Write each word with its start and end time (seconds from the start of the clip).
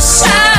Ya. 0.00 0.49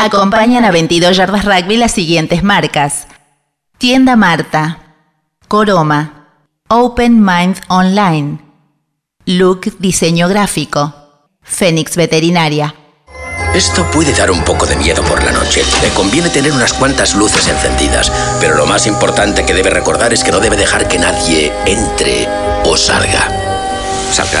Acompañan 0.00 0.64
a 0.64 0.70
22 0.70 1.14
Yardas 1.14 1.44
Rugby 1.44 1.76
las 1.76 1.92
siguientes 1.92 2.42
marcas. 2.42 3.06
Tienda 3.76 4.16
Marta, 4.16 4.78
Coroma, 5.46 6.26
Open 6.68 7.22
Mind 7.22 7.60
Online, 7.68 8.38
Look 9.26 9.76
Diseño 9.78 10.26
Gráfico, 10.26 10.94
Fénix 11.42 11.96
Veterinaria. 11.96 12.74
Esto 13.54 13.84
puede 13.90 14.14
dar 14.14 14.30
un 14.30 14.42
poco 14.42 14.64
de 14.64 14.76
miedo 14.76 15.02
por 15.02 15.22
la 15.22 15.32
noche. 15.32 15.62
Le 15.82 15.90
conviene 15.90 16.30
tener 16.30 16.52
unas 16.52 16.72
cuantas 16.72 17.14
luces 17.14 17.46
encendidas, 17.48 18.10
pero 18.40 18.56
lo 18.56 18.64
más 18.64 18.86
importante 18.86 19.44
que 19.44 19.52
debe 19.52 19.68
recordar 19.68 20.14
es 20.14 20.24
que 20.24 20.32
no 20.32 20.40
debe 20.40 20.56
dejar 20.56 20.88
que 20.88 20.98
nadie 20.98 21.52
entre 21.66 22.26
o 22.64 22.74
salga. 22.74 23.28
¿Salga? 24.12 24.40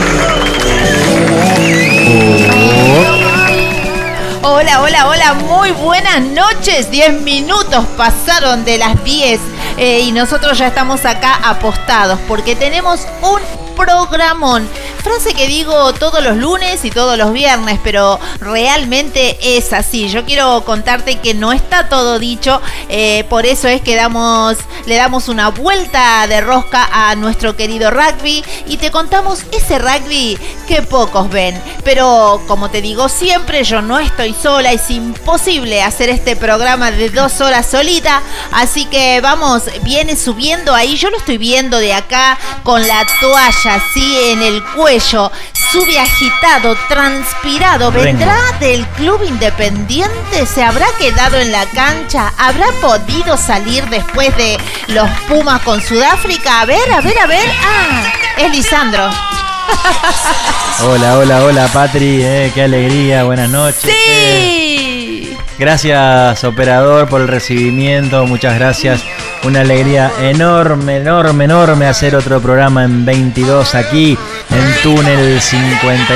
Muy 5.33 5.71
buenas 5.71 6.21
noches. 6.21 6.91
10 6.91 7.21
minutos 7.21 7.85
pasaron 7.95 8.65
de 8.65 8.77
las 8.77 9.01
10 9.01 9.39
eh, 9.77 10.01
y 10.01 10.11
nosotros 10.11 10.57
ya 10.57 10.67
estamos 10.67 11.05
acá 11.05 11.39
apostados 11.43 12.19
porque 12.27 12.55
tenemos 12.55 13.07
un 13.21 13.39
programón. 13.75 14.67
Frase 15.03 15.33
que 15.33 15.47
digo 15.47 15.93
todos 15.93 16.21
los 16.21 16.35
lunes 16.35 16.83
y 16.83 16.91
todos 16.91 17.17
los 17.17 17.31
viernes, 17.31 17.79
pero 17.83 18.19
realmente 18.39 19.37
es 19.57 19.71
así. 19.73 20.09
Yo 20.09 20.25
quiero 20.25 20.63
contarte 20.65 21.19
que 21.19 21.33
no 21.33 21.53
está 21.53 21.87
todo 21.87 22.19
dicho, 22.19 22.61
eh, 22.89 23.23
por 23.29 23.45
eso 23.45 23.67
es 23.67 23.81
que 23.81 23.95
damos, 23.95 24.57
le 24.85 24.95
damos 24.95 25.29
una 25.29 25.49
vuelta 25.49 26.25
de 26.27 26.41
rosca 26.41 26.89
a 26.91 27.15
nuestro 27.15 27.55
querido 27.55 27.91
rugby 27.91 28.43
y 28.67 28.77
te 28.77 28.91
contamos 28.91 29.43
ese 29.51 29.79
rugby 29.79 30.37
que 30.67 30.81
pocos 30.81 31.29
ven. 31.29 31.61
Pero 31.83 32.41
como 32.47 32.69
te 32.69 32.81
digo 32.81 33.09
siempre, 33.09 33.63
yo 33.63 33.81
no 33.81 33.99
estoy 33.99 34.33
sola, 34.33 34.71
es 34.71 34.89
imposible 34.89 35.81
hacer 35.81 36.09
este 36.09 36.35
programa 36.35 36.91
de 36.91 37.09
dos 37.09 37.41
horas 37.41 37.67
solita, 37.67 38.21
así 38.51 38.85
que 38.85 39.21
vamos, 39.21 39.63
viene 39.83 40.15
subiendo 40.15 40.73
ahí, 40.73 40.97
yo 40.97 41.09
lo 41.09 41.17
estoy 41.17 41.37
viendo 41.37 41.77
de 41.77 41.93
acá 41.93 42.37
con 42.63 42.85
la 42.87 43.05
toalla 43.19 43.75
así 43.75 44.17
en 44.29 44.41
el 44.41 44.63
cuello, 44.75 45.31
sube 45.71 45.97
agitado, 45.99 46.75
transpirado, 46.89 47.91
vendrá 47.91 48.37
del 48.59 48.85
club 48.87 49.23
independiente, 49.23 50.45
se 50.45 50.63
habrá 50.63 50.85
quedado 50.99 51.37
en 51.37 51.51
la 51.51 51.65
cancha, 51.67 52.33
habrá 52.37 52.65
podido 52.81 53.37
salir 53.37 53.85
después 53.89 54.35
de 54.35 54.57
los 54.87 55.09
Pumas 55.29 55.61
con 55.61 55.81
Sudáfrica, 55.81 56.61
a 56.61 56.65
ver, 56.65 56.91
a 56.91 56.99
ver, 56.99 57.17
a 57.17 57.25
ver, 57.25 57.49
ah, 57.63 58.03
es 58.37 58.51
Lisandro. 58.51 59.09
Hola, 60.83 61.17
hola, 61.19 61.43
hola, 61.43 61.67
Patri, 61.67 62.21
eh, 62.23 62.51
qué 62.53 62.63
alegría, 62.63 63.23
buenas 63.23 63.49
noches. 63.49 63.83
Sí. 63.83 65.37
Gracias, 65.61 66.43
operador, 66.43 67.07
por 67.07 67.21
el 67.21 67.27
recibimiento, 67.27 68.25
muchas 68.25 68.55
gracias. 68.55 69.03
Una 69.43 69.61
alegría 69.61 70.11
enorme, 70.19 70.97
enorme, 70.97 71.45
enorme 71.45 71.85
hacer 71.85 72.15
otro 72.15 72.41
programa 72.41 72.83
en 72.83 73.05
22 73.05 73.75
aquí, 73.75 74.17
en 74.51 74.81
Túnel 74.83 75.39
50. 75.41 76.13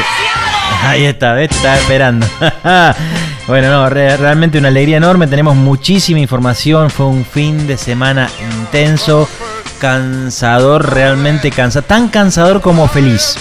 Ahí 0.84 1.06
está, 1.06 1.34
¿ves? 1.34 1.52
Estaba 1.52 1.78
esperando. 1.78 2.28
bueno, 3.48 3.70
no, 3.70 3.90
re- 3.90 4.18
realmente 4.18 4.58
una 4.58 4.68
alegría 4.68 4.98
enorme. 4.98 5.28
Tenemos 5.28 5.56
muchísima 5.56 6.20
información. 6.20 6.90
Fue 6.90 7.06
un 7.08 7.26
fin 7.26 7.66
de 7.68 7.78
semana 7.78 8.30
intenso, 8.60 9.28
cansador, 9.80 10.94
realmente 10.94 11.52
cansador. 11.52 11.88
Tan 11.88 12.08
cansador 12.10 12.62
como 12.62 12.88
feliz. 12.88 13.36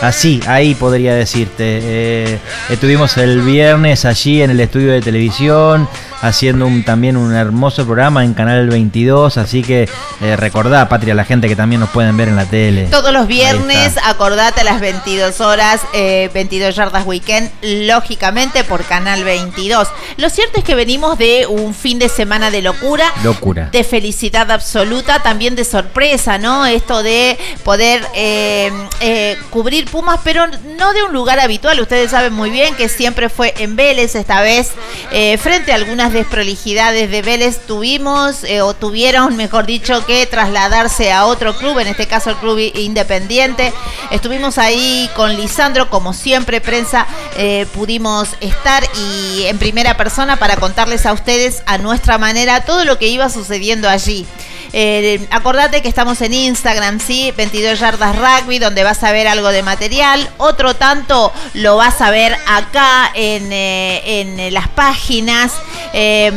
Así, 0.00 0.40
ahí 0.46 0.74
podría 0.74 1.14
decirte. 1.14 1.80
Eh, 1.82 2.38
estuvimos 2.70 3.16
el 3.16 3.40
viernes 3.42 4.04
allí 4.04 4.42
en 4.42 4.50
el 4.50 4.60
estudio 4.60 4.92
de 4.92 5.00
televisión 5.00 5.88
haciendo 6.22 6.66
un, 6.66 6.84
también 6.84 7.16
un 7.16 7.34
hermoso 7.34 7.84
programa 7.84 8.24
en 8.24 8.34
Canal 8.34 8.68
22. 8.68 9.36
Así 9.38 9.62
que 9.62 9.88
eh, 10.20 10.36
recordá, 10.36 10.88
Patria, 10.88 11.12
a 11.12 11.16
la 11.16 11.24
gente 11.24 11.48
que 11.48 11.56
también 11.56 11.80
nos 11.80 11.90
pueden 11.90 12.16
ver 12.16 12.28
en 12.28 12.36
la 12.36 12.46
tele. 12.46 12.86
Todos 12.90 13.12
los 13.12 13.26
viernes, 13.26 13.96
acordate 14.04 14.60
a 14.62 14.64
las 14.64 14.80
22 14.80 15.40
horas, 15.40 15.80
eh, 15.92 16.30
22 16.34 16.74
yardas 16.74 17.06
weekend, 17.06 17.50
lógicamente 17.62 18.64
por 18.64 18.84
Canal 18.84 19.24
22. 19.24 19.88
Lo 20.16 20.30
cierto 20.30 20.58
es 20.58 20.64
que 20.64 20.74
venimos 20.74 21.18
de 21.18 21.46
un 21.46 21.74
fin 21.74 21.98
de 21.98 22.08
semana 22.08 22.50
de 22.50 22.62
locura. 22.62 23.12
Locura. 23.22 23.68
De 23.72 23.84
felicidad 23.84 24.50
absoluta, 24.50 25.22
también 25.22 25.56
de 25.56 25.64
sorpresa, 25.64 26.38
¿no? 26.38 26.66
Esto 26.66 27.02
de 27.02 27.38
poder 27.64 28.02
eh, 28.14 28.70
eh, 29.00 29.38
cubrir 29.50 29.86
Pumas, 29.86 30.20
pero 30.24 30.46
no 30.76 30.92
de 30.92 31.02
un 31.02 31.12
lugar 31.12 31.40
habitual. 31.40 31.80
Ustedes 31.80 32.10
saben 32.10 32.32
muy 32.32 32.50
bien 32.50 32.74
que 32.74 32.88
siempre 32.88 33.28
fue 33.28 33.54
en 33.58 33.76
Vélez, 33.76 34.14
esta 34.14 34.40
vez 34.40 34.72
eh, 35.12 35.38
frente 35.38 35.72
a 35.72 35.76
algunas 35.76 36.07
desprolijidades 36.12 37.10
de 37.10 37.22
Vélez 37.22 37.60
tuvimos 37.66 38.44
eh, 38.44 38.62
o 38.62 38.74
tuvieron, 38.74 39.36
mejor 39.36 39.66
dicho, 39.66 40.04
que 40.06 40.26
trasladarse 40.26 41.12
a 41.12 41.26
otro 41.26 41.56
club, 41.56 41.78
en 41.78 41.88
este 41.88 42.06
caso 42.06 42.30
el 42.30 42.36
club 42.36 42.58
independiente. 42.58 43.72
Estuvimos 44.10 44.58
ahí 44.58 45.08
con 45.16 45.36
Lisandro, 45.36 45.90
como 45.90 46.12
siempre, 46.12 46.60
prensa, 46.60 47.06
eh, 47.36 47.66
pudimos 47.74 48.30
estar 48.40 48.84
y 48.96 49.44
en 49.46 49.58
primera 49.58 49.96
persona 49.96 50.36
para 50.36 50.56
contarles 50.56 51.06
a 51.06 51.12
ustedes 51.12 51.62
a 51.66 51.78
nuestra 51.78 52.18
manera 52.18 52.64
todo 52.64 52.84
lo 52.84 52.98
que 52.98 53.08
iba 53.08 53.28
sucediendo 53.28 53.88
allí. 53.88 54.26
Eh, 54.72 55.26
acordate 55.30 55.80
que 55.80 55.88
estamos 55.88 56.20
en 56.20 56.34
Instagram, 56.34 57.00
¿sí? 57.00 57.32
22 57.36 57.78
yardas 57.78 58.16
rugby, 58.16 58.58
donde 58.58 58.84
vas 58.84 59.02
a 59.02 59.12
ver 59.12 59.26
algo 59.26 59.48
de 59.48 59.62
material. 59.62 60.28
Otro 60.36 60.76
tanto 60.76 61.32
lo 61.54 61.76
vas 61.76 62.00
a 62.00 62.10
ver 62.10 62.36
acá 62.46 63.10
en, 63.14 63.50
en 63.52 64.52
las 64.52 64.68
páginas. 64.68 65.52
Eh, 66.00 66.30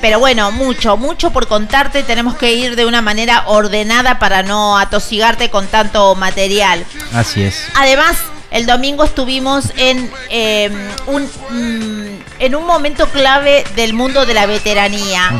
pero 0.00 0.20
bueno, 0.20 0.52
mucho, 0.52 0.96
mucho 0.96 1.32
por 1.32 1.48
contarte. 1.48 2.04
Tenemos 2.04 2.36
que 2.36 2.52
ir 2.52 2.76
de 2.76 2.86
una 2.86 3.02
manera 3.02 3.42
ordenada 3.48 4.20
para 4.20 4.44
no 4.44 4.78
atosigarte 4.78 5.50
con 5.50 5.66
tanto 5.66 6.14
material. 6.14 6.86
Así 7.12 7.42
es. 7.42 7.64
Además, 7.74 8.16
el 8.52 8.66
domingo 8.66 9.02
estuvimos 9.02 9.72
en, 9.76 10.08
eh, 10.30 10.70
un, 11.08 11.24
mm, 11.24 12.07
en 12.38 12.54
un 12.54 12.66
momento 12.66 13.06
clave 13.08 13.64
del 13.74 13.94
mundo 13.94 14.26
de 14.26 14.34
la 14.34 14.46
veteranía. 14.46 15.30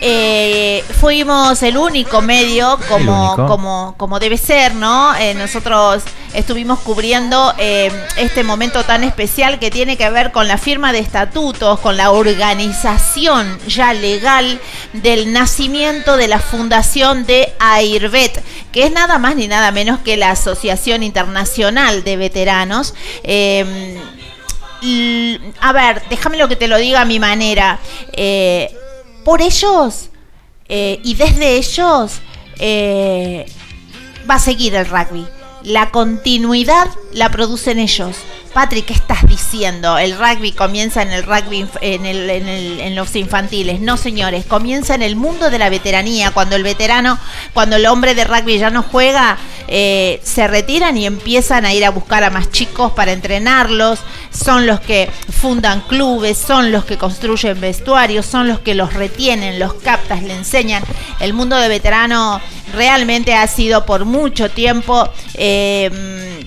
Eh, 0.00 0.84
fuimos 1.00 1.62
el 1.62 1.76
único 1.76 2.22
medio, 2.22 2.78
como, 2.88 3.34
único. 3.34 3.46
como, 3.46 3.94
como 3.96 4.18
debe 4.18 4.38
ser, 4.38 4.74
¿no? 4.74 5.14
Eh, 5.16 5.34
nosotros 5.34 6.02
estuvimos 6.32 6.78
cubriendo 6.80 7.54
eh, 7.58 7.90
este 8.16 8.44
momento 8.44 8.84
tan 8.84 9.04
especial 9.04 9.58
que 9.58 9.70
tiene 9.70 9.96
que 9.96 10.08
ver 10.10 10.32
con 10.32 10.48
la 10.48 10.58
firma 10.58 10.92
de 10.92 11.00
estatutos, 11.00 11.80
con 11.80 11.96
la 11.96 12.10
organización 12.10 13.58
ya 13.66 13.92
legal 13.92 14.60
del 14.92 15.32
nacimiento 15.32 16.16
de 16.16 16.28
la 16.28 16.38
fundación 16.38 17.26
de 17.26 17.52
AIRVET, 17.58 18.42
que 18.72 18.84
es 18.84 18.92
nada 18.92 19.18
más 19.18 19.36
ni 19.36 19.48
nada 19.48 19.70
menos 19.72 20.00
que 20.00 20.16
la 20.16 20.30
Asociación 20.30 21.02
Internacional 21.02 22.04
de 22.04 22.16
Veteranos. 22.16 22.94
Eh, 23.22 23.98
a 25.60 25.72
ver, 25.72 26.02
déjame 26.08 26.36
lo 26.36 26.48
que 26.48 26.56
te 26.56 26.68
lo 26.68 26.78
diga 26.78 27.02
a 27.02 27.04
mi 27.04 27.18
manera. 27.18 27.78
Eh, 28.12 28.74
por 29.24 29.42
ellos 29.42 30.10
eh, 30.68 31.00
y 31.02 31.14
desde 31.14 31.56
ellos 31.56 32.20
eh, 32.58 33.46
va 34.28 34.36
a 34.36 34.38
seguir 34.38 34.74
el 34.74 34.86
rugby. 34.86 35.26
La 35.62 35.90
continuidad 35.90 36.88
la 37.12 37.28
producen 37.30 37.78
ellos. 37.78 38.16
Patrick, 38.52 38.86
¿qué 38.86 38.94
estás 38.94 39.26
diciendo? 39.26 39.96
El 39.96 40.18
rugby 40.18 40.52
comienza 40.52 41.02
en 41.02 41.12
el 41.12 41.22
rugby 41.22 41.66
en 41.80 42.94
los 42.96 43.14
infantiles. 43.14 43.80
No, 43.80 43.96
señores, 43.96 44.44
comienza 44.44 44.94
en 44.94 45.02
el 45.02 45.14
mundo 45.14 45.50
de 45.50 45.58
la 45.58 45.70
veteranía. 45.70 46.32
Cuando 46.32 46.56
el 46.56 46.64
veterano, 46.64 47.18
cuando 47.54 47.76
el 47.76 47.86
hombre 47.86 48.14
de 48.14 48.24
rugby 48.24 48.58
ya 48.58 48.70
no 48.70 48.82
juega, 48.82 49.38
eh, 49.68 50.20
se 50.24 50.48
retiran 50.48 50.96
y 50.96 51.06
empiezan 51.06 51.64
a 51.64 51.72
ir 51.72 51.84
a 51.84 51.90
buscar 51.90 52.24
a 52.24 52.30
más 52.30 52.50
chicos 52.50 52.90
para 52.92 53.12
entrenarlos. 53.12 54.00
Son 54.32 54.66
los 54.66 54.80
que 54.80 55.08
fundan 55.40 55.82
clubes, 55.82 56.36
son 56.36 56.72
los 56.72 56.84
que 56.84 56.98
construyen 56.98 57.60
vestuarios, 57.60 58.26
son 58.26 58.48
los 58.48 58.58
que 58.60 58.74
los 58.74 58.94
retienen, 58.94 59.60
los 59.60 59.74
captas, 59.74 60.24
le 60.24 60.34
enseñan. 60.34 60.82
El 61.20 61.34
mundo 61.34 61.56
de 61.56 61.68
veterano 61.68 62.40
realmente 62.74 63.34
ha 63.34 63.46
sido 63.46 63.86
por 63.86 64.04
mucho 64.04 64.50
tiempo 64.50 65.08
eh, 65.34 65.90
mm, 65.92 66.46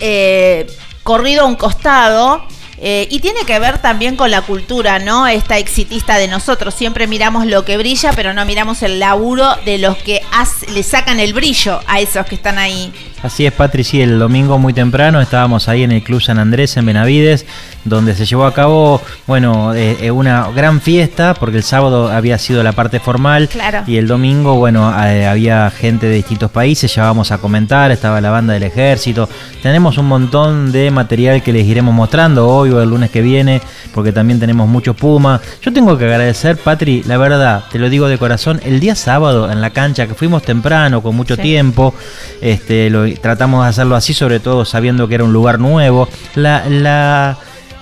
eh, 0.00 0.66
corrido 1.08 1.44
a 1.44 1.46
un 1.46 1.56
costado. 1.56 2.44
eh, 2.80 3.08
y 3.10 3.18
tiene 3.20 3.40
que 3.44 3.58
ver 3.58 3.78
también 3.78 4.14
con 4.14 4.30
la 4.30 4.42
cultura, 4.42 4.98
¿no? 4.98 5.26
Esta 5.26 5.56
exitista 5.56 6.16
de 6.18 6.28
nosotros. 6.28 6.74
Siempre 6.74 7.06
miramos 7.08 7.46
lo 7.46 7.64
que 7.64 7.76
brilla, 7.78 8.12
pero 8.14 8.34
no 8.34 8.44
miramos 8.44 8.82
el 8.82 9.00
laburo 9.00 9.56
de 9.64 9.78
los 9.78 9.96
que 9.96 10.20
le 10.68 10.82
sacan 10.82 11.18
el 11.18 11.32
brillo 11.32 11.80
a 11.86 11.98
esos 11.98 12.26
que 12.26 12.34
están 12.36 12.58
ahí. 12.58 12.92
Así 13.20 13.44
es, 13.46 13.52
Patri, 13.52 13.82
sí, 13.82 14.00
el 14.00 14.16
domingo 14.20 14.58
muy 14.58 14.72
temprano 14.72 15.20
estábamos 15.20 15.68
ahí 15.68 15.82
en 15.82 15.90
el 15.90 16.04
Club 16.04 16.22
San 16.22 16.38
Andrés 16.38 16.76
en 16.76 16.86
Benavides, 16.86 17.46
donde 17.84 18.14
se 18.14 18.24
llevó 18.24 18.44
a 18.44 18.54
cabo, 18.54 19.02
bueno, 19.26 19.74
eh, 19.74 19.96
eh, 20.02 20.10
una 20.12 20.48
gran 20.52 20.80
fiesta, 20.80 21.34
porque 21.34 21.56
el 21.56 21.64
sábado 21.64 22.08
había 22.12 22.38
sido 22.38 22.62
la 22.62 22.70
parte 22.72 23.00
formal 23.00 23.48
Claro. 23.48 23.82
y 23.88 23.96
el 23.96 24.06
domingo, 24.06 24.54
bueno, 24.54 24.94
eh, 25.04 25.26
había 25.26 25.68
gente 25.70 26.06
de 26.06 26.14
distintos 26.14 26.52
países, 26.52 26.94
llevábamos 26.94 27.32
a 27.32 27.38
comentar, 27.38 27.90
estaba 27.90 28.20
la 28.20 28.30
banda 28.30 28.52
del 28.54 28.62
ejército, 28.62 29.28
tenemos 29.64 29.98
un 29.98 30.06
montón 30.06 30.70
de 30.70 30.92
material 30.92 31.42
que 31.42 31.52
les 31.52 31.66
iremos 31.66 31.92
mostrando 31.92 32.46
hoy 32.48 32.70
o 32.70 32.80
el 32.80 32.88
lunes 32.88 33.10
que 33.10 33.20
viene, 33.20 33.60
porque 33.94 34.12
también 34.12 34.38
tenemos 34.38 34.68
mucho 34.68 34.94
Puma. 34.94 35.40
Yo 35.60 35.72
tengo 35.72 35.98
que 35.98 36.04
agradecer, 36.04 36.56
Patri, 36.56 37.02
la 37.04 37.16
verdad, 37.18 37.64
te 37.72 37.80
lo 37.80 37.90
digo 37.90 38.06
de 38.06 38.16
corazón, 38.16 38.60
el 38.64 38.78
día 38.78 38.94
sábado 38.94 39.50
en 39.50 39.60
la 39.60 39.70
cancha, 39.70 40.06
que 40.06 40.14
fuimos 40.14 40.44
temprano, 40.44 41.02
con 41.02 41.16
mucho 41.16 41.34
Sí. 41.34 41.42
tiempo, 41.42 41.94
este, 42.40 42.88
lo, 42.90 43.07
tratamos 43.14 43.64
de 43.64 43.70
hacerlo 43.70 43.96
así, 43.96 44.14
sobre 44.14 44.40
todo 44.40 44.64
sabiendo 44.64 45.08
que 45.08 45.16
era 45.16 45.24
un 45.24 45.32
lugar 45.32 45.58
nuevo. 45.58 46.08
La, 46.34 46.68
la, 46.68 47.38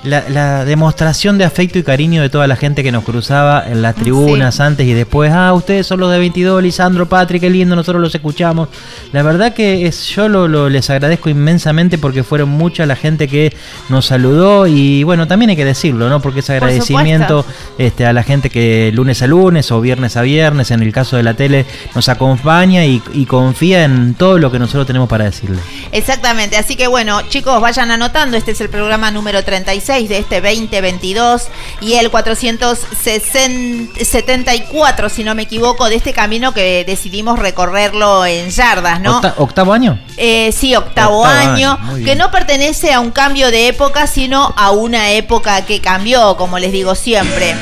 la, 0.06 0.24
la 0.28 0.64
demostración 0.64 1.36
de 1.38 1.44
afecto 1.44 1.78
y 1.78 1.82
cariño 1.82 2.22
de 2.22 2.28
toda 2.30 2.46
la 2.46 2.56
gente 2.56 2.82
que 2.82 2.92
nos 2.92 3.04
cruzaba 3.04 3.64
en 3.66 3.82
las 3.82 3.94
tribunas 3.94 4.60
antes 4.60 4.86
y 4.86 4.94
después, 4.94 5.32
ah, 5.32 5.52
ustedes 5.52 5.86
son 5.86 6.00
los 6.00 6.10
de 6.10 6.18
22, 6.18 6.62
Lisandro, 6.62 7.06
Patrick, 7.08 7.40
qué 7.42 7.50
lindo, 7.50 7.76
nosotros 7.76 8.00
los 8.00 8.14
escuchamos. 8.14 8.68
La 9.12 9.22
verdad 9.22 9.52
que 9.52 9.86
es, 9.86 10.06
yo 10.06 10.28
lo, 10.28 10.48
lo- 10.48 10.68
les 10.70 10.88
agradezco 10.90 11.28
inmensamente 11.28 11.98
porque 11.98 12.22
fueron 12.24 12.48
mucha 12.48 12.86
la 12.86 12.96
gente 12.96 13.28
que 13.28 13.54
nos 13.88 14.06
saludó 14.06 14.66
y 14.66 15.02
bueno, 15.02 15.26
también 15.26 15.50
hay 15.50 15.56
que 15.56 15.64
decirlo, 15.64 16.08
¿no? 16.08 16.20
Porque 16.22 16.40
ese 16.40 16.54
Por 16.58 16.68
agradecimiento 16.68 17.44
este, 17.78 18.06
a 18.06 18.12
la 18.12 18.22
gente 18.22 18.48
que 18.50 18.90
lunes 18.94 19.22
a 19.22 19.26
lunes 19.26 19.70
o 19.72 19.80
viernes 19.80 20.16
a 20.16 20.22
viernes, 20.22 20.70
en 20.70 20.82
el 20.82 20.92
caso 20.92 21.16
de 21.16 21.22
la 21.22 21.34
tele, 21.34 21.66
nos 21.94 22.08
acompaña 22.08 22.84
y, 22.84 23.02
y 23.12 23.26
confía 23.26 23.84
en 23.84 24.14
todo 24.14 24.38
lo 24.38 24.50
que 24.52 24.58
nosotros 24.58 24.86
tenemos 24.86 25.08
para 25.08 25.24
decirle. 25.24 25.58
Exactamente, 25.92 26.56
así 26.56 26.76
que 26.76 26.86
bueno, 26.86 27.22
chicos, 27.28 27.60
vayan 27.60 27.90
anotando, 27.90 28.36
este 28.36 28.52
es 28.52 28.60
el 28.60 28.68
programa 28.68 29.10
número 29.10 29.42
36 29.42 29.95
de 30.04 30.18
este 30.18 30.40
2022 30.40 31.48
y 31.80 31.94
el 31.94 32.10
474, 32.10 35.08
si 35.08 35.24
no 35.24 35.34
me 35.34 35.42
equivoco, 35.42 35.88
de 35.88 35.96
este 35.96 36.12
camino 36.12 36.52
que 36.52 36.84
decidimos 36.86 37.38
recorrerlo 37.38 38.24
en 38.26 38.50
yardas, 38.50 39.00
¿no? 39.00 39.20
Octa- 39.20 39.34
¿Octavo 39.38 39.72
año? 39.72 39.98
Eh, 40.16 40.52
sí, 40.52 40.74
octavo, 40.76 41.20
Octavo 41.22 41.38
año, 41.52 41.78
año, 41.82 42.04
que 42.04 42.14
no 42.14 42.30
pertenece 42.30 42.92
a 42.92 43.00
un 43.00 43.10
cambio 43.10 43.50
de 43.50 43.68
época, 43.68 44.06
sino 44.06 44.52
a 44.56 44.70
una 44.70 45.10
época 45.12 45.62
que 45.64 45.80
cambió, 45.80 46.36
como 46.36 46.58
les 46.58 46.72
digo 46.72 46.94
siempre. 46.94 47.54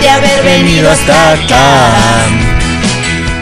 De 0.00 0.10
haber 0.10 0.42
venido 0.44 0.90
hasta 0.90 1.32
acá, 1.32 2.26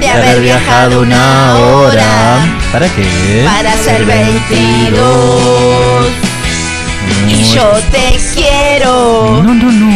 de 0.01 0.09
haber 0.09 0.41
viajado 0.41 1.01
una 1.03 1.57
hora 1.59 2.39
¿Para 2.73 2.89
qué? 2.89 3.43
para 3.45 3.77
ser 3.79 4.05
22. 4.05 6.07
Y 7.29 7.45
yo 7.55 7.71
te 7.91 8.19
quiero. 8.35 9.43
No, 9.43 9.55
no, 9.55 9.73
no. 9.73 9.93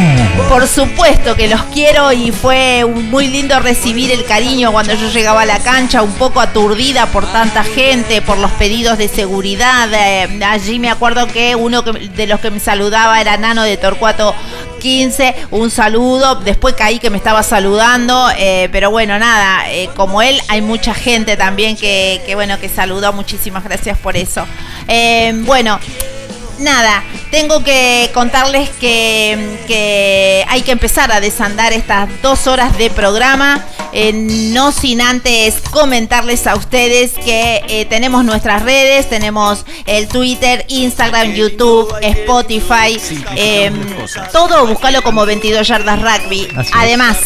Por 0.48 0.68
supuesto 0.68 1.34
que 1.34 1.48
los 1.48 1.60
quiero 1.64 2.12
y 2.12 2.30
fue 2.30 2.84
muy 2.84 3.26
lindo 3.26 3.58
recibir 3.58 4.12
el 4.12 4.24
cariño 4.24 4.70
cuando 4.70 4.94
yo 4.94 5.10
llegaba 5.10 5.42
a 5.42 5.46
la 5.46 5.58
cancha, 5.58 6.02
un 6.02 6.12
poco 6.12 6.40
aturdida 6.40 7.06
por 7.06 7.26
tanta 7.32 7.64
gente, 7.64 8.22
por 8.22 8.38
los 8.38 8.52
pedidos 8.52 8.96
de 8.96 9.08
seguridad. 9.08 9.88
Eh, 9.92 10.40
allí 10.44 10.78
me 10.78 10.88
acuerdo 10.88 11.26
que 11.26 11.56
uno 11.56 11.82
de 11.82 12.26
los 12.26 12.38
que 12.40 12.50
me 12.50 12.60
saludaba 12.60 13.20
era 13.20 13.36
Nano 13.36 13.64
de 13.64 13.76
Torcuato 13.76 14.34
15, 14.78 15.34
un 15.50 15.70
saludo, 15.70 16.36
después 16.36 16.74
caí 16.74 17.00
que 17.00 17.10
me 17.10 17.16
estaba 17.16 17.42
saludando, 17.42 18.28
eh, 18.38 18.68
pero 18.70 18.90
bueno, 18.90 19.18
nada, 19.18 19.70
eh, 19.72 19.90
como 19.96 20.22
él 20.22 20.40
hay 20.48 20.60
mucha 20.60 20.94
gente 20.94 21.36
también 21.36 21.76
que, 21.76 22.22
que, 22.24 22.36
bueno, 22.36 22.60
que 22.60 22.68
saludó, 22.68 23.12
muchísimas 23.12 23.64
gracias 23.64 23.98
por 23.98 24.16
eso. 24.16 24.46
Bueno, 25.44 25.80
Nada, 26.58 27.04
tengo 27.30 27.62
que 27.62 28.10
contarles 28.14 28.70
que, 28.70 29.58
que 29.66 30.44
hay 30.48 30.62
que 30.62 30.72
empezar 30.72 31.12
a 31.12 31.20
desandar 31.20 31.72
estas 31.72 32.08
dos 32.22 32.46
horas 32.46 32.76
de 32.78 32.90
programa. 32.90 33.64
eh, 33.92 34.12
no 34.12 34.72
sin 34.72 35.00
antes 35.00 35.60
comentarles 35.70 36.46
a 36.46 36.54
ustedes 36.54 37.12
que 37.14 37.62
eh, 37.68 37.86
tenemos 37.86 38.24
nuestras 38.24 38.62
redes, 38.62 39.08
tenemos 39.08 39.64
el 39.86 40.06
Twitter, 40.08 40.66
Instagram, 40.68 41.32
YouTube, 41.32 41.94
Spotify, 42.02 43.00
eh, 43.36 43.70
todo 44.32 44.66
búscalo 44.66 45.00
como 45.02 45.24
22 45.24 45.66
yardas 45.66 46.00
rugby. 46.02 46.48
Además, 46.74 47.16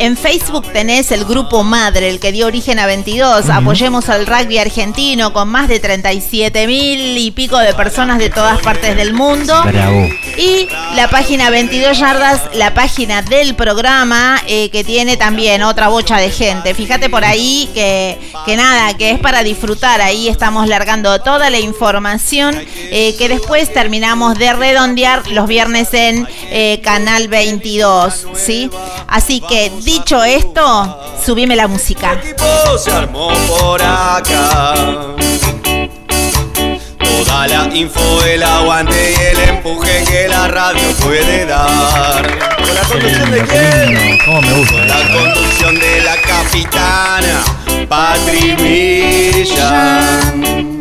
En 0.00 0.16
Facebook 0.16 0.64
tenés 0.72 1.10
el 1.10 1.24
grupo 1.24 1.64
Madre, 1.64 2.08
el 2.08 2.20
que 2.20 2.30
dio 2.30 2.46
origen 2.46 2.78
a 2.78 2.86
22. 2.86 3.50
Apoyemos 3.50 4.08
al 4.08 4.26
rugby 4.28 4.58
argentino 4.58 5.32
con 5.32 5.48
más 5.48 5.66
de 5.66 5.80
37 5.80 6.68
mil 6.68 7.18
y 7.18 7.32
pico 7.32 7.58
de 7.58 7.74
personas 7.74 8.18
de 8.20 8.30
todas 8.30 8.60
partes 8.60 8.67
del 8.76 9.14
mundo. 9.14 9.54
Bravo. 9.64 10.08
Y 10.36 10.68
la 10.94 11.08
página 11.08 11.48
22 11.48 11.98
yardas, 11.98 12.42
la 12.52 12.74
página 12.74 13.22
del 13.22 13.54
programa, 13.54 14.40
eh, 14.46 14.68
que 14.68 14.84
tiene 14.84 15.16
también 15.16 15.62
otra 15.62 15.88
bocha 15.88 16.18
de 16.18 16.30
gente. 16.30 16.74
Fíjate 16.74 17.08
por 17.08 17.24
ahí 17.24 17.70
que, 17.72 18.18
que 18.44 18.56
nada, 18.56 18.94
que 18.96 19.12
es 19.12 19.20
para 19.20 19.42
disfrutar. 19.42 20.02
Ahí 20.02 20.28
estamos 20.28 20.68
largando 20.68 21.18
toda 21.20 21.48
la 21.48 21.58
información 21.58 22.54
eh, 22.90 23.16
que 23.16 23.28
después 23.30 23.72
terminamos 23.72 24.38
de 24.38 24.52
redondear 24.52 25.26
los 25.28 25.48
viernes 25.48 25.94
en 25.94 26.28
eh, 26.50 26.80
Canal 26.84 27.28
22. 27.28 28.26
¿sí? 28.34 28.70
Así 29.06 29.40
que 29.40 29.72
dicho 29.82 30.22
esto, 30.22 31.00
subime 31.24 31.56
la 31.56 31.68
música. 31.68 32.12
equipo 32.22 32.78
se 32.78 32.90
armó 32.90 33.30
por 33.48 33.80
acá. 33.80 34.74
Toda 37.28 37.46
la 37.46 37.68
info, 37.74 38.24
el 38.24 38.42
aguante 38.42 39.12
y 39.12 39.36
el 39.36 39.48
empuje 39.50 40.02
que 40.08 40.28
la 40.28 40.48
radio 40.48 40.90
puede 41.04 41.44
dar. 41.44 42.26
Con 42.56 42.74
la 42.74 42.80
conducción 42.80 43.30
de 43.30 43.42
quién? 43.42 43.94
lindo. 43.94 44.24
¿Cómo 44.24 44.40
me 44.40 44.52
gusta 44.54 44.72
Con 44.72 44.88
la 44.88 45.00
eh? 45.00 45.12
conducción 45.12 45.78
de 45.78 46.00
la 46.00 46.16
capitana 46.16 47.44
Patri 47.86 48.56
Millán. 49.44 50.77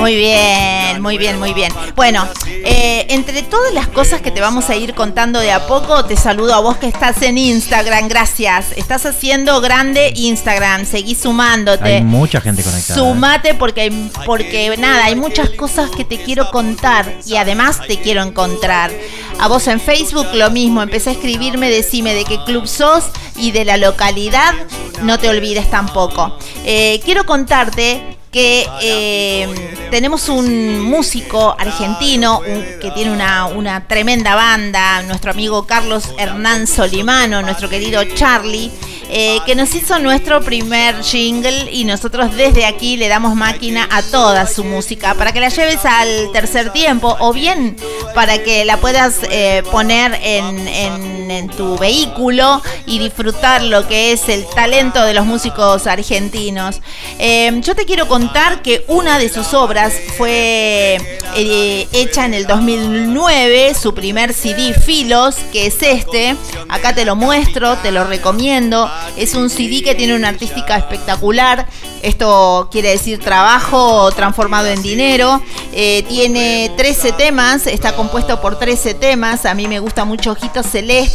Muy 0.00 0.16
bien, 0.16 1.02
muy 1.02 1.18
bien, 1.18 1.38
muy 1.38 1.52
bien. 1.52 1.70
Bueno, 1.94 2.26
eh, 2.46 3.04
entre 3.10 3.42
todas 3.42 3.74
las 3.74 3.86
cosas 3.86 4.22
que 4.22 4.30
te 4.30 4.40
vamos 4.40 4.70
a 4.70 4.76
ir 4.76 4.94
contando 4.94 5.38
de 5.40 5.52
a 5.52 5.66
poco, 5.66 6.06
te 6.06 6.16
saludo 6.16 6.54
a 6.54 6.60
vos 6.60 6.78
que 6.78 6.86
estás 6.86 7.20
en 7.20 7.36
Instagram, 7.36 8.08
gracias. 8.08 8.72
Estás 8.76 9.04
haciendo 9.04 9.60
grande 9.60 10.12
Instagram, 10.16 10.86
seguí 10.86 11.14
sumándote. 11.14 11.96
Hay 11.96 12.02
mucha 12.02 12.40
gente 12.40 12.62
conectada. 12.62 12.98
Sumate 12.98 13.52
porque, 13.52 13.92
porque 14.24 14.74
nada, 14.78 15.04
hay 15.04 15.16
muchas 15.16 15.50
cosas 15.50 15.90
que 15.90 16.06
te 16.06 16.16
quiero 16.16 16.50
contar 16.50 17.18
y 17.26 17.36
además 17.36 17.80
te 17.86 17.98
quiero 17.98 18.22
encontrar. 18.22 18.90
A 19.38 19.48
vos 19.48 19.68
en 19.68 19.80
Facebook 19.80 20.28
lo 20.32 20.50
mismo, 20.50 20.82
empecé 20.82 21.10
a 21.10 21.12
escribirme, 21.12 21.68
decime 21.68 22.14
de 22.14 22.24
qué 22.24 22.42
club 22.44 22.66
sos 22.66 23.04
y 23.36 23.50
de 23.50 23.66
la 23.66 23.76
localidad, 23.76 24.54
no 25.02 25.18
te 25.18 25.28
olvides 25.28 25.70
tampoco. 25.70 26.38
Eh, 26.64 27.02
quiero 27.04 27.24
contarte 27.26 28.18
que 28.30 28.66
eh, 28.82 29.48
tenemos 29.90 30.28
un 30.28 30.80
músico 30.80 31.56
argentino 31.58 32.38
un- 32.38 32.64
que 32.80 32.90
tiene 32.92 33.10
una, 33.10 33.46
una 33.46 33.86
tremenda 33.88 34.34
banda, 34.36 35.02
nuestro 35.02 35.32
amigo 35.32 35.66
Carlos 35.66 36.04
Hernán 36.16 36.66
Solimano, 36.68 37.42
nuestro 37.42 37.68
querido 37.68 38.04
Charlie, 38.14 38.70
eh, 39.12 39.38
que 39.44 39.56
nos 39.56 39.74
hizo 39.74 39.98
nuestro 39.98 40.40
primer 40.42 41.02
jingle 41.02 41.68
y 41.72 41.84
nosotros 41.84 42.36
desde 42.36 42.64
aquí 42.66 42.96
le 42.96 43.08
damos 43.08 43.34
máquina 43.34 43.88
a 43.90 44.02
toda 44.02 44.46
su 44.46 44.62
música 44.62 45.14
para 45.14 45.32
que 45.32 45.40
la 45.40 45.48
lleves 45.48 45.84
al 45.84 46.30
tercer 46.32 46.72
tiempo 46.72 47.16
o 47.18 47.32
bien 47.32 47.76
para 48.14 48.38
que 48.44 48.64
la 48.64 48.76
puedas 48.76 49.16
eh, 49.28 49.64
poner 49.72 50.16
en, 50.22 50.68
en- 50.68 51.19
en 51.30 51.48
tu 51.48 51.76
vehículo 51.78 52.62
y 52.86 52.98
disfrutar 52.98 53.62
lo 53.62 53.86
que 53.86 54.12
es 54.12 54.28
el 54.28 54.46
talento 54.46 55.02
de 55.02 55.14
los 55.14 55.26
músicos 55.26 55.86
argentinos. 55.86 56.80
Eh, 57.18 57.60
yo 57.62 57.74
te 57.74 57.84
quiero 57.84 58.08
contar 58.08 58.62
que 58.62 58.84
una 58.88 59.18
de 59.18 59.28
sus 59.28 59.54
obras 59.54 59.92
fue 60.16 60.98
eh, 61.36 61.88
hecha 61.92 62.24
en 62.24 62.34
el 62.34 62.46
2009, 62.46 63.74
su 63.74 63.94
primer 63.94 64.32
CD 64.34 64.74
Filos, 64.74 65.36
que 65.52 65.66
es 65.66 65.82
este. 65.82 66.36
Acá 66.68 66.94
te 66.94 67.04
lo 67.04 67.16
muestro, 67.16 67.76
te 67.78 67.92
lo 67.92 68.04
recomiendo. 68.04 68.90
Es 69.16 69.34
un 69.34 69.50
CD 69.50 69.82
que 69.82 69.94
tiene 69.94 70.14
una 70.14 70.28
artística 70.28 70.76
espectacular. 70.76 71.66
Esto 72.02 72.68
quiere 72.70 72.90
decir 72.90 73.18
trabajo 73.20 74.10
transformado 74.12 74.68
en 74.68 74.82
dinero. 74.82 75.42
Eh, 75.72 76.04
tiene 76.08 76.72
13 76.76 77.12
temas, 77.12 77.66
está 77.66 77.94
compuesto 77.94 78.40
por 78.40 78.58
13 78.58 78.94
temas. 78.94 79.46
A 79.46 79.54
mí 79.54 79.68
me 79.68 79.78
gusta 79.80 80.04
mucho 80.04 80.32
Ojitos 80.32 80.66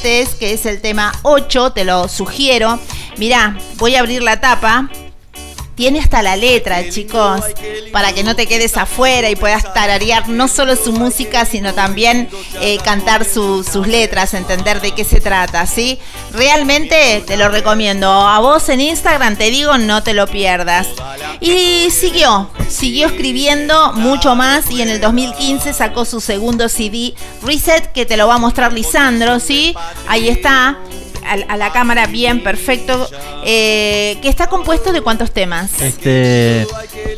Celestes, 0.05 0.35
que 0.35 0.53
es 0.53 0.67
el 0.67 0.81
tema 0.81 1.11
8, 1.23 1.71
te 1.71 1.83
lo 1.83 2.07
sugiero. 2.07 2.79
Mirá, 3.17 3.57
voy 3.77 3.95
a 3.95 4.01
abrir 4.01 4.21
la 4.21 4.39
tapa. 4.39 4.87
Tiene 5.75 5.99
hasta 5.99 6.21
la 6.23 6.37
letra, 6.37 6.89
chicos, 6.89 7.41
para 7.91 8.13
que 8.13 8.23
no 8.23 8.33
te 8.35 8.47
quedes 8.47 8.77
afuera 8.77 9.29
y 9.29 9.35
puedas 9.35 9.73
tararear 9.73 10.29
no 10.29 10.47
solo 10.47 10.77
su 10.77 10.93
música, 10.93 11.43
sino 11.45 11.73
también 11.73 12.29
eh, 12.61 12.77
cantar 12.83 13.25
su- 13.25 13.63
sus 13.63 13.85
letras, 13.85 14.33
entender 14.33 14.79
de 14.79 14.93
qué 14.93 15.03
se 15.03 15.19
trata, 15.19 15.65
¿sí? 15.65 15.99
Realmente 16.31 17.21
te 17.27 17.35
lo 17.35 17.49
recomiendo. 17.49 18.09
A 18.09 18.39
vos 18.39 18.69
en 18.69 18.79
Instagram 18.79 19.35
te 19.35 19.51
digo, 19.51 19.77
no 19.77 20.01
te 20.01 20.13
lo 20.13 20.27
pierdas. 20.27 20.87
Y 21.41 21.89
siguió, 21.91 22.49
siguió 22.69 23.07
escribiendo 23.07 23.91
mucho 23.93 24.33
más 24.35 24.71
y 24.71 24.81
en 24.81 24.89
el 24.89 25.01
2015 25.01 25.73
sacó 25.73 26.05
su 26.05 26.21
segundo 26.21 26.69
CD, 26.69 27.13
Reset, 27.43 27.91
que 27.91 28.05
te 28.05 28.15
lo 28.15 28.27
va 28.29 28.35
a 28.35 28.39
mostrar 28.39 28.71
Lisandro, 28.71 29.41
¿sí? 29.41 29.75
Ahí 30.07 30.29
está. 30.29 30.77
A, 31.25 31.53
a 31.53 31.57
la 31.57 31.71
cámara 31.71 32.07
bien, 32.07 32.43
perfecto. 32.43 33.09
Eh, 33.43 34.17
que 34.21 34.29
está 34.29 34.47
compuesto 34.47 34.91
de 34.91 35.01
cuántos 35.01 35.31
temas. 35.31 35.81
Este 35.81 36.65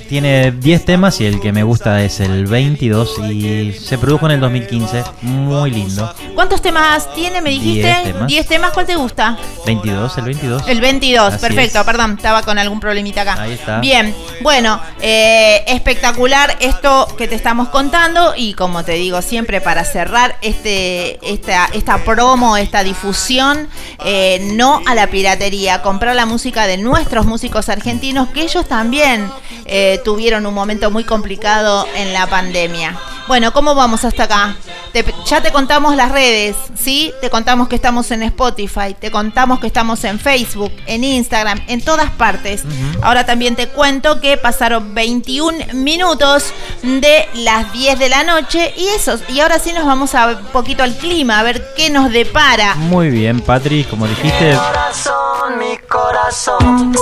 tiene 0.10 0.52
10 0.52 0.86
temas 0.86 1.20
y 1.22 1.26
el 1.26 1.40
que 1.40 1.52
me 1.52 1.64
gusta 1.64 2.04
es 2.04 2.20
el 2.20 2.46
22 2.48 3.20
y 3.32 3.74
se 3.74 3.98
produjo 3.98 4.26
en 4.26 4.34
el 4.34 4.40
2015. 4.40 5.04
Muy 5.22 5.72
lindo. 5.72 6.14
¿Cuántos 6.36 6.62
temas 6.62 7.14
tiene? 7.14 7.42
Me 7.42 7.50
dijiste. 7.50 7.88
Diez 7.88 8.04
temas. 8.04 8.28
10 8.28 8.48
temas. 8.48 8.72
¿Cuál 8.72 8.86
te 8.86 8.96
gusta? 8.96 9.38
22, 9.66 10.18
el 10.18 10.24
22. 10.26 10.68
El 10.68 10.82
22, 10.82 11.34
Así 11.34 11.42
perfecto, 11.42 11.80
es. 11.80 11.86
perdón, 11.86 12.14
estaba 12.18 12.42
con 12.44 12.58
algún 12.58 12.80
problemita 12.80 13.22
acá. 13.22 13.42
Ahí 13.42 13.54
está. 13.54 13.80
Bien, 13.80 14.16
bueno, 14.42 14.80
eh, 15.02 15.64
espectacular 15.68 16.56
esto 16.60 17.08
que 17.18 17.28
te 17.28 17.36
estamos 17.36 17.70
contando 17.70 18.34
y 18.36 18.54
como 18.54 18.84
te 18.84 18.94
digo 18.94 19.22
siempre 19.22 19.62
para 19.62 19.84
cerrar 19.84 20.38
este, 20.42 21.20
esta, 21.22 21.66
esta 21.74 21.98
promo, 22.00 22.58
esta 22.58 22.84
difusión, 22.84 23.68
eh, 24.06 24.40
no 24.54 24.82
a 24.86 24.96
la 24.96 25.08
piratería, 25.08 25.82
comprar 25.82 26.16
la 26.16 26.26
música 26.26 26.68
de 26.68 26.78
nuestros 26.78 27.26
músicos 27.26 27.70
argentinos 27.70 28.30
que 28.30 28.42
ellos 28.44 28.68
también 28.68 29.30
eh, 29.66 30.00
tuvieron 30.06 30.46
un 30.46 30.54
momento 30.54 30.92
muy 30.92 31.04
complicado 31.04 31.86
en 31.96 32.14
la 32.14 32.28
pandemia. 32.28 32.98
Bueno, 33.28 33.52
¿cómo 33.52 33.76
vamos 33.76 34.06
hasta 34.06 34.24
acá? 34.24 34.56
Te- 34.94 35.04
ya 35.26 35.42
te 35.42 35.52
contamos 35.52 35.96
las 35.98 36.12
redes, 36.12 36.56
¿sí? 36.76 37.12
Te 37.20 37.30
contamos 37.30 37.68
que 37.68 37.76
estamos 37.76 38.10
en 38.12 38.24
Spotify, 38.24 38.96
te 38.98 39.12
contamos 39.12 39.60
que 39.60 39.68
estamos 39.68 40.02
en 40.06 40.18
Facebook, 40.18 40.72
en 40.86 41.04
Instagram, 41.04 41.62
en 41.68 41.82
todas 41.84 42.10
partes. 42.12 42.64
Ahora 43.02 43.26
también 43.26 43.58
te 43.58 43.68
cuento 43.68 44.22
que 44.22 44.38
pasaron 44.38 44.96
21 44.96 45.58
minutos 45.74 46.54
de 46.82 47.28
las 47.34 47.72
10 47.74 48.00
de 48.00 48.08
la 48.10 48.24
noche 48.24 48.74
y 48.78 48.88
eso, 48.88 49.20
y 49.28 49.42
ahora 49.42 49.60
sí 49.60 49.74
nos 49.74 49.86
vamos 49.86 50.16
a 50.16 50.28
un 50.28 50.46
poquito 50.54 50.84
al 50.84 50.96
clima, 50.96 51.40
a 51.40 51.44
ver 51.44 51.62
qué 51.76 51.90
nos 51.90 52.10
depara. 52.10 52.76
Muy 52.76 53.10
bien, 53.10 53.42
Patri, 53.42 53.84
como 53.84 54.08
dijiste, 54.08 54.56
Corazón, 54.56 55.60
mi 55.60 55.78
corazón. 55.90 56.96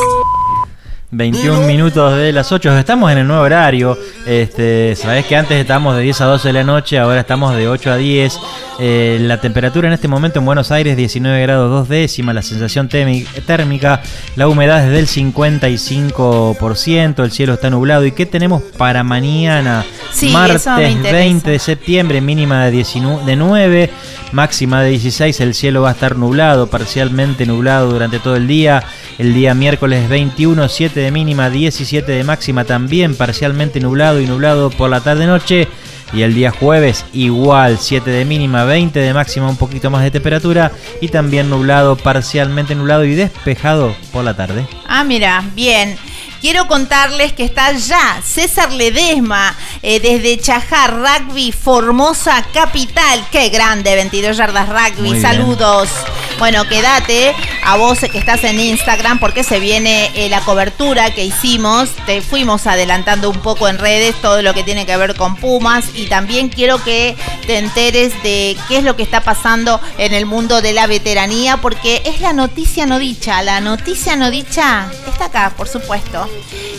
21 1.20 1.62
minutos 1.66 2.18
de 2.18 2.32
las 2.34 2.52
8. 2.52 2.78
Estamos 2.78 3.10
en 3.12 3.20
el 3.20 3.28
nuevo 3.28 3.44
horario. 3.44 3.98
Este, 4.26 4.94
Sabés 4.96 5.26
que 5.26 5.36
antes 5.38 5.58
estábamos 5.60 5.96
de 5.96 6.02
10 6.04 6.22
a 6.22 6.26
12 6.26 6.48
de 6.50 6.54
la 6.54 6.64
noche, 6.64 6.98
ahora 7.00 7.22
estamos 7.22 7.56
de 7.56 7.68
8 7.70 7.92
a 7.92 7.96
10. 7.98 8.40
Eh, 8.80 9.18
la 9.22 9.40
temperatura 9.40 9.88
en 9.88 9.94
este 9.94 10.10
momento 10.10 10.40
en 10.40 10.46
Buenos 10.46 10.70
Aires 10.72 10.98
19 10.98 11.42
grados 11.44 11.70
2 11.72 11.88
décimas, 11.88 12.36
la 12.36 12.42
sensación 12.42 12.90
térmi- 12.90 13.26
térmica, 13.46 14.02
la 14.36 14.50
humedad 14.50 14.84
es 14.86 14.92
del 14.92 15.08
55%, 15.08 17.24
el 17.24 17.32
cielo 17.32 17.54
está 17.54 17.70
nublado. 17.70 18.06
¿Y 18.06 18.12
qué 18.12 18.26
tenemos 18.26 18.62
para 18.78 19.02
mañana? 19.04 19.86
Sí, 20.12 20.28
Martes 20.30 20.64
eso 20.64 20.76
me 20.76 20.92
interesa. 20.92 21.16
20 21.18 21.50
de 21.52 21.60
septiembre, 21.60 22.20
mínima 22.20 22.66
de, 22.66 22.72
19, 22.72 23.24
de 23.26 23.36
9, 23.38 23.90
máxima 24.34 24.82
de 24.82 24.90
16, 24.90 25.40
el 25.40 25.54
cielo 25.54 25.84
va 25.84 25.90
a 25.90 25.94
estar 25.94 26.18
nublado, 26.18 26.68
parcialmente 26.68 27.46
nublado 27.46 27.90
durante 27.92 28.20
todo 28.20 28.36
el 28.36 28.48
día. 28.48 28.84
El 29.18 29.34
día 29.34 29.54
miércoles 29.54 30.10
21, 30.10 30.68
7 30.68 31.00
de 31.06 31.12
mínima, 31.12 31.50
17 31.50 32.12
de 32.12 32.24
máxima, 32.24 32.66
también 32.66 33.16
parcialmente 33.16 33.80
nublado 33.80 34.20
y 34.20 34.26
nublado 34.26 34.70
por 34.70 34.90
la 34.90 35.02
tarde-noche. 35.02 35.68
Y 36.14 36.22
el 36.22 36.34
día 36.34 36.52
jueves 36.52 37.06
igual, 37.14 37.78
7 37.80 38.10
de 38.10 38.26
mínima, 38.26 38.64
20 38.64 39.00
de 39.00 39.14
máxima, 39.14 39.50
un 39.50 39.58
poquito 39.58 39.90
más 39.90 40.04
de 40.04 40.12
temperatura. 40.12 40.72
Y 41.02 41.10
también 41.10 41.50
nublado, 41.50 41.96
parcialmente 41.96 42.76
nublado 42.76 43.06
y 43.06 43.16
despejado 43.16 43.96
por 44.12 44.24
la 44.24 44.36
tarde. 44.36 44.68
Ah, 44.88 45.04
mira, 45.04 45.44
bien. 45.56 45.98
Quiero 46.46 46.68
contarles 46.68 47.34
que 47.34 47.44
está 47.44 47.72
ya 47.72 48.22
César 48.24 48.72
Ledesma 48.72 49.58
eh, 49.82 50.00
desde 50.00 50.40
Chajar 50.40 50.94
Rugby, 50.96 51.52
Formosa 51.52 52.46
Capital. 52.54 53.26
Qué 53.32 53.50
grande, 53.50 53.96
22 53.96 54.38
yardas 54.38 54.70
rugby. 54.70 55.02
Muy 55.02 55.10
bien. 55.18 55.22
Saludos. 55.24 55.90
Bueno, 56.38 56.68
quédate 56.68 57.34
a 57.64 57.78
vos 57.78 57.98
que 57.98 58.20
estás 58.20 58.44
en 58.44 58.60
Instagram 58.60 59.18
porque 59.20 59.44
se 59.44 59.60
viene 59.60 60.12
eh, 60.14 60.30
la 60.30 60.42
cobertura 60.42 61.10
que 61.16 61.26
hicimos. 61.26 61.90
Te 62.06 62.22
fuimos 62.22 62.68
adelantando 62.68 63.32
un 63.32 63.40
poco 63.40 63.68
en 63.68 63.80
redes 63.80 64.14
todo 64.22 64.44
lo 64.44 64.54
que 64.54 64.62
tiene 64.62 64.86
que 64.86 64.98
ver 64.98 65.16
con 65.16 65.38
Pumas 65.38 65.86
y 65.96 66.06
también 66.06 66.50
quiero 66.50 66.84
que 66.84 67.16
te 67.48 67.58
enteres 67.58 68.22
de 68.22 68.56
qué 68.68 68.78
es 68.78 68.84
lo 68.84 68.96
que 68.96 69.02
está 69.02 69.22
pasando 69.22 69.82
en 69.98 70.14
el 70.14 70.28
mundo 70.28 70.62
de 70.62 70.74
la 70.74 70.86
veteranía 70.86 71.58
porque 71.58 72.04
es 72.06 72.22
la 72.22 72.34
noticia 72.34 72.86
no 72.86 73.00
dicha. 73.00 73.42
La 73.42 73.62
noticia 73.62 74.16
no 74.16 74.30
dicha 74.30 74.92
está 75.16 75.26
acá, 75.26 75.54
por 75.56 75.68
supuesto. 75.68 76.28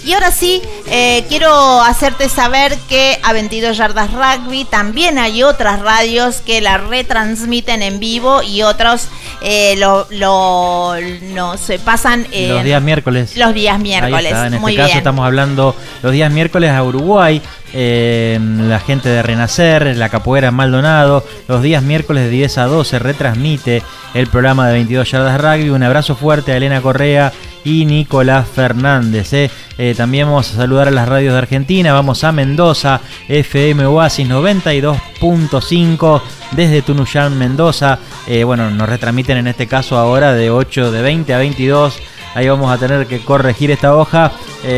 Y 0.05 0.13
ahora 0.13 0.31
sí, 0.31 0.63
eh, 0.87 1.25
quiero 1.29 1.81
hacerte 1.83 2.29
saber 2.29 2.77
que 2.89 3.19
a 3.25 3.33
22 3.33 3.77
Yardas 3.77 4.11
Rugby 4.13 4.65
también 4.65 5.19
hay 5.19 5.43
otras 5.43 5.81
radios 5.81 6.37
que 6.37 6.61
la 6.61 6.79
retransmiten 6.79 7.83
en 7.83 7.99
vivo 7.99 8.43
y 8.43 8.63
otros 8.63 9.09
eh, 9.43 9.75
lo, 9.79 10.07
lo- 10.11 10.95
nos 11.33 11.61
pasan 11.85 12.27
en 12.31 12.51
Los 12.55 12.65
días 12.65 12.83
miércoles. 12.83 13.37
los 13.37 13.53
días 13.55 13.77
Ahí 13.77 13.83
miércoles. 13.83 14.25
está, 14.27 14.47
En 14.47 14.55
este 14.55 14.61
Muy 14.61 14.77
caso 14.77 14.87
bien. 14.87 14.99
estamos 14.99 15.27
hablando 15.27 15.75
los 16.03 16.13
días 16.13 16.31
miércoles 16.33 16.71
a 16.71 16.83
Uruguay, 16.85 17.43
eh, 17.73 18.39
la 18.41 18.79
gente 18.79 19.09
de 19.09 19.23
Renacer, 19.23 19.97
la 19.97 20.09
capoeira 20.09 20.49
en 20.49 20.55
Maldonado. 20.55 21.25
Los 21.49 21.63
días 21.63 21.83
miércoles 21.83 22.25
de 22.25 22.31
10 22.31 22.59
a 22.59 22.65
12 22.67 22.99
retransmite 23.01 23.83
el 24.15 24.29
programa 24.29 24.69
de 24.69 24.75
22 24.75 25.11
Yardas 25.11 25.41
Rugby. 25.41 25.71
Un 25.71 25.83
abrazo 25.83 26.15
fuerte 26.17 26.53
a 26.53 26.57
Elena 26.57 26.81
Correa 26.81 27.33
y 27.67 27.85
Nicolás 27.85 28.47
Fernández. 28.49 29.33
eh. 29.33 29.51
Eh, 29.77 29.95
también 29.97 30.27
vamos 30.29 30.53
a 30.53 30.57
saludar 30.57 30.87
a 30.87 30.93
las 30.93 31.09
radios 31.09 31.33
de 31.33 31.39
Argentina. 31.39 31.93
Vamos 31.93 32.23
a 32.23 32.31
Mendoza, 32.31 33.01
FM 33.29 33.85
Oasis 33.87 34.29
92.5 34.29 36.23
desde 36.53 36.83
Tunuyán, 36.83 37.37
Mendoza. 37.37 37.99
Eh, 38.29 38.45
bueno, 38.45 38.71
nos 38.71 38.89
retransmiten 38.89 39.39
en 39.39 39.49
este 39.49 39.67
caso 39.67 39.99
ahora 39.99 40.33
de 40.33 40.49
8 40.49 40.93
de 40.93 41.03
20 41.03 41.35
a 41.35 41.39
22. 41.39 41.99
Ahí 42.37 42.49
vamos 42.49 42.71
a 42.71 42.79
tener 42.79 43.07
que 43.09 43.19
corregir 43.19 43.73
esta 43.73 43.97
hoja 43.97 44.31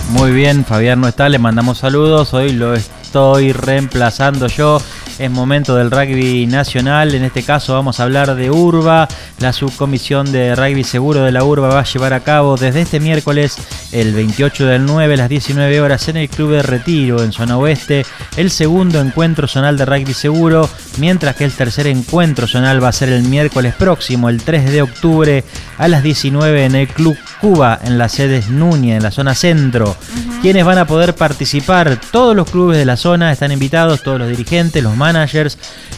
Muy 0.10 0.32
bien, 0.32 0.66
Fabián 0.66 1.00
no 1.00 1.08
está, 1.08 1.30
le 1.30 1.40
mandamos 1.40 1.78
saludos. 1.78 2.34
Hoy 2.34 2.52
lo 2.52 2.74
estoy 2.74 3.54
reemplazando 3.54 4.48
yo. 4.48 4.82
Es 5.22 5.30
momento 5.30 5.76
del 5.76 5.92
rugby 5.92 6.48
nacional. 6.48 7.14
En 7.14 7.24
este 7.24 7.44
caso 7.44 7.76
vamos 7.76 8.00
a 8.00 8.04
hablar 8.04 8.34
de 8.34 8.50
Urba. 8.50 9.08
La 9.38 9.54
subcomisión 9.54 10.32
de 10.32 10.56
rugby 10.56 10.84
seguro 10.84 11.22
de 11.22 11.32
la 11.32 11.44
Urba 11.44 11.68
va 11.68 11.82
a 11.82 11.84
llevar 11.84 12.14
a 12.14 12.22
cabo 12.22 12.58
desde 12.58 12.82
este 12.82 13.00
miércoles, 13.00 13.56
el 13.92 14.16
28 14.16 14.66
del 14.66 14.84
9, 14.84 15.14
a 15.14 15.18
las 15.18 15.30
19 15.30 15.80
horas, 15.80 16.08
en 16.08 16.18
el 16.18 16.28
Club 16.28 16.54
de 16.54 16.64
Retiro, 16.64 17.22
en 17.22 17.34
zona 17.34 17.60
oeste, 17.60 18.04
el 18.36 18.50
segundo 18.50 19.00
encuentro 19.00 19.48
zonal 19.48 19.78
de 19.78 19.86
rugby 19.86 20.16
seguro, 20.16 20.68
mientras 20.98 21.36
que 21.36 21.46
el 21.46 21.52
tercer 21.52 21.86
encuentro 21.86 22.48
zonal 22.48 22.84
va 22.84 22.88
a 22.88 22.92
ser 22.92 23.10
el 23.10 23.22
miércoles 23.22 23.76
próximo, 23.76 24.28
el 24.28 24.42
3 24.42 24.72
de 24.72 24.82
octubre, 24.82 25.44
a 25.78 25.88
las 25.88 26.02
19 26.02 26.66
en 26.66 26.74
el 26.74 26.88
Club 26.88 27.16
Cuba, 27.40 27.80
en 27.84 28.00
la 28.00 28.10
sede 28.10 28.44
Núñez, 28.50 28.98
en 28.98 29.04
la 29.04 29.12
zona 29.12 29.36
centro. 29.36 29.96
Quienes 30.42 30.66
van 30.66 30.80
a 30.80 30.86
poder 30.86 31.14
participar, 31.14 32.00
todos 32.12 32.36
los 32.36 32.50
clubes 32.50 32.78
de 32.78 32.86
la 32.86 32.98
zona 32.98 33.32
están 33.32 33.52
invitados, 33.52 34.02
todos 34.02 34.18
los 34.18 34.30
dirigentes, 34.30 34.82
los 34.82 34.96
managers, 34.96 35.11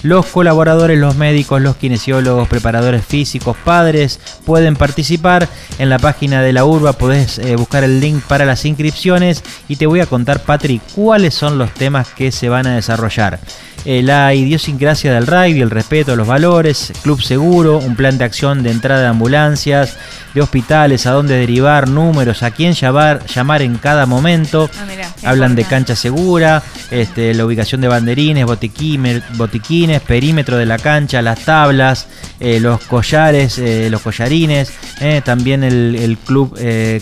los 0.04 0.26
colaboradores, 0.28 0.98
los 1.00 1.16
médicos, 1.16 1.62
los 1.62 1.76
kinesiólogos, 1.76 2.48
preparadores 2.48 3.06
físicos, 3.06 3.56
padres, 3.64 4.20
pueden 4.46 4.76
participar. 4.76 5.48
En 5.80 5.90
la 5.90 6.00
página 6.00 6.42
de 6.42 6.54
la 6.54 6.66
urba 6.66 6.94
podés 6.94 7.40
eh, 7.40 7.56
buscar 7.56 7.84
el 7.84 8.00
link 8.00 8.22
para 8.24 8.46
las 8.46 8.66
inscripciones 8.66 9.44
y 9.68 9.76
te 9.78 9.86
voy 9.88 10.00
a 10.02 10.06
contar, 10.06 10.42
Patri, 10.44 10.82
cuáles 10.96 11.34
son 11.34 11.58
los 11.58 11.74
temas 11.74 12.08
que 12.10 12.32
se 12.32 12.50
van 12.50 12.68
a 12.68 12.76
desarrollar. 12.76 13.40
Eh, 13.86 14.02
la 14.02 14.34
idiosincrasia 14.34 15.12
del 15.14 15.28
rugby, 15.28 15.60
el 15.62 15.70
respeto 15.70 16.14
a 16.14 16.16
los 16.16 16.26
valores, 16.26 16.94
club 17.02 17.22
seguro, 17.22 17.80
un 17.80 17.98
plan 17.98 18.18
de 18.18 18.24
acción 18.24 18.64
de 18.64 18.72
entrada 18.72 19.02
de 19.02 19.08
ambulancias, 19.08 19.98
de 20.34 20.42
hospitales, 20.42 21.06
a 21.06 21.12
dónde 21.12 21.36
derivar, 21.38 21.90
números, 21.90 22.44
a 22.44 22.52
quién 22.52 22.74
llamar, 22.74 23.26
llamar 23.26 23.62
en 23.62 23.76
cada 23.78 24.06
momento. 24.06 24.70
Ah, 24.80 24.86
mirá, 24.88 25.14
Hablan 25.26 25.56
de 25.56 25.66
cancha 25.66 25.98
segura, 25.98 26.64
este, 26.92 27.34
la 27.34 27.46
ubicación 27.46 27.82
de 27.82 27.90
banderines, 27.90 28.46
botiquime- 28.46 28.93
botiquines, 29.36 30.02
perímetro 30.02 30.58
de 30.58 30.66
la 30.66 30.78
cancha, 30.78 31.22
las 31.22 31.40
tablas, 31.46 32.08
eh, 32.40 32.60
los 32.60 32.82
collares, 32.82 33.58
eh, 33.58 33.88
los 33.90 34.02
collarines, 34.02 34.74
eh, 35.00 35.22
también 35.24 35.64
el, 35.64 36.18
club 36.26 36.58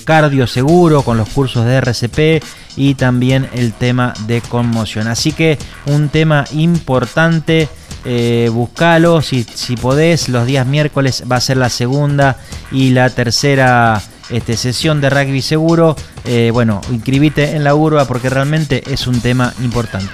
cardio 0.05 0.45
seguro 0.45 1.01
con 1.01 1.17
los 1.17 1.29
cursos 1.29 1.65
de 1.65 1.75
RCP 1.77 2.43
y 2.75 2.93
también 2.93 3.49
el 3.53 3.73
tema 3.73 4.13
de 4.27 4.41
conmoción. 4.41 5.07
Así 5.07 5.31
que 5.31 5.57
un 5.87 6.09
tema 6.09 6.45
importante. 6.53 7.67
eh, 8.03 8.49
buscalo 8.51 9.21
si, 9.21 9.45
podés. 9.79 10.29
Los 10.29 10.45
días 10.45 10.65
miércoles 10.65 11.23
va 11.31 11.35
a 11.35 11.41
ser 11.41 11.57
la 11.57 11.69
segunda 11.69 12.37
y 12.71 12.91
la 12.91 13.09
tercera 13.09 14.01
este, 14.29 14.57
sesión 14.57 15.01
de 15.01 15.09
rugby 15.09 15.41
seguro. 15.41 15.95
Bueno, 16.53 16.81
inscribite 16.91 17.55
en 17.55 17.63
la 17.63 17.73
urba 17.73 18.05
porque 18.05 18.29
realmente 18.29 18.83
es 18.91 19.07
un 19.07 19.21
tema 19.21 19.53
importante. 19.61 20.11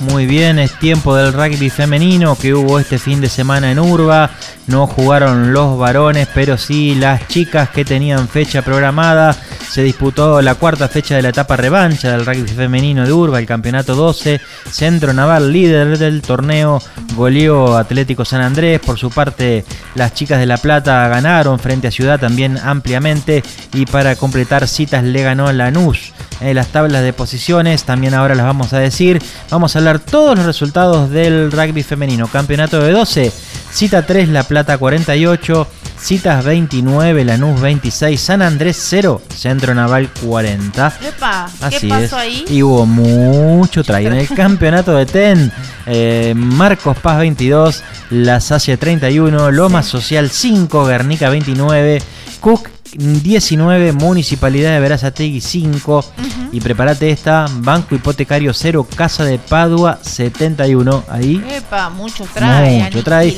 Muy 0.00 0.24
bien, 0.24 0.58
es 0.58 0.78
tiempo 0.78 1.14
del 1.14 1.34
rugby 1.34 1.68
femenino 1.68 2.34
que 2.34 2.54
hubo 2.54 2.78
este 2.78 2.98
fin 2.98 3.20
de 3.20 3.28
semana 3.28 3.70
en 3.70 3.78
Urba. 3.78 4.30
No 4.66 4.86
jugaron 4.86 5.52
los 5.52 5.78
varones, 5.78 6.26
pero 6.32 6.56
sí 6.56 6.94
las 6.94 7.28
chicas 7.28 7.68
que 7.68 7.84
tenían 7.84 8.26
fecha 8.26 8.62
programada. 8.62 9.36
Se 9.70 9.82
disputó 9.82 10.40
la 10.40 10.54
cuarta 10.54 10.88
fecha 10.88 11.16
de 11.16 11.22
la 11.22 11.28
etapa 11.28 11.54
revancha 11.58 12.10
del 12.10 12.24
rugby 12.24 12.48
femenino 12.48 13.04
de 13.04 13.12
Urba, 13.12 13.38
el 13.38 13.46
campeonato 13.46 13.94
12. 13.94 14.40
Centro 14.70 15.12
Naval, 15.12 15.52
líder 15.52 15.98
del 15.98 16.22
torneo, 16.22 16.82
goleó 17.14 17.76
Atlético 17.76 18.24
San 18.24 18.40
Andrés. 18.40 18.80
Por 18.80 18.98
su 18.98 19.10
parte, 19.10 19.66
las 19.96 20.14
chicas 20.14 20.40
de 20.40 20.46
La 20.46 20.56
Plata 20.56 21.08
ganaron 21.08 21.58
frente 21.58 21.88
a 21.88 21.90
Ciudad 21.90 22.18
también 22.18 22.56
ampliamente. 22.56 23.42
Y 23.74 23.84
para 23.84 24.16
completar 24.16 24.66
citas 24.66 25.04
le 25.04 25.22
ganó 25.22 25.52
Lanús. 25.52 26.14
Eh, 26.40 26.54
las 26.54 26.68
tablas 26.68 27.02
de 27.02 27.12
posiciones 27.12 27.84
también 27.84 28.14
ahora 28.14 28.34
las 28.34 28.46
vamos 28.46 28.72
a 28.72 28.78
decir. 28.78 29.22
Vamos 29.50 29.74
a 29.74 29.78
hablar 29.78 29.98
todos 29.98 30.36
los 30.36 30.46
resultados 30.46 31.10
del 31.10 31.52
rugby 31.52 31.82
femenino. 31.82 32.28
Campeonato 32.28 32.80
de 32.80 32.92
12. 32.92 33.32
Cita 33.72 34.06
3 34.06 34.28
La 34.30 34.44
Plata 34.44 34.78
48. 34.78 35.66
Citas 36.02 36.42
29, 36.46 37.26
Lanús 37.26 37.60
26, 37.60 38.18
San 38.18 38.40
Andrés 38.40 38.82
0, 38.88 39.20
Centro 39.36 39.74
Naval 39.74 40.08
40. 40.24 40.94
Epa, 41.06 41.46
¿qué 41.58 41.76
Así 41.76 41.88
pasó 41.88 42.02
es. 42.04 42.12
ahí? 42.14 42.44
Y 42.48 42.62
hubo 42.62 42.86
mucho 42.86 43.84
try. 43.84 44.06
En 44.06 44.14
el 44.14 44.26
campeonato 44.34 44.96
de 44.96 45.04
TEN, 45.04 45.52
eh, 45.84 46.32
Marcos 46.34 46.96
Paz 46.96 47.18
22, 47.18 47.82
La 48.10 48.40
Sacia 48.40 48.78
31, 48.78 49.50
Loma 49.50 49.82
Social 49.82 50.30
5, 50.30 50.86
Guernica 50.86 51.28
29, 51.28 52.02
Cook 52.40 52.70
19, 52.96 53.92
Municipalidad 53.92 54.72
de 54.72 54.80
Verazategui 54.80 55.40
5. 55.40 56.04
Y 56.52 56.60
prepárate 56.60 57.10
esta, 57.10 57.46
Banco 57.50 57.94
Hipotecario 57.94 58.52
0, 58.52 58.86
Casa 58.96 59.24
de 59.24 59.38
Padua 59.38 59.98
71. 60.02 61.04
Ahí. 61.08 61.44
Epa, 61.48 61.90
mucho 61.90 62.24
trae, 62.32 62.84
Mucho 62.84 63.04
trae. 63.04 63.36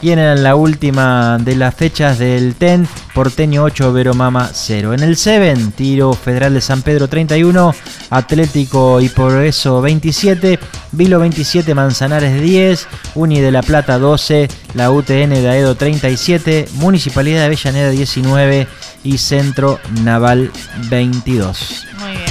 Y 0.00 0.10
en 0.10 0.42
la 0.42 0.54
última 0.54 1.38
de 1.38 1.56
las 1.56 1.74
fechas 1.74 2.18
del 2.18 2.54
TEN, 2.54 2.88
Porteño 3.14 3.64
8, 3.64 3.92
Veromama 3.92 4.50
0. 4.52 4.94
En 4.94 5.00
el 5.00 5.16
7, 5.16 5.72
Tiro 5.76 6.12
Federal 6.12 6.54
de 6.54 6.60
San 6.60 6.82
Pedro 6.82 7.08
31, 7.08 7.74
Atlético 8.10 9.00
y 9.00 9.08
Progreso 9.08 9.82
27, 9.82 10.58
Vilo 10.92 11.18
27, 11.18 11.74
Manzanares 11.74 12.40
10, 12.40 12.86
Uni 13.14 13.40
de 13.40 13.52
la 13.52 13.62
Plata 13.62 13.98
12, 13.98 14.48
la 14.74 14.90
UTN 14.90 15.30
de 15.30 15.48
Aedo 15.48 15.74
37, 15.74 16.68
Municipalidad 16.74 17.40
de 17.40 17.44
Avellaneda 17.46 17.90
19 17.90 18.66
y 19.04 19.18
Centro 19.18 19.80
Naval 20.02 20.50
22. 20.90 21.86
Muy 21.98 22.10
bien. 22.12 22.28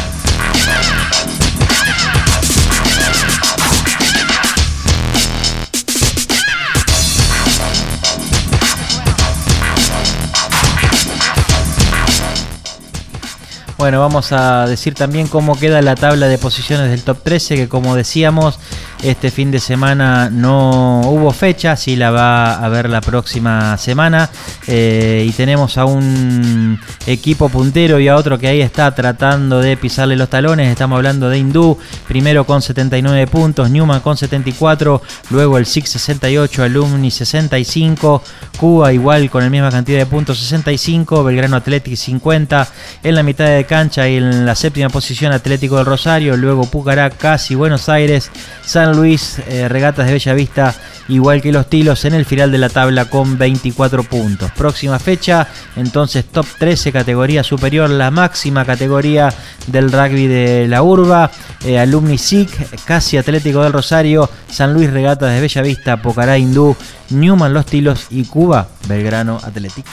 Bueno, 13.77 13.99
vamos 13.99 14.31
a 14.31 14.65
decir 14.65 14.95
también 14.95 15.27
cómo 15.27 15.57
queda 15.57 15.83
la 15.83 15.95
tabla 15.95 16.27
de 16.27 16.39
posiciones 16.39 16.89
del 16.89 17.03
top 17.03 17.21
13, 17.21 17.55
que 17.55 17.69
como 17.69 17.95
decíamos, 17.95 18.59
este 19.03 19.31
fin 19.31 19.51
de 19.51 19.59
semana 19.59 20.29
no 20.29 21.01
hubo 21.01 21.31
fecha, 21.31 21.75
sí 21.75 21.95
la 21.95 22.11
va 22.11 22.55
a 22.55 22.65
haber 22.65 22.89
la 22.89 23.01
próxima 23.01 23.77
semana. 23.77 24.29
eh, 24.67 25.25
y 25.27 25.31
tenemos 25.31 25.77
a 25.77 25.85
un 25.85 26.79
equipo 27.05 27.49
puntero 27.49 27.99
y 27.99 28.07
a 28.07 28.15
otro 28.15 28.37
que 28.37 28.47
ahí 28.47 28.61
está 28.61 28.93
tratando 28.93 29.59
de 29.59 29.77
pisarle 29.77 30.15
los 30.15 30.29
talones. 30.29 30.69
Estamos 30.69 30.97
hablando 30.97 31.29
de 31.29 31.37
Hindú, 31.37 31.77
primero 32.07 32.45
con 32.45 32.61
79 32.61 33.27
puntos, 33.27 33.69
Newman 33.69 34.01
con 34.01 34.17
74, 34.17 35.01
luego 35.29 35.57
el 35.57 35.65
SIC 35.65 35.85
68, 35.85 36.63
Alumni 36.63 37.11
65, 37.11 38.23
Cuba 38.57 38.91
igual 38.91 39.29
con 39.29 39.43
la 39.43 39.49
misma 39.49 39.71
cantidad 39.71 39.99
de 39.99 40.05
puntos 40.05 40.39
65, 40.39 41.23
Belgrano 41.23 41.57
Athletic 41.57 41.95
50, 41.95 42.67
en 43.03 43.15
la 43.15 43.23
mitad 43.23 43.45
de 43.45 43.65
cancha 43.65 44.07
y 44.09 44.17
en 44.17 44.45
la 44.45 44.55
séptima 44.55 44.89
posición 44.89 45.31
Atlético 45.31 45.77
del 45.77 45.85
Rosario, 45.85 46.35
luego 46.35 46.65
Pucará, 46.65 47.09
Casi, 47.09 47.55
Buenos 47.55 47.89
Aires, 47.89 48.31
San 48.65 48.86
Luis, 48.93 49.39
eh, 49.47 49.67
Regatas 49.67 50.05
de 50.07 50.13
Bellavista, 50.13 50.75
igual 51.07 51.41
que 51.41 51.51
los 51.51 51.69
Tilos 51.69 52.05
en 52.05 52.13
el 52.13 52.25
final 52.25 52.51
de 52.51 52.57
la 52.57 52.69
tabla 52.69 53.05
con 53.05 53.37
24 53.37 54.03
puntos. 54.03 54.51
Próxima 54.51 54.99
fecha, 54.99 55.47
entonces 55.75 56.25
top 56.25 56.45
13, 56.57 56.91
categoría 56.91 57.43
superior, 57.43 57.89
la 57.89 58.11
máxima 58.11 58.65
categoría 58.65 59.33
del 59.67 59.91
rugby 59.91 60.27
de 60.27 60.67
la 60.67 60.83
Urba, 60.83 61.31
eh, 61.65 61.79
Alumni 61.79 62.17
SIC, 62.17 62.83
Casi 62.85 63.17
Atlético 63.17 63.63
del 63.63 63.73
Rosario, 63.73 64.29
San 64.49 64.73
Luis 64.73 64.91
Regatas 64.91 65.33
de 65.33 65.41
Bellavista, 65.41 65.97
Pocará 65.97 66.37
Hindú, 66.37 66.75
Newman 67.09 67.53
Los 67.53 67.65
Tilos 67.65 68.07
y 68.09 68.25
Cuba, 68.25 68.67
Belgrano 68.87 69.39
Atlético. 69.43 69.89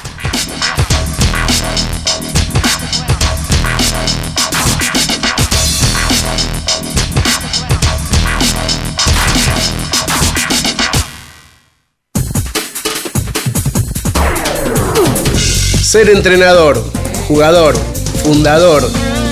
Ser 15.94 16.10
entrenador, 16.10 16.82
jugador, 17.28 17.76
fundador 18.24 18.82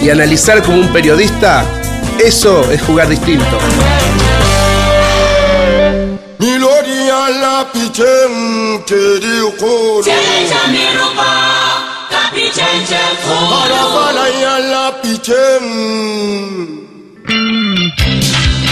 y 0.01 0.11
analizar 0.11 0.62
como 0.62 0.79
un 0.79 0.92
periodista, 0.92 1.64
eso 2.25 2.70
es 2.70 2.81
jugar 2.83 3.09
distinto. 3.09 3.59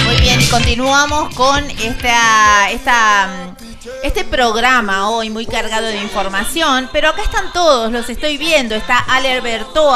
Muy 0.05 0.17
bien, 0.21 0.41
y 0.41 0.47
continuamos 0.47 1.35
con 1.35 1.69
esta, 1.69 2.71
esta, 2.71 3.29
este 4.03 4.25
programa 4.25 5.09
hoy 5.09 5.31
muy 5.31 5.47
cargado 5.47 5.87
de 5.87 6.03
información, 6.03 6.91
pero 6.93 7.09
acá 7.09 7.23
están 7.23 7.53
todos, 7.53 7.91
los 7.91 8.09
estoy 8.11 8.37
viendo. 8.37 8.75
Está 8.75 8.99
Ale 8.99 9.41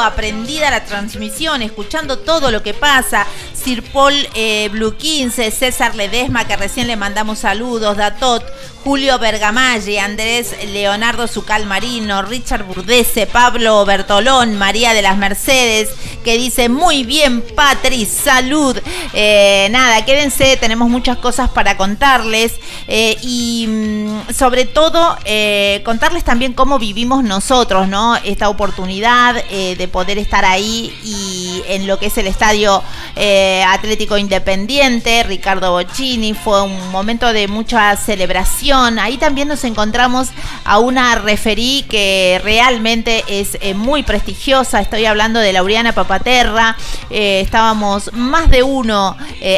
aprendida 0.03 0.71
la 0.71 0.85
transmisión, 0.85 1.61
escuchando 1.61 2.19
todo 2.19 2.51
lo 2.51 2.63
que 2.63 2.73
pasa. 2.73 3.27
Sir 3.53 3.83
Paul 3.91 4.13
eh, 4.33 4.69
Blue 4.71 4.95
15, 4.95 5.51
César 5.51 5.95
Ledesma, 5.95 6.47
que 6.47 6.55
recién 6.55 6.87
le 6.87 6.95
mandamos 6.95 7.39
saludos, 7.39 7.97
Datot, 7.97 8.43
Julio 8.85 9.17
Bergamalle, 9.17 9.99
Andrés 9.99 10.55
Leonardo 10.67 11.27
Zucal 11.27 11.65
Marino, 11.65 12.21
Richard 12.21 12.65
Burdese, 12.65 13.25
Pablo 13.25 13.83
Bertolón, 13.83 14.55
María 14.59 14.93
de 14.93 15.01
las 15.01 15.17
Mercedes, 15.17 15.89
que 16.23 16.37
dice 16.37 16.69
muy 16.69 17.03
bien, 17.03 17.41
Patri, 17.41 18.05
salud. 18.05 18.79
Eh, 19.13 19.67
nada, 19.71 20.05
quédense, 20.05 20.57
tenemos 20.57 20.87
muchas 20.87 21.17
cosas 21.17 21.49
para 21.49 21.77
contarles 21.77 22.53
eh, 22.87 23.17
y 23.23 23.65
mm, 23.75 24.33
sobre 24.33 24.65
todo 24.65 25.17
eh, 25.25 25.81
contarles 25.83 26.23
también 26.23 26.53
cómo 26.53 26.79
vivimos 26.79 27.23
nosotros, 27.23 27.87
¿no? 27.87 28.15
Esta 28.17 28.49
oportunidad 28.49 29.35
eh, 29.49 29.75
de 29.77 29.87
poder 29.87 30.17
estar 30.17 30.45
ahí 30.45 30.93
y 31.03 31.63
en 31.67 31.87
lo 31.87 31.99
que 31.99 32.07
es 32.07 32.17
el 32.17 32.27
estadio 32.27 32.83
eh, 33.15 33.63
Atlético 33.67 34.17
Independiente, 34.17 35.23
Ricardo 35.23 35.71
Bocchini, 35.71 36.33
fue 36.33 36.63
un 36.63 36.91
momento 36.91 37.33
de 37.33 37.47
mucha 37.47 37.95
celebración. 37.97 38.99
Ahí 38.99 39.17
también 39.17 39.47
nos 39.47 39.63
encontramos 39.63 40.29
a 40.63 40.79
una 40.79 41.15
referí 41.15 41.85
que 41.89 42.41
realmente 42.43 43.23
es 43.27 43.57
muy 43.75 44.03
prestigiosa. 44.03 44.79
Estoy 44.81 45.05
hablando 45.05 45.39
de 45.39 45.53
Laureana 45.53 45.93
Papaterra. 45.93 46.77
Estábamos 47.09 48.11
más 48.13 48.49
de 48.49 48.63
uno 48.63 49.17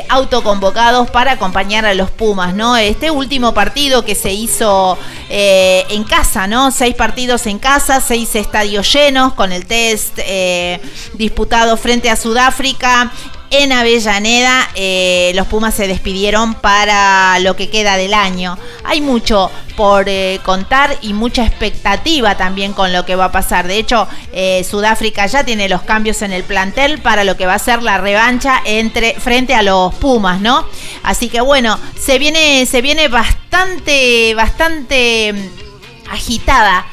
autoconvocados 0.09 1.09
para 1.09 1.33
acompañar 1.33 1.85
a 1.85 1.93
los 1.93 2.11
Pumas, 2.11 2.53
¿no? 2.53 2.75
Este 2.77 3.11
último 3.11 3.53
partido 3.53 4.03
que 4.07 4.15
se 4.15 4.31
hizo 4.31 4.97
eh, 5.29 5.85
en 5.89 6.05
casa, 6.05 6.47
¿no? 6.47 6.71
Seis 6.71 6.95
partidos 6.95 7.45
en 7.45 7.59
casa, 7.59 7.99
seis 7.99 8.33
estadios 8.35 8.91
llenos 8.91 9.33
con 9.33 9.51
el 9.51 9.65
test 9.65 10.17
eh, 10.19 10.79
disputado 11.15 11.75
frente 11.75 12.09
a 12.09 12.15
Sudáfrica. 12.15 13.11
En 13.49 13.71
Avellaneda 13.71 14.69
eh, 14.75 15.31
los 15.33 15.47
Pumas 15.47 15.73
se 15.73 15.87
despidieron 15.87 16.53
para 16.55 17.39
lo 17.39 17.55
que 17.55 17.69
queda 17.69 17.95
del 17.95 18.13
año. 18.13 18.57
Hay 18.83 18.99
mucho 18.99 19.49
por 19.77 20.09
eh, 20.09 20.41
contar 20.43 20.97
y 21.01 21.13
mucha 21.13 21.45
expectativa 21.45 22.35
también 22.35 22.73
con 22.73 22.91
lo 22.91 23.05
que 23.05 23.15
va 23.15 23.25
a 23.25 23.31
pasar. 23.31 23.65
De 23.67 23.77
hecho, 23.77 24.05
eh, 24.33 24.65
Sudáfrica 24.69 25.25
ya 25.27 25.45
tiene 25.45 25.69
los 25.69 25.83
cambios 25.83 26.21
en 26.23 26.33
el 26.33 26.43
plantel 26.43 26.99
para 26.99 27.23
lo 27.23 27.37
que 27.37 27.45
va 27.45 27.53
a 27.53 27.59
ser 27.59 27.83
la 27.83 27.97
revancha 27.97 28.61
entre 28.65 29.13
frente 29.13 29.55
a 29.55 29.61
los 29.61 29.95
Pumas, 29.95 30.41
¿no? 30.41 30.65
Así 31.03 31.29
que 31.29 31.39
bueno, 31.39 31.79
se 31.97 32.19
viene 32.19 32.65
se 32.65 32.81
viene 32.81 33.07
bastante 33.07 34.33
bastante 34.35 35.31
mm, 35.33 36.11
agitada 36.11 36.85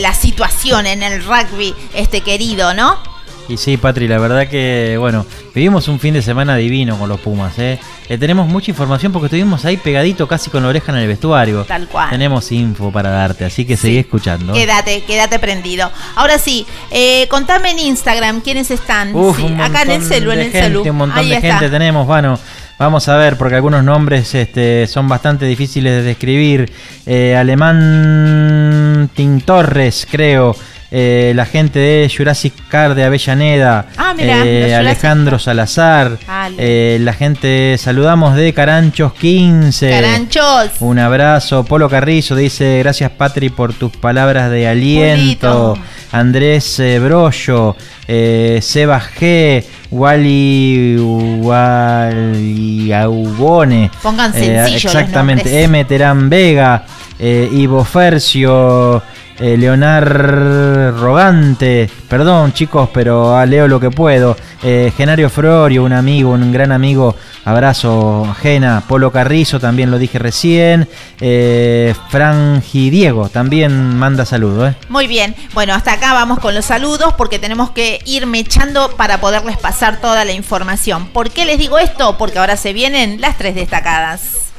la 0.00 0.14
situación 0.14 0.86
en 0.86 1.02
el 1.02 1.22
rugby 1.22 1.74
este 1.94 2.22
querido, 2.22 2.72
¿no? 2.72 3.11
Y 3.48 3.56
sí, 3.56 3.76
Patri, 3.76 4.08
la 4.08 4.18
verdad 4.18 4.48
que, 4.48 4.96
bueno, 4.98 5.26
vivimos 5.54 5.88
un 5.88 5.98
fin 5.98 6.14
de 6.14 6.22
semana 6.22 6.56
divino 6.56 6.96
con 6.98 7.08
los 7.08 7.20
Pumas, 7.20 7.58
¿eh? 7.58 7.78
Le 8.08 8.16
tenemos 8.18 8.46
mucha 8.48 8.70
información 8.70 9.12
porque 9.12 9.26
estuvimos 9.26 9.64
ahí 9.64 9.76
pegadito 9.76 10.26
casi 10.28 10.48
con 10.50 10.62
la 10.62 10.68
oreja 10.68 10.92
en 10.92 10.98
el 10.98 11.08
vestuario. 11.08 11.64
Tal 11.64 11.88
cual. 11.88 12.10
Tenemos 12.10 12.50
info 12.52 12.90
para 12.92 13.10
darte, 13.10 13.44
así 13.44 13.64
que 13.64 13.76
seguí 13.76 13.98
escuchando. 13.98 14.52
Quédate, 14.52 15.02
quédate 15.04 15.38
prendido. 15.38 15.90
Ahora 16.14 16.38
sí, 16.38 16.66
eh, 16.90 17.26
contame 17.28 17.70
en 17.72 17.78
Instagram 17.80 18.40
quiénes 18.42 18.70
están. 18.70 19.14
Uf, 19.14 19.36
Sí, 19.38 19.46
acá 19.60 19.82
en 19.82 19.90
el 19.92 20.02
celu, 20.02 20.30
en 20.30 20.38
el 20.38 20.44
gente, 20.50 20.60
celu. 20.62 20.82
Un 20.82 20.96
montón 20.96 21.18
Ahí 21.18 21.28
de 21.30 21.36
está. 21.36 21.58
gente 21.58 21.70
tenemos, 21.70 22.06
bueno. 22.06 22.38
Vamos 22.78 23.08
a 23.08 23.16
ver, 23.16 23.36
porque 23.36 23.54
algunos 23.54 23.84
nombres 23.84 24.34
este, 24.34 24.88
son 24.88 25.06
bastante 25.06 25.44
difíciles 25.46 25.92
de 25.92 26.02
describir. 26.02 26.72
Eh, 27.06 27.36
Alemán 27.36 29.10
Tin 29.14 29.40
Torres, 29.42 30.06
creo. 30.10 30.56
Eh, 30.94 31.32
la 31.34 31.46
gente 31.46 31.78
de 31.78 32.12
Jurassic 32.14 32.52
Car 32.68 32.94
de 32.94 33.02
Avellaneda, 33.02 33.86
Ah, 33.96 34.12
mirá, 34.14 34.44
eh, 34.44 34.74
Alejandro 34.74 35.38
Salazar, 35.38 36.18
eh, 36.58 36.98
la 37.00 37.14
gente, 37.14 37.78
saludamos 37.78 38.36
de 38.36 38.52
Caranchos 38.52 39.14
15. 39.14 39.88
Caranchos. 39.88 40.72
Un 40.80 40.98
abrazo. 40.98 41.64
Polo 41.64 41.88
Carrizo 41.88 42.36
dice, 42.36 42.80
gracias 42.80 43.10
Patri 43.10 43.48
por 43.48 43.72
tus 43.72 43.96
palabras 43.96 44.50
de 44.50 44.68
aliento. 44.68 45.78
Andrés 46.12 46.82
Brollo, 47.00 47.74
Seba 48.06 49.00
G, 49.00 49.64
Wally 49.90 50.98
Wally 51.40 52.92
Aubone. 52.92 53.90
Pongan 54.02 54.34
sencillo 54.34 54.90
exactamente. 54.90 55.62
M. 55.64 55.86
Terán 55.86 56.28
Vega, 56.28 56.84
Ivo 57.18 57.82
Fercio, 57.82 59.02
eh, 59.42 59.56
Leonar 59.56 60.94
Rogante, 60.94 61.90
perdón 62.08 62.52
chicos, 62.52 62.88
pero 62.94 63.36
ah, 63.36 63.44
leo 63.44 63.66
lo 63.66 63.80
que 63.80 63.90
puedo. 63.90 64.36
Eh, 64.62 64.92
Genario 64.96 65.28
Florio, 65.28 65.82
un 65.82 65.92
amigo, 65.92 66.30
un 66.30 66.52
gran 66.52 66.70
amigo, 66.70 67.16
abrazo 67.44 68.32
Gena, 68.40 68.84
Polo 68.86 69.10
Carrizo, 69.10 69.58
también 69.58 69.90
lo 69.90 69.98
dije 69.98 70.20
recién. 70.20 70.88
Eh, 71.20 71.92
Frangi 72.08 72.90
Diego 72.90 73.28
también 73.28 73.96
manda 73.96 74.24
saludos. 74.24 74.70
Eh. 74.70 74.76
Muy 74.88 75.08
bien, 75.08 75.34
bueno, 75.54 75.74
hasta 75.74 75.94
acá 75.94 76.12
vamos 76.12 76.38
con 76.38 76.54
los 76.54 76.64
saludos 76.64 77.14
porque 77.18 77.40
tenemos 77.40 77.72
que 77.72 78.00
ir 78.04 78.26
mechando 78.26 78.92
para 78.96 79.20
poderles 79.20 79.56
pasar 79.56 80.00
toda 80.00 80.24
la 80.24 80.32
información. 80.32 81.08
¿Por 81.08 81.30
qué 81.30 81.44
les 81.44 81.58
digo 81.58 81.80
esto? 81.80 82.16
Porque 82.16 82.38
ahora 82.38 82.56
se 82.56 82.72
vienen 82.72 83.20
las 83.20 83.36
tres 83.36 83.56
destacadas. 83.56 84.52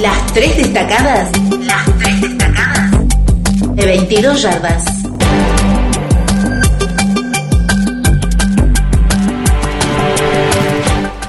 Las 0.00 0.26
tres 0.32 0.56
destacadas. 0.56 1.30
Las 1.60 1.98
tres 1.98 2.20
destacadas. 2.20 2.87
De 3.78 3.86
22 3.86 4.42
yardas. 4.42 5.07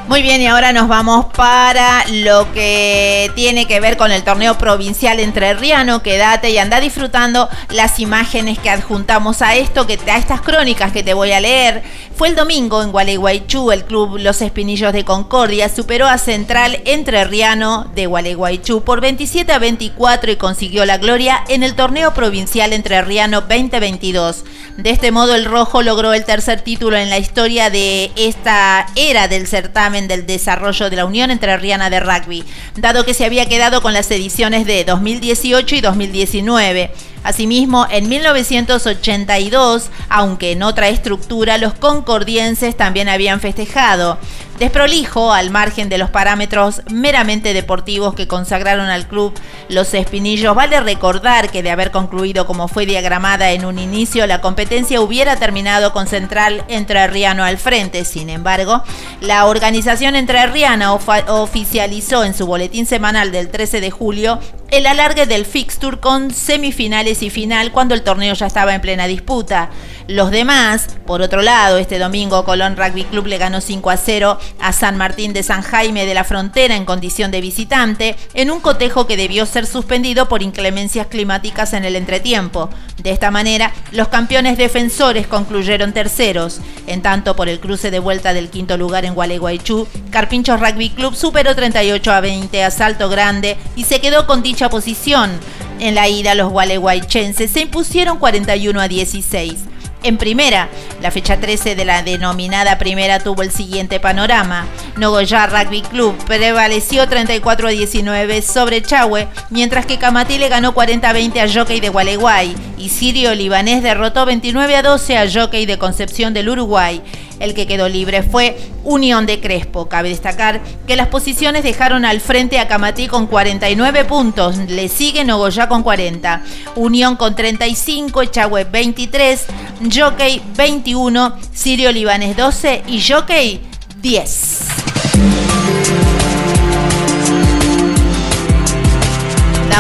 Muy 0.10 0.24
bien, 0.24 0.42
y 0.42 0.48
ahora 0.48 0.74
nos 0.74 0.88
vamos 0.88 1.28
para 1.36 2.04
lo 2.08 2.52
que 2.52 3.32
tiene 3.36 3.68
que 3.68 3.80
ver 3.80 3.96
con 3.96 4.12
el 4.12 4.24
torneo 4.24 4.58
provincial 4.58 5.20
entrerriano. 5.20 6.02
Quédate 6.02 6.50
y 6.50 6.58
anda 6.58 6.80
disfrutando 6.80 7.48
las 7.70 8.00
imágenes 8.00 8.58
que 8.58 8.72
adjuntamos 8.72 9.44
a 9.44 9.54
esto, 9.54 9.86
que 9.86 10.00
a 10.08 10.18
estas 10.18 10.42
crónicas 10.42 10.92
que 10.92 11.04
te 11.04 11.14
voy 11.14 11.32
a 11.32 11.40
leer. 11.40 11.84
Fue 12.16 12.28
el 12.28 12.36
domingo 12.36 12.82
en 12.82 12.92
Gualeguaychú, 12.92 13.72
el 13.72 13.86
club 13.86 14.18
Los 14.18 14.42
Espinillos 14.42 14.94
de 14.94 15.06
Concordia 15.06 15.70
superó 15.70 16.08
a 16.08 16.18
Central 16.18 16.82
Entrerriano 16.86 17.86
de 17.94 18.08
Gualeguaychú 18.08 18.82
por 18.82 19.02
27 19.02 19.54
a 19.54 19.60
24 19.60 20.32
y 20.32 20.36
consiguió 20.38 20.86
la 20.86 20.98
gloria 20.98 21.44
en 21.50 21.62
el 21.62 21.76
torneo 21.76 22.16
provincial 22.16 22.74
entrerriano 22.74 23.42
2022. 23.42 24.44
De 24.78 24.90
este 24.90 25.12
modo, 25.12 25.36
el 25.36 25.46
Rojo 25.46 25.82
logró 25.82 26.14
el 26.14 26.26
tercer 26.26 26.62
título 26.62 26.98
en 26.98 27.10
la 27.10 27.20
historia 27.20 27.70
de 27.70 28.12
esta 28.16 28.88
era 28.96 29.28
del 29.28 29.46
certamen 29.46 29.99
del 30.08 30.26
desarrollo 30.26 30.90
de 30.90 30.96
la 30.96 31.06
Unión 31.06 31.32
Entrerriana 31.32 31.90
de 31.90 32.00
Rugby, 32.00 32.44
dado 32.76 33.04
que 33.06 33.14
se 33.14 33.26
había 33.26 33.48
quedado 33.48 33.82
con 33.82 33.94
las 33.94 34.10
ediciones 34.12 34.66
de 34.66 34.86
2018 34.86 35.76
y 35.76 35.82
2019. 35.82 36.92
Asimismo, 37.24 37.86
en 37.92 38.08
1982, 38.08 39.90
aunque 40.08 40.54
en 40.54 40.64
otra 40.64 40.88
estructura, 40.88 41.58
los 41.58 41.74
concordienses 41.74 42.78
también 42.78 43.10
habían 43.10 43.42
festejado. 43.42 44.18
Desprolijo, 44.60 45.32
al 45.32 45.52
margen 45.52 45.88
de 45.88 45.98
los 45.98 46.10
parámetros 46.10 46.82
meramente 46.92 47.54
deportivos 47.54 48.14
que 48.14 48.28
consagraron 48.28 48.88
al 48.88 49.08
club 49.08 49.34
los 49.70 49.94
Espinillos, 49.94 50.54
vale 50.54 50.82
recordar 50.82 51.50
que 51.50 51.64
de 51.64 51.72
haber 51.72 51.92
concluido 51.92 52.46
como 52.46 52.68
fue 52.68 52.86
diagramada 52.86 53.52
en 53.52 53.64
un 53.64 53.80
inicio, 53.80 54.28
la 54.28 54.42
competencia 54.42 55.00
hubiera 55.00 55.38
terminado 55.38 55.94
con 55.94 56.08
Central 56.08 56.66
Entrerriano 56.68 57.46
al 57.46 57.58
frente. 57.58 58.04
Sin 58.04 58.30
embargo, 58.30 58.84
la 59.22 59.46
organización 59.46 60.18
entrerriana 60.18 60.92
oficializó 60.92 62.26
en 62.26 62.34
su 62.34 62.46
boletín 62.46 62.86
semanal 62.86 63.32
del 63.32 63.48
13 63.48 63.80
de 63.80 63.92
julio 63.92 64.40
el 64.72 64.86
alargue 64.86 65.26
del 65.26 65.46
fixture 65.46 66.00
con 66.00 66.32
semifinales 66.32 67.24
y 67.24 67.30
final 67.30 67.72
cuando 67.72 67.96
el 67.96 68.04
torneo 68.04 68.34
ya 68.34 68.48
estaba 68.48 68.76
en 68.76 68.82
plena 68.82 69.08
disputa. 69.08 69.70
Los 70.08 70.32
demás, 70.32 70.88
por 71.06 71.22
otro 71.22 71.42
lado, 71.42 71.78
este 71.78 72.00
domingo 72.00 72.44
Colón 72.44 72.76
Rugby 72.78 73.04
Club 73.04 73.28
le 73.28 73.38
ganó 73.38 73.62
5 73.62 73.90
a 73.90 73.98
0 73.98 74.40
a 74.60 74.74
San 74.74 74.98
Martín 74.98 75.34
de 75.34 75.44
San 75.44 75.62
Jaime 75.62 76.06
de 76.06 76.14
la 76.14 76.24
Frontera 76.24 76.76
en 76.76 76.86
condición 76.86 77.32
de 77.32 77.42
visitante, 77.42 78.16
en 78.34 78.50
un 78.50 78.60
cotejo 78.60 79.06
que 79.06 79.18
debió 79.18 79.46
ser 79.46 79.66
suspendido 79.66 80.28
por 80.28 80.42
inclemencias 80.42 81.08
climáticas 81.08 81.74
en 81.74 81.86
el 81.86 81.96
entretiempo. 81.96 82.70
De 82.98 83.12
esta 83.12 83.32
manera, 83.32 83.72
los 83.92 84.10
campeones 84.10 84.58
defensores 84.58 85.28
concluyeron 85.28 85.94
terceros. 85.94 86.60
En 86.88 87.02
tanto, 87.02 87.36
por 87.36 87.48
el 87.48 87.60
cruce 87.60 87.92
de 87.92 88.00
vuelta 88.00 88.34
del 88.34 88.50
quinto 88.50 88.78
lugar 88.78 89.06
en 89.06 89.14
Gualeguaychú, 89.14 89.88
Carpinchos 90.10 90.60
Rugby 90.60 90.90
Club 90.90 91.16
superó 91.16 91.56
38 91.56 92.12
a 92.12 92.20
20 92.20 92.64
a 92.64 92.72
Salto 92.72 93.10
Grande 93.10 93.58
y 93.76 93.86
se 93.86 94.02
quedó 94.02 94.26
con 94.26 94.44
dicha 94.44 94.59
posición. 94.68 95.32
En 95.80 95.96
la 95.96 96.10
ida, 96.10 96.36
los 96.36 96.52
gualeguaychenses 96.52 97.52
se 97.52 97.62
impusieron 97.62 98.18
41 98.18 98.82
a 98.82 98.88
16. 98.90 99.70
En 100.02 100.18
primera, 100.18 100.70
la 101.02 101.12
fecha 101.12 101.42
13 101.42 101.76
de 101.76 101.84
la 101.84 102.04
denominada 102.04 102.78
primera 102.78 103.20
tuvo 103.20 103.44
el 103.44 103.52
siguiente 103.52 104.00
panorama. 104.00 104.66
Nogoyá 104.96 105.46
Rugby 105.48 105.82
Club 105.82 106.16
prevaleció 106.26 107.08
34 107.10 107.68
a 107.68 107.72
19 107.72 108.42
sobre 108.42 108.82
Chahue, 108.82 109.28
mientras 109.50 109.86
que 109.86 109.98
Camatí 109.98 110.38
le 110.38 110.48
ganó 110.48 110.74
40 110.74 111.10
a 111.10 111.14
20 111.14 111.42
a 111.42 111.54
Jockey 111.54 111.82
de 111.82 111.90
Gualeguay 111.90 112.56
y 112.78 112.88
Sirio 112.88 113.36
Libanés 113.36 113.84
derrotó 113.84 114.26
29 114.26 114.78
a 114.78 114.84
12 114.84 115.18
a 115.18 115.30
Jockey 115.30 115.66
de 115.66 115.78
Concepción 115.78 116.34
del 116.34 116.48
Uruguay. 116.48 117.02
El 117.40 117.54
que 117.54 117.68
quedó 117.68 117.90
libre 117.90 118.24
fue 118.24 118.58
Unión 118.84 119.26
de 119.26 119.40
Crespo. 119.40 119.88
Cabe 119.88 120.10
destacar 120.10 120.62
que 120.88 120.96
las 120.96 121.08
posiciones 121.08 121.64
dejaron 121.64 122.06
al 122.06 122.22
frente 122.22 122.60
a 122.60 122.68
Camatí 122.68 123.08
con 123.08 123.28
49 123.28 124.06
puntos, 124.06 124.58
le 124.58 124.88
sigue 124.88 125.24
Nogoyá 125.26 125.68
con 125.68 125.84
40, 125.84 126.44
Unión 126.76 127.16
con 127.16 127.36
35, 127.36 128.22
Echagüe 128.22 128.64
23, 128.66 129.46
Jockey 129.94 130.42
21, 130.56 131.38
Sirio 131.54 131.92
Libanés 131.92 132.36
12 132.36 132.84
y 132.88 133.02
Jockey 133.02 133.62
10. 134.02 134.60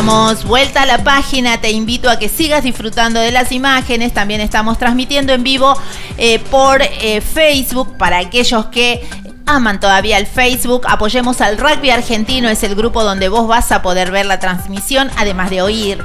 Vuelta 0.02 0.84
a 0.84 0.86
la 0.86 1.04
página, 1.04 1.60
te 1.60 1.72
invito 1.72 2.10
a 2.10 2.18
que 2.18 2.30
sigas 2.30 2.64
disfrutando 2.64 3.20
de 3.20 3.34
las 3.34 3.52
imágenes, 3.52 4.14
también 4.14 4.40
estamos 4.40 4.78
transmitiendo 4.78 5.34
en 5.34 5.44
vivo 5.44 5.74
eh, 6.18 6.40
por 6.40 6.82
eh, 6.82 7.20
Facebook 7.20 7.98
para 7.98 8.20
aquellos 8.20 8.68
que 8.68 9.06
aman 9.46 9.82
todavía 9.82 10.18
el 10.18 10.26
Facebook, 10.26 10.84
apoyemos 10.88 11.42
al 11.42 11.58
rugby 11.58 11.90
argentino, 11.90 12.48
es 12.48 12.64
el 12.64 12.76
grupo 12.76 13.04
donde 13.04 13.28
vos 13.28 13.46
vas 13.46 13.74
a 13.74 13.82
poder 13.82 14.10
ver 14.10 14.26
la 14.26 14.40
transmisión, 14.40 15.12
además 15.18 15.50
de 15.50 15.62
oír. 15.62 16.02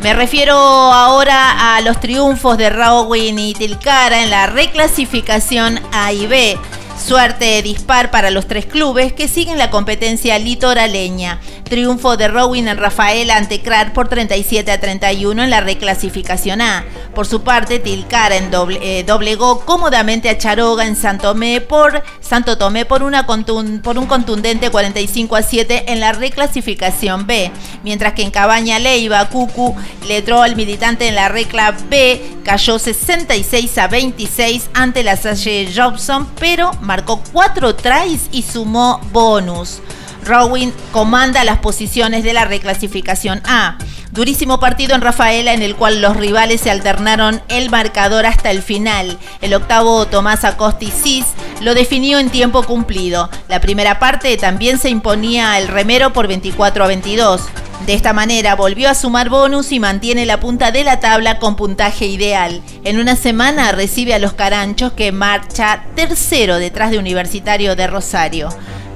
Me 0.00 0.12
refiero 0.12 0.54
ahora 0.54 1.76
a 1.76 1.80
los 1.80 1.98
triunfos 2.00 2.58
de 2.58 2.68
Rowing 2.68 3.38
y 3.38 3.54
Tilcara 3.54 4.22
en 4.22 4.28
la 4.28 4.46
reclasificación 4.46 5.80
A 5.92 6.12
y 6.12 6.26
B. 6.26 6.58
Suerte 6.98 7.62
dispar 7.62 8.10
para 8.10 8.30
los 8.30 8.46
tres 8.46 8.66
clubes 8.66 9.12
que 9.12 9.28
siguen 9.28 9.56
la 9.56 9.70
competencia 9.70 10.38
litoraleña. 10.38 11.40
Triunfo 11.68 12.16
de 12.16 12.28
Rowing 12.28 12.64
en 12.64 12.78
Rafaela 12.78 13.36
ante 13.36 13.60
Crar 13.60 13.92
por 13.92 14.08
37 14.08 14.70
a 14.72 14.80
31 14.80 15.42
en 15.42 15.50
la 15.50 15.60
reclasificación 15.60 16.60
A. 16.60 16.84
Por 17.14 17.26
su 17.26 17.42
parte, 17.42 17.78
Tilcara 17.78 18.36
en 18.36 18.50
doble, 18.50 18.78
eh, 18.82 19.04
doblegó 19.04 19.60
cómodamente 19.60 20.28
a 20.30 20.38
Charoga 20.38 20.86
en 20.86 20.96
Santo 20.96 21.28
Tomé 21.28 21.60
por, 21.60 22.02
Santo 22.20 22.56
Tomé 22.56 22.84
por, 22.86 23.02
una 23.02 23.26
por 23.26 23.98
un 23.98 24.06
contundente 24.06 24.70
45 24.70 25.36
a 25.36 25.42
7 25.42 25.92
en 25.92 26.00
la 26.00 26.12
reclasificación 26.12 27.26
B. 27.26 27.50
Mientras 27.82 28.14
que 28.14 28.22
en 28.22 28.30
Cabaña 28.30 28.78
Leiva, 28.78 29.28
Cucu 29.28 29.76
letró 30.06 30.42
al 30.42 30.56
militante 30.56 31.08
en 31.08 31.14
la 31.14 31.28
recla 31.28 31.76
B, 31.90 32.38
cayó 32.44 32.78
66 32.78 33.78
a 33.78 33.88
26 33.88 34.70
ante 34.72 35.02
la 35.02 35.16
Salle 35.16 35.68
Jobson, 35.74 36.26
pero 36.40 36.72
marcó 36.80 37.22
4 37.32 37.74
tries 37.74 38.28
y 38.32 38.42
sumó 38.42 39.00
bonus. 39.12 39.82
Rowing 40.24 40.70
comanda 40.92 41.44
las 41.44 41.58
posiciones 41.58 42.24
de 42.24 42.32
la 42.32 42.44
reclasificación 42.44 43.40
A. 43.44 43.78
Durísimo 44.12 44.58
partido 44.58 44.94
en 44.94 45.02
Rafaela 45.02 45.52
en 45.52 45.62
el 45.62 45.76
cual 45.76 46.00
los 46.00 46.16
rivales 46.16 46.62
se 46.62 46.70
alternaron 46.70 47.42
el 47.48 47.70
marcador 47.70 48.26
hasta 48.26 48.50
el 48.50 48.62
final. 48.62 49.18
El 49.42 49.54
octavo 49.54 50.06
Tomás 50.06 50.44
Acosti 50.44 50.90
Cis 50.90 51.26
lo 51.60 51.74
definió 51.74 52.18
en 52.18 52.30
tiempo 52.30 52.62
cumplido. 52.62 53.30
La 53.48 53.60
primera 53.60 53.98
parte 53.98 54.36
también 54.36 54.78
se 54.78 54.88
imponía 54.88 55.58
el 55.58 55.68
remero 55.68 56.12
por 56.12 56.26
24 56.26 56.84
a 56.84 56.86
22. 56.86 57.42
De 57.86 57.94
esta 57.94 58.12
manera 58.12 58.56
volvió 58.56 58.90
a 58.90 58.94
sumar 58.94 59.28
bonus 59.28 59.72
y 59.72 59.78
mantiene 59.78 60.26
la 60.26 60.40
punta 60.40 60.72
de 60.72 60.84
la 60.84 61.00
tabla 61.00 61.38
con 61.38 61.56
puntaje 61.56 62.06
ideal. 62.06 62.60
En 62.84 62.98
una 62.98 63.14
semana 63.14 63.72
recibe 63.72 64.14
a 64.14 64.18
los 64.18 64.32
Caranchos 64.32 64.92
que 64.92 65.12
marcha 65.12 65.84
tercero 65.94 66.56
detrás 66.56 66.90
de 66.90 66.98
Universitario 66.98 67.76
de 67.76 67.86
Rosario. 67.86 68.48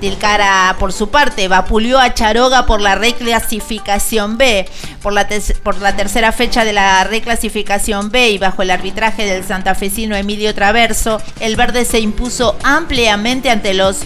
Tilcara, 0.02 0.74
por 0.80 0.92
su 0.92 1.10
parte, 1.10 1.46
vapuleó 1.46 2.00
a 2.00 2.12
Charoga 2.12 2.66
por 2.66 2.80
la 2.80 2.96
reclasificación 2.96 4.36
B. 4.36 4.68
Por 5.00 5.12
la, 5.12 5.28
por 5.62 5.80
la 5.80 5.94
tercera 5.94 6.32
fecha 6.32 6.64
de 6.64 6.72
la 6.72 7.04
reclasificación 7.04 8.10
B 8.10 8.30
y 8.30 8.38
bajo 8.38 8.62
el 8.62 8.72
arbitraje 8.72 9.24
del 9.26 9.44
santafesino 9.44 10.16
Emilio 10.16 10.56
Traverso, 10.56 11.22
el 11.38 11.54
verde 11.54 11.84
se 11.84 12.00
impuso 12.00 12.56
ampliamente 12.64 13.48
ante 13.48 13.74
los 13.74 13.98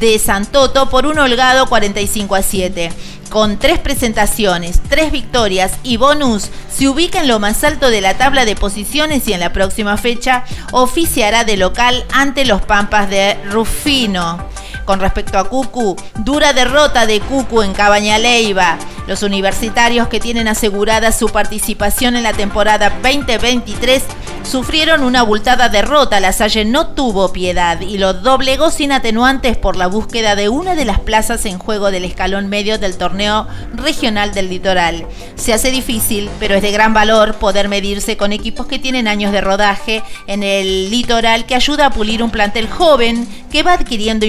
de 0.00 0.18
Santoto 0.18 0.90
por 0.90 1.06
un 1.06 1.20
holgado 1.20 1.68
45 1.68 2.34
a 2.34 2.42
7. 2.42 2.90
Con 3.30 3.60
tres 3.60 3.78
presentaciones, 3.78 4.80
tres 4.88 5.12
victorias 5.12 5.74
y 5.84 5.98
bonus, 5.98 6.50
se 6.68 6.88
ubica 6.88 7.20
en 7.20 7.28
lo 7.28 7.38
más 7.38 7.62
alto 7.62 7.90
de 7.90 8.00
la 8.00 8.18
tabla 8.18 8.44
de 8.44 8.56
posiciones 8.56 9.28
y 9.28 9.34
en 9.34 9.40
la 9.40 9.52
próxima 9.52 9.96
fecha 9.98 10.42
oficiará 10.72 11.44
de 11.44 11.58
local 11.58 12.04
ante 12.10 12.44
los 12.44 12.60
Pampas 12.62 13.08
de 13.08 13.36
Rufino. 13.52 14.48
Con 14.88 15.00
respecto 15.00 15.38
a 15.38 15.44
Cucu, 15.44 15.96
dura 16.24 16.54
derrota 16.54 17.04
de 17.04 17.20
Cucu 17.20 17.60
en 17.60 17.74
Cabaña 17.74 18.16
Leiva. 18.16 18.78
Los 19.06 19.22
universitarios 19.22 20.08
que 20.08 20.18
tienen 20.18 20.48
asegurada 20.48 21.12
su 21.12 21.28
participación 21.28 22.16
en 22.16 22.22
la 22.22 22.32
temporada 22.32 22.88
2023 23.02 24.02
sufrieron 24.42 25.02
una 25.02 25.20
abultada 25.20 25.68
derrota. 25.68 26.20
La 26.20 26.32
Salle 26.32 26.64
no 26.64 26.88
tuvo 26.88 27.32
piedad 27.32 27.80
y 27.80 27.98
lo 27.98 28.14
doblegó 28.14 28.70
sin 28.70 28.92
atenuantes 28.92 29.56
por 29.56 29.76
la 29.76 29.86
búsqueda 29.86 30.36
de 30.36 30.48
una 30.48 30.74
de 30.74 30.86
las 30.86 31.00
plazas 31.00 31.44
en 31.44 31.58
juego 31.58 31.90
del 31.90 32.04
escalón 32.04 32.48
medio 32.48 32.78
del 32.78 32.96
torneo 32.96 33.46
regional 33.74 34.32
del 34.32 34.48
litoral. 34.48 35.06
Se 35.36 35.52
hace 35.52 35.70
difícil, 35.70 36.30
pero 36.40 36.54
es 36.54 36.62
de 36.62 36.70
gran 36.70 36.94
valor 36.94 37.34
poder 37.34 37.68
medirse 37.68 38.16
con 38.16 38.32
equipos 38.32 38.66
que 38.66 38.78
tienen 38.78 39.08
años 39.08 39.32
de 39.32 39.40
rodaje 39.42 40.02
en 40.26 40.42
el 40.42 40.90
litoral 40.90 41.44
que 41.46 41.54
ayuda 41.54 41.86
a 41.86 41.90
pulir 41.90 42.22
un 42.22 42.30
plantel 42.30 42.68
joven 42.68 43.28
que 43.50 43.62
va 43.62 43.74
adquiriendo 43.74 44.26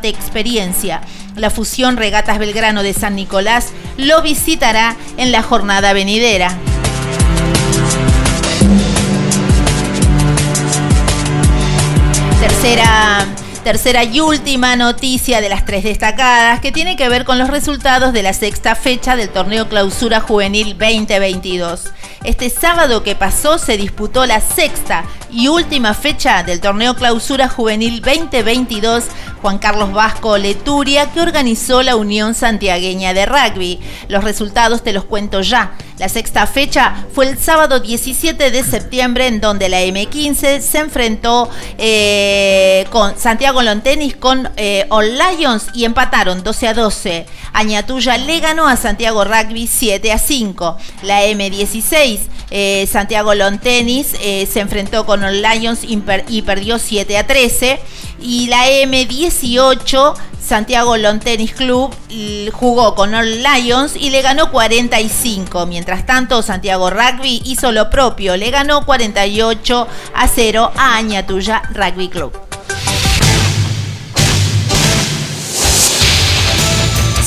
importante 0.00 0.08
experiencia. 0.08 1.00
La 1.36 1.50
fusión 1.50 1.96
Regatas 1.96 2.38
Belgrano 2.38 2.82
de 2.82 2.92
San 2.94 3.14
Nicolás 3.14 3.72
lo 3.96 4.22
visitará 4.22 4.96
en 5.16 5.32
la 5.32 5.42
jornada 5.42 5.92
venidera. 5.92 6.56
Tercera, 12.40 13.26
tercera 13.64 14.04
y 14.04 14.20
última 14.20 14.76
noticia 14.76 15.40
de 15.40 15.48
las 15.48 15.64
tres 15.64 15.84
destacadas 15.84 16.60
que 16.60 16.72
tiene 16.72 16.96
que 16.96 17.08
ver 17.08 17.24
con 17.24 17.38
los 17.38 17.48
resultados 17.48 18.12
de 18.12 18.22
la 18.22 18.32
sexta 18.32 18.74
fecha 18.74 19.16
del 19.16 19.28
torneo 19.28 19.68
Clausura 19.68 20.20
Juvenil 20.20 20.76
2022. 20.78 21.92
Este 22.24 22.50
sábado 22.50 23.02
que 23.02 23.16
pasó 23.16 23.56
se 23.56 23.78
disputó 23.78 24.26
la 24.26 24.42
sexta 24.42 25.04
y 25.30 25.48
última 25.48 25.94
fecha 25.94 26.42
del 26.42 26.60
torneo 26.60 26.94
Clausura 26.94 27.48
Juvenil 27.48 28.02
2022 28.02 29.04
Juan 29.40 29.58
Carlos 29.58 29.92
Vasco 29.92 30.36
Leturia 30.36 31.10
que 31.12 31.20
organizó 31.22 31.82
la 31.82 31.96
Unión 31.96 32.34
Santiagueña 32.34 33.14
de 33.14 33.24
Rugby. 33.24 33.80
Los 34.08 34.22
resultados 34.22 34.82
te 34.82 34.92
los 34.92 35.04
cuento 35.04 35.40
ya. 35.40 35.72
La 35.98 36.08
sexta 36.08 36.46
fecha 36.46 37.06
fue 37.12 37.28
el 37.28 37.38
sábado 37.38 37.80
17 37.80 38.50
de 38.50 38.64
septiembre 38.64 39.26
en 39.26 39.40
donde 39.40 39.68
la 39.68 39.82
M15 39.82 40.60
se 40.60 40.78
enfrentó 40.78 41.48
eh, 41.78 42.86
con 42.90 43.18
Santiago 43.18 43.62
Lontenis 43.62 44.16
con 44.16 44.50
eh, 44.56 44.86
All 44.90 45.18
Lions 45.18 45.68
y 45.74 45.84
empataron 45.84 46.42
12 46.42 46.68
a 46.68 46.74
12. 46.74 47.26
Añatuya 47.52 48.16
le 48.18 48.40
ganó 48.40 48.68
a 48.68 48.76
Santiago 48.76 49.24
Rugby 49.24 49.66
7 49.66 50.12
a 50.12 50.18
5. 50.18 50.76
La 51.02 51.24
M16 51.24 52.09
eh, 52.50 52.88
Santiago 52.90 53.34
Lontenis 53.34 54.14
eh, 54.20 54.48
se 54.52 54.60
enfrentó 54.60 55.06
con 55.06 55.22
All 55.24 55.42
Lions 55.42 55.80
y, 55.82 55.96
per- 55.98 56.24
y 56.28 56.42
perdió 56.42 56.78
7 56.78 57.16
a 57.18 57.26
13. 57.26 57.80
Y 58.22 58.48
la 58.48 58.66
M18 58.68 60.14
Santiago 60.46 60.96
Lawn 60.96 61.20
Tennis 61.20 61.52
Club 61.52 61.94
jugó 62.52 62.94
con 62.94 63.14
All 63.14 63.42
Lions 63.42 63.94
y 63.94 64.10
le 64.10 64.20
ganó 64.20 64.50
45. 64.50 65.66
Mientras 65.66 66.04
tanto, 66.06 66.42
Santiago 66.42 66.90
Rugby 66.90 67.40
hizo 67.44 67.70
lo 67.72 67.88
propio, 67.88 68.36
le 68.36 68.50
ganó 68.50 68.84
48 68.84 69.86
a 70.14 70.28
0 70.28 70.72
a 70.76 70.96
Añatuya 70.96 71.62
Rugby 71.72 72.08
Club. 72.08 72.32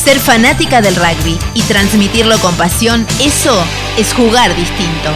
Ser 0.03 0.19
fanática 0.19 0.81
del 0.81 0.95
rugby 0.95 1.39
y 1.53 1.61
transmitirlo 1.61 2.37
con 2.39 2.53
pasión, 2.55 3.07
eso 3.21 3.57
es 3.97 4.13
jugar 4.13 4.55
distinto. 4.55 5.09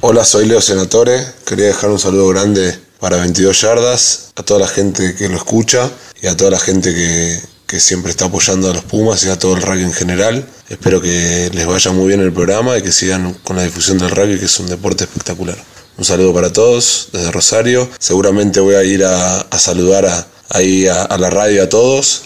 Hola, 0.00 0.24
soy 0.24 0.46
Leo 0.46 0.60
Senatore. 0.60 1.24
Quería 1.44 1.66
dejar 1.66 1.90
un 1.90 1.98
saludo 1.98 2.28
grande 2.28 2.78
para 3.00 3.16
22 3.16 3.60
yardas, 3.60 4.30
a 4.36 4.42
toda 4.42 4.60
la 4.60 4.68
gente 4.68 5.14
que 5.16 5.28
lo 5.28 5.36
escucha 5.36 5.90
y 6.22 6.26
a 6.26 6.36
toda 6.36 6.50
la 6.50 6.58
gente 6.58 6.94
que, 6.94 7.40
siempre 7.78 8.10
está 8.10 8.24
apoyando 8.24 8.68
a 8.68 8.74
los 8.74 8.82
Pumas 8.82 9.24
y 9.24 9.28
a 9.28 9.38
todo 9.38 9.54
el 9.54 9.62
rugby 9.62 9.84
en 9.84 9.92
general. 9.92 10.44
Espero 10.68 11.00
que 11.00 11.50
les 11.52 11.66
vaya 11.66 11.92
muy 11.92 12.08
bien 12.08 12.20
el 12.20 12.32
programa 12.32 12.76
y 12.76 12.82
que 12.82 12.90
sigan 12.90 13.34
con 13.44 13.54
la 13.56 13.62
difusión 13.62 13.96
del 13.96 14.10
rugby, 14.10 14.40
que 14.40 14.46
es 14.46 14.58
un 14.58 14.66
deporte 14.66 15.04
espectacular. 15.04 15.56
Un 15.96 16.04
saludo 16.04 16.34
para 16.34 16.52
todos 16.52 17.10
desde 17.12 17.30
Rosario. 17.30 17.88
Seguramente 18.00 18.58
voy 18.58 18.74
a 18.74 18.82
ir 18.82 19.04
a, 19.04 19.46
saludar 19.56 20.26
ahí 20.48 20.88
a 20.88 21.16
la 21.16 21.30
radio 21.30 21.62
a 21.62 21.68
todos 21.68 22.22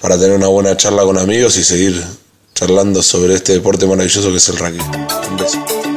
para 0.00 0.16
tener 0.16 0.34
una 0.34 0.46
buena 0.46 0.74
charla 0.78 1.02
con 1.02 1.18
amigos 1.18 1.58
y 1.58 1.64
seguir 1.64 2.02
charlando 2.56 3.02
sobre 3.02 3.34
este 3.34 3.52
deporte 3.52 3.86
maravilloso 3.86 4.30
que 4.30 4.38
es 4.38 4.48
el 4.48 4.56
rugby. 4.56 4.80
Un 5.30 5.36
beso. 5.36 5.95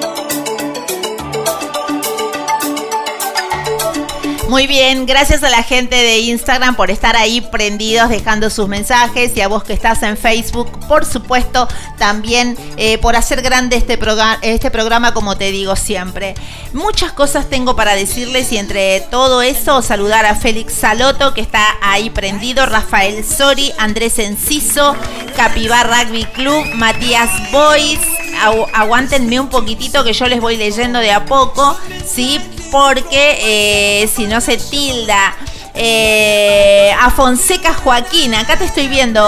Muy 4.50 4.66
bien, 4.66 5.06
gracias 5.06 5.44
a 5.44 5.50
la 5.52 5.62
gente 5.62 5.96
de 5.96 6.18
Instagram 6.22 6.76
por 6.76 6.90
estar 6.90 7.16
ahí 7.16 7.40
prendidos, 7.40 8.10
dejando 8.10 8.50
sus 8.50 8.68
mensajes 8.68 9.32
y 9.38 9.42
a 9.42 9.48
vos 9.48 9.64
que 9.64 9.74
estás 9.74 10.02
en 10.02 10.18
Facebook, 10.18 10.72
por 10.88 11.06
supuesto, 11.06 11.68
también 12.00 12.58
eh, 12.76 12.98
por 12.98 13.16
hacer 13.16 13.44
grande 13.44 13.76
este, 13.78 14.00
proga- 14.00 14.40
este 14.42 14.72
programa, 14.72 15.14
como 15.14 15.38
te 15.38 15.52
digo 15.52 15.76
siempre. 15.76 16.34
Muchas 16.74 17.12
cosas 17.12 17.48
tengo 17.48 17.76
para 17.76 17.94
decirles 17.94 18.52
y 18.52 18.58
entre 18.58 19.02
todo 19.12 19.44
eso 19.44 19.84
saludar 19.84 20.26
a 20.26 20.34
Félix 20.34 20.74
Saloto 20.74 21.36
que 21.36 21.42
está 21.42 21.64
ahí 21.84 22.10
prendido, 22.10 22.66
Rafael 22.66 23.24
Sori, 23.24 23.72
Andrés 23.78 24.18
Enciso, 24.18 24.96
Capibá 25.36 25.84
Rugby 25.84 26.24
Club, 26.26 26.66
Matías 26.74 27.30
Boys. 27.52 28.00
Agu- 28.44 28.68
aguántenme 28.74 29.40
un 29.40 29.50
poquitito 29.50 30.04
que 30.04 30.14
yo 30.14 30.26
les 30.26 30.42
voy 30.42 30.58
leyendo 30.58 30.98
de 31.00 31.12
a 31.12 31.26
poco, 31.26 31.78
¿sí? 32.08 32.40
Porque 32.72 34.02
eh, 34.04 34.08
si 34.08 34.28
no 34.28 34.42
se 34.42 34.58
tilda. 34.58 35.36
Eh, 35.82 36.92
a 37.00 37.10
Fonseca 37.10 37.74
Joaquín, 37.74 38.36
acá 38.36 38.58
te 38.58 38.66
estoy 38.66 38.88
viendo, 38.88 39.22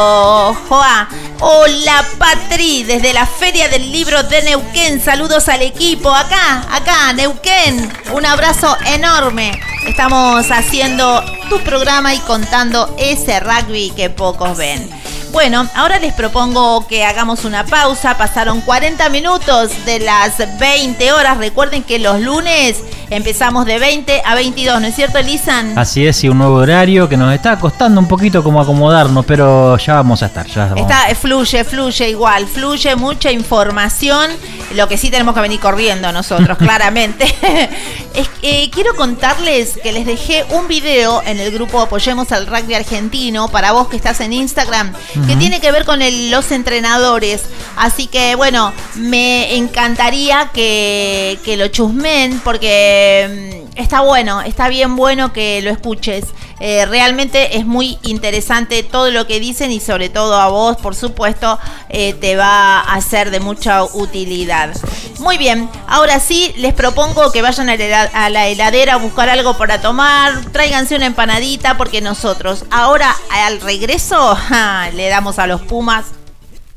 Joa. 0.68 1.08
Hola 1.40 2.04
Patri, 2.18 2.84
desde 2.84 3.14
la 3.14 3.26
Feria 3.26 3.70
del 3.70 3.90
Libro 3.92 4.24
de 4.24 4.42
Neuquén. 4.42 5.02
Saludos 5.02 5.48
al 5.48 5.62
equipo. 5.62 6.10
Acá, 6.10 6.66
acá, 6.72 7.14
Neuquén. 7.14 7.90
Un 8.14 8.26
abrazo 8.26 8.76
enorme. 8.86 9.62
Estamos 9.88 10.52
haciendo 10.52 11.24
tu 11.50 11.60
programa 11.62 12.14
y 12.14 12.20
contando 12.20 12.94
ese 12.98 13.40
rugby 13.40 13.92
que 13.96 14.10
pocos 14.10 14.58
ven. 14.58 14.90
Bueno, 15.32 15.70
ahora 15.76 16.00
les 16.00 16.14
propongo 16.14 16.86
que 16.88 17.06
hagamos 17.06 17.46
una 17.46 17.66
pausa. 17.66 18.18
Pasaron 18.18 18.60
40 18.62 19.08
minutos 19.10 19.72
de 19.86 20.00
las 20.00 20.34
20 20.60 21.14
horas. 21.14 21.38
Recuerden 21.38 21.84
que 21.84 22.00
los 22.00 22.20
lunes 22.20 22.78
empezamos 23.12 23.66
de 23.66 23.78
20 23.78 24.22
a 24.26 24.34
22, 24.36 24.82
¿no 24.82 24.88
es 24.88 24.96
cierto, 24.96 25.22
Lisan? 25.22 25.78
Así 25.78 26.08
es, 26.08 26.24
y 26.24 26.30
un 26.30 26.38
nuevo 26.40 26.56
horario 26.56 27.08
que 27.10 27.18
nos 27.18 27.32
está 27.34 27.60
costando 27.60 28.00
un 28.00 28.08
poquito 28.08 28.42
como 28.44 28.60
acomodarnos, 28.62 29.26
pero 29.26 29.78
ya 29.78 29.96
vamos 29.96 30.24
a 30.24 30.28
estar. 30.28 30.48
Ya 30.48 30.68
vamos. 30.68 30.80
Está, 30.82 31.14
fluye, 31.16 31.64
fluye 31.66 32.10
igual, 32.10 32.48
fluye 32.48 32.96
mucha 32.96 33.32
información. 33.32 34.32
Lo 34.76 34.88
que 34.88 34.98
sí 34.98 35.12
tenemos 35.12 35.36
que 35.36 35.42
venir 35.42 35.60
corriendo 35.60 36.12
nosotros, 36.12 36.58
claramente. 36.58 37.26
Es 38.14 38.28
que, 38.28 38.64
eh, 38.64 38.70
quiero 38.70 38.94
contarles 38.98 39.80
que 39.82 39.94
les 39.94 40.06
dejé 40.06 40.44
un 40.50 40.68
video 40.68 41.22
en 41.26 41.40
el 41.40 41.50
grupo 41.52 41.80
Apoyemos 41.80 42.34
al 42.34 42.46
Rugby 42.46 42.74
Argentino 42.74 43.48
para 43.48 43.72
vos 43.72 43.88
que 43.88 43.96
estás 43.96 44.20
en 44.20 44.34
Instagram, 44.34 44.92
que 45.28 45.38
tiene 45.38 45.62
que 45.62 45.72
ver 45.72 45.86
con 45.86 46.02
el- 46.02 46.30
los 46.30 46.52
entrenadores. 46.52 47.44
Así 47.78 48.08
que 48.08 48.36
bueno, 48.36 48.74
me 48.96 49.56
encantaría 49.56 50.50
que, 50.54 51.40
que 51.46 51.56
lo 51.56 51.70
chusmen 51.70 52.42
porque 52.44 53.01
mm, 53.30 53.80
está 53.80 54.02
bueno, 54.02 54.42
está 54.42 54.70
bien 54.70 54.96
bueno 54.96 55.34
que 55.34 55.62
lo 55.62 55.72
escuches. 55.72 56.26
Eh, 56.60 56.86
realmente 56.86 57.58
es 57.58 57.66
muy 57.66 57.98
interesante 58.04 58.84
todo 58.84 59.10
lo 59.10 59.26
que 59.26 59.40
dicen 59.40 59.72
y 59.72 59.80
sobre 59.80 60.10
todo 60.10 60.40
a 60.40 60.50
vos, 60.50 60.78
por 60.78 60.94
supuesto, 60.94 61.58
eh, 61.90 62.14
te 62.14 62.36
va 62.36 62.80
a 62.80 63.02
ser 63.02 63.32
de 63.32 63.40
mucha 63.40 63.84
utilidad. 63.84 64.72
Muy 65.20 65.38
bien, 65.38 65.70
ahora 65.88 66.20
sí 66.20 66.54
les 66.58 66.74
propongo 66.74 67.32
que 67.32 67.42
vayan 67.42 67.70
a 67.70 68.30
la, 68.30 68.48
heladera 68.48 68.94
a 68.94 68.98
buscar 68.98 69.30
algo 69.30 69.58
para 69.58 69.82
tomar, 69.82 70.46
tráiganse 70.52 70.96
una 70.96 71.08
empanadita 71.08 71.78
porque 71.78 72.02
nosotros 72.02 72.66
ahora 72.70 73.16
al 73.32 73.62
regreso 73.62 74.38
le 74.94 75.10
damos 75.10 75.40
a 75.40 75.48
los 75.48 75.62
Pumas 75.62 76.06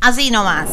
así 0.00 0.30
nomás. 0.30 0.68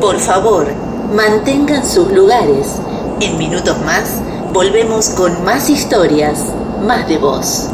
Por 0.00 0.18
favor, 0.18 0.72
mantengan 1.14 1.86
sus 1.86 2.10
lugares. 2.12 2.80
En 3.20 3.38
minutos 3.38 3.78
más 3.84 4.22
Volvemos 4.52 5.08
con 5.08 5.46
más 5.46 5.70
historias, 5.70 6.52
más 6.86 7.08
de 7.08 7.16
vos. 7.16 7.68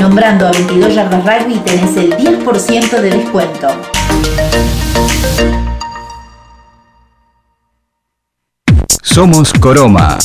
Nombrando 0.00 0.46
a 0.46 0.50
22 0.50 0.94
Yardas 0.94 1.22
Rugby 1.22 1.58
tenés 1.58 1.94
el 1.94 2.16
10% 2.16 3.00
de 3.02 3.10
descuento. 3.10 3.68
Somos 9.02 9.52
Coroma. 9.52 10.16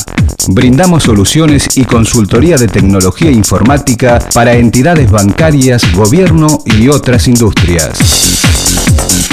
Brindamos 0.48 1.02
soluciones 1.02 1.76
y 1.76 1.84
consultoría 1.84 2.56
de 2.56 2.68
tecnología 2.68 3.30
informática 3.30 4.18
para 4.32 4.54
entidades 4.54 5.10
bancarias, 5.10 5.82
gobierno 5.92 6.46
y 6.64 6.88
otras 6.88 7.28
industrias. 7.28 7.98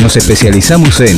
Nos 0.02 0.18
especializamos 0.18 1.00
en 1.00 1.18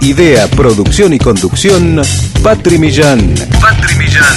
Idea, 0.00 0.48
producción 0.48 1.12
y 1.12 1.18
conducción, 1.20 2.02
Patri 2.42 2.76
Millán. 2.76 3.32
Patri 3.60 3.94
Millán. 3.94 4.36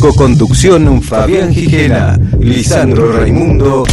Coconducción 0.00 1.02
Fabián 1.02 1.50
Gijena, 1.54 2.20
Lisandro 2.40 3.10
Raimundo. 3.10 3.84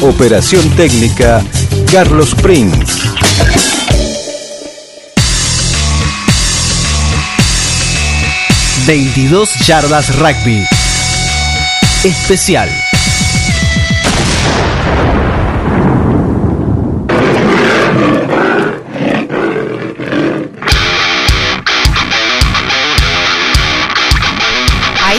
Operación 0.00 0.70
técnica 0.76 1.42
Carlos 1.90 2.36
Prince. 2.36 3.02
...22 8.86 9.48
yardas 9.66 10.14
rugby... 10.18 10.62
...especial... 12.04 12.83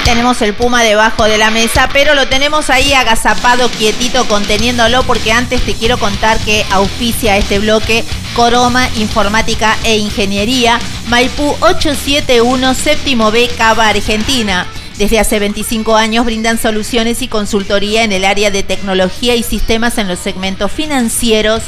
tenemos 0.05 0.39
el 0.43 0.53
puma 0.53 0.83
debajo 0.83 1.23
de 1.25 1.39
la 1.39 1.49
mesa, 1.49 1.89
pero 1.91 2.13
lo 2.13 2.27
tenemos 2.27 2.69
ahí 2.69 2.93
agazapado, 2.93 3.69
quietito, 3.71 4.27
conteniéndolo, 4.27 5.01
porque 5.03 5.31
antes 5.31 5.61
te 5.63 5.73
quiero 5.73 5.97
contar 5.97 6.37
que 6.39 6.63
auspicia 6.69 7.37
este 7.37 7.57
bloque 7.57 8.05
Coroma 8.35 8.87
Informática 8.97 9.75
e 9.83 9.97
Ingeniería, 9.97 10.79
Maipú 11.07 11.55
871, 11.59 12.75
séptimo 12.75 13.31
B, 13.31 13.49
Cava, 13.57 13.89
Argentina. 13.89 14.67
Desde 14.99 15.19
hace 15.19 15.39
25 15.39 15.95
años 15.95 16.23
brindan 16.23 16.59
soluciones 16.59 17.23
y 17.23 17.27
consultoría 17.27 18.03
en 18.03 18.11
el 18.11 18.25
área 18.25 18.51
de 18.51 18.61
tecnología 18.61 19.35
y 19.35 19.41
sistemas 19.41 19.97
en 19.97 20.07
los 20.07 20.19
segmentos 20.19 20.71
financieros, 20.71 21.63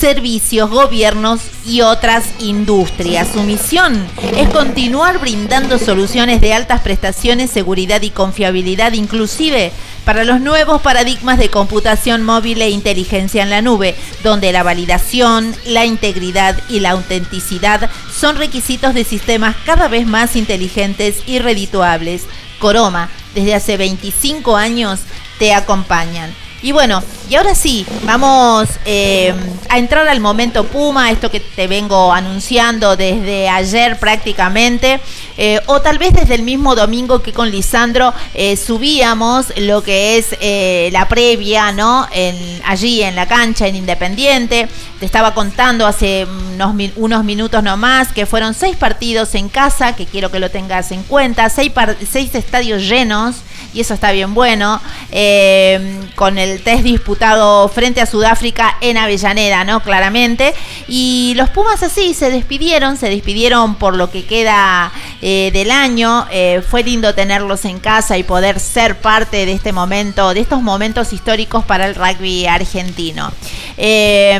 servicios, 0.00 0.70
gobiernos 0.70 1.42
y 1.66 1.82
otras 1.82 2.24
industrias. 2.38 3.28
Su 3.34 3.42
misión 3.42 4.02
es 4.34 4.48
continuar 4.48 5.18
brindando 5.18 5.78
soluciones 5.78 6.40
de 6.40 6.54
altas 6.54 6.80
prestaciones, 6.80 7.50
seguridad 7.50 8.00
y 8.00 8.08
confiabilidad, 8.08 8.94
inclusive 8.94 9.72
para 10.06 10.24
los 10.24 10.40
nuevos 10.40 10.80
paradigmas 10.80 11.38
de 11.38 11.50
computación 11.50 12.22
móvil 12.22 12.62
e 12.62 12.70
inteligencia 12.70 13.42
en 13.42 13.50
la 13.50 13.60
nube, 13.60 13.94
donde 14.24 14.52
la 14.52 14.62
validación, 14.62 15.54
la 15.66 15.84
integridad 15.84 16.56
y 16.70 16.80
la 16.80 16.92
autenticidad 16.92 17.90
son 18.10 18.36
requisitos 18.36 18.94
de 18.94 19.04
sistemas 19.04 19.54
cada 19.66 19.88
vez 19.88 20.06
más 20.06 20.34
inteligentes 20.34 21.18
y 21.26 21.40
redituables. 21.40 22.22
Coroma, 22.58 23.10
desde 23.34 23.54
hace 23.54 23.76
25 23.76 24.56
años, 24.56 25.00
te 25.38 25.52
acompañan. 25.52 26.34
Y 26.62 26.72
bueno, 26.72 27.02
y 27.30 27.36
ahora 27.36 27.54
sí, 27.54 27.86
vamos 28.04 28.68
eh, 28.84 29.32
a 29.70 29.78
entrar 29.78 30.06
al 30.08 30.20
momento 30.20 30.64
Puma, 30.64 31.10
esto 31.10 31.30
que 31.30 31.40
te 31.40 31.66
vengo 31.68 32.12
anunciando 32.12 32.96
desde 32.96 33.48
ayer 33.48 33.98
prácticamente, 33.98 35.00
eh, 35.38 35.58
o 35.66 35.80
tal 35.80 35.96
vez 35.96 36.12
desde 36.12 36.34
el 36.34 36.42
mismo 36.42 36.74
domingo 36.74 37.22
que 37.22 37.32
con 37.32 37.50
Lisandro 37.50 38.12
eh, 38.34 38.58
subíamos 38.58 39.54
lo 39.56 39.82
que 39.82 40.18
es 40.18 40.36
eh, 40.40 40.90
la 40.92 41.08
previa, 41.08 41.72
¿no? 41.72 42.06
En, 42.12 42.36
allí 42.66 43.02
en 43.02 43.16
la 43.16 43.26
cancha, 43.26 43.66
en 43.66 43.76
Independiente. 43.76 44.68
Te 44.98 45.06
estaba 45.06 45.32
contando 45.32 45.86
hace 45.86 46.26
unos, 46.26 46.74
unos 46.96 47.24
minutos 47.24 47.62
nomás 47.62 48.12
que 48.12 48.26
fueron 48.26 48.52
seis 48.52 48.76
partidos 48.76 49.34
en 49.34 49.48
casa, 49.48 49.96
que 49.96 50.04
quiero 50.04 50.30
que 50.30 50.40
lo 50.40 50.50
tengas 50.50 50.92
en 50.92 51.04
cuenta, 51.04 51.48
seis, 51.48 51.72
seis 52.10 52.34
estadios 52.34 52.82
llenos 52.82 53.36
y 53.72 53.80
eso 53.80 53.94
está 53.94 54.12
bien 54.12 54.34
bueno, 54.34 54.80
eh, 55.10 56.00
con 56.14 56.38
el 56.38 56.62
test 56.62 56.82
disputado 56.82 57.68
frente 57.68 58.00
a 58.00 58.06
Sudáfrica 58.06 58.76
en 58.80 58.96
Avellaneda, 58.96 59.64
¿no? 59.64 59.80
Claramente. 59.80 60.54
Y 60.88 61.34
los 61.36 61.50
Pumas 61.50 61.82
así 61.82 62.14
se 62.14 62.30
despidieron, 62.30 62.96
se 62.96 63.08
despidieron 63.08 63.76
por 63.76 63.96
lo 63.96 64.10
que 64.10 64.24
queda 64.24 64.92
eh, 65.22 65.50
del 65.52 65.70
año. 65.70 66.26
Eh, 66.30 66.62
fue 66.68 66.82
lindo 66.82 67.14
tenerlos 67.14 67.64
en 67.64 67.78
casa 67.78 68.18
y 68.18 68.22
poder 68.22 68.60
ser 68.60 69.00
parte 69.00 69.46
de 69.46 69.52
este 69.52 69.72
momento, 69.72 70.34
de 70.34 70.40
estos 70.40 70.62
momentos 70.62 71.12
históricos 71.12 71.64
para 71.64 71.86
el 71.86 71.94
rugby 71.94 72.46
argentino. 72.46 73.32
Eh, 73.76 74.38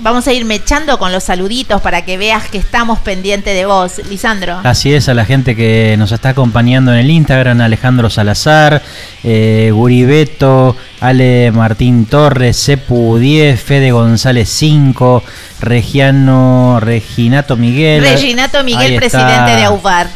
vamos 0.00 0.26
a 0.28 0.32
ir 0.32 0.44
mechando 0.44 0.98
con 0.98 1.12
los 1.12 1.24
saluditos 1.24 1.80
para 1.80 2.04
que 2.04 2.18
veas 2.18 2.48
que 2.48 2.58
estamos 2.58 2.98
pendientes 3.00 3.54
de 3.54 3.66
vos, 3.66 4.00
Lisandro. 4.08 4.60
Así 4.64 4.92
es, 4.92 5.08
a 5.08 5.14
la 5.14 5.24
gente 5.24 5.56
que 5.56 5.96
nos 5.98 6.12
está 6.12 6.30
acompañando 6.30 6.92
en 6.92 6.98
el 6.98 7.10
Instagram, 7.10 7.60
Alejandro 7.60 8.10
Salazar, 8.10 8.55
eh, 9.22 9.70
Guribeto, 9.72 10.76
Ale 11.00 11.50
Martín 11.52 12.06
Torres, 12.06 12.56
Cepu 12.56 13.18
10, 13.18 13.60
Fede 13.60 13.90
González 13.90 14.48
5, 14.48 15.22
Regiano, 15.60 16.78
Reginato 16.80 17.56
Miguel. 17.56 18.02
Reginato 18.02 18.62
Miguel, 18.64 18.96
presidente 18.96 19.56
de 19.56 19.64
AUVAR. 19.64 20.08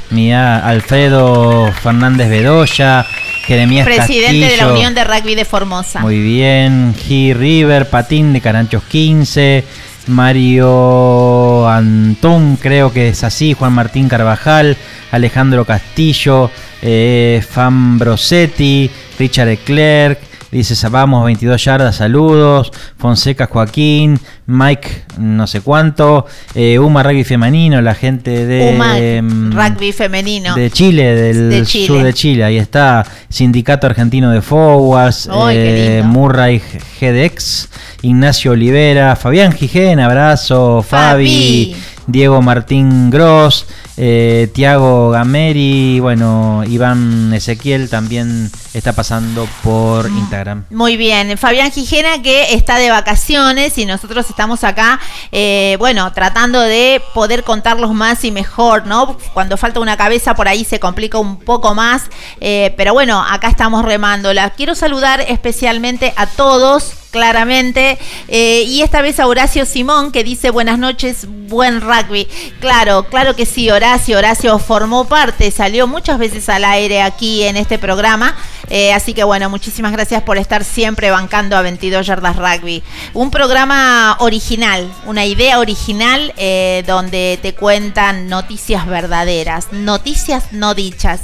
Alfredo 0.64 1.72
Fernández 1.82 2.28
Bedoya, 2.28 3.04
Jeremías 3.46 3.86
Presidente 3.86 4.48
de 4.48 4.56
la. 4.56 4.72
Unión 4.72 4.94
de 4.94 5.04
Rugby 5.04 5.34
de 5.34 5.44
Formosa. 5.44 6.00
Muy 6.00 6.20
bien, 6.20 6.94
G. 6.94 7.34
River, 7.34 7.88
Patín 7.90 8.32
de 8.32 8.40
Caranchos 8.40 8.82
15, 8.84 9.64
Mario 10.06 11.68
Antón, 11.68 12.56
creo 12.56 12.92
que 12.92 13.08
es 13.08 13.24
así, 13.24 13.54
Juan 13.54 13.72
Martín 13.72 14.08
Carvajal, 14.08 14.76
Alejandro 15.10 15.64
Castillo, 15.64 16.50
eh, 16.82 17.42
Fan 17.48 17.98
Brosetti, 17.98 18.90
Richard 19.18 19.48
Eclerc, 19.48 20.29
Dice 20.50 20.74
Vamos 20.88 21.24
22 21.24 21.64
yardas, 21.64 21.96
saludos. 21.96 22.72
Fonseca 22.98 23.46
Joaquín, 23.46 24.18
Mike 24.46 25.04
no 25.18 25.46
sé 25.46 25.60
cuánto, 25.60 26.26
eh, 26.54 26.78
Uma 26.78 27.02
Rugby 27.04 27.22
Femenino, 27.22 27.80
la 27.80 27.94
gente 27.94 28.46
de, 28.46 28.72
Uma, 28.74 28.94
mm, 28.96 29.52
rugby 29.52 29.92
femenino. 29.92 30.54
de 30.56 30.70
Chile, 30.70 31.14
del 31.14 31.50
De 31.50 31.64
Chile. 31.64 31.86
sur 31.86 32.02
de 32.02 32.12
Chile. 32.12 32.44
Ahí 32.44 32.56
está, 32.58 33.06
Sindicato 33.28 33.86
Argentino 33.86 34.30
de 34.32 34.42
Forwards, 34.42 35.28
eh. 35.52 36.02
Murray 36.04 36.60
GDX, 37.00 37.68
Ignacio 38.02 38.52
Olivera, 38.52 39.14
Fabián 39.14 39.52
Gijén, 39.52 40.00
abrazo, 40.00 40.82
Fabi, 40.82 41.74
Fabi. 41.74 41.76
Diego 42.12 42.42
Martín 42.42 43.10
Gross, 43.10 43.66
eh, 43.96 44.50
Tiago 44.54 45.10
Gameri, 45.10 46.00
bueno, 46.00 46.62
Iván 46.66 47.32
Ezequiel 47.32 47.88
también 47.90 48.50
está 48.74 48.92
pasando 48.92 49.48
por 49.62 50.08
Instagram. 50.08 50.64
Muy 50.70 50.96
bien, 50.96 51.36
Fabián 51.36 51.70
Gijena 51.70 52.22
que 52.22 52.54
está 52.54 52.78
de 52.78 52.90
vacaciones 52.90 53.76
y 53.78 53.86
nosotros 53.86 54.28
estamos 54.30 54.64
acá, 54.64 55.00
eh, 55.32 55.76
bueno, 55.78 56.12
tratando 56.12 56.60
de 56.60 57.02
poder 57.14 57.44
contarlos 57.44 57.92
más 57.92 58.24
y 58.24 58.30
mejor, 58.30 58.86
¿no? 58.86 59.16
Cuando 59.34 59.56
falta 59.56 59.80
una 59.80 59.96
cabeza 59.96 60.34
por 60.34 60.48
ahí 60.48 60.64
se 60.64 60.80
complica 60.80 61.18
un 61.18 61.38
poco 61.38 61.74
más, 61.74 62.04
eh, 62.40 62.74
pero 62.76 62.92
bueno, 62.92 63.22
acá 63.22 63.48
estamos 63.48 63.84
remándola. 63.84 64.50
Quiero 64.50 64.74
saludar 64.74 65.20
especialmente 65.28 66.12
a 66.16 66.26
todos. 66.26 66.99
Claramente, 67.10 67.98
eh, 68.28 68.62
y 68.68 68.82
esta 68.82 69.02
vez 69.02 69.18
a 69.18 69.26
Horacio 69.26 69.66
Simón 69.66 70.12
que 70.12 70.22
dice 70.22 70.50
buenas 70.50 70.78
noches, 70.78 71.26
buen 71.28 71.80
rugby. 71.80 72.28
Claro, 72.60 73.02
claro 73.04 73.34
que 73.34 73.46
sí, 73.46 73.68
Horacio. 73.68 74.18
Horacio 74.18 74.56
formó 74.60 75.06
parte, 75.06 75.50
salió 75.50 75.88
muchas 75.88 76.18
veces 76.18 76.48
al 76.48 76.64
aire 76.64 77.02
aquí 77.02 77.42
en 77.42 77.56
este 77.56 77.80
programa. 77.80 78.36
Eh, 78.68 78.92
así 78.92 79.12
que 79.12 79.24
bueno, 79.24 79.50
muchísimas 79.50 79.90
gracias 79.90 80.22
por 80.22 80.38
estar 80.38 80.62
siempre 80.62 81.10
bancando 81.10 81.56
a 81.56 81.62
22 81.62 82.06
Yardas 82.06 82.36
Rugby. 82.36 82.84
Un 83.12 83.32
programa 83.32 84.16
original, 84.20 84.88
una 85.04 85.26
idea 85.26 85.58
original 85.58 86.32
eh, 86.36 86.84
donde 86.86 87.40
te 87.42 87.54
cuentan 87.54 88.28
noticias 88.28 88.86
verdaderas, 88.86 89.72
noticias 89.72 90.52
no 90.52 90.74
dichas. 90.74 91.22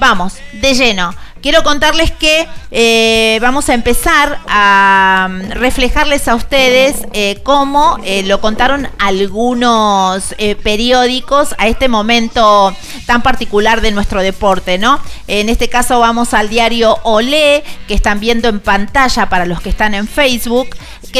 Vamos, 0.00 0.34
de 0.52 0.74
lleno. 0.74 1.14
Quiero 1.40 1.62
contarles 1.62 2.10
que 2.10 2.48
eh, 2.72 3.38
vamos 3.40 3.68
a 3.68 3.74
empezar 3.74 4.40
a 4.48 5.28
mm, 5.30 5.50
reflejarles 5.52 6.26
a 6.26 6.34
ustedes 6.34 7.06
eh, 7.12 7.40
cómo 7.44 7.96
eh, 8.04 8.24
lo 8.24 8.40
contaron 8.40 8.88
algunos 8.98 10.34
periódicos 10.62 11.54
a 11.58 11.68
este 11.68 11.88
momento 11.88 12.74
tan 13.06 13.22
particular 13.22 13.80
de 13.80 13.92
nuestro 13.92 14.22
deporte, 14.22 14.78
¿no? 14.78 15.00
En 15.26 15.48
este 15.48 15.68
caso 15.68 16.00
vamos 16.00 16.34
al 16.34 16.48
diario 16.48 16.98
Olé, 17.04 17.62
que 17.86 17.94
están 17.94 18.20
viendo 18.20 18.48
en 18.48 18.60
pantalla 18.60 19.28
para 19.28 19.46
los 19.46 19.60
que 19.60 19.68
están 19.68 19.94
en 19.94 20.08
Facebook, 20.08 20.68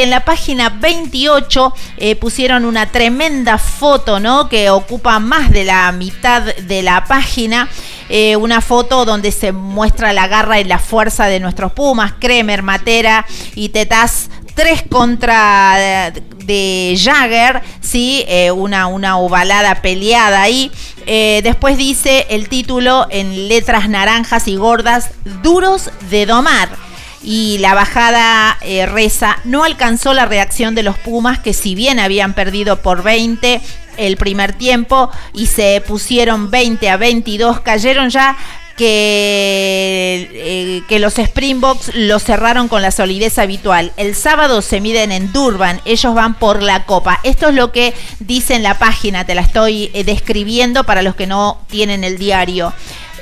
en 0.03 0.09
la 0.09 0.25
página 0.25 0.69
28 0.69 1.73
eh, 1.97 2.15
pusieron 2.15 2.65
una 2.65 2.91
tremenda 2.91 3.57
foto, 3.57 4.19
¿no? 4.19 4.49
Que 4.49 4.69
ocupa 4.69 5.19
más 5.19 5.51
de 5.51 5.65
la 5.65 5.91
mitad 5.91 6.41
de 6.41 6.81
la 6.83 7.03
página. 7.05 7.67
Eh, 8.09 8.35
una 8.35 8.61
foto 8.61 9.05
donde 9.05 9.31
se 9.31 9.51
muestra 9.51 10.13
la 10.13 10.27
garra 10.27 10.59
y 10.59 10.63
la 10.63 10.79
fuerza 10.79 11.25
de 11.27 11.39
nuestros 11.39 11.73
Pumas, 11.73 12.13
Kremer, 12.19 12.63
Matera 12.63 13.25
y 13.55 13.69
Tetaz. 13.69 14.29
Tres 14.55 14.83
contra 14.89 16.11
de, 16.39 16.99
Jagger, 17.01 17.61
¿sí? 17.79 18.25
Eh, 18.27 18.51
una, 18.51 18.87
una 18.87 19.17
ovalada 19.17 19.81
peleada 19.81 20.41
ahí. 20.41 20.71
Después 21.05 21.77
dice 21.77 22.27
el 22.29 22.49
título 22.49 23.07
en 23.09 23.47
letras 23.47 23.87
naranjas 23.89 24.47
y 24.47 24.57
gordas, 24.57 25.11
duros 25.41 25.89
de 26.09 26.25
domar. 26.25 26.88
Y 27.21 27.57
la 27.59 27.73
bajada 27.73 28.57
eh, 28.61 28.85
reza, 28.85 29.37
no 29.43 29.63
alcanzó 29.63 30.13
la 30.13 30.25
reacción 30.25 30.75
de 30.75 30.83
los 30.83 30.97
Pumas 30.97 31.39
que 31.39 31.53
si 31.53 31.75
bien 31.75 31.99
habían 31.99 32.33
perdido 32.33 32.81
por 32.81 33.03
20 33.03 33.61
el 33.97 34.17
primer 34.17 34.53
tiempo 34.53 35.11
y 35.33 35.47
se 35.47 35.83
pusieron 35.85 36.49
20 36.49 36.89
a 36.89 36.97
22, 36.97 37.59
cayeron 37.59 38.09
ya 38.09 38.37
que, 38.79 40.29
eh, 40.33 40.83
que 40.87 40.99
los 40.99 41.19
Springboks 41.19 41.91
lo 41.95 42.17
cerraron 42.17 42.69
con 42.69 42.81
la 42.81 42.91
solidez 42.91 43.37
habitual. 43.37 43.91
El 43.97 44.15
sábado 44.15 44.61
se 44.61 44.79
miden 44.79 45.11
en 45.11 45.33
Durban, 45.33 45.81
ellos 45.83 46.15
van 46.15 46.35
por 46.35 46.63
la 46.63 46.85
copa. 46.85 47.19
Esto 47.23 47.49
es 47.49 47.55
lo 47.55 47.73
que 47.73 47.93
dice 48.21 48.55
en 48.55 48.63
la 48.63 48.79
página, 48.79 49.25
te 49.25 49.35
la 49.35 49.41
estoy 49.41 49.91
eh, 49.93 50.05
describiendo 50.05 50.85
para 50.85 51.01
los 51.01 51.15
que 51.15 51.27
no 51.27 51.59
tienen 51.67 52.05
el 52.05 52.17
diario. 52.17 52.71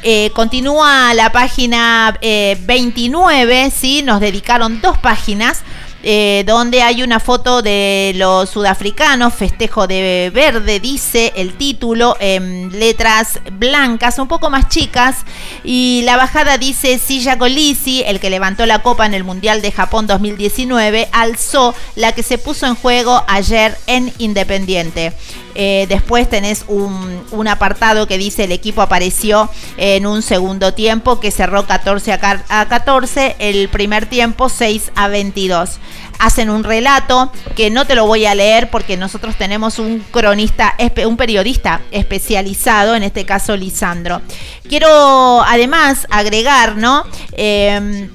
Eh, 0.03 0.31
continúa 0.33 1.13
la 1.13 1.31
página 1.31 2.17
eh, 2.21 2.57
29, 2.61 3.71
¿sí? 3.71 4.03
Nos 4.03 4.19
dedicaron 4.19 4.81
dos 4.81 4.97
páginas. 4.97 5.63
Eh, 6.03 6.43
donde 6.45 6.83
hay 6.83 7.01
una 7.01 7.19
foto 7.19 7.61
de 7.61 8.13
los 8.15 8.49
sudafricanos, 8.49 9.33
festejo 9.33 9.87
de 9.87 10.31
verde, 10.33 10.79
dice 10.79 11.33
el 11.35 11.53
título, 11.57 12.15
en 12.19 12.79
letras 12.79 13.39
blancas, 13.51 14.19
un 14.19 14.27
poco 14.27 14.49
más 14.49 14.69
chicas, 14.69 15.25
y 15.63 16.01
la 16.05 16.15
bajada 16.15 16.57
dice 16.57 16.99
Silla 16.99 17.37
Colisi, 17.37 18.03
el 18.05 18.19
que 18.19 18.29
levantó 18.29 18.65
la 18.65 18.83
copa 18.83 19.05
en 19.05 19.13
el 19.13 19.23
Mundial 19.23 19.61
de 19.61 19.71
Japón 19.71 20.07
2019, 20.07 21.09
alzó 21.11 21.73
la 21.95 22.11
que 22.11 22.23
se 22.23 22.37
puso 22.37 22.67
en 22.67 22.75
juego 22.75 23.23
ayer 23.27 23.77
en 23.87 24.13
Independiente. 24.19 25.13
Eh, 25.59 25.87
después 25.89 26.29
tenés 26.29 26.65
un, 26.67 27.47
apartado 27.47 28.07
que 28.07 28.19
dice 28.19 28.43
el 28.43 28.51
equipo 28.51 28.81
apareció 28.81 29.49
en 29.77 30.05
un 30.05 30.21
segundo 30.21 30.73
tiempo 30.73 31.19
que 31.19 31.31
cerró 31.31 31.65
14 31.65 32.11
a, 32.11 32.43
a 32.49 32.67
14, 32.67 33.37
el 33.39 33.67
primer 33.69 34.05
tiempo 34.05 34.49
6 34.49 34.91
a 34.95 35.07
22. 35.07 35.79
Hacen 36.19 36.49
un 36.49 36.63
relato 36.63 37.31
que 37.55 37.69
no 37.69 37.85
te 37.85 37.95
lo 37.95 38.05
voy 38.05 38.25
a 38.25 38.35
leer 38.35 38.69
porque 38.69 38.97
nosotros 38.97 39.35
tenemos 39.35 39.79
un 39.79 40.03
cronista, 40.11 40.75
un 41.05 41.17
periodista 41.17 41.81
especializado, 41.91 42.95
en 42.95 43.03
este 43.03 43.25
caso 43.25 43.55
Lisandro. 43.55 44.21
Quiero 44.67 45.43
además 45.43 46.07
agregar, 46.09 46.75
¿no? 46.75 47.03
Em, 47.33 48.09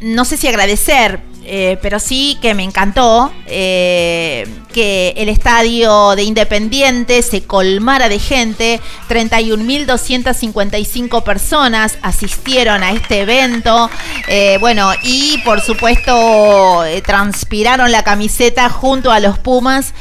no 0.00 0.24
sé 0.24 0.36
si 0.36 0.48
agradecer, 0.48 1.20
eh, 1.52 1.78
pero 1.82 1.98
sí 1.98 2.38
que 2.40 2.54
me 2.54 2.62
encantó 2.62 3.32
eh, 3.46 4.46
que 4.72 5.14
el 5.16 5.28
estadio 5.28 6.14
de 6.14 6.22
Independiente 6.22 7.22
se 7.22 7.42
colmara 7.42 8.08
de 8.08 8.20
gente. 8.20 8.80
31.255 9.08 11.24
personas 11.24 11.98
asistieron 12.02 12.84
a 12.84 12.92
este 12.92 13.22
evento. 13.22 13.90
Eh, 14.28 14.58
bueno, 14.60 14.92
y 15.02 15.38
por 15.38 15.60
supuesto 15.60 16.84
transpiraron 17.04 17.90
la 17.90 18.04
camiseta 18.04 18.70
junto 18.70 19.10
a 19.10 19.18
los 19.18 19.36
Pumas. 19.36 19.92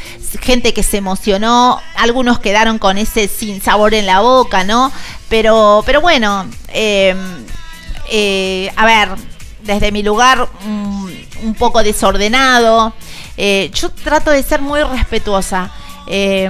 Gente 0.42 0.72
que 0.72 0.84
se 0.84 0.98
emocionó, 0.98 1.82
algunos 1.96 2.38
quedaron 2.38 2.78
con 2.78 3.00
ese 3.00 3.28
sin 3.28 3.60
sabor 3.60 3.96
en 3.96 4.06
la 4.06 4.20
boca, 4.20 4.66
¿no? 4.66 4.92
Pero, 5.30 5.82
pero 5.84 6.00
bueno, 6.00 6.42
a 6.42 6.46
ver, 8.86 9.10
desde 9.74 9.92
mi 9.92 10.04
lugar 10.04 10.48
mm, 10.66 11.08
un 11.44 11.56
poco 11.56 11.84
desordenado. 11.84 12.94
eh, 13.38 13.72
yo 13.74 13.90
trato 13.90 14.32
de 14.32 14.44
ser 14.44 14.62
muy 14.62 14.82
respetuosa. 14.84 15.72
Eh, 16.08 16.50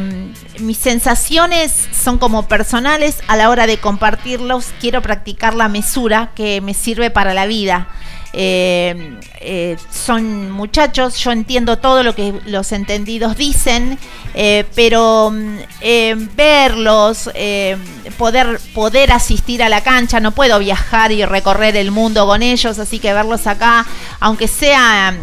mis 0.59 0.77
sensaciones 0.77 1.89
son 1.91 2.17
como 2.17 2.47
personales 2.47 3.21
a 3.27 3.35
la 3.35 3.49
hora 3.49 3.67
de 3.67 3.77
compartirlos. 3.77 4.67
Quiero 4.79 5.01
practicar 5.01 5.53
la 5.53 5.67
mesura 5.67 6.31
que 6.33 6.61
me 6.61 6.73
sirve 6.73 7.09
para 7.09 7.33
la 7.33 7.45
vida. 7.45 7.89
Eh, 8.33 9.19
eh, 9.41 9.77
son 9.91 10.51
muchachos, 10.51 11.17
yo 11.17 11.31
entiendo 11.31 11.77
todo 11.77 12.03
lo 12.03 12.13
que 12.13 12.33
los 12.45 12.71
entendidos 12.71 13.37
dicen, 13.37 13.97
eh, 14.35 14.65
pero 14.75 15.31
mm, 15.31 15.57
eh, 15.81 16.15
verlos, 16.35 17.29
eh, 17.33 17.77
poder, 18.17 18.59
poder 18.73 19.11
asistir 19.11 19.63
a 19.63 19.69
la 19.69 19.81
cancha, 19.81 20.19
no 20.19 20.31
puedo 20.31 20.59
viajar 20.59 21.11
y 21.11 21.25
recorrer 21.25 21.75
el 21.77 21.91
mundo 21.91 22.27
con 22.27 22.43
ellos, 22.43 22.77
así 22.77 22.99
que 22.99 23.13
verlos 23.13 23.47
acá, 23.47 23.85
aunque 24.19 24.47
sea 24.47 25.17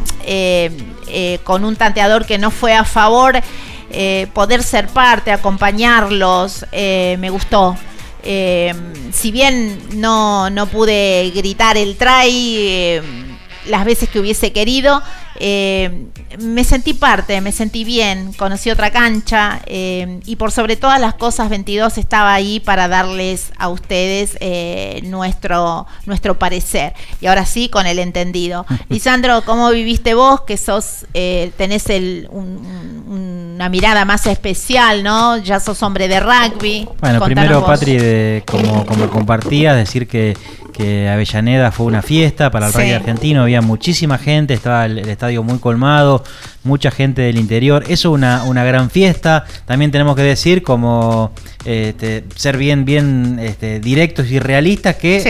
con 1.44 1.64
un 1.64 1.76
tanteador 1.76 2.26
que 2.26 2.38
no 2.38 2.50
fue 2.50 2.74
a 2.74 2.84
favor, 2.84 3.40
poder 4.32 4.62
ser 4.64 4.88
parte, 4.88 5.30
acompañarlos, 5.30 6.66
me 6.72 7.30
gustó. 7.30 7.76
Eh, 8.28 8.74
si 9.12 9.30
bien 9.30 9.78
no, 9.94 10.50
no 10.50 10.66
pude 10.66 11.30
gritar 11.30 11.76
el 11.76 11.96
try 11.96 12.56
eh, 12.58 13.02
las 13.68 13.84
veces 13.84 14.08
que 14.08 14.20
hubiese 14.20 14.52
querido, 14.52 15.02
eh, 15.38 16.06
me 16.38 16.64
sentí 16.64 16.94
parte, 16.94 17.40
me 17.40 17.52
sentí 17.52 17.84
bien, 17.84 18.32
conocí 18.34 18.70
otra 18.70 18.90
cancha 18.90 19.60
eh, 19.66 20.20
y 20.24 20.36
por 20.36 20.50
sobre 20.52 20.76
todas 20.76 21.00
las 21.00 21.14
cosas 21.14 21.48
22 21.50 21.98
estaba 21.98 22.32
ahí 22.34 22.60
para 22.60 22.88
darles 22.88 23.52
a 23.58 23.68
ustedes 23.68 24.36
eh, 24.40 25.00
nuestro, 25.04 25.86
nuestro 26.06 26.38
parecer. 26.38 26.94
Y 27.20 27.26
ahora 27.26 27.44
sí, 27.46 27.68
con 27.68 27.86
el 27.86 27.98
entendido. 27.98 28.64
Lisandro, 28.88 29.42
¿cómo 29.44 29.70
viviste 29.70 30.14
vos? 30.14 30.42
Que 30.42 30.56
sos, 30.56 31.06
eh, 31.14 31.52
tenés 31.56 31.88
el, 31.90 32.28
un- 32.30 32.56
un- 33.08 33.52
una 33.56 33.68
mirada 33.70 34.04
más 34.04 34.26
especial, 34.26 35.02
¿no? 35.02 35.38
Ya 35.38 35.60
sos 35.60 35.82
hombre 35.82 36.08
de 36.08 36.20
rugby. 36.20 36.84
Bueno, 37.00 37.18
Contanos 37.20 37.24
primero, 37.24 37.60
vos. 37.60 37.68
Patri, 37.68 37.96
de- 37.98 38.44
como, 38.46 38.84
como 38.84 39.08
compartías, 39.08 39.74
decir 39.76 40.06
que, 40.06 40.36
que 40.76 41.08
Avellaneda 41.08 41.72
fue 41.72 41.86
una 41.86 42.02
fiesta 42.02 42.50
para 42.50 42.66
el 42.66 42.72
Sí. 42.72 42.78
rugby 42.78 42.92
argentino, 42.92 43.42
había 43.42 43.62
muchísima 43.62 44.18
gente, 44.18 44.54
estaba 44.54 44.84
el, 44.86 44.98
el 44.98 45.08
estadio 45.08 45.42
muy 45.42 45.58
colmado, 45.58 46.22
mucha 46.66 46.90
gente 46.90 47.22
del 47.22 47.38
interior, 47.38 47.84
eso 47.88 48.10
una, 48.10 48.44
una 48.44 48.64
gran 48.64 48.90
fiesta, 48.90 49.44
también 49.64 49.90
tenemos 49.90 50.16
que 50.16 50.22
decir 50.22 50.62
como 50.62 51.32
este, 51.64 52.24
ser 52.36 52.56
bien, 52.58 52.84
bien 52.84 53.38
este, 53.40 53.80
directos 53.80 54.26
y 54.30 54.38
realistas 54.38 54.96
que 54.96 55.20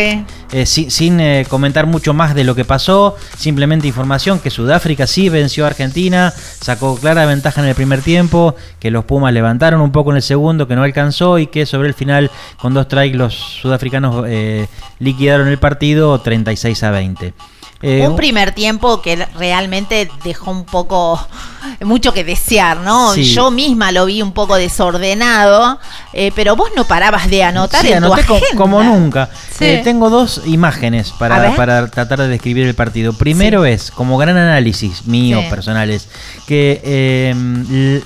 eh, 0.53 0.67
si- 0.67 0.91
sin 0.91 1.21
eh, 1.21 1.47
comentar 1.49 1.87
mucho 1.87 2.13
más 2.15 2.35
de 2.35 2.45
lo 2.45 2.55
que 2.55 2.65
pasó, 2.65 3.17
simplemente 3.39 3.87
información 3.87 4.39
que 4.41 4.51
Sudáfrica 4.51 5.07
sí 5.07 5.29
venció 5.29 5.65
a 5.65 5.69
Argentina, 5.69 6.33
sacó 6.61 6.97
clara 6.97 7.25
ventaja 7.27 7.63
en 7.63 7.69
el 7.69 7.75
primer 7.75 8.03
tiempo, 8.03 8.55
que 8.81 8.91
los 8.91 9.05
Pumas 9.05 9.33
levantaron 9.33 9.81
un 9.81 9.93
poco 9.93 10.11
en 10.11 10.17
el 10.17 10.23
segundo, 10.23 10.67
que 10.69 10.75
no 10.77 10.83
alcanzó 10.83 11.39
y 11.39 11.47
que 11.47 11.65
sobre 11.67 11.89
el 11.89 11.95
final 11.95 12.31
con 12.61 12.75
dos 12.75 12.85
strikes 12.87 13.17
los 13.17 13.35
sudafricanos 13.35 14.25
eh, 14.29 14.67
liquidaron 14.99 15.49
el 15.49 15.59
partido 15.59 16.19
36 16.21 16.83
a 16.83 16.91
20. 16.91 17.35
Eh, 17.83 18.09
un 18.09 18.17
primer 18.17 18.53
tiempo 18.53 19.03
que 19.03 19.17
realmente 19.39 20.11
dejó 20.25 20.51
un 20.51 20.65
poco 20.65 21.21
mucho 21.85 22.15
que 22.15 22.25
desear, 22.25 22.79
¿no? 22.79 23.13
Sí. 23.13 23.23
Yo 23.25 23.51
misma 23.51 23.93
lo 23.93 24.07
vi 24.07 24.23
un 24.23 24.33
poco 24.33 24.57
desordenado, 24.57 25.79
eh, 26.15 26.33
pero 26.35 26.57
vos 26.57 26.71
no 26.75 26.85
parabas 26.85 27.29
de 27.29 27.43
anotar 27.45 27.83
Sí, 27.83 27.89
en 27.93 27.99
anoté 28.05 28.23
agenda. 28.23 28.47
como 28.57 28.83
nunca. 28.83 29.29
Sí. 29.59 29.65
Eh, 29.67 29.81
tengo 29.85 30.09
dos 30.11 30.43
imágenes 30.47 31.13
para, 31.13 31.55
para 31.55 31.87
tratar 31.89 32.19
de 32.21 32.29
describir 32.29 32.67
el 32.67 32.75
partido. 32.75 33.13
Primero 33.13 33.65
es, 33.67 33.91
como 33.91 34.17
gran 34.17 34.37
análisis 34.37 35.07
mío 35.07 35.43
personal, 35.51 35.91
es 35.91 36.09
que 36.47 37.31
l- 37.33 38.03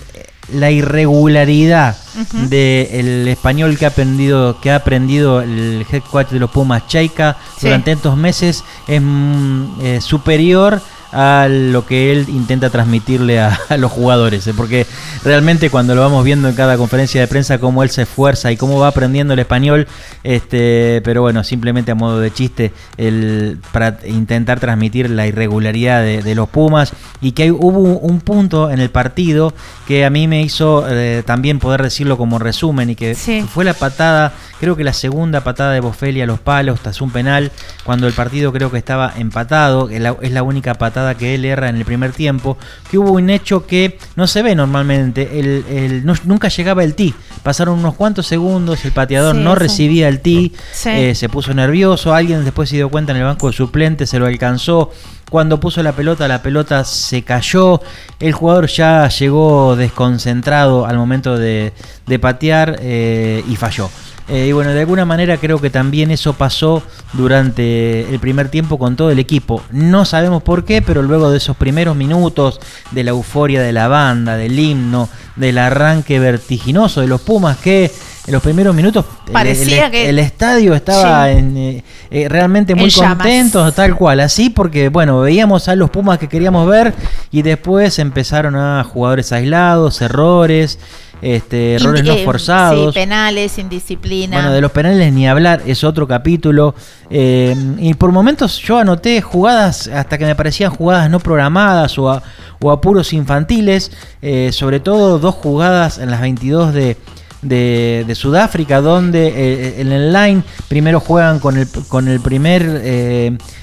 la 0.53 0.71
irregularidad 0.71 1.97
Ujú. 2.21 2.49
del 2.49 3.29
español 3.29 3.79
que 3.79 3.85
ha 3.85 3.89
aprendido, 3.89 4.61
que 4.61 4.71
ha 4.71 4.77
aprendido 4.77 5.41
el 5.43 5.87
head 5.91 6.03
coach 6.11 6.29
de 6.31 6.41
los 6.41 6.51
Pumas, 6.51 6.87
Chaika, 6.87 7.37
Sí. 7.57 7.67
durante 7.67 7.93
estos 7.93 8.17
meses 8.17 8.65
es 8.89 9.01
mm, 9.03 9.65
eh, 9.83 10.01
superior 10.01 10.81
a 11.13 11.49
lo 11.51 11.87
que 11.87 12.13
él 12.13 12.27
intenta 12.29 12.71
transmitirle 12.71 13.41
a, 13.41 13.59
a 13.69 13.77
los 13.77 13.91
jugadores, 13.91 14.47
¿eh? 14.47 14.55
porque 14.57 14.87
realmente 15.25 15.69
cuando 15.71 15.95
lo 15.95 16.01
vamos 16.03 16.25
viendo 16.25 16.49
en 16.49 16.55
cada 16.55 16.77
conferencia 16.77 17.21
de 17.21 17.27
prensa 17.29 17.59
cómo 17.59 17.83
él 17.83 17.91
se 17.91 18.03
esfuerza 18.03 18.53
y 18.53 18.57
cómo 18.57 18.79
va 18.79 18.89
aprendiendo 18.89 19.35
el 19.35 19.41
español, 19.41 19.87
este, 20.23 21.01
pero 21.05 21.23
bueno, 21.23 21.43
simplemente 21.45 21.91
a 21.91 21.95
modo 21.95 22.21
de 22.21 22.33
chiste, 22.33 22.73
el, 22.97 23.59
para 23.73 23.99
intentar 24.07 24.61
transmitir 24.61 25.11
la 25.11 25.27
irregularidad 25.27 26.03
de, 26.03 26.23
de 26.23 26.35
los 26.35 26.49
Pumas 26.49 26.93
y 27.21 27.33
que 27.33 27.45
hay- 27.45 27.51
hubo 27.51 27.81
un 27.99 28.21
punto 28.21 28.71
en 28.71 28.79
el 28.81 28.91
partido 28.91 29.53
que 29.89 30.05
a 30.05 30.11
mí 30.11 30.29
me 30.29 30.43
hizo 30.43 30.85
eh, 30.89 31.23
también 31.27 31.59
poder 31.59 31.83
decirlo 31.83 32.17
como 32.17 32.39
resumen 32.39 32.91
y 32.91 32.95
que 32.95 33.15
fue 33.49 33.65
la 33.65 33.75
patada, 33.75 34.33
creo 34.61 34.77
que 34.77 34.85
la 34.85 34.93
segunda 34.93 35.43
patada 35.43 35.73
de 35.73 35.81
Bofelli 35.81 36.21
a 36.23 36.27
los 36.27 36.39
palos 36.39 36.81
tras 36.81 37.01
un 37.01 37.11
penal, 37.11 37.51
cuando 37.85 38.07
el 38.07 38.13
partido 38.13 38.53
creo 38.53 38.71
que 38.71 38.79
estaba 38.79 39.13
empatado, 39.17 39.89
la- 39.91 40.17
es 40.23 40.31
la 40.33 40.43
única 40.43 40.75
patada 40.75 41.00
que 41.17 41.35
él 41.35 41.45
erra 41.45 41.69
en 41.69 41.77
el 41.77 41.85
primer 41.85 42.13
tiempo, 42.13 42.57
que 42.91 42.99
hubo 42.99 43.13
un 43.13 43.31
hecho 43.31 43.67
que 43.67 43.99
no 44.17 44.27
se 44.27 44.43
ve 44.43 44.55
normalmente, 44.55 45.39
el, 45.41 45.65
el- 45.69 46.05
no- 46.07 46.15
nunca 46.25 46.49
llegaba 46.49 46.85
el 46.85 46.95
tee, 46.95 47.15
pasaron 47.43 47.79
unos 47.79 47.95
cuantos 47.95 48.27
segundos, 48.27 48.85
el 48.85 48.93
pateador 48.93 49.35
Sí, 49.37 49.43
no 49.43 49.55
recibía 49.55 50.09
el 50.09 50.21
tee, 50.21 50.53
Sí. 50.73 50.89
eh, 50.91 51.15
se 51.15 51.29
puso 51.29 51.53
nervioso, 51.55 52.15
alguien 52.15 52.45
después 52.45 52.69
se 52.69 52.77
dio 52.77 52.89
cuenta 52.89 53.13
en 53.13 53.19
el 53.19 53.25
banco 53.25 53.49
de 53.49 53.53
suplentes, 53.57 54.11
se 54.11 54.19
lo 54.19 54.27
alcanzó. 54.27 54.91
Cuando 55.31 55.61
puso 55.61 55.81
la 55.85 55.93
pelota, 55.93 56.27
la 56.27 56.43
pelota 56.43 56.83
se 56.85 57.23
cayó. 57.23 57.81
El 58.19 58.33
jugador 58.33 58.67
ya 58.67 59.09
llegó 59.09 59.77
desconcentrado 59.77 60.87
al 60.87 60.97
momento 60.97 61.39
de, 61.39 61.73
de 62.07 62.19
patear 62.19 62.79
eh, 62.83 63.45
y 63.49 63.55
falló. 63.55 63.89
Eh, 64.31 64.47
y 64.49 64.53
bueno, 64.53 64.71
de 64.73 64.81
alguna 64.81 65.05
manera 65.05 65.37
creo 65.39 65.61
que 65.61 65.71
también 65.71 66.11
eso 66.13 66.35
pasó 66.35 66.83
durante 67.15 68.09
el 68.13 68.21
primer 68.21 68.49
tiempo 68.49 68.79
con 68.79 68.97
todo 68.97 69.11
el 69.11 69.19
equipo. 69.19 69.63
No 69.71 70.05
sabemos 70.05 70.43
por 70.43 70.65
qué, 70.65 70.83
pero 70.83 71.03
luego 71.03 71.31
de 71.31 71.39
esos 71.39 71.57
primeros 71.57 71.97
minutos, 71.97 72.61
de 72.93 73.05
la 73.05 73.11
euforia 73.11 73.61
de 73.61 73.73
la 73.73 73.89
banda, 73.89 74.37
del 74.37 74.59
himno, 74.59 75.09
del 75.37 75.59
arranque 75.59 76.19
vertiginoso 76.19 77.01
de 77.01 77.07
los 77.09 77.21
Pumas, 77.21 77.57
que 77.59 77.91
en 78.27 78.33
los 78.33 78.43
primeros 78.43 78.75
minutos 78.75 79.05
el- 79.27 79.33
Parecía 79.33 79.87
el, 79.87 79.91
que- 79.93 80.09
el 80.09 80.19
estadio 80.19 80.75
estaba 80.75 81.27
Sí. 81.31 81.39
en, 81.39 81.57
eh, 81.57 81.85
eh, 82.11 82.29
realmente 82.29 82.75
muy 82.75 82.91
contentos, 82.93 83.75
tal 83.75 83.95
cual, 83.97 84.21
así 84.21 84.51
porque 84.51 84.89
bueno, 84.91 85.21
veíamos 85.21 85.69
a 85.69 85.75
los 85.77 85.91
Pumas 85.91 86.19
que 86.19 86.29
queríamos 86.29 86.69
ver 86.69 86.95
y 87.31 87.43
después 87.43 87.99
empezaron 87.99 88.57
a 88.57 88.85
jugadores 88.85 89.33
aislados, 89.33 90.01
errores, 90.03 90.79
este, 91.23 91.75
errores 91.75 92.05
no 92.05 92.13
forzados. 92.25 92.95
Sí, 92.95 93.01
penales, 93.01 93.59
indisciplina. 93.59 94.37
Bueno, 94.37 94.53
de 94.53 94.61
los 94.61 94.71
penales 94.73 95.13
ni 95.13 95.29
hablar, 95.29 95.63
es 95.67 95.85
otro 95.85 96.07
capítulo. 96.09 96.75
Eh, 97.11 97.55
y 97.79 97.95
por 97.95 98.13
momentos 98.13 98.59
yo 98.59 98.79
anoté 98.79 99.21
jugadas, 99.21 99.89
hasta 99.89 100.17
que 100.19 100.25
me 100.27 100.35
parecían 100.35 100.71
jugadas 100.71 101.11
no 101.11 101.19
programadas 101.21 101.99
o, 101.99 102.11
a- 102.11 102.23
o 102.61 102.71
apuros 102.71 103.13
infantiles, 103.13 103.91
eh, 104.23 104.51
sobre 104.53 104.81
todo 104.81 105.19
dos 105.19 105.35
jugadas 105.35 105.99
en 105.99 106.11
las 106.11 106.21
22 106.21 106.73
de, 106.75 106.97
de, 107.43 108.05
de 108.07 108.15
Sudáfrica, 108.15 108.81
donde 108.81 109.29
eh, 109.29 109.81
en 109.81 109.93
el 109.93 110.13
line 110.13 110.43
primero 110.69 111.01
juegan 111.01 111.39
con 111.39 111.57
el, 111.57 111.67
con 111.89 112.09
el 112.09 112.21
primer... 112.21 112.63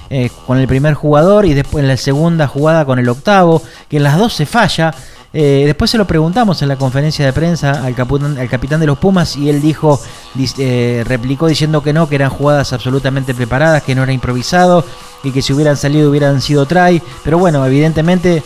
eh, 0.10 0.30
con 0.46 0.58
el 0.58 0.68
primer 0.68 0.94
jugador 0.94 1.46
y 1.46 1.54
después 1.54 1.84
en 1.84 1.90
la 1.90 1.98
segunda 1.98 2.48
jugada 2.48 2.86
con 2.86 2.98
el 2.98 3.10
octavo, 3.10 3.62
que 3.90 3.98
en 3.98 4.04
las 4.04 4.18
dos 4.18 4.34
se 4.34 4.46
falla. 4.46 4.94
Eh, 5.34 5.64
después 5.66 5.92
se 5.92 5.98
lo 5.98 6.08
preguntamos 6.08 6.62
en 6.62 6.70
la 6.70 6.78
conferencia 6.78 7.26
de 7.26 7.34
prensa 7.34 7.84
al 7.84 7.94
al 7.94 8.50
capitán 8.50 8.80
de 8.80 8.88
los 8.88 8.98
Pumas 8.98 9.36
y 9.36 9.50
él 9.50 9.62
dijo, 9.62 10.00
eh, 10.58 11.04
replicó 11.06 11.48
diciendo 11.48 11.84
que 11.84 11.92
no, 11.92 12.08
que 12.08 12.16
eran 12.16 12.30
jugadas 12.30 12.72
absolutamente 12.72 13.34
preparadas, 13.34 13.84
que 13.84 13.96
no 13.96 14.04
era 14.04 14.14
improvisado 14.14 14.86
y 15.24 15.32
que 15.32 15.42
si 15.42 15.52
hubieran 15.52 15.76
salido 15.76 16.10
hubieran 16.10 16.42
sido 16.42 16.66
try. 16.66 17.02
Pero 17.26 17.38
bueno, 17.38 17.66
evidentemente 17.66 18.44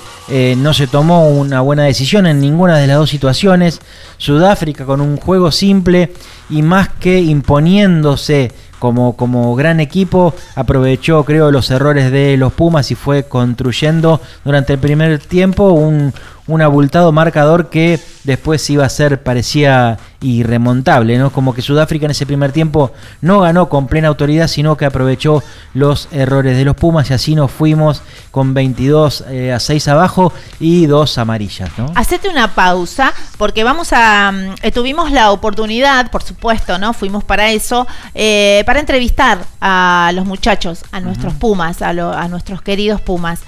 no 0.58 0.74
se 0.74 0.88
tomó 0.88 1.30
una 1.30 1.62
buena 1.62 1.84
decisión 1.84 2.26
en 2.26 2.40
ninguna 2.40 2.78
de 2.78 2.88
las 2.88 2.98
dos 2.98 3.10
situaciones. 3.10 3.80
Sudáfrica 4.18 4.86
con 4.86 5.02
un 5.02 5.18
juego 5.18 5.52
simple 5.52 6.12
y 6.50 6.64
más 6.64 6.90
que 6.90 7.20
imponiéndose 7.20 8.52
como, 8.82 9.16
como 9.16 9.56
gran 9.56 9.80
equipo, 9.80 10.34
aprovechó 10.56 11.24
creo 11.24 11.52
los 11.52 11.70
errores 11.70 12.12
de 12.12 12.36
los 12.36 12.52
Pumas 12.52 12.90
y 12.90 12.96
fue 12.96 13.26
construyendo 13.26 14.20
durante 14.44 14.74
el 14.74 14.80
primer 14.80 15.20
tiempo 15.20 15.70
un, 15.70 16.12
un 16.52 16.62
abultado 16.62 17.12
marcador 17.12 17.70
que 17.70 18.00
después 18.24 18.70
iba 18.70 18.86
a 18.86 18.90
ser, 18.90 19.24
parecía 19.24 19.98
irremontable, 20.22 21.18
¿no? 21.18 21.32
Como 21.32 21.54
que 21.54 21.62
Sudáfrica 21.62 22.06
en 22.06 22.12
ese 22.12 22.26
primer 22.26 22.52
tiempo 22.52 22.92
no 23.22 23.40
ganó 23.40 23.70
con 23.70 23.88
plena 23.88 24.08
autoridad, 24.10 24.48
sino 24.48 24.78
que 24.78 24.86
aprovechó 24.86 25.44
los 25.74 26.08
errores 26.12 26.58
de 26.58 26.66
los 26.66 26.76
Pumas 26.76 27.10
y 27.10 27.14
así 27.14 27.34
nos 27.36 27.50
fuimos 27.52 28.02
con 28.32 28.54
22 28.54 29.24
eh, 29.30 29.52
a 29.54 29.60
6 29.60 29.88
abajo 29.88 30.32
y 30.60 30.86
dos 30.86 31.18
amarillas, 31.18 31.70
¿no? 31.78 31.92
Hacete 31.96 32.30
una 32.30 32.54
pausa 32.54 33.14
porque 33.38 33.64
vamos 33.64 33.94
a 33.94 34.32
mm, 34.32 34.56
eh, 34.62 34.72
tuvimos 34.72 35.12
la 35.12 35.32
oportunidad, 35.32 36.12
por 36.12 36.22
supuesto, 36.24 36.78
¿no? 36.78 36.94
Fuimos 36.94 37.24
para 37.24 37.52
eso, 37.52 37.88
eh, 38.14 38.64
para 38.66 38.80
entrevistar 38.80 39.40
a 39.60 40.12
los 40.14 40.26
muchachos, 40.26 40.84
a 40.92 41.00
nuestros 41.00 41.34
Pumas, 41.34 41.82
a, 41.82 41.94
lo- 41.94 42.14
a 42.14 42.28
nuestros 42.28 42.62
queridos 42.62 43.02
Pumas. 43.02 43.40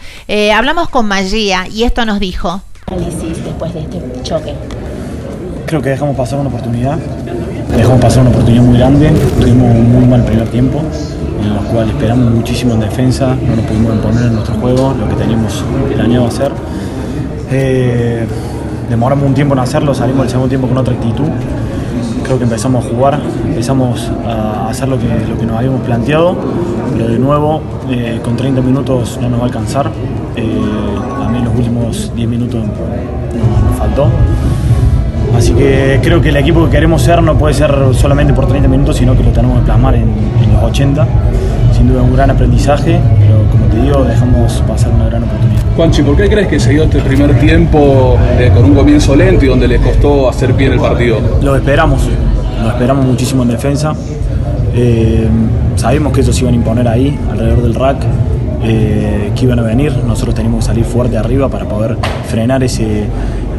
Hablamos 0.55 0.89
con 0.89 1.07
Magia 1.07 1.67
y 1.67 1.83
esto 1.83 2.05
nos 2.05 2.19
dijo. 2.19 2.61
Análisis 2.87 3.43
después 3.43 3.73
de 3.73 3.81
este 3.81 3.99
choque? 4.23 4.53
Creo 5.65 5.81
que 5.81 5.89
dejamos 5.89 6.15
pasar 6.15 6.39
una 6.39 6.49
oportunidad. 6.49 6.97
Dejamos 7.75 8.01
pasar 8.01 8.21
una 8.21 8.31
oportunidad 8.31 8.63
muy 8.63 8.77
grande. 8.77 9.11
Tuvimos 9.39 9.75
un 9.75 9.91
muy 9.91 10.05
mal 10.05 10.23
primer 10.23 10.47
tiempo, 10.49 10.81
en 11.41 11.51
el 11.51 11.59
cual 11.71 11.89
esperamos 11.89 12.31
muchísimo 12.31 12.73
en 12.73 12.81
defensa. 12.81 13.35
No 13.35 13.55
nos 13.55 13.65
pudimos 13.65 13.95
imponer 13.95 14.23
en 14.23 14.33
nuestro 14.33 14.55
juego, 14.55 14.93
lo 14.99 15.09
que 15.09 15.15
teníamos 15.15 15.63
planeado 15.93 16.27
hacer. 16.27 16.51
Eh, 17.51 18.25
demoramos 18.89 19.25
un 19.25 19.33
tiempo 19.33 19.53
en 19.53 19.59
hacerlo, 19.59 19.93
salimos 19.93 20.21
del 20.21 20.29
segundo 20.29 20.49
tiempo 20.49 20.67
con 20.67 20.77
otra 20.77 20.93
actitud. 20.93 21.27
Creo 22.23 22.37
que 22.37 22.43
empezamos 22.43 22.85
a 22.85 22.89
jugar, 22.89 23.19
empezamos 23.45 24.11
a 24.25 24.69
hacer 24.69 24.87
lo 24.87 24.97
que, 24.97 25.07
lo 25.07 25.37
que 25.37 25.45
nos 25.45 25.57
habíamos 25.57 25.81
planteado, 25.81 26.35
pero 26.93 27.09
de 27.09 27.19
nuevo, 27.19 27.61
eh, 27.89 28.19
con 28.23 28.37
30 28.37 28.61
minutos 28.61 29.19
no 29.21 29.29
nos 29.29 29.39
va 29.39 29.43
a 29.43 29.47
alcanzar. 29.47 29.91
Eh, 30.35 30.57
mí 31.33 31.39
en 31.39 31.45
los 31.45 31.55
últimos 31.55 32.11
10 32.15 32.29
minutos 32.29 32.55
nos- 32.63 33.69
nos 33.69 33.77
faltó. 33.77 34.07
Así 35.35 35.51
que 35.53 35.99
creo 36.03 36.21
que 36.21 36.29
el 36.29 36.37
equipo 36.37 36.65
que 36.65 36.71
queremos 36.71 37.01
ser 37.01 37.21
no 37.23 37.35
puede 37.35 37.53
ser 37.55 37.73
solamente 37.93 38.33
por 38.33 38.47
30 38.47 38.67
minutos, 38.67 38.97
sino 38.97 39.15
que 39.17 39.23
lo 39.23 39.31
tenemos 39.31 39.59
que 39.59 39.65
plasmar 39.65 39.95
en, 39.95 40.03
en 40.03 40.53
los 40.53 40.63
80. 40.63 41.07
Sin 41.75 41.87
duda 41.87 42.03
un 42.03 42.13
gran 42.15 42.29
aprendizaje, 42.29 42.99
pero 43.19 43.39
como 43.51 43.65
te 43.65 43.81
digo, 43.81 44.03
dejamos 44.05 44.61
pasar 44.67 44.91
una 44.93 45.05
gran 45.05 45.23
oportunidad. 45.23 45.59
Juanchi, 45.75 46.03
¿por 46.03 46.15
qué 46.15 46.29
crees 46.29 46.47
que 46.47 46.59
se 46.59 46.69
dio 46.69 46.83
este 46.83 46.99
primer 46.99 47.33
tiempo 47.39 48.15
eh, 48.39 48.51
con 48.53 48.65
un 48.65 48.75
comienzo 48.75 49.15
lento 49.15 49.43
y 49.43 49.47
donde 49.47 49.67
les 49.67 49.81
costó 49.81 50.29
hacer 50.29 50.53
bien 50.53 50.73
el 50.73 50.79
partido? 50.79 51.17
Lo 51.41 51.55
esperamos, 51.55 52.03
lo 52.61 52.69
esperamos 52.69 53.05
muchísimo 53.07 53.41
en 53.41 53.49
defensa. 53.49 53.93
Eh, 54.75 55.27
sabemos 55.77 56.13
que 56.13 56.21
ellos 56.21 56.35
se 56.35 56.41
iban 56.43 56.53
a 56.53 56.57
imponer 56.57 56.87
ahí, 56.87 57.17
alrededor 57.31 57.63
del 57.63 57.73
rack, 57.73 57.97
eh, 58.63 59.31
que 59.35 59.45
iban 59.45 59.59
a 59.59 59.63
venir. 59.63 59.93
Nosotros 60.07 60.35
teníamos 60.35 60.59
que 60.61 60.65
salir 60.67 60.85
fuerte 60.85 61.17
arriba 61.17 61.49
para 61.49 61.65
poder 61.65 61.97
frenar 62.29 62.63
ese, 62.63 63.05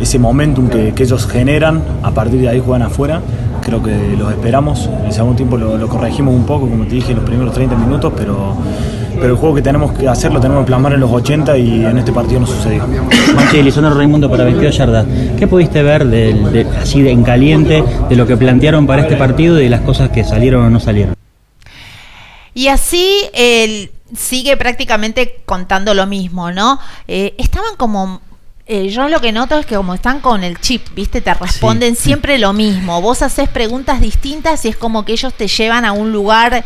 ese 0.01 0.19
momentum 0.19 0.69
que, 0.69 0.93
que 0.95 1.03
ellos 1.05 1.27
generan. 1.27 1.83
A 2.03 2.11
partir 2.11 2.41
de 2.41 2.49
ahí 2.49 2.61
juegan 2.65 2.83
afuera. 2.83 3.21
creo 3.63 3.83
que 3.83 3.95
los 4.19 4.31
esperamos. 4.33 4.89
En 5.01 5.07
el 5.07 5.13
segundo 5.13 5.37
tiempo 5.37 5.57
lo, 5.57 5.77
lo 5.79 5.89
corregimos 5.89 6.35
un 6.35 6.45
poco, 6.47 6.69
como 6.69 6.85
te 6.85 6.95
dije, 6.97 7.11
en 7.13 7.17
los 7.19 7.25
primeros 7.25 7.55
30 7.55 7.77
minutos, 7.77 8.13
pero, 8.17 8.55
pero 9.15 9.29
el 9.29 9.37
juego 9.37 9.55
que 9.55 9.63
tenemos 9.63 9.93
que 9.93 10.07
hacer 10.09 10.33
lo 10.33 10.41
tenemos 10.41 10.65
que 10.65 10.67
plasmar 10.69 10.93
en 10.93 11.01
los 11.01 11.11
80 11.11 11.57
y 11.59 11.85
en 11.85 11.97
este 11.99 12.13
partido 12.13 12.41
no 12.41 12.47
sucedió. 12.47 12.85
Manche 13.35 13.63
Lisandro 13.63 13.95
Raimundo 13.95 14.31
para 14.31 14.45
22 14.45 14.77
yardas. 14.77 15.07
¿Qué 15.39 15.47
pudiste 15.47 15.83
ver 15.83 16.07
de- 16.07 16.67
así 16.81 17.01
de 17.03 17.11
en 17.11 17.23
caliente 17.23 17.83
de 18.09 18.17
lo 18.17 18.27
que 18.27 18.37
plantearon 18.37 18.87
para 18.87 19.03
este 19.03 19.17
partido 19.17 19.59
y 19.61 19.65
de 19.65 19.71
las 19.71 19.81
cosas 19.83 20.11
que 20.11 20.25
salieron 20.25 20.65
o 20.67 20.71
no 20.71 20.79
salieron? 20.81 21.15
Y 22.55 22.69
así 22.69 23.23
él 23.33 23.91
sigue 24.17 24.57
prácticamente 24.57 25.41
contando 25.45 25.95
lo 25.95 26.07
mismo, 26.07 26.51
¿no? 26.53 26.79
Eh, 27.09 27.35
estaban 27.39 27.77
como... 27.77 28.21
eh, 28.67 28.89
yo 28.89 29.09
lo 29.09 29.21
que 29.21 29.31
noto 29.33 29.59
es 29.59 29.67
que 29.67 29.77
como 29.77 29.95
están 29.95 30.21
con 30.21 30.43
el 30.43 30.59
chip, 30.59 30.83
¿viste? 30.95 31.21
Te 31.21 31.35
responden 31.35 31.97
siempre 31.97 32.39
lo 32.39 32.53
mismo. 32.53 33.01
Vos 33.03 33.23
haces 33.23 33.49
preguntas 33.49 34.01
distintas 34.01 34.65
y 34.65 34.69
es 34.69 34.77
como 34.77 35.05
que 35.05 35.13
ellos 35.13 35.35
te 35.35 35.49
llevan 35.49 35.85
a 35.85 35.93
un 35.93 36.13
lugar, 36.13 36.65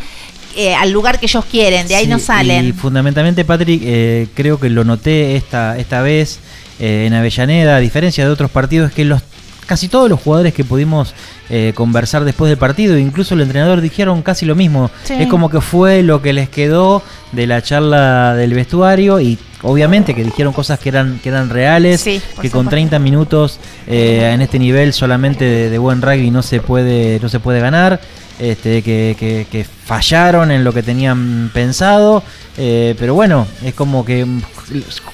eh, 0.57 0.75
al 0.75 0.91
lugar 0.91 1.19
que 1.19 1.27
ellos 1.27 1.45
quieren, 1.45 1.89
de 1.89 1.97
ahí 1.97 2.07
no 2.07 2.19
salen. 2.19 2.67
Y 2.69 2.73
fundamentalmente, 2.73 3.45
Patrick, 3.45 3.83
eh, 3.85 4.29
creo 4.35 4.61
que 4.61 4.71
lo 4.71 4.85
noté 4.85 5.37
esta, 5.37 5.77
esta 5.77 6.03
vez 6.03 6.39
eh, 6.79 7.05
en 7.07 7.15
Avellaneda, 7.15 7.77
a 7.77 7.81
diferencia 7.81 8.25
de 8.25 8.31
otros 8.31 8.51
partidos, 8.51 8.93
que 8.93 9.05
los 9.05 9.23
casi 9.67 9.89
todos 9.89 10.09
los 10.09 10.21
jugadores 10.21 10.55
que 10.55 10.65
pudimos 10.65 11.15
eh, 11.51 11.73
conversar 11.75 12.25
después 12.25 12.49
del 12.51 12.59
partido, 12.59 12.97
incluso 12.99 13.35
el 13.35 13.41
entrenador 13.41 13.81
dijeron 13.81 14.23
casi 14.23 14.45
lo 14.47 14.55
mismo. 14.55 14.91
Sí. 15.05 15.15
Es 15.19 15.29
como 15.29 15.49
que 15.51 15.61
fue 15.61 16.03
lo 16.03 16.21
que 16.23 16.33
les 16.33 16.49
quedó 16.49 17.03
de 17.33 17.47
la 17.47 17.63
charla 17.63 18.35
del 18.35 18.55
vestuario 18.55 19.19
y 19.21 19.39
obviamente 19.63 20.15
que 20.15 20.25
dijeron 20.25 20.53
cosas 20.53 20.79
que 20.79 20.89
eran, 20.91 21.19
que 21.23 21.29
eran 21.31 21.49
reales, 21.51 22.01
Sí, 22.01 22.21
que 22.41 22.51
con 22.51 22.65
supuesto. 22.65 22.71
30 22.71 22.99
minutos 22.99 23.59
eh, 23.87 24.31
en 24.35 24.41
este 24.43 24.59
nivel 24.59 24.93
solamente 24.93 25.45
de, 25.45 25.71
de 25.71 25.79
buen 25.79 26.01
rugby 26.03 26.31
no 26.31 26.43
se 26.43 26.61
puede, 26.61 27.19
no 27.21 27.29
se 27.29 27.41
puede 27.41 27.61
ganar. 27.61 28.01
Este, 28.39 28.83
que, 28.83 29.17
que- 29.19 29.47
que 29.51 29.67
fallaron 29.89 30.51
en 30.51 30.65
lo 30.65 30.73
que 30.75 30.83
tenían 30.83 31.51
pensado, 31.55 32.23
eh, 32.59 32.95
pero 32.99 33.15
bueno, 33.15 33.47
es 33.65 33.73
como 33.73 34.05
que 34.05 34.27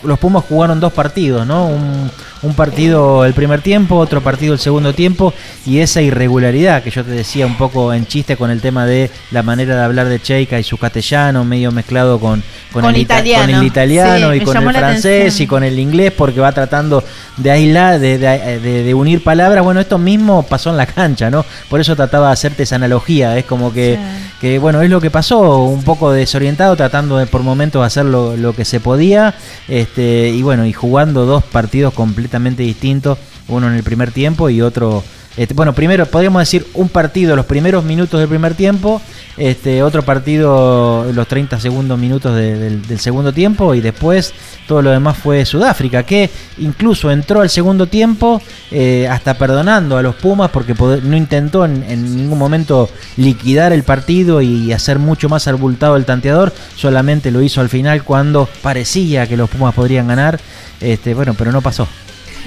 los 0.02 0.18
Pumas 0.18 0.42
jugaron 0.48 0.80
dos 0.80 0.92
partidos, 0.92 1.46
¿no? 1.46 1.66
Un, 1.68 2.10
un 2.42 2.54
partido 2.54 3.24
el 3.24 3.34
primer 3.34 3.60
tiempo, 3.60 3.94
otro 3.96 4.20
partido 4.20 4.52
el 4.52 4.58
segundo 4.58 4.92
tiempo, 4.92 5.32
y 5.64 5.78
esa 5.78 6.02
irregularidad 6.02 6.82
que 6.82 6.90
yo 6.90 7.04
te 7.04 7.12
decía 7.12 7.46
un 7.46 7.56
poco 7.56 7.92
en 7.94 8.04
chiste 8.06 8.36
con 8.36 8.50
el 8.50 8.60
tema 8.60 8.84
de 8.84 9.10
la 9.30 9.44
manera 9.44 9.76
de 9.76 9.84
hablar 9.84 10.08
de 10.08 10.20
Cheika 10.20 10.58
y 10.58 10.64
su 10.64 10.76
castellano, 10.76 11.44
medio 11.44 11.70
mezclado 11.70 12.18
con, 12.18 12.42
con, 12.72 12.82
Con 12.82 12.94
el, 12.96 13.02
ita- 13.02 13.14
italiano. 13.20 13.44
con 13.46 13.54
el 13.54 13.62
italiano 13.64 14.32
Sí, 14.32 14.38
y 14.38 14.40
con 14.40 14.56
el 14.56 14.70
francés 14.74 15.20
atención. 15.20 15.44
y 15.44 15.46
con 15.46 15.62
el 15.62 15.78
inglés, 15.78 16.12
porque 16.18 16.40
va 16.40 16.50
tratando 16.50 17.04
de 17.36 17.50
aislar, 17.52 18.00
de, 18.00 18.18
de- 18.18 18.58
de- 18.58 18.82
de 18.82 18.94
unir 18.94 19.22
palabras. 19.22 19.62
Bueno, 19.62 19.78
esto 19.80 19.98
mismo 19.98 20.42
pasó 20.42 20.70
en 20.70 20.76
la 20.78 20.86
cancha, 20.86 21.30
¿no? 21.30 21.44
Por 21.70 21.80
eso 21.80 21.94
trataba 21.94 22.26
de 22.26 22.32
hacerte 22.32 22.64
esa 22.64 22.74
analogía, 22.76 23.38
es 23.38 23.44
como 23.44 23.72
que, 23.72 23.96
que 24.40 24.58
bueno, 24.64 24.80
es 24.80 24.88
lo 24.88 24.98
que 24.98 25.10
pasó, 25.10 25.58
un 25.64 25.82
poco 25.82 26.10
desorientado, 26.10 26.74
tratando 26.74 27.18
de 27.18 27.26
por 27.26 27.42
momentos 27.42 27.84
hacer 27.84 28.06
lo, 28.06 28.34
lo 28.34 28.54
que 28.54 28.64
se 28.64 28.80
podía, 28.80 29.34
este, 29.68 30.30
y 30.30 30.40
bueno, 30.40 30.64
y 30.64 30.72
jugando 30.72 31.26
dos 31.26 31.44
partidos 31.44 31.92
completamente 31.92 32.62
distintos, 32.62 33.18
uno 33.46 33.68
en 33.68 33.74
el 33.74 33.82
primer 33.82 34.10
tiempo 34.10 34.48
y 34.48 34.62
otro, 34.62 35.04
este, 35.37 35.53
bueno, 35.55 35.72
primero 35.72 36.07
podríamos 36.07 36.41
decir 36.41 36.66
un 36.74 36.89
partido 36.89 37.35
los 37.37 37.47
primeros 37.47 37.85
minutos 37.85 38.20
del 38.20 38.28
primer 38.28 38.55
tiempo, 38.55 39.01
este, 39.37 39.82
otro 39.82 40.03
partido 40.03 41.07
los 41.12 41.26
30 41.26 41.59
segundos 41.59 41.99
minutos 41.99 42.37
de- 42.37 42.78
del, 42.78 43.01
segundo 43.01 43.32
tiempo 43.32 43.74
y 43.74 43.80
después 43.80 44.32
todo 44.68 44.80
lo 44.80 44.91
demás 44.91 45.16
fue 45.18 45.45
Sudáfrica, 45.45 46.05
que 46.05 46.30
incluso 46.59 47.11
entró 47.11 47.41
al 47.41 47.51
segundo 47.51 47.87
tiempo 47.89 48.41
eh, 48.70 49.09
hasta 49.11 49.35
perdonando 49.35 49.97
a 49.99 50.03
los 50.03 50.14
Pumas 50.14 50.51
porque 50.51 50.74
no 51.03 51.16
intentó 51.16 51.64
en, 51.64 51.82
en 51.89 52.16
ningún 52.16 52.39
momento 52.39 52.89
liquidar 53.16 53.72
el 53.72 53.82
partido 53.82 54.41
y 54.41 54.72
hacer 54.72 54.99
mucho 55.01 55.28
más 55.28 55.49
abultado 55.49 55.97
el 55.97 56.05
tanteador, 56.05 56.53
solamente 56.76 57.30
lo 57.32 57.43
hizo 57.43 57.61
al 57.61 57.68
final 57.68 58.05
cuando 58.05 58.49
parecía 58.62 59.26
que 59.26 59.37
los 59.37 59.51
Pumas 59.51 59.74
podrían 59.74 60.07
ganar, 60.07 60.39
este, 60.80 61.14
bueno, 61.14 61.35
pero 61.37 61.51
no 61.51 61.61
pasó. 61.61 61.89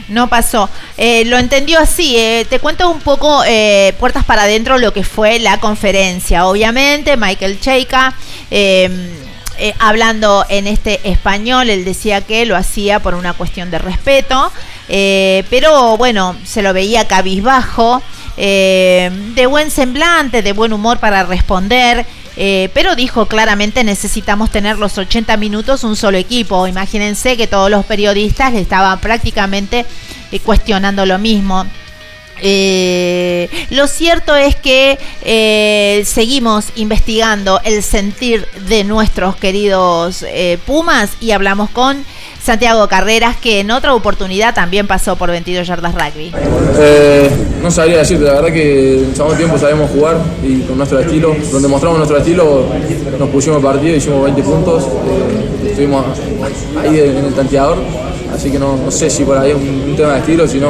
No 0.10 0.28
pasó. 0.30 0.70
Eh, 0.97 1.26
lo 1.26 1.38
entendió 1.38 1.80
así. 1.80 2.18
eh, 2.18 2.45
te 2.49 2.60
cuento 2.60 2.89
un 2.89 3.01
poco 3.01 3.43
eh, 3.45 3.93
puertas 3.99 4.24
para 4.26 4.43
adentro 4.43 4.78
lo 4.78 4.93
que 4.93 5.03
fue 5.03 5.39
la 5.39 5.60
conferencia. 5.60 6.45
Obviamente, 6.47 7.18
Michael 7.18 7.60
Cheika. 7.60 8.14
eh, 8.51 8.89
eh, 9.60 9.74
hablando 9.80 10.45
en 10.49 10.68
este 10.68 10.99
español, 11.10 11.72
él 11.72 11.84
decía 11.84 12.22
que 12.22 12.45
lo 12.45 12.55
hacía 12.55 12.99
por 12.99 13.16
una 13.16 13.34
cuestión 13.34 13.72
de 13.72 13.80
respeto, 13.80 14.51
eh, 14.88 15.43
pero 15.49 15.97
bueno, 15.97 16.36
se 16.45 16.62
lo 16.62 16.74
veía 16.74 17.08
cabizbajo, 17.08 18.03
eh, 18.38 19.10
de 19.34 19.45
buen 19.47 19.72
semblante, 19.72 20.43
de 20.43 20.53
buen 20.53 20.74
humor 20.74 20.99
para 20.99 21.24
responder, 21.24 22.05
eh, 22.40 22.70
pero 22.74 22.96
dijo 22.96 23.26
claramente 23.26 23.84
necesitamos 23.84 24.52
tener 24.52 24.78
los 24.78 24.98
80 24.98 25.36
minutos 25.38 25.84
un 25.84 25.96
solo 25.96 26.18
equipo. 26.18 26.68
Imagínense 26.68 27.36
que 27.36 27.48
todos 27.48 27.72
los 27.72 27.86
periodistas 27.86 28.54
le 28.54 28.62
estaban 28.62 29.00
prácticamente 29.00 29.86
eh, 30.32 30.40
cuestionando 30.40 31.06
lo 31.06 31.18
mismo. 31.18 31.66
Eh, 32.40 33.50
lo 33.72 33.88
cierto 33.88 34.36
es 34.36 34.56
que 34.56 35.00
seguimos 36.06 36.66
investigando 36.76 37.60
el 37.64 37.82
sentir 37.82 38.48
de 38.68 38.84
nuestros 38.84 39.36
queridos 39.36 40.24
Pumas 40.68 41.10
y 41.20 41.32
hablamos 41.32 41.72
con 41.72 42.06
Santiago 42.48 42.88
Carreras, 42.88 43.36
que 43.36 43.60
en 43.60 43.72
otra 43.72 43.93
oportunidad 43.93 44.56
también 44.56 44.88
pasó 44.88 45.18
por 45.18 45.30
22 45.30 45.68
yardas 45.68 45.93
rugby. 45.93 46.32
Eh, 46.80 47.30
no 47.62 47.70
sabría 47.70 47.98
decirte, 47.98 48.24
la 48.24 48.36
verdad 48.36 48.54
que 48.54 49.00
en 49.00 49.14
segundo 49.14 49.36
tiempo 49.36 49.58
sabemos 49.58 49.91
jugar 49.91 50.16
y 50.41 50.62
con 50.62 50.78
nuestro 50.78 50.98
estilo, 50.98 51.36
donde 51.52 51.68
mostramos 51.68 51.98
nuestro 51.98 52.18
estilo, 52.20 52.68
nos 53.20 53.30
pusimos 53.32 53.62
partido, 53.62 53.98
hicimos 53.98 54.24
20 54.24 54.43
puntos, 54.43 54.84
eh, 54.84 55.68
estuvimos 55.72 56.06
ahí 56.82 56.98
en 56.98 57.26
el 57.26 57.34
tanteador, 57.34 57.80
así 58.34 58.50
que 58.50 58.60
no, 58.60 58.89
sé 58.91 59.10
si 59.10 59.26
por 59.26 59.38
ahí 59.38 59.52
es 59.52 59.58
un, 59.58 59.93
tema 59.98 60.14
de 60.14 60.20
estilo, 60.20 60.48
sino 60.48 60.70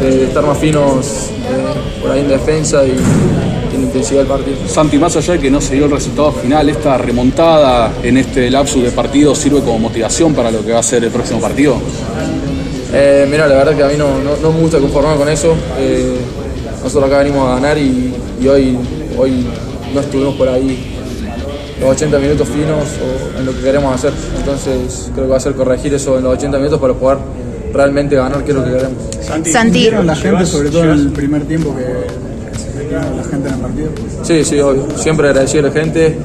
de 0.00 0.24
estar 0.24 0.44
más 0.44 0.58
finos 0.58 1.30
eh, 1.48 2.00
por 2.02 2.10
ahí 2.10 2.18
en 2.18 2.28
defensa 2.30 2.84
y, 2.84 2.96
intensidad 3.90 4.18
del 4.20 4.28
partido. 4.28 4.56
Santi, 4.68 4.98
más 4.98 5.16
allá 5.16 5.32
de 5.34 5.38
que 5.40 5.50
no 5.50 5.60
se 5.60 5.74
dio 5.74 5.84
el 5.86 5.90
resultado 5.90 6.32
final, 6.32 6.68
esta 6.68 6.96
remontada 6.98 7.92
en 8.02 8.16
este 8.16 8.50
lapsus 8.50 8.82
de 8.82 8.90
partido 8.90 9.34
sirve 9.34 9.60
como 9.60 9.78
motivación 9.78 10.34
para 10.34 10.50
lo 10.50 10.64
que 10.64 10.72
va 10.72 10.78
a 10.78 10.82
ser 10.82 11.04
el 11.04 11.10
próximo 11.10 11.40
partido. 11.40 11.76
Eh, 12.92 13.26
mira, 13.30 13.46
la 13.46 13.54
verdad 13.56 13.76
que 13.76 13.82
a 13.84 13.88
mí 13.88 13.94
no, 13.96 14.18
no- 14.22 14.36
no 14.42 14.52
me 14.52 14.60
gusta 14.60 14.78
conformar 14.78 15.16
con 15.16 15.28
eso. 15.28 15.54
Eh, 15.78 16.16
nosotros 16.82 17.04
acá 17.10 17.18
venimos 17.18 17.48
a 17.48 17.54
ganar 17.56 17.78
y, 17.78 18.14
y 18.40 18.48
hoy, 18.48 18.76
hoy 19.18 19.46
no 19.94 20.00
estuvimos 20.00 20.34
por 20.36 20.48
ahí 20.48 20.96
los 21.80 21.90
80 21.90 22.18
minutos 22.18 22.48
finos 22.48 22.84
o 23.00 23.38
en 23.38 23.46
lo 23.46 23.52
que 23.54 23.60
queremos 23.62 23.94
hacer. 23.94 24.12
Entonces 24.38 25.10
creo 25.14 25.26
que 25.26 25.30
va 25.30 25.36
a 25.36 25.40
ser 25.40 25.52
corregir 25.54 25.92
eso 25.94 26.16
en 26.18 26.24
los 26.24 26.34
80 26.34 26.58
minutos 26.58 26.80
para 26.80 26.94
poder 26.94 27.18
realmente 27.72 28.16
ganar, 28.16 28.42
que 28.44 28.50
es 28.50 28.56
lo 28.56 28.64
que 28.64 28.70
queremos. 28.70 28.92
Santi, 29.20 29.50
Santi. 29.50 29.72
¿sintieron 29.72 30.06
la 30.06 30.16
gente, 30.16 30.44
sobre 30.46 30.70
todo 30.70 30.84
en 30.84 30.90
el 30.90 31.10
primer 31.12 31.44
tiempo, 31.44 31.74
que, 31.76 31.84
la 32.90 33.24
gente 33.24 33.48
en 33.48 33.54
el 33.54 33.60
partido? 33.60 33.90
Sí, 34.22 34.44
sí, 34.44 34.60
obvio. 34.60 34.86
Siempre 34.96 35.28
agradecido 35.28 35.64
a 35.66 35.68
la 35.68 35.72
gente. 35.74 36.18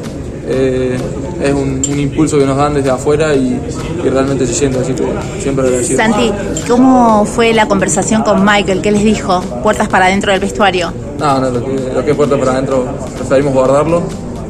Eh, 0.47 0.97
es 1.43 1.51
un, 1.53 1.81
un 1.89 1.99
impulso 1.99 2.37
que 2.37 2.45
nos 2.45 2.55
dan 2.55 2.75
desde 2.75 2.89
afuera 2.91 3.33
y, 3.35 3.59
y 4.03 4.09
realmente 4.09 4.45
se 4.47 4.53
siente, 4.53 4.79
así 4.79 4.93
que 4.93 5.03
siempre 5.41 5.65
agradecido. 5.65 5.97
Santi, 5.99 6.31
¿cómo 6.69 7.25
fue 7.25 7.53
la 7.53 7.67
conversación 7.67 8.21
con 8.23 8.45
Michael? 8.45 8.81
¿Qué 8.81 8.91
les 8.91 9.03
dijo? 9.03 9.41
Puertas 9.63 9.87
para 9.89 10.05
adentro 10.05 10.31
del 10.31 10.39
vestuario. 10.39 10.93
No, 11.19 11.39
no, 11.39 11.49
lo 11.49 11.65
que, 11.65 11.73
lo 11.93 12.05
que 12.05 12.11
es 12.11 12.15
puerta 12.17 12.37
para 12.37 12.51
adentro 12.53 12.85
preferimos 13.17 13.53
guardarlo. 13.53 13.99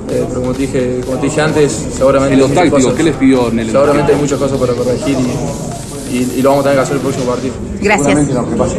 eh, 0.10 0.24
pero 0.28 0.42
como 0.42 0.52
te, 0.54 0.60
dije, 0.64 1.00
como 1.06 1.18
te 1.18 1.26
dije 1.28 1.42
antes, 1.42 1.72
seguramente 1.96 2.34
En 2.34 2.40
lo 2.40 2.46
hay 2.46 2.52
muchas 2.52 2.64
táctico, 2.66 2.88
cosas- 2.90 2.98
¿qué 2.98 3.04
les 3.04 3.16
pidió 3.16 3.50
en 3.50 3.60
el 3.60 3.72
Seguramente 3.72 4.14
hay 4.14 4.20
muchas 4.20 4.38
cosas 4.40 4.58
para 4.60 4.74
corregir 4.74 5.18
y, 6.12 6.16
y- 6.18 6.34
y 6.38 6.42
lo 6.42 6.50
vamos 6.50 6.66
a 6.66 6.70
tener 6.70 6.78
que 6.78 6.84
hacer 6.84 6.96
el 6.98 7.02
próximo 7.02 7.26
partido. 7.26 7.54
Gracias. 7.82 8.06
Seguramente 8.08 8.34
lo 8.34 8.50
que 8.50 8.56
pase. 8.58 8.78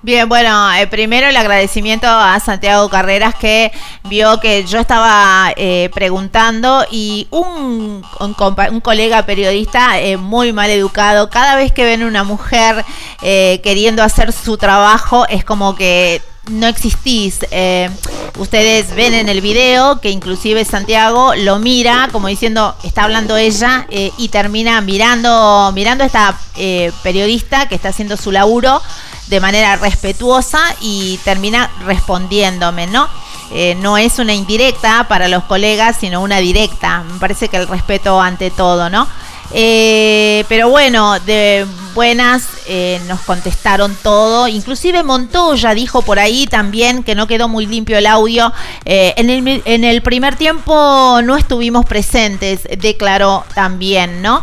Bien, 0.00 0.28
bueno, 0.28 0.72
eh, 0.74 0.86
primero 0.86 1.26
el 1.26 1.36
agradecimiento 1.36 2.06
a 2.06 2.38
Santiago 2.38 2.88
Carreras 2.88 3.34
que 3.34 3.72
vio 4.04 4.38
que 4.38 4.64
yo 4.64 4.78
estaba 4.78 5.52
eh, 5.56 5.90
preguntando 5.92 6.86
y 6.88 7.26
un, 7.30 8.04
un, 8.20 8.36
un 8.70 8.80
colega 8.80 9.26
periodista 9.26 9.98
eh, 9.98 10.16
muy 10.16 10.52
mal 10.52 10.70
educado, 10.70 11.30
cada 11.30 11.56
vez 11.56 11.72
que 11.72 11.82
ven 11.84 12.04
una 12.04 12.22
mujer 12.22 12.84
eh, 13.22 13.60
queriendo 13.64 14.04
hacer 14.04 14.32
su 14.32 14.56
trabajo 14.56 15.26
es 15.28 15.44
como 15.44 15.74
que 15.74 16.22
no 16.48 16.68
existís. 16.68 17.40
Eh, 17.50 17.90
ustedes 18.38 18.94
ven 18.94 19.14
en 19.14 19.28
el 19.28 19.40
video 19.40 20.00
que 20.00 20.10
inclusive 20.10 20.64
Santiago 20.64 21.34
lo 21.34 21.58
mira 21.58 22.08
como 22.12 22.28
diciendo, 22.28 22.76
está 22.84 23.02
hablando 23.02 23.36
ella 23.36 23.86
eh, 23.90 24.12
y 24.16 24.28
termina 24.28 24.80
mirando, 24.80 25.72
mirando 25.74 26.04
a 26.04 26.06
esta 26.06 26.38
eh, 26.56 26.92
periodista 27.02 27.68
que 27.68 27.74
está 27.74 27.88
haciendo 27.88 28.16
su 28.16 28.30
laburo 28.30 28.80
de 29.28 29.40
manera 29.40 29.76
respetuosa 29.76 30.60
y 30.80 31.18
termina 31.24 31.70
respondiéndome, 31.84 32.86
¿no? 32.86 33.08
Eh, 33.50 33.76
no 33.76 33.96
es 33.96 34.18
una 34.18 34.34
indirecta 34.34 35.06
para 35.08 35.28
los 35.28 35.44
colegas, 35.44 35.96
sino 36.00 36.20
una 36.20 36.38
directa. 36.38 37.02
Me 37.02 37.18
parece 37.18 37.48
que 37.48 37.56
el 37.56 37.68
respeto 37.68 38.20
ante 38.20 38.50
todo, 38.50 38.90
¿no? 38.90 39.08
Eh, 39.50 40.44
pero 40.50 40.68
bueno, 40.68 41.18
de 41.20 41.66
buenas 41.94 42.46
eh, 42.66 43.00
nos 43.06 43.20
contestaron 43.22 43.96
todo. 44.02 44.46
Inclusive 44.46 45.02
Montoya 45.02 45.72
dijo 45.72 46.02
por 46.02 46.18
ahí 46.18 46.46
también 46.46 47.02
que 47.02 47.14
no 47.14 47.26
quedó 47.26 47.48
muy 47.48 47.64
limpio 47.64 47.96
el 47.96 48.06
audio. 48.06 48.52
En, 48.84 49.30
el, 49.30 49.62
en 49.64 49.84
el 49.84 50.02
primer 50.02 50.36
tiempo 50.36 51.20
no 51.24 51.36
estuvimos 51.36 51.86
presentes, 51.86 52.68
declaró 52.78 53.44
también, 53.54 54.20
¿no? 54.20 54.42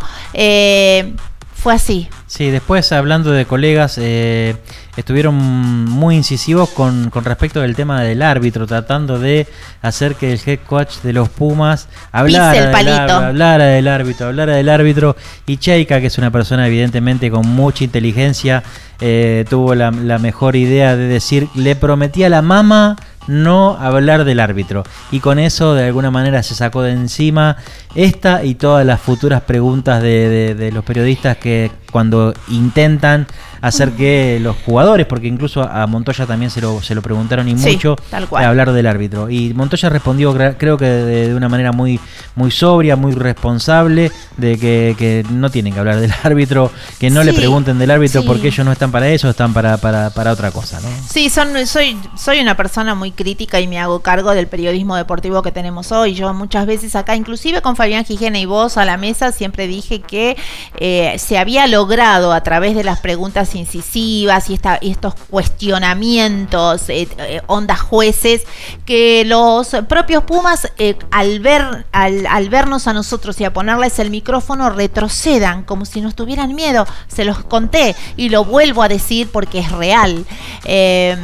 Fue 1.66 1.74
así. 1.74 2.08
Sí, 2.28 2.52
después 2.52 2.92
hablando 2.92 3.32
de 3.32 3.46
colegas, 3.48 3.98
eh, 4.00 4.56
estuvieron 4.98 5.34
muy 5.34 6.16
incisivos 6.16 6.70
con, 6.70 7.10
con 7.10 7.26
respecto 7.26 7.60
del 7.60 7.76
tema 7.76 8.04
del 8.04 8.22
árbitro, 8.22 8.68
tratando 8.68 9.18
de 9.18 9.48
hacer 9.82 10.14
que 10.14 10.32
el 10.32 10.40
head 10.46 10.60
coach 10.68 10.98
de 11.02 11.12
los 11.12 11.28
Pumas 11.28 11.88
hablara, 12.12 12.52
Pise 12.52 12.58
el 12.60 12.64
del, 12.66 12.72
palito. 12.72 13.14
hablara 13.16 13.66
del 13.66 13.88
árbitro, 13.88 14.28
hablara 14.28 14.54
del 14.54 14.70
árbitro. 14.70 15.16
Y 15.48 15.58
Cheika, 15.58 16.00
que 16.00 16.06
es 16.06 16.20
una 16.20 16.30
persona 16.30 16.68
evidentemente 16.68 17.32
con 17.32 17.48
mucha 17.48 17.84
inteligencia, 17.84 18.62
eh, 19.02 19.44
tuvo 19.50 19.74
la, 19.74 19.90
la 19.90 20.20
mejor 20.20 20.56
idea 20.56 20.96
de 20.96 21.08
decir, 21.08 21.48
le 21.56 21.76
prometí 21.76 22.24
a 22.24 22.30
la 22.30 22.44
mama 22.44 22.96
no 23.28 23.78
hablar 23.80 24.24
del 24.24 24.40
árbitro. 24.40 24.84
Y 25.12 25.20
con 25.20 25.40
eso 25.40 25.74
de 25.74 25.86
alguna 25.86 26.12
manera 26.12 26.44
se 26.44 26.56
sacó 26.56 26.82
de 26.82 26.92
encima 26.92 27.58
esta 27.96 28.44
y 28.44 28.56
todas 28.56 28.86
las 28.86 29.02
futuras 29.02 29.42
preguntas 29.42 30.02
de, 30.02 30.72
los 30.74 30.84
periodistas 30.84 31.38
que 31.38 31.72
cuando 31.92 32.34
intentan 32.50 33.28
hacer 33.66 33.92
que 33.94 34.40
los 34.42 34.56
jugadores, 34.64 35.08
porque 35.08 35.28
incluso 35.28 35.64
a 35.64 35.88
Montoya 35.88 36.28
también 36.28 36.52
se 36.52 36.62
lo, 36.62 36.82
se 36.84 36.94
lo 36.94 37.02
preguntaron 37.02 37.48
y 37.50 37.58
Sí, 37.58 37.72
mucho, 37.74 37.96
tal 38.12 38.28
cual. 38.28 38.46
hablar 38.46 38.72
del 38.74 38.86
árbitro. 38.86 39.30
Y 39.30 39.54
Montoya 39.56 39.90
respondió 39.90 40.36
creo 40.58 40.78
que 40.78 40.86
de, 40.86 41.30
de 41.30 41.36
una 41.36 41.50
manera 41.50 41.72
muy, 41.72 42.00
muy 42.36 42.52
sobria, 42.52 42.96
muy 42.96 43.14
responsable, 43.14 44.12
de 44.38 44.60
que, 44.60 44.96
que 44.98 45.26
no 45.32 45.50
tienen 45.50 45.74
que 45.74 45.80
hablar 45.80 46.00
del 46.00 46.14
árbitro, 46.24 46.72
que 47.00 47.10
no 47.10 47.24
le 47.24 47.34
pregunten 47.34 47.80
del 47.80 47.90
árbitro 47.90 48.22
sí. 48.22 48.28
porque 48.28 48.48
ellos 48.50 48.66
no 48.66 48.72
están 48.72 48.92
para 48.92 49.08
eso, 49.10 49.30
están 49.30 49.54
para, 49.54 49.78
para, 49.78 50.12
para 50.12 50.32
otra 50.32 50.52
cosa. 50.52 50.80
¿no? 50.82 50.88
Sí, 51.10 51.30
son, 51.30 51.66
soy, 51.66 51.98
soy 52.16 52.40
una 52.42 52.56
persona 52.56 52.94
muy 52.94 53.12
crítica 53.12 53.60
y 53.60 53.68
me 53.68 53.80
hago 53.80 54.02
cargo 54.02 54.36
del 54.36 54.46
periodismo 54.48 54.96
deportivo 54.96 55.42
que 55.42 55.52
tenemos 55.52 55.92
hoy. 55.92 56.14
Yo 56.14 56.34
muchas 56.34 56.68
veces 56.68 56.96
acá, 56.96 57.16
inclusive 57.16 57.62
con 57.62 57.76
Fabián 57.76 58.06
Gijena 58.06 58.38
y 58.38 58.46
vos 58.46 58.78
a 58.78 58.86
la 58.86 58.98
mesa, 58.98 59.32
siempre 59.32 59.68
dije 59.68 60.02
que 60.02 60.38
eh, 60.78 61.16
se 61.18 61.40
había 61.40 61.66
logrado 61.66 62.32
a 62.32 62.42
través 62.42 62.76
de 62.76 62.84
las 62.84 63.00
preguntas 63.00 63.55
incisivas 63.56 64.50
y, 64.50 64.56
esta, 64.56 64.78
y 64.82 64.92
estos 64.92 65.16
cuestionamientos, 65.30 66.90
eh, 66.90 67.08
eh, 67.18 67.42
ondas 67.48 67.82
jueces, 67.82 68.44
que 68.86 69.24
los 69.26 69.70
propios 69.88 70.24
Pumas, 70.26 70.72
eh, 70.78 70.96
al, 71.12 71.40
ver, 71.40 71.86
al, 71.92 72.26
al 72.26 72.50
vernos 72.50 72.88
a 72.88 72.94
nosotros 72.94 73.40
y 73.40 73.46
a 73.46 73.54
ponerles 73.54 74.00
el 74.00 74.10
micrófono, 74.10 74.70
retrocedan 74.70 75.64
como 75.64 75.86
si 75.86 76.02
nos 76.02 76.16
tuvieran 76.16 76.56
miedo. 76.56 76.86
Se 77.08 77.26
los 77.26 77.44
conté 77.44 77.96
y 78.18 78.30
lo 78.30 78.46
vuelvo 78.46 78.84
a 78.84 78.88
decir 78.88 79.30
porque 79.32 79.60
es 79.60 79.72
real. 79.72 80.26
Eh, 80.66 81.16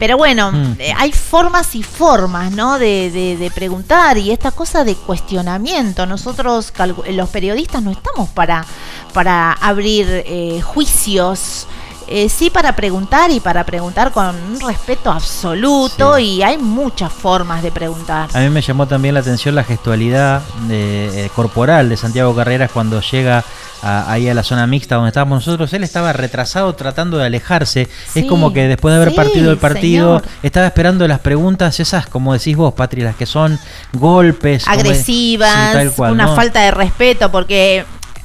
pero 0.00 0.16
bueno, 0.16 0.50
Mm. 0.50 0.74
eh, 0.80 0.92
hay 0.96 1.12
formas 1.12 1.76
y 1.76 1.84
formas, 1.84 2.50
¿no? 2.50 2.78
De, 2.80 3.10
de- 3.12 3.36
de 3.36 3.50
preguntar 3.52 4.18
y 4.18 4.32
esta 4.32 4.50
cosa 4.50 4.82
de 4.82 4.96
cuestionamiento. 4.96 6.06
Nosotros, 6.06 6.72
los 7.10 7.28
periodistas, 7.28 7.82
no 7.82 7.92
estamos 7.92 8.28
para, 8.30 8.64
para 9.14 9.52
abrir 9.52 10.06
eh, 10.26 10.60
juicios. 10.62 11.66
eh, 12.12 12.28
sí 12.28 12.50
para 12.50 12.74
preguntar 12.74 13.30
y 13.30 13.38
para 13.38 13.62
preguntar 13.64 14.10
con 14.10 14.34
un 14.34 14.58
respeto 14.58 15.12
absoluto 15.12 16.18
y 16.18 16.42
hay 16.42 16.58
muchas 16.58 17.12
formas 17.12 17.62
de 17.62 17.70
preguntar. 17.70 18.28
A 18.34 18.40
mí 18.40 18.50
me 18.50 18.60
llamó 18.62 18.88
también 18.88 19.14
la 19.14 19.20
atención 19.20 19.54
la 19.54 19.62
gestualidad 19.62 20.42
de- 20.66 21.26
eh, 21.26 21.30
corporal 21.36 21.88
de 21.88 21.96
Santiago 21.96 22.34
Carreras 22.34 22.72
cuando 22.72 23.00
llega 23.00 23.44
a- 23.82 24.10
ahí 24.12 24.28
a 24.28 24.34
la 24.34 24.42
zona 24.42 24.66
mixta 24.66 24.96
donde 24.96 25.08
estábamos 25.08 25.46
nosotros. 25.46 25.72
Él 25.72 25.82
estaba 25.84 26.12
retrasado 26.12 26.74
tratando 26.74 27.18
de 27.18 27.26
alejarse. 27.26 27.88
Sí, 28.12 28.20
es 28.20 28.26
como 28.26 28.52
que 28.52 28.68
después 28.68 28.92
de 28.92 28.96
haber 28.96 29.10
sí, 29.10 29.16
partido 29.16 29.50
el 29.50 29.58
partido, 29.58 30.18
señor. 30.20 30.32
estaba 30.42 30.66
esperando 30.66 31.06
las 31.08 31.20
preguntas 31.20 31.78
esas, 31.80 32.06
como 32.06 32.32
decís 32.32 32.56
vos, 32.56 32.74
Patri, 32.74 33.02
las 33.02 33.16
que 33.16 33.26
son 33.26 33.58
golpes. 33.92 34.66
agresivas, 34.68 35.70
Sí, 35.70 35.72
tal 35.72 35.92
cual, 35.92 36.12
una 36.12 36.26
¿no? 36.26 36.36
falta 36.36 36.60
de 36.60 36.70
respeto, 36.70 37.30
porque 37.32 37.84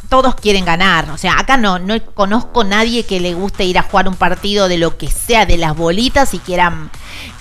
todos 0.09 0.35
quieren 0.35 0.65
ganar. 0.65 1.09
O 1.09 1.17
sea, 1.17 1.39
acá 1.39 1.57
no, 1.57 1.79
no 1.79 1.99
conozco 2.13 2.63
nadie 2.63 3.03
que 3.05 3.19
le 3.19 3.33
guste 3.33 3.65
ir 3.65 3.77
a 3.79 3.83
jugar 3.83 4.07
un 4.07 4.15
partido 4.15 4.67
de 4.67 4.77
lo 4.77 4.97
que 4.97 5.07
sea, 5.09 5.45
de 5.45 5.57
las 5.57 5.75
bolitas 5.75 6.33
y 6.33 6.39
quieran, 6.39 6.91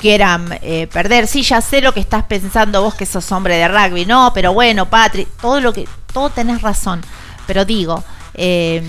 quieran 0.01 0.59
eh, 0.63 0.89
perder. 0.93 1.27
Sí, 1.27 1.43
ya 1.43 1.61
sé 1.61 1.81
lo 1.81 1.93
que 1.93 2.01
estás 2.01 2.25
pensando 2.25 2.83
vos 2.83 2.95
que 2.95 3.07
sos 3.07 3.31
hombre 3.33 3.57
de 3.57 3.69
rugby. 3.69 4.07
No, 4.07 4.33
pero 4.35 4.53
bueno, 4.55 4.87
Patri, 4.87 5.27
todo 5.41 5.61
lo 5.61 5.73
que, 5.73 5.87
todo 6.13 6.31
tenés 6.31 6.63
razón. 6.63 7.03
Pero 7.47 7.65
digo, 7.65 8.03
eh, 8.35 8.83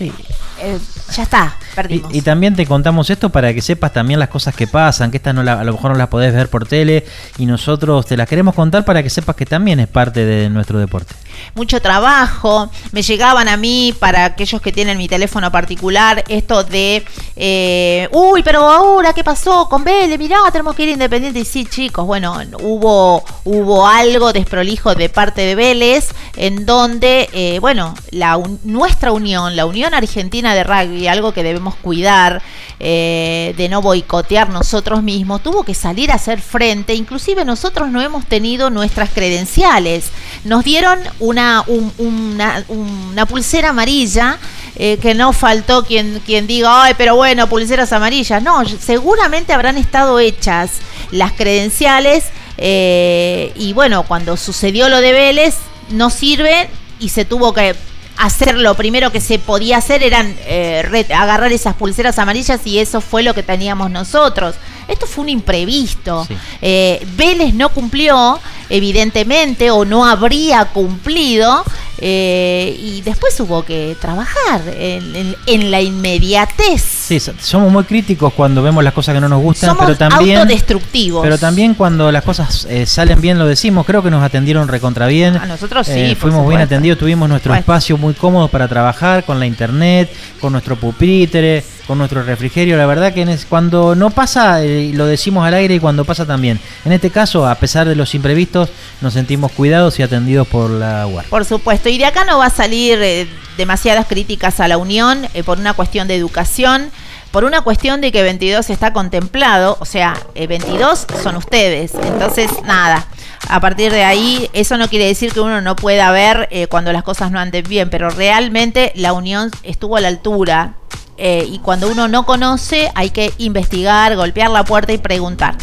eh, 0.00 0.78
ya 1.14 1.22
está, 1.24 1.56
perdimos. 1.74 2.12
Y, 2.14 2.18
y 2.18 2.22
también 2.22 2.54
te 2.54 2.66
contamos 2.66 3.10
esto 3.10 3.30
para 3.30 3.52
que 3.52 3.60
sepas 3.60 3.92
también 3.92 4.18
las 4.20 4.28
cosas 4.28 4.54
que 4.54 4.66
pasan, 4.66 5.10
que 5.10 5.16
estas 5.18 5.34
no 5.34 5.42
la- 5.42 5.60
a 5.60 5.64
lo 5.64 5.72
mejor 5.72 5.92
no 5.92 5.98
las 5.98 6.08
podés 6.08 6.32
ver 6.34 6.48
por 6.48 6.66
tele 6.66 7.04
y 7.38 7.46
nosotros 7.46 8.06
te 8.06 8.16
las 8.16 8.28
queremos 8.28 8.54
contar 8.54 8.84
para 8.84 9.02
que 9.02 9.10
sepas 9.10 9.36
que 9.36 9.46
también 9.46 9.80
es 9.80 9.88
parte 9.88 10.24
de 10.24 10.48
nuestro 10.50 10.78
deporte. 10.78 11.14
Mucho 11.54 11.80
trabajo. 11.80 12.70
Me 12.92 13.02
llegaban 13.02 13.48
a 13.48 13.56
mí, 13.56 13.94
para 13.98 14.24
aquellos 14.24 14.60
que 14.60 14.72
tienen 14.72 14.98
mi 14.98 15.08
teléfono 15.08 15.50
particular, 15.50 16.24
esto 16.28 16.64
de, 16.64 17.04
eh, 17.36 18.08
uy, 18.12 18.42
pero 18.42 18.68
ahora, 18.68 19.12
¿qué 19.12 19.24
pasó 19.24 19.68
con 19.68 19.84
Vélez? 19.84 20.18
Mirá, 20.18 20.38
tenemos 20.50 20.74
que 20.74 20.84
ir 20.84 20.90
independiente. 20.90 21.40
Y 21.40 21.44
sí, 21.44 21.66
chicos, 21.66 22.06
bueno, 22.06 22.38
hubo, 22.60 23.24
hubo 23.44 23.86
algo 23.86 24.32
desprolijo 24.32 24.94
de 24.94 25.08
parte 25.08 25.42
de 25.42 25.54
Vélez, 25.54 26.10
en 26.36 26.66
donde, 26.66 27.28
eh, 27.32 27.58
bueno, 27.60 27.94
la, 28.10 28.40
nuestra 28.64 29.12
unión, 29.12 29.56
la 29.56 29.66
Unión 29.66 29.94
Argentina 29.94 30.54
de 30.54 30.64
Rugby, 30.64 31.08
algo 31.08 31.32
que 31.32 31.42
debemos 31.42 31.74
cuidar, 31.76 32.42
eh, 32.80 33.54
de 33.56 33.68
no 33.68 33.80
boicotear 33.80 34.48
nosotros 34.48 35.02
mismos, 35.02 35.42
tuvo 35.42 35.62
que 35.62 35.74
salir 35.74 36.10
a 36.10 36.14
hacer 36.14 36.40
frente. 36.40 36.94
Inclusive 36.94 37.44
nosotros 37.44 37.88
no 37.90 38.02
hemos 38.02 38.26
tenido 38.26 38.70
nuestras 38.70 39.10
credenciales. 39.10 40.10
Nos 40.44 40.64
dieron 40.64 40.98
una, 41.22 41.64
un- 41.66 41.92
una, 41.98 42.64
una 42.68 43.26
pulsera 43.26 43.70
amarilla. 43.70 44.38
eh, 44.76 44.96
que 45.02 45.12
no 45.14 45.34
faltó 45.34 45.84
quien, 45.84 46.20
quien 46.24 46.46
diga, 46.46 46.84
ay, 46.84 46.94
pero 46.96 47.14
bueno, 47.14 47.46
pulseras 47.46 47.92
amarillas. 47.92 48.42
No, 48.42 48.64
seguramente 48.66 49.52
habrán 49.52 49.76
estado 49.76 50.18
hechas 50.18 50.70
las 51.10 51.32
credenciales 51.32 52.24
eh, 52.56 53.52
y 53.54 53.74
bueno, 53.74 54.04
cuando 54.04 54.36
sucedió 54.38 54.88
lo 54.88 55.02
de 55.02 55.12
Vélez, 55.12 55.56
no 55.90 56.08
sirve 56.08 56.70
y 57.00 57.10
se 57.10 57.26
tuvo 57.26 57.52
que 57.52 57.74
hacer 58.16 58.56
lo 58.56 58.74
primero 58.74 59.10
que 59.10 59.20
se 59.20 59.38
podía 59.38 59.78
hacer 59.78 60.02
eran 60.02 60.34
eh, 60.46 61.06
agarrar 61.14 61.52
esas 61.52 61.74
pulseras 61.74 62.18
amarillas 62.18 62.60
y 62.64 62.78
eso 62.78 63.00
fue 63.00 63.22
lo 63.22 63.34
que 63.34 63.42
teníamos 63.42 63.90
nosotros. 63.90 64.54
Esto 64.88 65.06
fue 65.06 65.22
un 65.22 65.30
imprevisto. 65.30 66.26
Eh, 66.60 67.06
Vélez 67.16 67.54
no 67.54 67.68
cumplió, 67.70 68.38
evidentemente, 68.68 69.70
o 69.70 69.84
no 69.84 70.04
habría 70.04 70.66
cumplido, 70.66 71.64
eh, 72.04 72.76
y 72.82 73.00
después 73.02 73.38
hubo 73.38 73.64
que 73.64 73.96
trabajar 74.00 74.60
en, 74.76 75.14
en- 75.14 75.36
en 75.46 75.70
la 75.70 75.80
inmediatez. 75.80 76.82
Sí, 76.82 77.20
so- 77.20 77.32
somos 77.40 77.70
muy 77.70 77.84
críticos 77.84 78.32
cuando 78.32 78.60
vemos 78.60 78.82
las 78.82 78.92
cosas 78.92 79.14
que 79.14 79.20
no 79.20 79.28
nos 79.28 79.40
gustan, 79.40 79.70
Somos 79.70 79.84
pero 79.86 79.96
también 79.96 80.38
autodestructivos. 80.38 81.22
Pero 81.22 81.38
también 81.38 81.74
cuando 81.74 82.10
las 82.10 82.24
cosas 82.24 82.66
eh, 82.68 82.86
salen 82.86 83.20
bien 83.20 83.38
lo 83.38 83.46
decimos. 83.46 83.86
Creo 83.86 84.02
que 84.02 84.10
nos 84.10 84.22
atendieron 84.24 84.66
recontra 84.66 85.06
bien. 85.06 85.36
A 85.36 85.46
nosotros 85.46 85.86
sí, 85.86 85.92
Eh, 85.94 86.16
fuimos 86.18 86.48
bien 86.48 86.60
atendidos, 86.60 86.98
tuvimos 86.98 87.28
nuestro 87.28 87.54
espacio 87.54 87.96
muy 87.96 88.14
cómodo 88.14 88.48
para 88.48 88.66
trabajar 88.66 89.22
con 89.24 89.38
la 89.38 89.46
internet, 89.46 90.10
con 90.40 90.50
nuestro 90.52 90.74
pupitre, 90.74 91.62
con 91.86 91.98
nuestro 91.98 92.22
refrigerio. 92.22 92.76
La 92.76 92.86
verdad 92.86 93.12
que 93.12 93.38
cuando 93.48 93.94
no 93.94 94.10
pasa, 94.10 94.62
eh, 94.62 94.90
lo 94.94 95.06
decimos 95.06 95.46
al 95.46 95.54
aire 95.54 95.74
y 95.74 95.80
cuando 95.80 96.04
pasa 96.04 96.26
también. 96.26 96.60
En 96.84 96.92
este 96.92 97.10
caso, 97.10 97.46
a 97.46 97.54
pesar 97.56 97.88
de 97.88 97.96
los 97.96 98.14
imprevistos, 98.14 98.70
nos 99.00 99.14
sentimos 99.14 99.52
cuidados 99.52 99.98
y 99.98 100.02
atendidos 100.02 100.46
por 100.46 100.70
la 100.70 101.06
UAR. 101.06 101.26
Por 101.26 101.44
supuesto, 101.44 101.88
y 101.88 101.98
de 101.98 102.06
acá 102.06 102.24
no 102.24 102.38
va 102.38 102.46
a 102.46 102.50
salir 102.50 102.98
eh, 103.02 103.28
demasiadas 103.56 104.06
críticas 104.06 104.60
a 104.60 104.68
la 104.68 104.78
Unión 104.78 105.26
eh, 105.34 105.42
por 105.42 105.58
una 105.58 105.74
cuestión 105.74 106.08
de 106.08 106.16
educación, 106.16 106.90
por 107.30 107.44
una 107.44 107.62
cuestión 107.62 108.00
de 108.00 108.12
que 108.12 108.22
22 108.22 108.68
está 108.70 108.92
contemplado, 108.92 109.76
o 109.80 109.84
sea, 109.84 110.14
eh, 110.34 110.46
22 110.46 111.06
son 111.22 111.36
ustedes, 111.36 111.94
entonces 111.94 112.50
nada. 112.64 113.06
A 113.48 113.58
partir 113.58 113.90
de 113.90 114.04
ahí, 114.04 114.48
eso 114.52 114.76
no 114.76 114.88
quiere 114.88 115.06
decir 115.06 115.32
que 115.32 115.40
uno 115.40 115.60
no 115.60 115.74
pueda 115.74 116.10
ver 116.12 116.48
eh, 116.50 116.68
cuando 116.68 116.92
las 116.92 117.02
cosas 117.02 117.30
no 117.30 117.40
anden 117.40 117.64
bien, 117.68 117.90
pero 117.90 118.10
realmente 118.10 118.92
la 118.94 119.12
Unión 119.14 119.50
estuvo 119.62 119.96
a 119.96 120.00
la 120.00 120.08
altura. 120.08 120.74
Eh, 121.18 121.46
y 121.50 121.58
cuando 121.58 121.90
uno 121.90 122.08
no 122.08 122.24
conoce, 122.24 122.90
hay 122.94 123.10
que 123.10 123.32
investigar, 123.38 124.16
golpear 124.16 124.50
la 124.50 124.64
puerta 124.64 124.92
y 124.92 124.98
preguntar. 124.98 125.56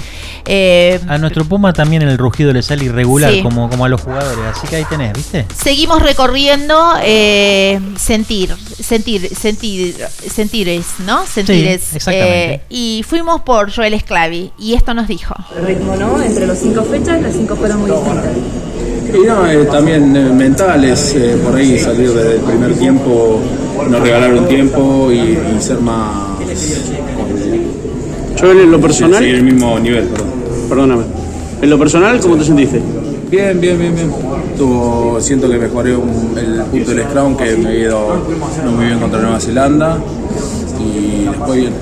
Eh, 0.46 1.00
A 1.08 1.18
nuestro 1.18 1.46
Puma 1.46 1.74
también 1.74 2.02
el 2.02 2.18
rugido 2.18 2.52
le 2.54 2.62
sale 2.62 2.86
irregular, 2.86 3.32
Sí. 3.34 3.42
como, 3.44 3.70
como 3.70 3.86
a 3.86 3.90
los 3.90 4.02
jugadores. 4.02 4.40
Así 4.58 4.68
que 4.68 4.78
ahí 4.78 4.86
tenés, 4.90 5.14
¿viste? 5.14 5.46
Seguimos 5.56 6.02
recorriendo 6.02 6.94
eh, 7.04 7.80
sentir, 7.98 8.56
sentir, 8.82 9.30
sentir, 9.36 9.96
sentires, 10.32 10.86
¿no? 11.06 11.26
Sentires. 11.28 11.94
exactamente. 11.96 12.54
Eh, 12.56 12.62
y 12.70 13.04
fuimos 13.08 13.42
por 13.42 13.72
Joel 13.74 13.94
Esclavi 13.94 14.52
y 14.58 14.74
esto 14.74 14.94
nos 14.94 15.08
dijo. 15.08 15.36
El 15.58 15.66
ritmo 15.68 15.96
no, 15.96 16.22
entre 16.22 16.48
los 16.48 16.58
cinco 16.58 16.84
fechas 16.84 17.22
las 17.22 17.34
cinco 17.34 17.56
fueron 17.56 17.80
muy 17.82 17.92
distintas. 17.92 18.26
Y 19.14 19.26
no, 19.26 19.50
eh, 19.50 19.66
también 19.72 20.16
eh, 20.16 20.30
mentales, 20.32 21.14
eh, 21.16 21.36
por 21.44 21.56
ahí 21.56 21.80
salir 21.80 22.10
desde 22.12 22.36
el 22.36 22.42
primer 22.42 22.74
tiempo, 22.76 23.40
nos 23.90 24.02
regalaron 24.02 24.48
tiempo 24.48 25.10
y, 25.12 25.16
y 25.18 25.58
ser 25.62 25.80
más. 25.80 26.28
Yo 28.40 28.52
en 28.52 28.72
lo 28.72 28.80
personal. 28.80 29.20
Seguir 29.20 29.36
el 29.36 29.44
mismo 29.44 29.80
nivel, 29.80 30.06
perdón. 30.06 30.28
Perdóname. 30.70 31.04
En 31.62 31.70
lo 31.70 31.78
personal, 31.80 32.20
¿cómo 32.20 32.38
te 32.38 32.46
sentiste? 32.46 32.82
Bien, 33.30 33.60
bien, 33.60 33.78
bien, 33.78 33.96
bien. 33.96 34.12
Tuvo, 34.58 35.20
siento 35.22 35.50
que 35.50 35.58
mejoré 35.58 35.96
un- 35.96 36.38
el 36.38 36.62
punto 36.64 36.92
del 36.92 37.04
scrum 37.04 37.36
que 37.36 37.56
me 37.58 37.72
he 37.72 37.80
ido 37.82 38.08
no 38.66 38.72
muy 38.72 38.86
bien 38.86 39.00
contra 39.00 39.20
Nueva 39.22 39.40
Zelanda 39.40 39.98
y 40.80 41.26
después 41.26 41.60
bien. 41.60 41.74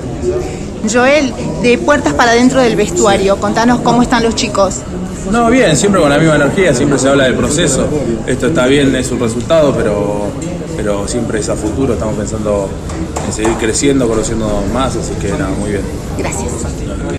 Joel, 0.90 1.32
de 1.62 1.78
puertas 1.78 2.14
para 2.14 2.32
dentro 2.32 2.60
del 2.60 2.76
vestuario, 2.76 3.36
contanos 3.36 3.80
cómo 3.80 4.02
están 4.02 4.22
los 4.22 4.34
chicos. 4.34 4.82
No, 5.30 5.50
bien, 5.50 5.76
siempre 5.76 6.00
con 6.00 6.10
la 6.10 6.18
misma 6.18 6.36
energía, 6.36 6.72
siempre 6.72 6.98
se 6.98 7.08
habla 7.08 7.24
del 7.24 7.34
proceso. 7.34 7.86
Esto 8.26 8.46
está 8.46 8.66
bien, 8.66 8.94
es 8.94 9.10
un 9.10 9.20
resultado, 9.20 9.74
pero, 9.76 10.28
pero 10.76 11.06
siempre 11.06 11.40
es 11.40 11.48
a 11.48 11.56
futuro. 11.56 11.94
Estamos 11.94 12.16
pensando 12.16 12.68
en 13.26 13.32
seguir 13.32 13.54
creciendo, 13.54 14.08
conociendo 14.08 14.62
más, 14.72 14.96
así 14.96 15.12
que 15.20 15.30
nada, 15.32 15.50
muy 15.58 15.70
bien. 15.70 15.82
Gracias. 16.16 17.17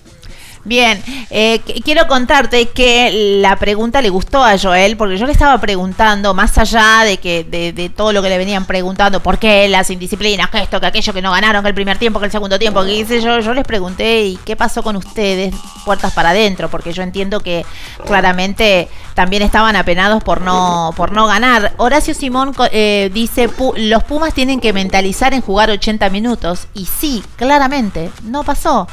Bien, 0.66 1.02
eh, 1.30 1.62
qu- 1.66 1.82
quiero 1.84 2.06
contarte 2.08 2.68
que 2.70 3.38
la 3.42 3.56
pregunta 3.56 4.02
le 4.02 4.10
gustó 4.10 4.44
a 4.44 4.58
Joel, 4.60 4.98
porque 4.98 5.18
yo 5.18 5.26
le 5.26 5.32
estaba 5.32 5.58
preguntando, 5.60 6.34
más 6.34 6.58
allá 6.58 7.04
de 7.06 7.18
que 7.18 7.44
de, 7.46 7.72
de 7.72 7.90
todo 7.90 8.12
lo 8.12 8.22
que 8.22 8.30
le 8.30 8.38
venían 8.38 8.66
preguntando, 8.66 9.22
por 9.24 9.40
qué 9.40 9.68
las 9.70 9.90
indisciplinas, 9.90 10.50
que 10.50 10.60
esto, 10.62 10.80
que 10.82 10.88
aquello, 10.88 11.14
que 11.14 11.22
no 11.22 11.32
ganaron, 11.32 11.64
que 11.64 11.70
el 11.70 11.74
primer 11.76 11.98
tiempo, 11.98 12.20
que 12.20 12.26
el 12.26 12.32
segundo 12.32 12.60
tiempo, 12.60 12.84
que 12.84 12.94
hice 12.94 13.22
yo, 13.22 13.40
yo 13.40 13.54
les 13.54 13.64
pregunté, 13.64 14.22
¿y 14.26 14.36
qué 14.46 14.56
pasó 14.58 14.84
con 14.84 14.96
ustedes 14.98 15.56
puertas 15.86 16.14
para 16.14 16.32
adentro? 16.32 16.70
Porque 16.70 16.92
yo 16.94 17.04
entiendo 17.04 17.40
que 17.40 17.66
claramente 18.06 18.90
también 19.14 19.42
estaban 19.44 19.76
apenados 19.76 20.24
por 20.24 20.42
no, 20.42 20.94
por 20.96 21.12
no 21.14 21.28
ganar. 21.28 21.74
Horacio 21.78 22.14
Simón 22.14 22.54
eh, 22.72 23.10
dice, 23.14 23.50
"Pu- 23.50 23.76
los 23.78 24.04
Pumas 24.04 24.34
tienen 24.34 24.60
que 24.60 24.74
mentalizar 24.74 25.34
en 25.34 25.42
jugar 25.42 25.70
80 25.70 26.10
minutos, 26.10 26.68
y 26.74 26.86
sí, 26.86 27.24
claramente, 27.38 28.10
no 28.24 28.44
pasó. 28.44 28.88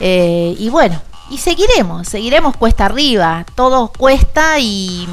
Eh, 0.00 0.54
y 0.58 0.68
bueno, 0.70 1.00
y 1.30 1.38
seguiremos, 1.38 2.08
seguiremos 2.08 2.56
cuesta 2.56 2.86
arriba, 2.86 3.46
todo 3.54 3.92
cuesta 3.96 4.58
y, 4.58 5.08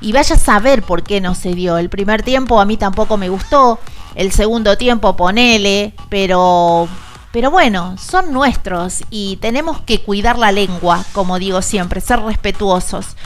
y 0.00 0.12
vaya 0.12 0.34
a 0.34 0.38
saber 0.38 0.82
por 0.82 1.02
qué 1.02 1.20
no 1.20 1.34
se 1.34 1.54
dio. 1.54 1.78
El 1.78 1.90
primer 1.90 2.22
tiempo 2.22 2.60
a 2.60 2.64
mí 2.64 2.76
tampoco 2.76 3.16
me 3.16 3.28
gustó, 3.28 3.78
el 4.14 4.32
segundo 4.32 4.78
tiempo 4.78 5.16
ponele, 5.16 5.92
pero, 6.08 6.88
pero 7.30 7.50
bueno, 7.50 7.96
son 7.98 8.32
nuestros 8.32 9.04
y 9.10 9.36
tenemos 9.36 9.80
que 9.82 10.00
cuidar 10.00 10.38
la 10.38 10.50
lengua, 10.50 11.04
como 11.12 11.38
digo 11.38 11.60
siempre, 11.62 12.00
ser 12.00 12.20
respetuosos. 12.20 13.16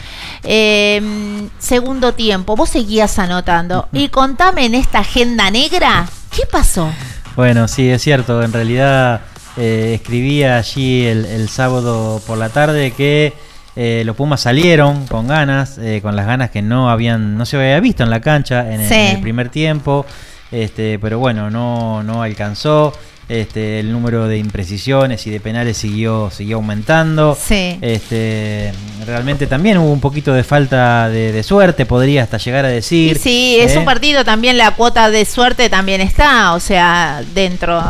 Eh, 0.42 1.48
segundo 1.58 2.14
tiempo, 2.14 2.56
vos 2.56 2.68
seguías 2.68 3.18
anotando 3.18 3.88
y 3.92 4.08
contame 4.08 4.66
en 4.66 4.74
esta 4.74 4.98
agenda 4.98 5.50
negra, 5.50 6.08
¿qué 6.30 6.42
pasó? 6.50 6.90
Bueno, 7.36 7.66
sí, 7.66 7.88
es 7.88 8.02
cierto. 8.02 8.42
En 8.42 8.52
realidad 8.52 9.22
eh, 9.56 9.92
escribía 9.94 10.56
allí 10.58 11.04
el, 11.06 11.24
el 11.26 11.48
sábado 11.48 12.20
por 12.26 12.38
la 12.38 12.48
tarde 12.48 12.90
que 12.92 13.32
eh, 13.76 14.02
los 14.06 14.14
Pumas 14.16 14.40
salieron 14.40 15.06
con 15.06 15.26
ganas, 15.28 15.78
eh, 15.78 16.00
con 16.02 16.14
las 16.16 16.26
ganas 16.26 16.50
que 16.50 16.62
no 16.62 16.90
habían, 16.90 17.36
no 17.36 17.44
se 17.46 17.56
había 17.56 17.80
visto 17.80 18.02
en 18.04 18.10
la 18.10 18.20
cancha 18.20 18.72
en, 18.72 18.80
el- 18.82 18.88
Sí. 18.88 18.94
en 18.94 19.16
el 19.16 19.20
primer 19.20 19.48
tiempo. 19.48 20.06
Este, 20.52 20.98
pero 21.00 21.18
bueno, 21.18 21.50
no, 21.50 22.02
no 22.02 22.22
alcanzó. 22.22 22.92
Este, 23.26 23.80
el 23.80 23.90
número 23.90 24.28
de 24.28 24.36
imprecisiones 24.36 25.26
y 25.26 25.30
de 25.30 25.40
penales 25.40 25.78
siguió, 25.78 26.30
siguió 26.30 26.56
aumentando. 26.56 27.34
Sí. 27.40 27.78
Este, 27.80 28.70
realmente 29.06 29.46
también 29.46 29.78
hubo 29.78 29.90
un 29.90 30.00
poquito 30.00 30.34
de 30.34 30.44
falta 30.44 31.08
de, 31.08 31.32
de 31.32 31.42
suerte, 31.42 31.86
podría 31.86 32.22
hasta 32.22 32.36
llegar 32.36 32.66
a 32.66 32.68
decir. 32.68 33.16
Y 33.16 33.18
sí, 33.18 33.56
es 33.58 33.74
¿eh? 33.74 33.78
un 33.78 33.86
partido 33.86 34.24
también, 34.26 34.58
la 34.58 34.72
cuota 34.72 35.10
de 35.10 35.24
suerte 35.24 35.70
también 35.70 36.02
está, 36.02 36.52
o 36.52 36.60
sea, 36.60 37.22
dentro. 37.34 37.82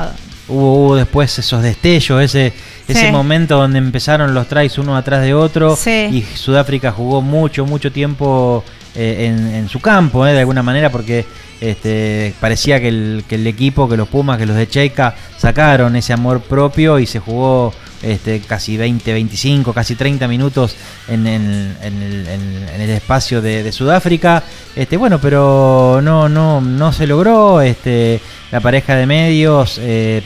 Hubo, 0.48 0.74
hubo 0.84 0.96
después 0.96 1.38
esos 1.38 1.62
destellos, 1.62 2.22
ese, 2.22 2.52
ese 2.86 3.10
momento 3.10 3.56
donde 3.56 3.78
empezaron 3.78 4.34
los 4.34 4.46
tries 4.46 4.76
uno 4.78 4.96
atrás 4.96 5.22
de 5.22 5.32
otro 5.32 5.74
Sí. 5.76 6.08
y 6.12 6.22
Sudáfrica 6.36 6.92
jugó 6.92 7.22
mucho, 7.22 7.64
mucho 7.64 7.90
tiempo 7.90 8.62
eh, 8.94 9.26
en, 9.26 9.54
en 9.54 9.68
su 9.68 9.80
campo, 9.80 10.26
eh, 10.26 10.32
de 10.32 10.40
alguna 10.40 10.62
manera, 10.62 10.90
porque 10.90 11.24
este, 11.60 12.34
parecía 12.40 12.78
que 12.78 12.88
el, 12.88 13.24
que 13.26 13.36
el 13.36 13.46
equipo, 13.46 13.88
que 13.88 13.96
los 13.96 14.06
Pumas, 14.08 14.36
que 14.38 14.44
los 14.46 14.56
de 14.56 14.68
Cheika 14.68 15.14
sacaron 15.38 15.96
ese 15.96 16.12
amor 16.12 16.40
propio 16.40 16.98
y 16.98 17.06
se 17.06 17.20
jugó 17.20 17.72
este, 18.04 18.40
casi 18.40 18.76
20, 18.76 19.12
25, 19.12 19.72
casi 19.72 19.94
30 19.94 20.28
minutos 20.28 20.76
en, 21.08 21.26
el, 21.26 22.90
espacio 22.90 23.40
de, 23.40 23.72
Sudáfrica. 23.72 24.42
Este, 24.76 24.96
bueno, 24.96 25.18
pero 25.20 26.00
no, 26.02 26.28
no, 26.28 26.60
no 26.60 26.92
se 26.92 27.06
logró. 27.06 27.60
Este, 27.60 28.20
la 28.54 28.60
pareja 28.60 28.94
de 28.94 29.04
medios, 29.04 29.80
eh, 29.82 30.22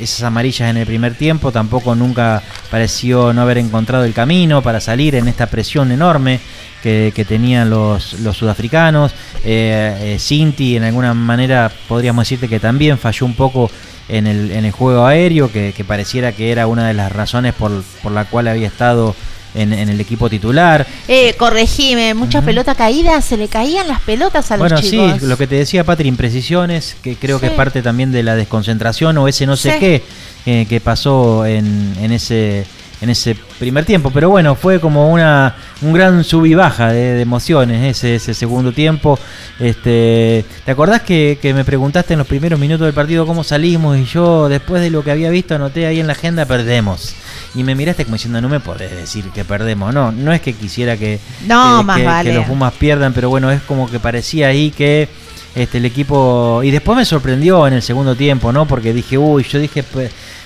esas 0.00 0.22
amarillas 0.22 0.70
en 0.70 0.78
el 0.78 0.86
primer 0.86 1.14
tiempo, 1.14 1.52
tampoco 1.52 1.94
nunca 1.94 2.42
pareció 2.70 3.34
no 3.34 3.42
haber 3.42 3.58
encontrado 3.58 4.04
el 4.04 4.14
camino 4.14 4.62
para 4.62 4.80
salir 4.80 5.14
en 5.14 5.28
esta 5.28 5.46
presión 5.46 5.92
enorme 5.92 6.40
que, 6.82 7.26
tenían 7.28 7.68
los, 7.68 8.20
los 8.20 8.36
sudafricanos. 8.36 9.12
Eh, 9.44 10.14
eh, 10.14 10.18
Cinti, 10.18 10.76
en 10.76 10.84
alguna 10.84 11.12
manera, 11.14 11.70
podríamos 11.88 12.22
decirte 12.24 12.48
que 12.48 12.60
también 12.60 12.96
falló 12.96 13.26
un 13.26 13.34
poco 13.34 13.70
en 14.08 14.26
el, 14.26 14.50
en 14.52 14.64
el 14.64 14.72
juego 14.72 15.04
aéreo, 15.06 15.50
que, 15.50 15.72
que 15.76 15.84
pareciera 15.84 16.32
que 16.32 16.52
era 16.52 16.66
una 16.66 16.86
de 16.86 16.94
las 16.94 17.10
razones 17.12 17.54
por, 17.54 17.82
por 18.02 18.12
la 18.12 18.24
cual 18.24 18.48
había 18.48 18.66
estado 18.68 19.14
en, 19.54 19.72
en 19.72 19.88
el 19.88 20.00
equipo 20.00 20.28
titular. 20.28 20.86
Eh, 21.08 21.34
corregime, 21.38 22.12
muchas 22.14 22.44
pelotas 22.44 22.76
caídas, 22.76 23.24
se 23.24 23.36
le 23.36 23.48
caían 23.48 23.88
las 23.88 24.00
pelotas 24.02 24.50
a 24.50 24.56
los 24.58 24.68
Bueno, 24.68 24.78
sí, 24.82 24.90
chicos. 24.90 25.22
lo 25.22 25.36
que 25.38 25.46
te 25.46 25.54
decía 25.56 25.82
Patri, 25.82 26.08
imprecisiones, 26.08 26.96
que 27.02 27.16
creo 27.16 27.40
que 27.40 27.46
es 27.46 27.52
parte 27.52 27.80
también 27.82 28.12
de 28.12 28.22
la 28.22 28.36
desconcentración 28.36 29.16
o 29.18 29.28
ese 29.28 29.46
no 29.46 29.56
sé 29.56 29.72
Sí. 29.72 29.78
qué 29.80 30.02
eh, 30.44 30.66
que 30.68 30.80
pasó 30.80 31.44
en, 31.46 31.94
en 32.00 32.12
ese 32.12 32.64
en 33.00 33.10
ese 33.10 33.36
primer 33.58 33.84
tiempo. 33.84 34.10
Pero 34.12 34.30
bueno, 34.30 34.54
fue 34.54 34.80
como 34.80 35.10
una 35.10 35.54
un 35.82 35.92
gran 35.92 36.24
sub 36.24 36.46
y 36.46 36.54
baja 36.54 36.90
de, 36.92 37.14
de 37.14 37.20
emociones 37.22 37.96
ese, 37.96 38.14
ese 38.16 38.32
segundo 38.34 38.72
tiempo. 38.72 39.18
Este, 39.58 40.44
¿Te 40.64 40.70
acordás 40.70 41.02
que, 41.02 41.38
que 41.40 41.52
me 41.54 41.64
preguntaste 41.64 42.14
en 42.14 42.18
los 42.18 42.26
primeros 42.26 42.58
minutos 42.58 42.86
del 42.86 42.94
partido 42.94 43.26
cómo 43.26 43.44
salimos? 43.44 43.96
Y 43.98 44.04
yo, 44.04 44.48
después 44.48 44.80
de 44.82 44.90
lo 44.90 45.02
que 45.02 45.10
había 45.10 45.30
visto, 45.30 45.54
anoté 45.54 45.86
ahí 45.86 46.00
en 46.00 46.06
la 46.06 46.12
agenda, 46.14 46.44
perdemos. 46.46 47.14
Y 47.54 47.62
me 47.64 47.74
miraste 47.74 48.04
como 48.04 48.14
diciendo, 48.16 48.40
no 48.40 48.48
me 48.48 48.60
podés 48.60 48.90
decir 48.90 49.24
que 49.34 49.44
perdemos. 49.44 49.92
No, 49.94 50.12
no 50.12 50.32
es 50.32 50.40
que 50.40 50.52
quisiera 50.52 50.96
que, 50.96 51.18
No, 51.46 51.78
que- 51.78 51.84
más 51.84 51.96
que- 51.96 52.02
que 52.02 52.08
vale. 52.08 52.34
los 52.34 52.44
Pumas 52.46 52.72
pierdan, 52.74 53.12
pero 53.12 53.28
bueno, 53.30 53.50
es 53.50 53.60
como 53.62 53.90
que 53.90 53.98
parecía 53.98 54.48
ahí 54.48 54.70
que 54.70 55.08
este, 55.54 55.78
el 55.78 55.86
equipo... 55.86 56.60
Y 56.62 56.70
después 56.70 56.96
me 56.98 57.04
sorprendió 57.06 57.66
en 57.66 57.72
el 57.74 57.82
segundo 57.82 58.14
tiempo, 58.14 58.52
¿no? 58.52 58.66
Porque 58.66 58.92
dije, 58.92 59.16
uy, 59.16 59.42
yo 59.44 59.58
dije, 59.58 59.82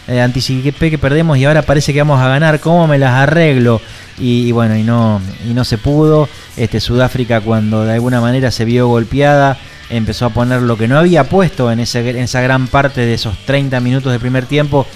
eh, 0.09 0.21
anticipé 0.21 0.91
que 0.91 0.99
perdemos 0.99 1.39
y 1.39 1.45
ahora 1.45 1.63
parece 1.63 1.93
que 1.93 2.01
vamos 2.01 2.21
a 2.21 2.29
ganar, 2.29 2.61
¿cómo 2.61 2.87
me 2.87 2.99
las 2.99 3.13
arreglo? 3.13 3.81
Y, 4.19 4.53
bueno, 4.53 4.77
y 4.77 4.83
no, 4.83 5.21
y 5.49 5.55
no 5.55 5.65
se 5.65 5.79
pudo. 5.79 6.29
Este, 6.57 6.81
Sudáfrica 6.81 7.41
cuando 7.41 7.85
de 7.85 7.95
alguna 7.95 8.21
manera 8.21 8.51
se 8.51 8.65
vio 8.67 8.87
golpeada, 8.89 9.57
empezó 9.89 10.27
a 10.27 10.31
poner 10.31 10.61
lo 10.63 10.77
que 10.77 10.89
no 10.89 10.99
había 10.99 11.25
puesto 11.25 11.71
en, 11.73 11.81
esa 11.81 12.41
gran 12.43 12.67
parte 12.69 13.01
de 13.01 13.15
esos 13.15 13.37
30 13.47 13.81
minutos 13.81 14.13
de 14.13 14.19
primer 14.21 14.47
tiempo 14.47 14.87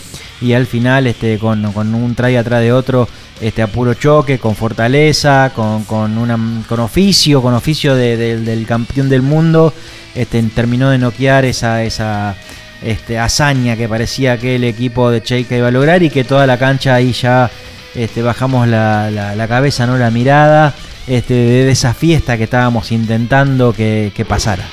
y 0.41 0.53
al 0.53 0.67
final 0.67 1.07
este 1.07 1.39
con, 1.39 1.65
un 1.65 2.15
try 2.15 2.37
atrás 2.37 2.61
de 2.61 2.73
otro 2.73 3.09
este 3.41 3.63
a 3.63 3.67
puro 3.69 3.95
choque 3.95 4.39
con 4.39 4.55
fortaleza 4.57 5.53
con, 5.55 5.85
con 5.85 6.19
una 6.19 6.37
con 6.69 6.81
oficio 6.81 7.41
con 7.41 7.55
oficio 7.55 7.95
de- 7.95 8.17
de- 8.17 8.41
del 8.41 8.67
campeón 8.67 9.09
del 9.09 9.23
mundo 9.23 9.73
este 10.15 10.43
terminó 10.55 10.91
de 10.91 10.99
noquear 10.99 11.45
esa 11.45 11.83
esa 11.85 12.35
este, 12.83 13.19
hazaña 13.19 13.77
que 13.77 13.89
parecía 13.89 14.37
que 14.39 14.57
el 14.57 14.65
equipo 14.65 15.11
de 15.11 15.23
Cheika 15.23 15.57
iba 15.57 15.69
a 15.69 15.71
lograr 15.71 16.03
y 16.03 16.11
que 16.11 16.25
toda 16.25 16.47
la 16.47 16.59
cancha 16.59 16.95
ahí 16.95 17.13
ya 17.13 17.51
este, 17.95 18.23
bajamos 18.23 18.67
la, 18.69 19.11
la- 19.11 19.35
la 19.35 19.49
cabeza, 19.49 19.87
no 19.87 19.97
la 19.97 20.11
mirada, 20.11 20.75
este, 21.07 21.35
de, 21.35 21.71
esa 21.71 21.95
fiesta 21.95 22.37
que 22.37 22.45
estábamos 22.45 22.93
intentando 22.93 23.73
que, 23.73 24.13
que 24.15 24.25
pasara. 24.25 24.65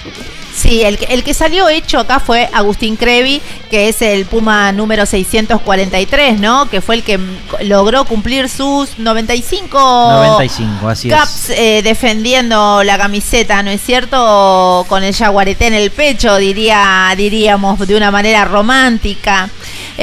Sí, 0.61 0.83
el 0.83 0.97
que, 0.97 1.05
el 1.05 1.23
que 1.23 1.33
salió 1.33 1.69
hecho 1.69 1.99
acá 1.99 2.19
fue 2.19 2.49
Agustín 2.53 2.95
Crevi, 2.95 3.41
que 3.69 3.89
es 3.89 4.01
el 4.01 4.25
Puma 4.25 4.71
número 4.71 5.05
643, 5.05 6.39
¿no? 6.39 6.69
Que 6.69 6.81
fue 6.81 6.95
el 6.95 7.03
que 7.03 7.19
logró 7.63 8.05
cumplir 8.05 8.49
sus 8.49 8.99
95, 8.99 9.79
95, 9.79 10.89
así 10.89 11.09
es. 11.09 11.15
caps 11.15 11.49
eh, 11.49 11.81
defendiendo 11.83 12.83
la 12.83 12.97
camiseta, 12.97 13.63
¿no 13.63 13.71
es 13.71 13.81
cierto? 13.81 14.85
Con 14.87 15.03
el 15.03 15.15
jaguarete 15.15 15.67
en 15.67 15.73
el 15.73 15.89
pecho, 15.89 16.37
diría, 16.37 17.11
diríamos 17.17 17.79
de 17.87 17.95
una 17.95 18.11
manera 18.11 18.45
romántica. 18.45 19.49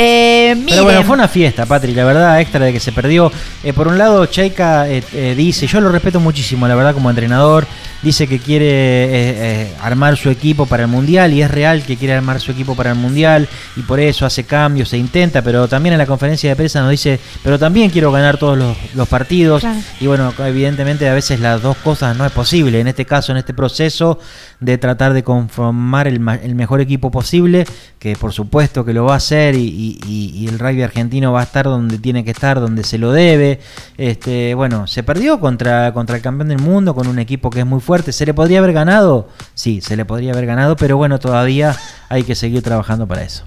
Eh, 0.00 0.54
Pero 0.68 0.84
bueno, 0.84 1.02
fue 1.02 1.14
una 1.14 1.26
fiesta, 1.26 1.66
Patri, 1.66 1.92
la 1.92 2.04
verdad, 2.04 2.40
extra 2.40 2.64
de 2.64 2.72
que 2.72 2.78
se 2.78 2.92
perdió. 2.92 3.32
Eh, 3.64 3.72
por 3.72 3.88
un 3.88 3.98
lado, 3.98 4.24
Cheika 4.26 4.88
eh, 4.88 5.02
eh, 5.12 5.34
dice, 5.36 5.66
yo 5.66 5.80
lo 5.80 5.90
respeto 5.90 6.20
muchísimo, 6.20 6.68
la 6.68 6.76
verdad, 6.76 6.94
como 6.94 7.10
entrenador, 7.10 7.66
dice 8.02 8.26
que 8.28 8.38
quiere 8.38 8.66
eh, 8.66 9.08
eh, 9.12 9.72
armar 9.82 10.16
su 10.16 10.30
equipo 10.30 10.66
para 10.66 10.84
el 10.84 10.88
Mundial 10.88 11.32
y 11.32 11.42
es 11.42 11.50
real 11.50 11.82
que 11.82 11.96
quiere 11.96 12.14
armar 12.14 12.40
su 12.40 12.52
equipo 12.52 12.74
para 12.76 12.90
el 12.92 12.96
Mundial 12.96 13.48
y 13.76 13.82
por 13.82 13.98
eso 14.00 14.24
hace 14.26 14.44
cambios, 14.44 14.88
se 14.90 14.98
intenta, 14.98 15.42
pero 15.42 15.66
también 15.68 15.92
en 15.94 15.98
la 15.98 16.06
conferencia 16.06 16.50
de 16.50 16.56
prensa 16.56 16.80
nos 16.80 16.90
dice, 16.90 17.18
pero 17.42 17.58
también 17.58 17.90
quiero 17.90 18.12
ganar 18.12 18.36
todos 18.38 18.56
los, 18.56 18.76
los 18.94 19.08
partidos 19.08 19.60
Claro. 19.62 19.80
y 20.00 20.06
bueno, 20.06 20.32
evidentemente 20.38 21.08
a 21.08 21.14
veces 21.14 21.40
las 21.40 21.60
dos 21.62 21.76
cosas 21.78 22.16
no 22.16 22.24
es 22.24 22.32
posible. 22.32 22.80
En 22.80 22.86
este 22.88 23.04
caso, 23.04 23.32
en 23.32 23.38
este 23.38 23.54
proceso 23.54 24.18
de 24.60 24.78
tratar 24.78 25.12
de 25.12 25.22
conformar 25.22 26.06
el, 26.08 26.20
el 26.42 26.54
mejor 26.54 26.80
equipo 26.80 27.10
posible, 27.10 27.64
que 27.98 28.14
por 28.16 28.32
supuesto 28.32 28.84
que 28.84 28.92
lo 28.92 29.04
va 29.04 29.14
a 29.14 29.16
hacer 29.16 29.54
y- 29.54 29.98
y 30.06 30.46
el 30.48 30.58
rugby 30.58 30.82
argentino 30.82 31.32
va 31.32 31.40
a 31.40 31.44
estar 31.44 31.64
donde 31.64 31.98
tiene 31.98 32.24
que 32.24 32.30
estar, 32.30 32.60
donde 32.60 32.84
se 32.84 32.98
lo 32.98 33.12
debe. 33.12 33.60
Este, 33.96 34.54
bueno, 34.54 34.86
se 34.86 35.02
perdió 35.02 35.40
contra, 35.40 35.92
contra 35.92 36.16
el 36.16 36.22
campeón 36.22 36.48
del 36.48 36.58
mundo 36.60 36.94
con 36.94 37.06
un 37.08 37.18
equipo 37.18 37.50
que 37.50 37.60
es 37.60 37.66
muy 37.66 37.80
¿Se 38.10 38.26
le 38.26 38.34
podría 38.34 38.58
haber 38.58 38.74
ganado? 38.74 39.28
Sí, 39.54 39.80
se 39.80 39.96
le 39.96 40.04
podría 40.04 40.32
haber 40.32 40.44
ganado, 40.44 40.76
pero 40.76 40.98
bueno, 40.98 41.18
todavía 41.18 41.74
hay 42.10 42.22
que 42.22 42.34
seguir 42.34 42.62
trabajando 42.62 43.06
para 43.06 43.22
eso. 43.22 43.44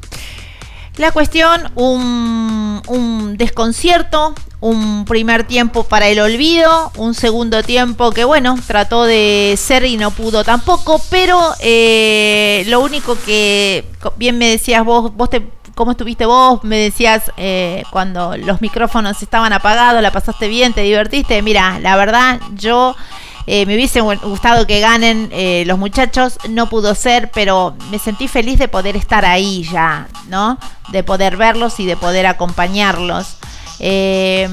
La 0.98 1.12
cuestión, 1.12 1.72
un, 1.76 2.82
un 2.88 3.38
desconcierto, 3.38 4.34
un 4.60 5.06
primer 5.06 5.46
tiempo 5.46 5.84
para 5.84 6.08
el 6.08 6.20
olvido, 6.20 6.92
un 6.98 7.14
segundo 7.14 7.62
tiempo 7.62 8.12
que 8.12 8.24
bueno, 8.24 8.56
trató 8.66 9.04
de 9.04 9.56
ser 9.58 9.86
y 9.86 9.98
no 9.98 10.10
pudo 10.10 10.44
tampoco, 10.44 11.00
pero 11.12 11.40
eh, 11.60 12.64
lo 12.68 12.80
único 12.82 13.16
que, 13.24 13.86
bien 14.18 14.38
me 14.38 14.50
decías 14.50 14.84
vos, 14.84 15.16
vos 15.16 15.30
te... 15.30 15.48
¿Cómo 15.74 15.92
estuviste 15.92 16.26
vos? 16.26 16.64
Me 16.64 16.78
decías 16.78 17.32
eh, 17.38 17.84
cuando 17.92 18.36
los 18.36 18.62
micrófonos 18.62 19.22
estaban 19.22 19.54
apagados, 19.54 20.02
la 20.02 20.12
pasaste 20.12 20.50
bien, 20.50 20.74
te 20.74 20.82
divertiste. 20.82 21.42
Mira, 21.42 21.80
la 21.80 21.96
verdad, 21.96 22.42
yo 22.56 22.94
eh, 23.48 23.66
me 23.66 23.76
hubiese 23.76 24.02
gu- 24.02 24.20
gustado 24.22 24.68
que 24.68 24.80
ganen 24.80 25.30
eh, 25.32 25.64
los 25.66 25.78
muchachos, 25.80 26.38
no 26.50 26.70
pudo 26.70 26.96
ser, 26.96 27.32
pero 27.32 27.76
me 27.90 28.00
sentí 28.00 28.28
feliz 28.28 28.60
de 28.60 28.68
poder 28.68 28.96
estar 28.96 29.26
ahí 29.26 29.64
ya, 29.72 30.08
¿no? 30.28 30.58
De 30.90 31.04
poder 31.04 31.38
verlos 31.38 31.80
y 31.80 31.86
de 31.86 31.98
poder 31.98 32.26
acompañarlos. 32.28 33.36
Eh, 33.80 34.48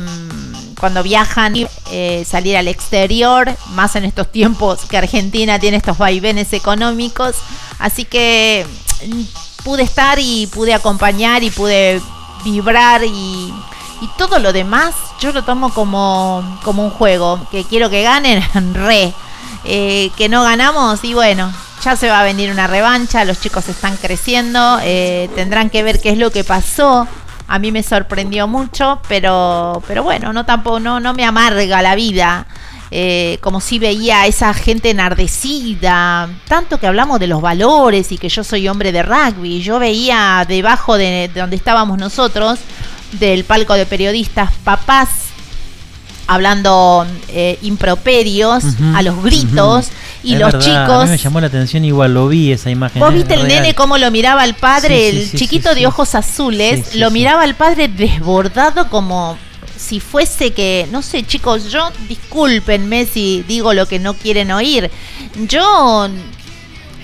cuando 0.81 1.02
viajan, 1.02 1.55
eh, 1.90 2.24
salir 2.27 2.56
al 2.56 2.69
exterior, 2.69 3.55
más 3.70 3.97
en 3.97 4.05
estos 4.05 4.31
tiempos 4.32 4.85
que 4.89 4.97
Argentina 4.97 5.59
tiene 5.59 5.77
estos 5.77 5.98
vaivenes 5.98 6.52
económicos. 6.52 7.35
Así 7.78 8.05
que 8.05 8.66
mm, 9.06 9.23
pude 9.65 9.82
estar 9.82 10.19
y 10.20 10.47
pude 10.47 10.73
acompañar 10.73 11.43
y 11.43 11.51
pude 11.51 12.01
vibrar 12.44 13.02
y, 13.05 13.52
y 14.00 14.08
todo 14.16 14.38
lo 14.38 14.52
demás 14.52 14.94
yo 15.20 15.32
lo 15.32 15.42
tomo 15.42 15.72
como, 15.72 16.58
como 16.62 16.84
un 16.84 16.90
juego. 16.90 17.40
Que 17.50 17.64
quiero 17.64 17.90
que 17.90 18.02
ganen, 18.02 18.42
re. 18.74 19.12
Eh, 19.64 20.10
que 20.16 20.28
no 20.28 20.44
ganamos 20.44 21.02
y 21.04 21.14
bueno, 21.14 21.52
ya 21.82 21.96
se 21.96 22.08
va 22.08 22.20
a 22.20 22.24
venir 22.24 22.50
una 22.50 22.66
revancha, 22.66 23.24
los 23.24 23.40
chicos 23.40 23.68
están 23.68 23.96
creciendo, 23.96 24.78
eh, 24.82 25.28
tendrán 25.34 25.68
que 25.68 25.82
ver 25.82 26.00
qué 26.00 26.10
es 26.10 26.18
lo 26.18 26.30
que 26.30 26.44
pasó. 26.44 27.06
A 27.48 27.58
mí 27.58 27.72
me 27.72 27.82
sorprendió 27.82 28.46
mucho, 28.46 29.00
pero, 29.08 29.82
pero 29.86 30.02
bueno, 30.02 30.32
no 30.32 30.44
tampoco, 30.44 30.80
no, 30.80 31.00
no 31.00 31.14
me 31.14 31.24
amarga 31.24 31.82
la 31.82 31.94
vida. 31.94 32.46
Eh, 32.90 33.38
como 33.42 33.60
si 33.60 33.78
veía 33.78 34.22
a 34.22 34.26
esa 34.26 34.54
gente 34.54 34.90
enardecida, 34.90 36.30
tanto 36.46 36.78
que 36.78 36.86
hablamos 36.86 37.20
de 37.20 37.26
los 37.26 37.42
valores 37.42 38.12
y 38.12 38.18
que 38.18 38.30
yo 38.30 38.42
soy 38.42 38.66
hombre 38.66 38.92
de 38.92 39.02
rugby, 39.02 39.60
yo 39.60 39.78
veía 39.78 40.46
debajo 40.48 40.96
de, 40.96 41.30
de 41.32 41.40
donde 41.40 41.56
estábamos 41.56 41.98
nosotros, 41.98 42.58
del 43.12 43.44
palco 43.44 43.74
de 43.74 43.86
periodistas, 43.86 44.51
papás 44.64 45.09
hablando 46.26 47.06
eh, 47.28 47.59
improperios 47.62 48.62
a 48.94 49.02
los 49.02 49.22
gritos 49.22 49.89
y 50.22 50.35
Es 50.35 50.40
los 50.40 50.52
verdad, 50.52 50.82
A 50.82 50.85
chicos 50.85 51.05
mí 51.05 51.10
me 51.12 51.18
llamó 51.18 51.40
la 51.40 51.47
atención, 51.47 51.85
igual 51.86 52.12
lo 52.12 52.28
vi 52.28 52.52
esa 52.52 52.70
imagen. 52.70 53.01
¿Vos 53.01 53.14
viste 53.14 53.35
el 53.35 53.43
real. 53.43 53.62
nene 53.62 53.74
cómo 53.74 53.97
lo 53.97 54.10
miraba 54.10 54.43
al 54.43 54.55
padre, 54.55 55.10
Sí, 55.10 55.16
sí, 55.16 55.22
el 55.22 55.28
sí, 55.30 55.36
chiquito 55.39 55.74
de 55.74 55.86
ojos 55.86 56.14
azules? 56.14 56.94
Lo 56.97 57.10
miraba 57.10 57.43
al 57.44 57.55
padre 57.55 57.89
desbordado 57.89 58.90
como 58.90 59.39
si 59.78 60.01
fuese 60.01 60.52
que, 60.52 60.86
no 60.90 61.01
sé, 61.02 61.24
chicos, 61.24 61.70
yo 61.70 61.90
discúlpenme 62.09 63.06
si 63.06 63.44
digo 63.48 63.72
lo 63.72 63.86
que 63.86 63.98
no 63.98 64.12
quieren 64.12 64.51
oír. 64.51 64.90
Yo 65.48 66.09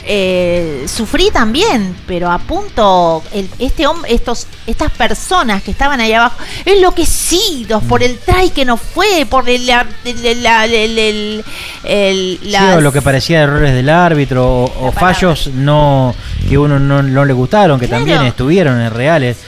eh, 0.06 0.84
sufrí 0.86 1.30
también, 1.30 1.96
pero 2.06 2.30
a 2.30 2.38
punto, 2.38 3.22
el- 3.32 3.48
este 3.58 3.86
hombre, 3.86 4.12
estos, 4.14 4.46
estas 4.66 4.90
personas 4.92 5.62
que 5.62 5.70
estaban 5.70 6.00
ahí 6.00 6.12
abajo, 6.12 6.36
enloquecidos 6.64 7.82
por 7.84 8.02
el 8.02 8.18
try 8.18 8.50
que 8.50 8.64
no 8.64 8.76
fue, 8.76 9.26
por 9.28 9.48
el, 9.48 9.66
la- 9.66 9.86
el- 10.04 10.42
la- 10.42 10.64
el- 10.66 10.98
el- 10.98 11.44
el- 11.84 12.38
Sí, 12.42 12.48
las- 12.50 12.76
o 12.76 12.80
lo 12.80 12.92
que 12.92 13.02
parecía 13.02 13.42
errores 13.42 13.74
del 13.74 13.88
árbitro 13.88 14.46
o, 14.64 14.88
o 14.88 14.92
fallos 14.92 15.48
no 15.54 16.14
que 16.48 16.58
uno 16.58 16.78
no, 16.78 17.02
no 17.02 17.24
le 17.24 17.32
gustaron, 17.32 17.80
que 17.80 17.86
Claro. 17.88 18.02
también 18.04 18.22
estuvieron 18.26 18.80
en 18.80 18.90
reales. 18.92 19.38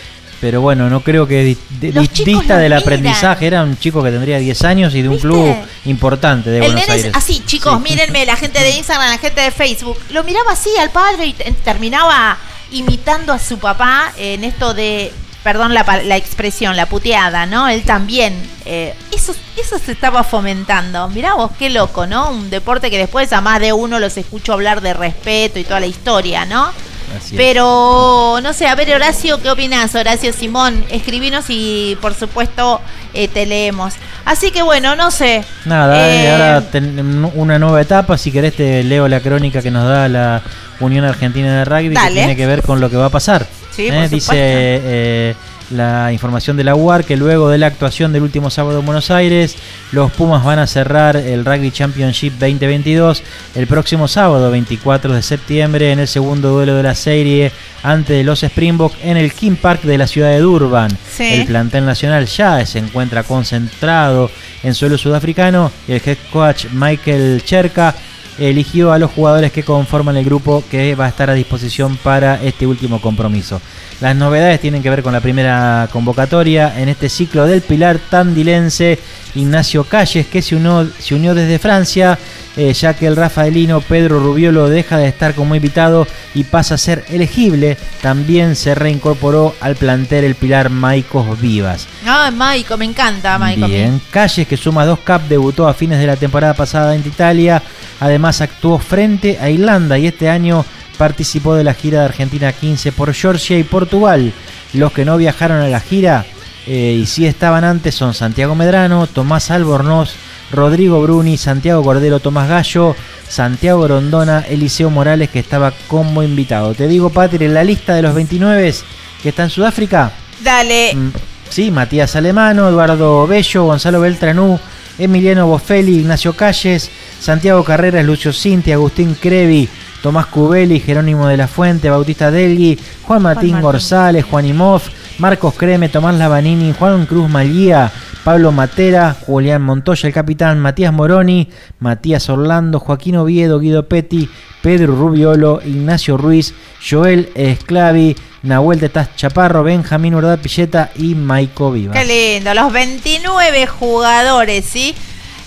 Pero 0.41 0.61
bueno, 0.61 0.91
no 0.91 1.01
creo 1.01 1.27
que 1.27 1.57
chicos 1.81 2.25
dista 2.25 2.59
del 2.59 2.71
miran. 2.73 2.83
aprendizaje. 2.83 3.47
Era 3.47 3.63
un 3.63 3.79
chico 3.79 4.03
que 4.03 4.11
tendría 4.11 4.39
10 4.39 4.65
años 4.65 4.95
y 4.95 5.03
de 5.03 5.09
un 5.09 5.15
¿Viste? 5.15 5.29
club 5.29 5.55
importante 5.87 6.51
de 6.51 6.59
El 6.59 6.73
Buenos 6.73 6.89
Aires. 6.89 7.07
es 7.07 7.15
así, 7.17 7.43
chicos, 7.47 7.81
mírenme, 7.81 8.27
la 8.27 8.37
gente 8.37 8.61
de 8.61 8.71
Instagram, 8.77 9.09
la 9.11 9.19
gente 9.19 9.41
de 9.41 9.51
Facebook. 9.51 9.99
Lo 10.11 10.25
miraba 10.25 10.53
así 10.53 10.71
al 10.79 10.91
padre 10.91 11.27
y 11.27 11.33
te- 11.33 11.51
terminaba 11.65 12.37
imitando 12.73 13.33
a 13.33 13.39
su 13.39 13.59
papá 13.59 14.13
en 14.19 14.45
esto 14.45 14.75
de, 14.75 15.13
perdón 15.43 15.73
la, 15.73 15.85
la 16.05 16.17
expresión, 16.17 16.77
la 16.77 16.87
puteada, 16.87 17.47
¿no? 17.47 17.69
Él 17.69 17.83
también. 17.83 18.35
eh, 18.67 18.95
eso, 19.13 19.35
eso 19.57 19.79
se 19.79 19.93
estaba 19.93 20.23
fomentando. 20.25 21.09
Mirá 21.09 21.35
vos, 21.35 21.51
qué 21.59 21.71
loco, 21.71 22.07
¿no? 22.07 22.31
Un 22.31 22.51
deporte 22.51 22.91
que 22.91 22.99
después 22.99 23.33
a 23.33 23.41
más 23.41 23.61
de 23.61 23.73
uno 23.73 23.99
los 24.01 24.17
escucho 24.19 24.53
hablar 24.53 24.81
de 24.83 24.93
respeto 24.93 25.59
y 25.59 25.65
toda 25.65 25.81
la 25.81 25.87
historia, 25.87 26.45
¿no? 26.45 26.71
Así 27.16 27.35
es. 27.35 27.37
Pero, 27.37 28.39
no 28.43 28.53
sé, 28.53 28.66
a 28.66 28.74
ver, 28.74 28.95
Horacio, 28.95 29.41
¿qué 29.43 29.51
opinas? 29.51 29.95
Horacio 29.95 30.33
Simón, 30.33 30.85
escribinos 30.91 31.45
y 31.49 31.97
por 32.01 32.15
supuesto 32.15 32.81
eh, 33.15 33.28
te 33.28 33.47
leemos. 33.47 33.95
Así 34.24 34.51
que 34.51 34.62
bueno, 34.62 34.97
no 34.97 35.11
sé. 35.11 35.45
Nada, 35.65 36.09
Eh, 36.09 36.31
ahora 36.31 36.61
ten- 36.70 37.31
una 37.35 37.59
nueva 37.59 37.81
etapa. 37.81 38.19
Si 38.19 38.33
querés, 38.33 38.55
te 38.57 38.83
leo 38.83 39.07
la 39.09 39.20
crónica 39.20 39.62
que 39.62 39.70
nos 39.70 39.89
da 39.89 40.09
la 40.09 40.43
Unión 40.81 41.05
Argentina 41.05 41.59
de 41.59 41.65
Rugby, 41.65 41.95
Dale. 41.95 42.09
que 42.09 42.15
tiene 42.15 42.37
que 42.37 42.47
ver 42.47 42.62
con 42.62 42.81
lo 42.81 42.91
que 42.91 42.97
va 42.97 43.07
a 43.07 43.11
pasar. 43.11 43.47
Sí, 43.70 43.89
Eh, 43.89 43.93
por 43.93 44.09
Dice 44.09 45.37
la 45.71 46.13
información 46.13 46.57
de 46.57 46.65
la 46.65 46.75
UAR 46.75 47.05
que 47.05 47.17
luego 47.17 47.49
de 47.49 47.59
la 47.59 47.67
actuación 47.67 48.13
del 48.13 48.23
último 48.23 48.51
sábado 48.51 48.81
en 48.81 48.87
Buenos 48.87 49.11
Aires, 49.11 49.57
los 49.93 50.13
Pumas 50.13 50.45
van 50.45 50.59
a 50.59 50.67
cerrar 50.67 51.17
el 51.17 51.45
Rugby 51.45 51.71
Championship 51.71 52.33
2022 52.35 53.23
el 53.55 53.67
próximo 53.67 54.09
sábado, 54.09 54.51
24 54.51 55.15
de 55.15 55.23
septiembre, 55.23 55.93
en 55.93 55.99
el 55.99 56.09
segundo 56.09 56.51
duelo 56.51 56.75
de 56.75 56.83
la 56.83 56.95
serie 56.95 57.53
ante 57.83 58.25
los 58.25 58.43
Springboks 58.43 58.97
en 59.03 59.17
el 59.17 59.33
King 59.33 59.57
Park 59.57 59.83
de 59.83 59.99
la 59.99 60.07
ciudad 60.07 60.31
de 60.31 60.41
Durban. 60.41 60.91
Sí. 61.11 61.35
El 61.35 61.47
plantel 61.47 61.87
nacional 61.87 62.27
ya 62.27 62.65
se 62.67 62.79
encuentra 62.79 63.23
concentrado 63.23 64.31
en 64.63 64.75
suelo 64.75 64.99
sudafricano 64.99 65.71
y 65.87 65.93
el 65.93 66.03
head 66.05 66.19
coach 66.33 66.67
Michael 66.73 67.43
Cherka 67.45 67.95
eligió 68.39 68.93
a 68.93 68.99
los 68.99 69.11
jugadores 69.11 69.53
que 69.53 69.63
conforman 69.63 70.17
el 70.17 70.25
grupo 70.25 70.63
que 70.71 70.95
va 70.95 71.07
a 71.07 71.09
estar 71.09 71.31
a 71.31 71.35
disposición 71.35 71.97
para 71.97 72.43
este 72.43 72.67
último 72.67 73.01
compromiso. 73.01 73.61
Las 74.01 74.14
novedades 74.14 74.60
tienen 74.60 74.82
que 74.82 74.90
ver 74.90 75.02
con 75.02 75.14
la 75.14 75.20
primera 75.20 75.89
convocatoria 75.90 76.78
en 76.78 76.90
este 76.90 77.09
ciclo 77.09 77.47
del 77.47 77.62
Pilar 77.62 77.98
Tandilense, 78.10 78.98
Ignacio 79.35 79.85
Calles, 79.85 80.27
que 80.27 80.43
se 80.43 80.55
unió, 80.55 80.86
se 80.98 81.14
unió 81.14 81.35
desde 81.35 81.59
Francia, 81.59 82.18
eh, 82.59 82.74
ya 82.74 82.93
que 82.93 83.06
el 83.06 83.16
rafaelino 83.16 83.81
Pedro 83.81 84.20
Rubiolo 84.20 84.68
deja 84.68 84.98
de 84.98 85.09
estar 85.09 85.35
como 85.35 85.55
invitado 85.55 86.06
y 86.35 86.44
pasa 86.44 86.74
a 86.74 86.78
ser 86.78 87.06
elegible. 87.09 87.78
También 88.02 88.55
se 88.55 88.74
reincorporó 88.74 89.55
al 89.60 89.77
plantel 89.77 90.24
el 90.24 90.35
Pilar 90.35 90.68
Maicos 90.68 91.40
Vivas. 91.40 91.89
Ay, 92.06 92.32
Maico, 92.32 92.77
me 92.77 92.85
encanta, 92.85 93.39
Maico. 93.39 93.66
Bien, 93.66 93.98
Calles, 94.10 94.47
que 94.47 94.59
suma 94.59 94.85
dos 94.85 94.98
cap, 95.01 95.23
debutó 95.27 95.68
a 95.68 95.74
fines 95.74 95.98
de 95.98 96.06
la 96.06 96.16
temporada 96.16 96.52
pasada 96.52 96.94
en 96.94 97.01
Italia. 97.01 97.62
Además, 98.01 98.43
actuó 98.43 98.78
frente 98.78 99.39
a 99.40 99.48
Irlanda 99.48 99.98
y 99.98 100.06
este 100.06 100.28
año 100.28 100.66
participó 100.97 101.55
de 101.55 101.64
la 101.64 101.74
gira 101.74 102.01
de 102.01 102.06
Argentina 102.06 102.52
15 102.52 102.93
por 102.93 103.12
Georgia 103.14 103.59
y 103.59 103.64
Portugal. 103.64 104.32
Los 104.73 104.93
que 104.93 105.05
no 105.05 105.16
viajaron 105.16 105.60
a 105.60 105.68
la 105.68 105.81
gira 105.81 106.27
eh, 106.66 106.98
y 107.01 107.06
sí 107.06 107.27
estaban 107.27 107.64
antes 107.64 107.94
son 107.94 108.14
Santiago 108.14 108.55
Medrano, 108.55 109.06
Tomás 109.06 109.51
Albornoz, 109.51 110.14
Rodrigo 110.51 111.01
Bruni, 111.02 111.36
Santiago 111.36 111.82
Cordero, 111.82 112.20
Tomás 112.20 112.48
Gallo, 112.48 112.97
Santiago 113.28 113.82
Grondona, 113.82 114.44
Eliseo 114.48 114.90
Morales, 114.90 115.31
que 115.31 115.40
estaba 115.40 115.73
como 115.89 116.23
invitado. 116.23 116.74
Te 116.74 116.89
digo, 116.89 117.10
Patri, 117.10 117.44
en 117.44 117.55
la 117.55 117.64
lista 117.64 117.94
de 117.94 118.02
los 118.02 118.14
29 118.14 118.74
que 119.23 119.28
está 119.28 119.44
en 119.44 119.51
Sudáfrica, 119.51 120.12
Dale. 120.43 120.94
Mm, 120.94 121.10
Sí, 121.48 121.70
Matías 121.70 122.16
Alemano, 122.16 122.68
Eduardo 122.68 123.27
Bello, 123.27 123.64
Gonzalo 123.64 124.01
Beltranú, 124.01 124.59
Emiliano 124.98 125.47
Bofelli, 125.47 126.01
Ignacio 126.01 126.35
Calles, 126.35 126.90
Santiago 127.20 127.62
Carreras, 127.64 128.05
Lucio 128.05 128.32
Cinti, 128.32 128.73
Agustín 128.73 129.14
Crevi, 129.14 129.68
Tomás 130.02 130.27
Cubeli, 130.27 130.81
Jerónimo 130.81 131.27
de 131.27 131.36
la 131.36 131.48
Fuente, 131.48 131.90
Bautista 131.90 132.31
Delgui, 132.31 132.78
Juan 133.02 133.23
Martín 133.23 133.52
Martín. 133.52 133.62
González, 133.62 134.24
Juan 134.24 134.47
Imov, 134.47 134.82
Marcos 135.18 135.55
Creme, 135.55 135.89
Tomás 135.89 136.14
Lavanini, 136.16 136.74
Juan 136.78 137.06
Cruz 137.06 137.28
Malía, 137.28 137.90
Pablo 138.24 138.52
Matera, 138.52 139.16
Julián 139.27 139.62
Montoya, 139.62 140.09
el 140.09 140.12
capitán, 140.12 140.59
Matías 140.59 140.93
Moroni, 140.93 141.48
Matías 141.78 142.28
Orlando, 142.28 142.81
Joaquín 142.81 143.16
Oviedo, 143.16 143.60
Guido 143.60 143.89
Petti, 143.89 144.28
Pedro 144.62 144.97
Rubiolo, 144.97 145.60
Ignacio 145.64 146.16
Ruiz, 146.16 146.52
Joel 146.82 147.31
Esclavi, 147.36 148.16
Nahuel 148.43 148.81
Tetaz 148.81 149.14
Chaparro, 149.14 149.62
Benjamín 149.62 150.14
Urdá 150.14 150.36
Pilleta 150.36 150.90
y 150.97 151.14
Maico 151.14 151.70
Vivas. 151.70 151.97
Qué 151.97 152.05
lindo, 152.36 152.52
los 152.52 152.73
29 152.73 153.66
jugadores, 153.68 154.64
¿sí? 154.64 154.94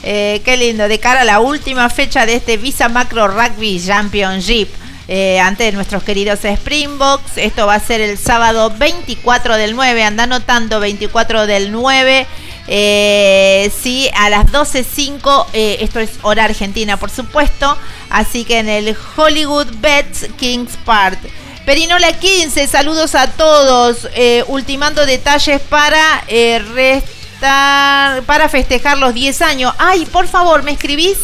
Eh, 0.04 0.42
qué 0.46 0.58
lindo, 0.58 0.88
de 0.88 1.00
cara 1.00 1.22
a 1.22 1.26
la 1.26 1.40
última 1.40 1.90
fecha 1.90 2.26
de 2.26 2.36
este 2.36 2.58
Visa 2.58 2.90
Macro 2.90 3.28
Rugby 3.28 3.82
Championship. 3.86 4.70
eh, 5.12 5.40
ante 5.40 5.72
nuestros 5.72 6.04
queridos 6.04 6.46
Springboks. 6.46 7.38
Esto 7.38 7.66
va 7.66 7.74
a 7.74 7.80
ser 7.80 8.00
el 8.00 8.16
sábado 8.20 8.70
24 8.78 9.58
del 9.58 9.76
9. 9.76 10.04
Anda 10.04 10.24
anotando 10.26 10.80
24 10.80 11.48
del 11.48 11.72
9. 11.72 12.28
Eh, 12.68 13.72
sí, 13.82 14.08
a 14.16 14.30
las 14.30 14.46
12.05. 14.52 15.48
eh, 15.54 15.78
esto 15.82 16.00
es 16.00 16.12
hora 16.22 16.44
argentina, 16.44 16.98
por 16.98 17.10
supuesto. 17.10 17.76
Así 18.12 18.46
que 18.46 18.60
en 18.60 18.70
el 18.70 18.96
Hollywood 19.18 19.68
Bets 19.80 20.28
Kings 20.38 20.78
Park. 20.86 21.18
Perinola 21.66 22.14
15, 22.14 22.68
saludos 22.68 23.16
a 23.16 23.32
todos. 23.32 24.08
ultimando 24.48 25.08
detalles 25.08 25.60
para 25.60 26.24
eh, 26.28 27.02
para 27.40 28.50
festejar 28.50 28.98
los 28.98 29.14
10 29.14 29.42
años. 29.42 29.74
Ay, 29.78 30.06
por 30.06 30.28
favor, 30.28 30.64
¿me 30.64 30.72
escribís? 30.72 31.18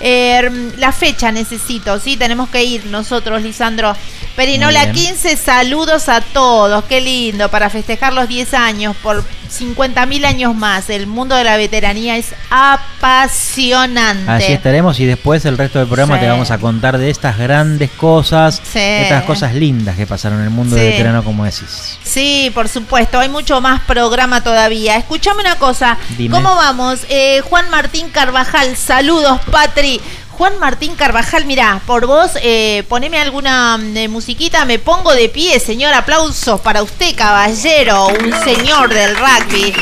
Eh, 0.00 0.72
la 0.78 0.90
fecha 0.90 1.30
necesito, 1.30 2.00
sí, 2.00 2.16
tenemos 2.16 2.48
que 2.50 2.64
ir 2.64 2.86
nosotros, 2.86 3.40
Lisandro. 3.42 3.94
Perinola 4.36 4.84
Muy 4.86 4.92
bien. 4.92 5.06
15, 5.14 5.36
saludos 5.36 6.08
a 6.08 6.20
todos, 6.22 6.84
qué 6.84 7.00
lindo, 7.00 7.50
para 7.50 7.68
festejar 7.70 8.12
los 8.14 8.28
10 8.28 8.54
años, 8.54 8.96
por 9.02 9.22
50 9.48 10.06
mil 10.06 10.24
años 10.24 10.54
más. 10.54 10.88
El 10.88 11.06
mundo 11.06 11.36
de 11.36 11.44
la 11.44 11.58
veteranía 11.58 12.16
es 12.16 12.32
apasionante. 12.50 14.30
Así 14.30 14.52
estaremos 14.52 14.98
y 15.00 15.04
después 15.04 15.44
el 15.44 15.58
resto 15.58 15.78
del 15.78 15.88
programa 15.88 16.14
Sí. 16.14 16.20
te 16.22 16.28
vamos 16.28 16.50
a 16.50 16.58
contar 16.58 16.96
de 16.96 17.10
estas 17.10 17.36
grandes 17.36 17.90
cosas, 17.90 18.60
Sí. 18.64 18.78
estas 18.78 19.24
cosas 19.24 19.54
lindas 19.54 19.96
que 19.96 20.06
pasaron 20.06 20.38
en 20.38 20.44
el 20.44 20.50
mundo 20.50 20.76
Sí. 20.76 20.82
de 20.82 20.88
veterano, 20.90 21.22
como 21.22 21.44
decís. 21.44 21.98
Sí, 22.02 22.50
por 22.54 22.68
supuesto, 22.68 23.18
hay 23.18 23.28
mucho 23.28 23.60
más 23.60 23.82
programa 23.82 24.42
todavía. 24.42 24.96
Escuchame 24.96 25.40
una 25.42 25.56
cosa, 25.56 25.98
Dime. 26.16 26.34
¿cómo 26.34 26.54
vamos? 26.54 27.00
Eh, 27.10 27.42
Juan 27.48 27.68
Martín 27.70 28.08
Carvajal, 28.10 28.76
saludos, 28.76 29.40
Patri. 29.50 30.00
Juan 30.42 30.58
Martín 30.58 30.96
Carvajal, 30.96 31.44
mirá, 31.44 31.80
por 31.86 32.04
vos, 32.04 32.32
eh, 32.42 32.82
poneme 32.88 33.20
alguna 33.20 33.78
mm, 33.78 33.96
eh, 33.96 34.08
musiquita, 34.08 34.64
me 34.64 34.80
pongo 34.80 35.14
de 35.14 35.28
pie, 35.28 35.60
señor, 35.60 35.94
aplausos 35.94 36.60
para 36.62 36.82
usted, 36.82 37.14
caballero, 37.14 38.08
un 38.08 38.32
señor 38.42 38.92
del 38.92 39.16
rugby. 39.16 39.72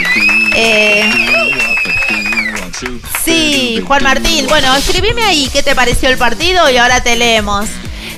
Eh, 0.54 1.10
sí, 3.24 3.82
Juan 3.86 4.04
Martín, 4.04 4.48
bueno, 4.48 4.76
escribime 4.76 5.22
ahí 5.22 5.48
qué 5.50 5.62
te 5.62 5.74
pareció 5.74 6.10
el 6.10 6.18
partido 6.18 6.68
y 6.68 6.76
ahora 6.76 7.02
te 7.02 7.16
leemos. 7.16 7.64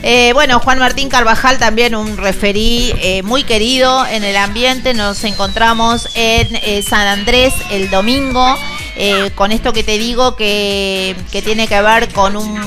Eh, 0.02 0.32
bueno, 0.34 0.58
Juan 0.58 0.80
Martín 0.80 1.08
Carvajal 1.08 1.58
también 1.58 1.94
un 1.94 2.16
referí 2.16 2.92
eh, 2.98 3.22
muy 3.22 3.44
querido 3.44 4.04
en 4.04 4.24
el 4.24 4.34
ambiente. 4.34 4.94
Nos 4.94 5.22
encontramos 5.22 6.08
en 6.16 6.82
San 6.82 7.06
Andrés 7.06 7.54
el 7.70 7.88
domingo 7.88 8.56
eh, 8.96 9.30
con 9.34 9.52
esto 9.52 9.72
que 9.72 9.82
te 9.82 9.98
digo 9.98 10.36
que, 10.36 11.16
que 11.30 11.42
tiene 11.42 11.68
que 11.68 11.80
ver 11.80 12.12
con 12.12 12.36
un, 12.36 12.60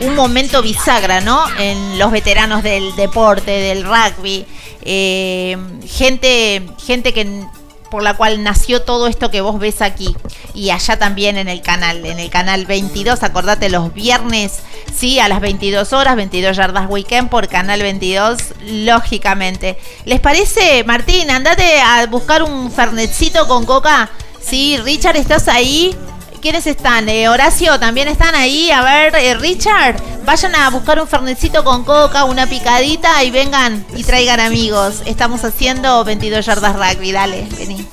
un 0.00 0.14
momento 0.14 0.62
bisagra, 0.62 1.20
¿no? 1.20 1.44
En 1.58 1.98
los 1.98 2.10
veteranos 2.10 2.62
del 2.62 2.94
deporte, 2.96 3.50
del 3.50 3.84
rugby. 3.84 4.46
Eh, 4.82 5.56
gente, 5.86 6.66
gente 6.84 7.12
que 7.12 7.46
por 7.90 8.02
la 8.02 8.16
cual 8.16 8.42
nació 8.42 8.82
todo 8.82 9.06
esto 9.06 9.30
que 9.30 9.40
vos 9.40 9.58
ves 9.58 9.82
aquí 9.82 10.14
y 10.54 10.70
allá 10.70 10.98
también 10.98 11.38
en 11.38 11.48
el 11.48 11.62
canal, 11.62 12.04
en 12.04 12.18
el 12.18 12.30
canal 12.30 12.66
22, 12.66 13.22
acordate 13.22 13.68
los 13.70 13.94
viernes, 13.94 14.60
sí, 14.94 15.20
a 15.20 15.28
las 15.28 15.40
22 15.40 15.92
horas, 15.92 16.16
22 16.16 16.56
yardas 16.56 16.88
weekend 16.88 17.30
por 17.30 17.48
canal 17.48 17.80
22, 17.80 18.38
lógicamente. 18.66 19.78
¿Les 20.04 20.20
parece, 20.20 20.84
Martín? 20.84 21.30
Andate 21.30 21.80
a 21.80 22.06
buscar 22.06 22.42
un 22.42 22.70
fernetcito 22.70 23.46
con 23.48 23.64
coca. 23.64 24.10
Sí, 24.40 24.76
Richard, 24.78 25.16
¿estás 25.16 25.48
ahí? 25.48 25.94
¿Quiénes 26.40 26.66
están? 26.66 27.08
Eh, 27.08 27.28
Horacio, 27.28 27.78
¿también 27.80 28.08
están 28.08 28.34
ahí? 28.34 28.70
A 28.70 28.82
ver, 28.82 29.14
eh, 29.16 29.34
Richard, 29.34 29.96
vayan 30.24 30.54
a 30.54 30.70
buscar 30.70 31.00
un 31.00 31.08
fernecito 31.08 31.64
con 31.64 31.84
coca, 31.84 32.24
una 32.24 32.46
picadita 32.46 33.22
y 33.24 33.30
vengan 33.30 33.84
y 33.96 34.04
traigan 34.04 34.38
amigos. 34.40 35.02
Estamos 35.04 35.44
haciendo 35.44 36.04
22 36.04 36.46
yardas 36.46 36.76
rugby, 36.76 37.12
dale, 37.12 37.46
vení. 37.58 37.86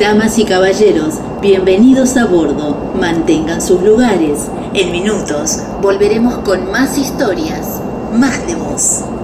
Damas 0.00 0.38
y 0.38 0.44
caballeros, 0.44 1.14
bienvenidos 1.40 2.16
a 2.16 2.24
bordo. 2.26 2.76
Mantengan 2.98 3.60
sus 3.60 3.82
lugares. 3.82 4.40
En 4.72 4.92
minutos 4.92 5.58
volveremos 5.82 6.38
con 6.38 6.70
más 6.70 6.96
historias, 6.96 7.80
más 8.12 8.46
de 8.46 8.54
voz. 8.54 9.15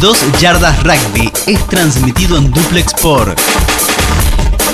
...22 0.00 0.40
Yardas 0.40 0.82
Rugby 0.82 1.30
es 1.46 1.68
transmitido 1.68 2.36
en 2.38 2.50
duplex 2.50 2.94
por 3.02 3.36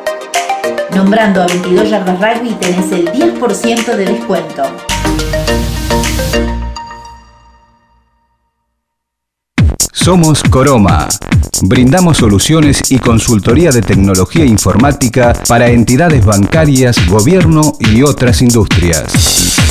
Nombrando 0.95 1.41
a 1.41 1.47
22 1.47 1.89
Yardas 1.89 2.19
Rugby 2.19 2.53
tenés 2.55 2.91
el 2.91 3.11
10% 3.11 3.95
de 3.95 4.05
descuento. 4.05 4.63
Somos 9.91 10.43
Coroma. 10.43 11.07
Brindamos 11.61 12.17
soluciones 12.17 12.91
y 12.91 12.97
consultoría 12.97 13.71
de 13.71 13.81
tecnología 13.81 14.45
informática 14.45 15.33
para 15.47 15.69
entidades 15.69 16.25
bancarias, 16.25 16.97
gobierno 17.07 17.73
y 17.79 18.01
otras 18.01 18.41
industrias. 18.41 19.70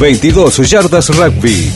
22 0.00 0.70
Yardas 0.70 1.08
Rugby. 1.14 1.70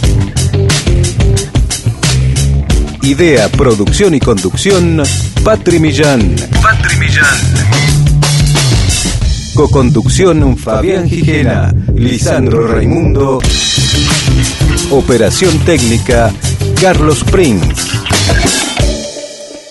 Idea, 3.03 3.51
producción 3.51 4.15
y 4.15 4.21
conducción, 4.21 5.03
Patri 5.45 5.79
Millán. 5.79 6.35
Patri 6.63 6.97
Millán. 6.97 7.94
Coconducción, 9.55 10.59
Fabián 10.59 11.09
Gijena, 11.09 11.73
Lisandro 11.95 12.67
Raimundo. 12.67 13.41
Operación 14.91 15.57
técnica, 15.61 16.33
Carlos 16.81 17.23
Prince. 17.25 17.83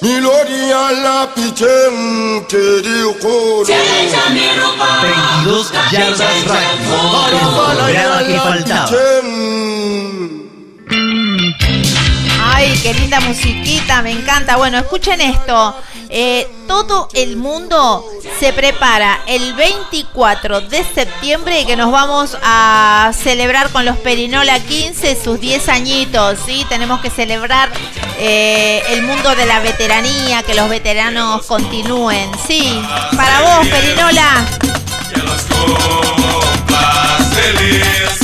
Miloria 0.01 0.91
la 1.03 1.29
pichen 1.35 2.45
querido 2.47 3.19
coro. 3.19 3.65
32 3.65 5.71
yardas 5.91 6.45
rugby. 6.45 7.77
Lograba 7.77 8.23
que 8.25 8.39
faltaba. 8.39 8.89
Ay, 12.65 12.79
qué 12.81 12.93
linda 12.93 13.19
musiquita, 13.19 14.01
me 14.01 14.11
encanta. 14.11 14.55
Bueno, 14.55 14.77
escuchen 14.77 15.19
esto. 15.19 15.75
Eh, 16.07 16.47
todo 16.65 17.09
el 17.13 17.35
mundo 17.35 18.05
se 18.39 18.53
prepara 18.53 19.19
el 19.27 19.53
24 19.53 20.61
de 20.61 20.85
septiembre 20.95 21.65
que 21.65 21.75
nos 21.75 21.91
vamos 21.91 22.37
a 22.41 23.11
celebrar 23.21 23.69
con 23.71 23.83
los 23.83 23.97
Perinola 23.97 24.61
15 24.61 25.21
sus 25.21 25.41
10 25.41 25.67
añitos. 25.67 26.39
¿sí? 26.45 26.65
Tenemos 26.69 27.01
que 27.01 27.09
celebrar 27.09 27.69
eh, 28.17 28.81
el 28.91 29.01
mundo 29.01 29.35
de 29.35 29.45
la 29.45 29.59
veteranía, 29.59 30.41
que 30.43 30.53
los 30.53 30.69
veteranos 30.69 31.45
continúen. 31.45 32.31
Sí, 32.47 32.81
para 33.17 33.41
vos, 33.41 33.67
Perinola. 33.67 34.45
Que 35.13 35.19
los 35.21 35.41
cumplas 35.41 37.27
feliz. 37.33 38.19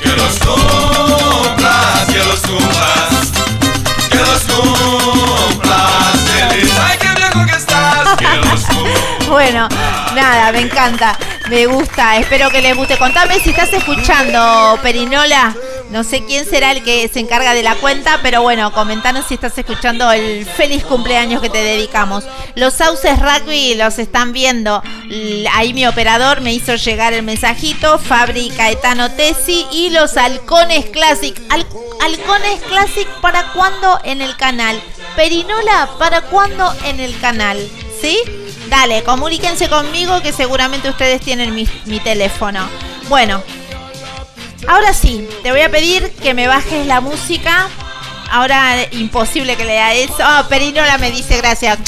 Que 0.00 0.08
los 0.08 0.32
cumplas, 0.38 2.06
que 2.06 2.18
los 2.20 2.40
cumplas. 2.40 3.23
Ay, 6.82 6.98
qué 6.98 7.50
que 7.50 7.56
estás. 7.56 8.16
Que 8.16 8.36
los. 8.36 8.64
Bueno, 9.28 9.68
nada, 10.14 10.52
me 10.52 10.60
encanta, 10.60 11.18
me 11.48 11.66
gusta, 11.66 12.16
espero 12.16 12.50
que 12.50 12.60
les 12.60 12.76
guste. 12.76 12.96
Contame 12.96 13.40
si 13.40 13.50
estás 13.50 13.72
escuchando, 13.72 14.78
Perinola. 14.82 15.54
No 15.94 16.02
sé 16.02 16.24
quién 16.26 16.44
será 16.44 16.72
el 16.72 16.82
que 16.82 17.06
se 17.06 17.20
encarga 17.20 17.54
de 17.54 17.62
la 17.62 17.76
cuenta, 17.76 18.18
pero 18.20 18.42
bueno, 18.42 18.72
comentanos 18.72 19.26
si 19.28 19.34
estás 19.34 19.56
escuchando 19.56 20.10
el 20.10 20.44
feliz 20.44 20.82
cumpleaños 20.82 21.40
que 21.40 21.48
te 21.48 21.62
dedicamos. 21.62 22.24
Los 22.56 22.74
Sauces 22.74 23.16
Rugby 23.20 23.76
los 23.76 24.00
están 24.00 24.32
viendo. 24.32 24.82
Ahí 25.52 25.72
mi 25.72 25.86
operador 25.86 26.40
me 26.40 26.52
hizo 26.52 26.74
llegar 26.74 27.12
el 27.12 27.22
mensajito. 27.22 28.00
Fabri 28.00 28.50
Caetano 28.50 29.08
Tesi 29.12 29.66
y 29.70 29.90
los 29.90 30.16
Halcones 30.16 30.86
Classic. 30.86 31.40
Al- 31.48 31.64
Halcones 32.00 32.60
Classic, 32.68 33.06
¿para 33.20 33.52
cuándo 33.52 34.00
en 34.02 34.20
el 34.20 34.36
canal? 34.36 34.82
Perinola, 35.14 35.90
¿para 36.00 36.22
cuándo 36.22 36.74
en 36.86 36.98
el 36.98 37.16
canal? 37.20 37.56
¿Sí? 38.00 38.18
Dale, 38.68 39.04
comuníquense 39.04 39.68
conmigo 39.68 40.20
que 40.22 40.32
seguramente 40.32 40.88
ustedes 40.90 41.20
tienen 41.20 41.54
mi 41.54 42.00
teléfono. 42.00 42.68
Bueno, 43.08 43.44
ahora 44.66 44.92
sí, 44.92 45.28
te 45.42 45.50
voy 45.50 45.60
a 45.60 45.70
pedir 45.70 46.10
que 46.10 46.34
me 46.34 46.46
bajes 46.46 46.86
la 46.86 47.00
música. 47.00 47.68
Ahora 48.30 48.76
imposible 48.92 49.56
que 49.56 49.64
lea 49.64 49.94
eso. 49.94 50.16
Ah, 50.20 50.46
Perinola 50.48 50.98
me 50.98 51.10
dice 51.10 51.36
gracias. 51.38 51.78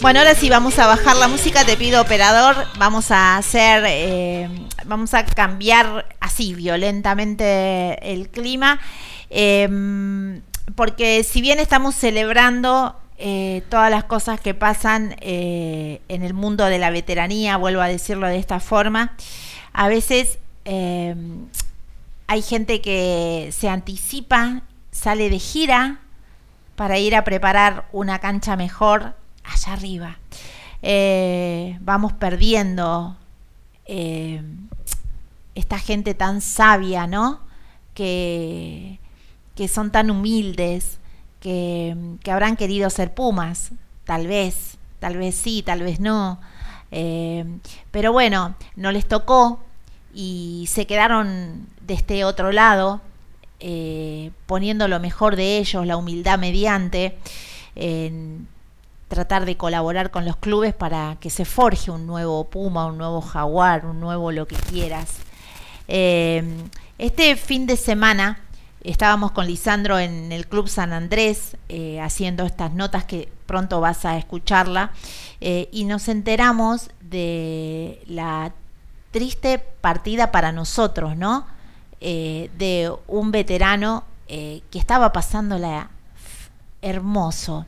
Bueno, 0.00 0.20
ahora 0.20 0.34
sí 0.34 0.50
vamos 0.50 0.78
a 0.78 0.86
bajar 0.86 1.16
la 1.16 1.28
música. 1.28 1.64
Te 1.64 1.76
pido 1.76 2.02
operador. 2.02 2.56
Vamos 2.78 3.10
a 3.10 3.36
hacer, 3.36 3.84
eh, 3.86 4.48
vamos 4.84 5.14
a 5.14 5.24
cambiar 5.24 6.06
así 6.20 6.54
violentamente 6.54 8.12
el 8.12 8.28
clima, 8.28 8.80
Eh, 9.30 9.68
porque 10.76 11.24
si 11.24 11.40
bien 11.40 11.58
estamos 11.58 11.94
celebrando 11.94 12.96
eh, 13.18 13.62
todas 13.70 13.90
las 13.90 14.04
cosas 14.04 14.40
que 14.40 14.52
pasan 14.54 15.16
eh, 15.20 16.00
en 16.08 16.22
el 16.22 16.34
mundo 16.34 16.66
de 16.66 16.78
la 16.78 16.90
veteranía, 16.90 17.56
vuelvo 17.56 17.80
a 17.80 17.88
decirlo 17.88 18.26
de 18.28 18.36
esta 18.36 18.60
forma, 18.60 19.16
a 19.72 19.88
veces 19.88 20.38
eh, 20.64 21.14
hay 22.26 22.42
gente 22.42 22.80
que 22.80 23.50
se 23.52 23.68
anticipa, 23.68 24.62
sale 24.90 25.30
de 25.30 25.38
gira 25.38 26.00
para 26.74 26.98
ir 26.98 27.14
a 27.14 27.24
preparar 27.24 27.88
una 27.92 28.18
cancha 28.18 28.56
mejor 28.56 29.14
allá 29.44 29.72
arriba. 29.72 30.18
Eh, 30.82 31.78
vamos 31.80 32.12
perdiendo 32.12 33.16
eh, 33.86 34.42
esta 35.54 35.78
gente 35.78 36.14
tan 36.14 36.40
sabia, 36.40 37.06
¿no? 37.06 37.40
Que, 37.94 38.98
que 39.54 39.68
son 39.68 39.90
tan 39.90 40.10
humildes, 40.10 40.98
que, 41.40 41.96
que 42.22 42.30
habrán 42.30 42.56
querido 42.56 42.90
ser 42.90 43.14
pumas, 43.14 43.70
tal 44.04 44.26
vez, 44.26 44.76
tal 44.98 45.16
vez 45.16 45.34
sí, 45.34 45.62
tal 45.62 45.82
vez 45.82 46.00
no. 46.00 46.40
Eh, 46.90 47.44
pero 47.90 48.12
bueno, 48.12 48.54
no 48.74 48.92
les 48.92 49.06
tocó 49.06 49.60
y 50.14 50.66
se 50.68 50.86
quedaron 50.86 51.68
de 51.86 51.94
este 51.94 52.24
otro 52.24 52.52
lado, 52.52 53.00
eh, 53.60 54.32
poniendo 54.46 54.88
lo 54.88 55.00
mejor 55.00 55.36
de 55.36 55.58
ellos, 55.58 55.86
la 55.86 55.96
humildad 55.96 56.38
mediante, 56.38 57.16
en 57.74 58.48
tratar 59.08 59.44
de 59.44 59.56
colaborar 59.56 60.10
con 60.10 60.24
los 60.24 60.36
clubes 60.36 60.74
para 60.74 61.16
que 61.20 61.30
se 61.30 61.44
forje 61.44 61.90
un 61.90 62.06
nuevo 62.06 62.44
Puma, 62.44 62.86
un 62.86 62.98
nuevo 62.98 63.20
Jaguar, 63.20 63.86
un 63.86 64.00
nuevo 64.00 64.32
lo 64.32 64.46
que 64.46 64.56
quieras. 64.56 65.14
Eh, 65.86 66.42
este 66.98 67.36
fin 67.36 67.66
de 67.66 67.76
semana 67.76 68.40
estábamos 68.82 69.30
con 69.30 69.46
Lisandro 69.46 69.98
en 69.98 70.32
el 70.32 70.48
Club 70.48 70.68
San 70.68 70.92
Andrés 70.92 71.56
eh, 71.68 72.00
haciendo 72.00 72.44
estas 72.44 72.72
notas 72.72 73.04
que 73.04 73.28
pronto 73.46 73.80
vas 73.80 74.04
a 74.04 74.18
escucharla 74.18 74.90
y 75.38 75.84
nos 75.84 76.08
enteramos 76.08 76.90
de 77.00 78.02
la 78.06 78.52
triste 79.12 79.58
partida 79.80 80.32
para 80.32 80.50
nosotros, 80.50 81.16
¿no? 81.16 81.46
Eh, 82.08 82.50
de 82.56 82.92
un 83.08 83.32
veterano 83.32 84.04
que 84.28 84.78
estaba 84.78 85.12
pasándola 85.12 85.90
hermoso. 86.80 87.66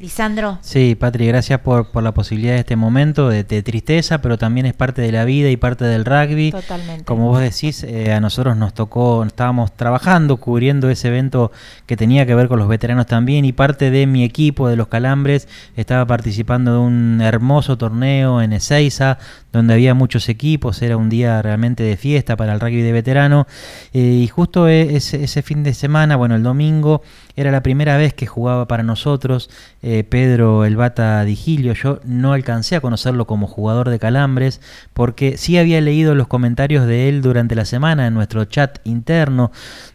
Lisandro. 0.00 0.58
Sí, 0.60 0.96
Patri, 0.96 1.28
gracias 1.28 1.60
por, 1.60 1.92
por 1.92 2.02
la 2.02 2.12
posibilidad 2.12 2.54
de 2.54 2.60
este 2.60 2.74
momento 2.74 3.28
de, 3.28 3.44
de, 3.44 3.62
tristeza, 3.62 4.20
pero 4.20 4.36
también 4.36 4.66
es 4.66 4.74
parte 4.74 5.00
de 5.02 5.12
la 5.12 5.24
vida 5.24 5.50
y 5.50 5.56
parte 5.56 5.84
del 5.84 6.04
rugby. 6.04 6.50
Totalmente. 6.50 7.04
Como 7.04 7.28
vos 7.28 7.40
decís, 7.40 7.84
eh, 7.84 8.12
a 8.12 8.18
nosotros 8.18 8.56
nos 8.56 8.74
tocó, 8.74 9.22
estábamos 9.22 9.72
trabajando, 9.76 10.38
cubriendo 10.38 10.90
ese 10.90 11.08
evento 11.08 11.52
que 11.86 11.96
tenía 11.96 12.26
que 12.26 12.34
ver 12.34 12.48
con 12.48 12.58
los 12.58 12.66
veteranos 12.66 13.06
también, 13.06 13.44
y 13.44 13.52
parte 13.52 13.92
de 13.92 14.08
mi 14.08 14.24
equipo 14.24 14.68
de 14.68 14.74
los 14.74 14.88
Calambres 14.88 15.46
estaba 15.76 16.04
participando 16.06 16.72
de 16.72 16.78
un 16.78 17.20
hermoso 17.20 17.78
torneo 17.78 18.42
en 18.42 18.52
Ezeiza, 18.52 19.18
donde 19.52 19.74
había 19.74 19.94
muchos 19.94 20.28
equipos, 20.28 20.82
era 20.82 20.96
un 20.96 21.08
día 21.08 21.40
realmente 21.40 21.84
de 21.84 21.96
fiesta 21.96 22.36
para 22.36 22.52
el 22.52 22.58
rugby 22.58 22.82
de 22.82 22.90
veterano, 22.90 23.46
eh, 23.92 24.00
y 24.00 24.26
justo 24.26 24.66
e, 24.66 24.96
ese, 24.96 25.22
ese 25.22 25.42
fin 25.42 25.62
de 25.62 25.72
semana, 25.72 26.16
bueno, 26.16 26.34
el 26.34 26.42
domingo, 26.42 27.02
era 27.36 27.50
la 27.50 27.62
primera 27.62 27.96
vez 27.96 28.14
que 28.14 28.26
jugaba 28.26 28.68
para 28.68 28.82
nosotros 28.82 29.50
eh, 29.82 30.04
Pedro 30.04 30.64
El 30.64 30.76
Bata 30.76 31.24
Digilio. 31.24 31.72
Yo 31.74 32.00
no 32.04 32.32
alcancé 32.32 32.76
a 32.76 32.80
conocerlo 32.80 33.26
como 33.26 33.46
jugador 33.46 33.90
de 33.90 33.98
Calambres 33.98 34.60
porque 34.92 35.36
sí 35.36 35.58
había 35.58 35.80
leído 35.80 36.14
los 36.14 36.28
comentarios 36.28 36.86
de 36.86 37.08
él 37.08 37.22
durante 37.22 37.54
la 37.54 37.64
semana 37.64 38.06
en 38.06 38.14
nuestro 38.14 38.44
chat 38.44 38.78
interno 38.84 39.50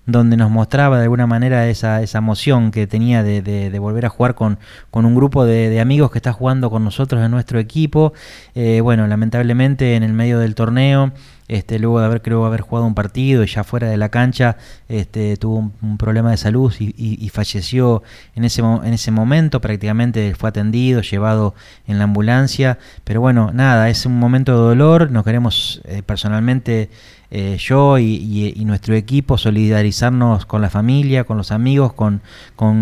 donde 0.05 0.37
nos 0.37 0.49
mostraba 0.49 0.97
de 0.97 1.03
alguna 1.03 1.27
manera 1.27 1.67
esa, 1.69 2.01
esa 2.01 2.17
emoción 2.17 2.71
que 2.71 2.87
tenía 2.87 3.23
de, 3.23 3.41
de, 3.41 3.79
volver 3.79 4.05
a 4.05 4.09
jugar 4.09 4.35
con, 4.35 4.59
con 4.91 5.05
un 5.05 5.15
grupo 5.15 5.45
de, 5.45 5.69
de, 5.69 5.79
amigos 5.79 6.11
que 6.11 6.17
está 6.17 6.33
jugando 6.33 6.69
con 6.69 6.83
nosotros 6.83 7.23
en 7.23 7.31
nuestro 7.31 7.59
equipo. 7.59 8.13
Eh, 8.55 8.81
bueno, 8.81 9.07
lamentablemente 9.07 9.95
en 9.95 10.03
el 10.03 10.13
medio 10.13 10.39
del 10.39 10.55
torneo 10.55 11.13
este, 11.49 11.79
luego 11.79 11.99
de 11.99 12.05
haber 12.05 12.21
creo 12.21 12.45
haber 12.45 12.61
jugado 12.61 12.85
un 12.85 12.93
partido 12.93 13.43
y 13.43 13.47
ya 13.47 13.63
fuera 13.63 13.89
de 13.89 13.97
la 13.97 14.09
cancha 14.09 14.55
este, 14.87 15.35
tuvo 15.35 15.71
un, 15.81 15.97
problema 15.97 16.31
de 16.31 16.37
salud 16.37 16.71
y, 16.79 17.29
falleció 17.29 18.03
en 18.35 18.45
ese, 18.45 18.61
en 18.61 18.93
ese 18.93 19.11
momento 19.11 19.59
prácticamente 19.59 20.35
fue 20.35 20.49
atendido 20.49 21.01
llevado 21.01 21.55
en 21.87 21.97
la 21.97 22.05
ambulancia 22.05 22.77
pero 23.03 23.19
bueno 23.19 23.51
nada 23.51 23.89
es 23.89 24.05
un 24.05 24.17
momento 24.17 24.51
de 24.51 24.59
dolor 24.59 25.11
nos 25.11 25.25
queremos 25.25 25.81
eh, 25.85 26.03
personalmente 26.03 26.89
eh, 27.31 27.57
yo 27.59 27.99
y, 27.99 28.53
nuestro 28.65 28.95
equipo 28.95 29.37
solidarizarnos 29.37 30.45
con 30.45 30.61
la 30.61 30.69
familia, 30.69 31.23
con 31.23 31.37
los 31.37 31.51
amigos, 31.51 31.93
con 31.93 32.21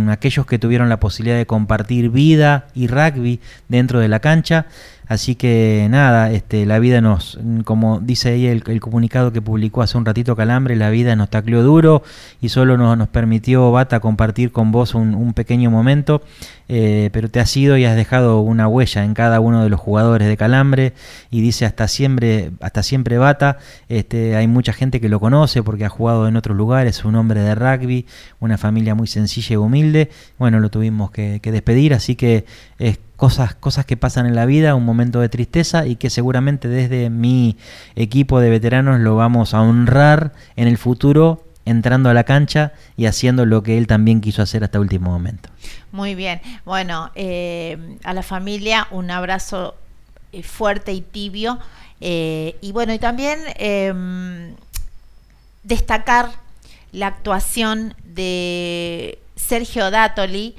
aquellos 0.10 0.46
que 0.46 0.60
tuvieron 0.60 0.90
la 0.90 1.00
posibilidad 1.00 1.38
de 1.38 1.46
compartir 1.46 2.10
vida 2.10 2.68
y 2.74 2.88
rugby 2.88 3.40
dentro 3.68 4.00
de 4.00 4.08
la 4.08 4.20
cancha. 4.20 4.68
Así 5.08 5.36
que 5.36 5.88
nada, 5.90 6.32
este, 6.32 6.66
la 6.66 6.80
vida 6.80 7.00
nos, 7.00 7.40
como 7.64 8.00
dice 8.00 8.30
ahí 8.30 8.48
el, 8.48 8.82
comunicado 8.82 9.32
que 9.32 9.42
publicó 9.42 9.82
hace 9.82 9.98
un 9.98 10.06
ratito 10.06 10.36
Calambre, 10.36 10.76
la 10.76 10.90
vida 10.90 11.16
nos 11.16 11.30
tacleó 11.30 11.64
duro 11.64 12.04
y 12.42 12.50
solo 12.50 12.78
nos, 12.78 12.98
nos 12.98 13.08
permitió, 13.08 13.72
Bata, 13.72 14.00
compartir 14.00 14.52
con 14.52 14.72
vos 14.72 14.96
un, 14.96 15.34
pequeño 15.34 15.70
momento, 15.70 16.22
eh, 16.68 17.10
pero 17.14 17.30
te 17.30 17.40
has 17.40 17.56
ido 17.56 17.78
y 17.78 17.86
has 17.86 17.96
dejado 17.96 18.42
una 18.42 18.68
huella 18.68 19.04
en 19.04 19.14
cada 19.14 19.40
uno 19.40 19.64
de 19.64 19.70
los 19.70 19.80
jugadores 19.80 20.28
de 20.28 20.36
Calambre 20.36 20.94
y 21.30 21.42
dice 21.42 21.66
hasta 21.66 21.88
siempre, 21.88 22.52
hasta 22.60 22.84
siempre 22.84 23.18
Bata, 23.18 23.58
este, 23.88 24.36
hay 24.36 24.48
mucha 24.48 24.74
gente 24.74 25.00
que 25.00 25.10
lo 25.10 25.20
conoce 25.20 25.64
porque 25.64 25.86
ha 25.86 25.90
jugado 25.90 26.28
en 26.28 26.36
otros 26.36 26.58
lugares, 26.58 27.06
un 27.06 27.16
hombre 27.16 27.42
de 27.42 27.56
rugby, 27.56 28.06
una 28.40 28.58
familia 28.58 28.96
muy 28.96 29.08
sencilla 29.08 29.54
y 29.54 29.58
humilde, 29.58 30.10
bueno, 30.38 30.60
lo 30.60 30.70
tuvimos 30.70 31.12
que, 31.12 31.40
despedir, 31.44 31.94
así 31.94 32.16
que 32.16 32.46
es 32.78 33.00
cosas, 33.18 33.56
cosas 33.56 33.86
que 33.86 33.98
pasan 33.98 34.28
en 34.28 34.36
la 34.36 34.46
vida, 34.46 34.76
un 34.76 34.86
momento 34.86 35.20
de 35.20 35.28
tristeza 35.28 35.86
y 35.86 35.98
que 35.98 36.10
seguramente 36.10 36.70
desde 36.70 37.10
mi 37.10 37.58
equipo 37.96 38.40
de 38.40 38.50
veteranos 38.50 39.00
lo 39.02 39.16
vamos 39.16 39.54
a 39.54 39.62
honrar 39.62 40.32
en 40.56 40.68
el 40.68 40.78
futuro 40.78 41.44
entrando 41.66 42.10
a 42.10 42.14
la 42.14 42.24
cancha 42.24 42.72
y 42.96 43.08
haciendo 43.08 43.46
lo 43.46 43.62
que 43.64 43.78
él 43.78 43.88
también 43.88 44.22
quiso 44.22 44.42
hacer 44.42 44.64
hasta 44.64 44.80
último 44.80 45.12
momento. 45.12 45.50
Muy 45.92 46.16
bien, 46.16 46.40
bueno, 46.64 47.12
eh, 47.16 47.98
a 48.04 48.14
la 48.14 48.24
familia 48.24 48.88
un 48.92 49.12
abrazo 49.12 49.76
eh, 50.32 50.44
fuerte 50.44 50.94
y 50.94 51.02
tibio 51.02 51.60
eh, 52.00 52.56
y 52.62 52.72
bueno, 52.72 52.94
y 52.94 53.00
también 53.00 53.40
em, 53.56 54.54
destacar 55.64 56.30
la 56.92 57.08
actuación 57.08 57.96
de 58.06 59.20
Sergio 59.36 59.92
Datoli, 59.92 60.56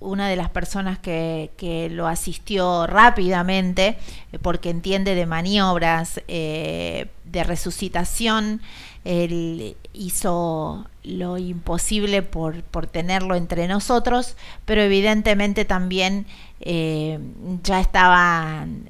una 0.00 0.28
de 0.28 0.36
las 0.36 0.50
personas 0.50 0.98
que, 0.98 1.50
que 1.56 1.90
lo 1.90 2.06
asistió 2.06 2.86
rápidamente 2.86 3.98
eh, 4.32 4.38
porque 4.40 4.70
entiende 4.70 5.14
de 5.14 5.26
maniobras 5.26 6.20
eh, 6.28 7.06
de 7.24 7.44
resucitación. 7.44 8.62
Él 9.04 9.76
hizo 9.92 10.86
lo 11.02 11.38
imposible 11.38 12.22
por, 12.22 12.62
por 12.62 12.86
tenerlo 12.86 13.34
entre 13.34 13.66
nosotros, 13.66 14.36
pero 14.64 14.82
evidentemente 14.82 15.64
también 15.64 16.26
eh, 16.60 17.18
ya 17.62 17.80
estaban 17.80 18.88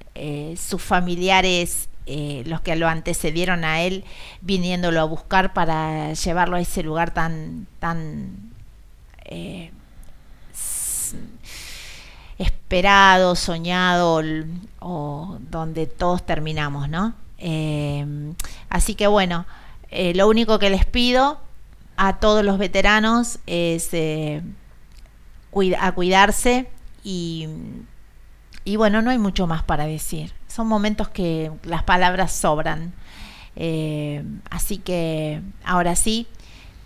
sus 0.56 0.82
familiares 0.82 1.88
los 2.46 2.62
que 2.62 2.74
lo 2.74 2.88
antecedieron 2.88 3.64
a 3.64 3.82
él 3.82 4.02
viniéndolo 4.40 5.00
a 5.00 5.04
buscar 5.04 5.52
para 5.52 6.14
llevarlo 6.14 6.56
a 6.56 6.60
ese 6.60 6.82
lugar 6.82 7.12
tan 7.12 7.66
tan 7.78 8.50
esperado, 12.38 13.34
soñado 13.34 14.22
o 14.78 15.38
donde 15.50 15.86
todos 15.86 16.24
terminamos, 16.24 16.88
¿no? 16.88 17.14
Eh, 17.38 18.04
así 18.68 18.94
que 18.94 19.06
bueno, 19.06 19.46
eh, 19.90 20.14
lo 20.14 20.28
único 20.28 20.58
que 20.58 20.70
les 20.70 20.84
pido 20.86 21.40
a 21.96 22.18
todos 22.18 22.44
los 22.44 22.58
veteranos 22.58 23.38
es 23.46 23.88
eh, 23.92 24.42
a 25.80 25.92
cuidarse 25.92 26.68
y, 27.02 27.48
y, 28.64 28.76
bueno, 28.76 29.02
no 29.02 29.10
hay 29.10 29.18
mucho 29.18 29.46
más 29.46 29.62
para 29.62 29.86
decir. 29.86 30.32
Son 30.46 30.66
momentos 30.66 31.08
que 31.08 31.50
las 31.64 31.82
palabras 31.82 32.32
sobran. 32.32 32.92
Así 34.50 34.78
que 34.78 35.42
ahora 35.64 35.96
sí, 35.96 36.28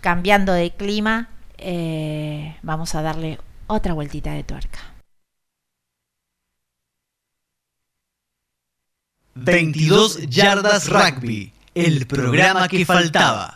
cambiando 0.01 0.53
de 0.53 0.71
clima, 0.71 1.29
vamos 2.63 2.95
a 2.95 3.01
darle 3.03 3.37
otra 3.67 3.93
vueltita 3.93 4.31
de 4.31 4.43
tuerca. 4.43 4.92
22 9.35 10.29
Yardas 10.29 10.87
Rugby, 10.89 11.51
el 11.73 12.05
programa 12.05 12.67
que 12.67 12.85
faltaba. 12.85 13.55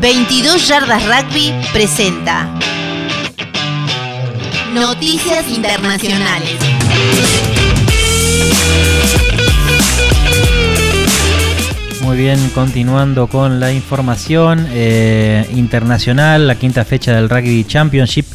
22 0.00 0.66
Yardas 0.66 1.04
Rugby 1.04 1.54
presenta 1.72 2.50
Noticias 4.74 5.48
Internacionales. 5.48 6.56
Muy 12.02 12.16
bien, 12.16 12.50
continuando 12.50 13.28
con 13.28 13.60
la 13.60 13.72
información 13.72 14.66
eh, 14.70 15.48
internacional, 15.54 16.48
la 16.48 16.56
quinta 16.56 16.84
fecha 16.84 17.14
del 17.14 17.28
Rugby 17.30 17.64
Championship. 17.64 18.26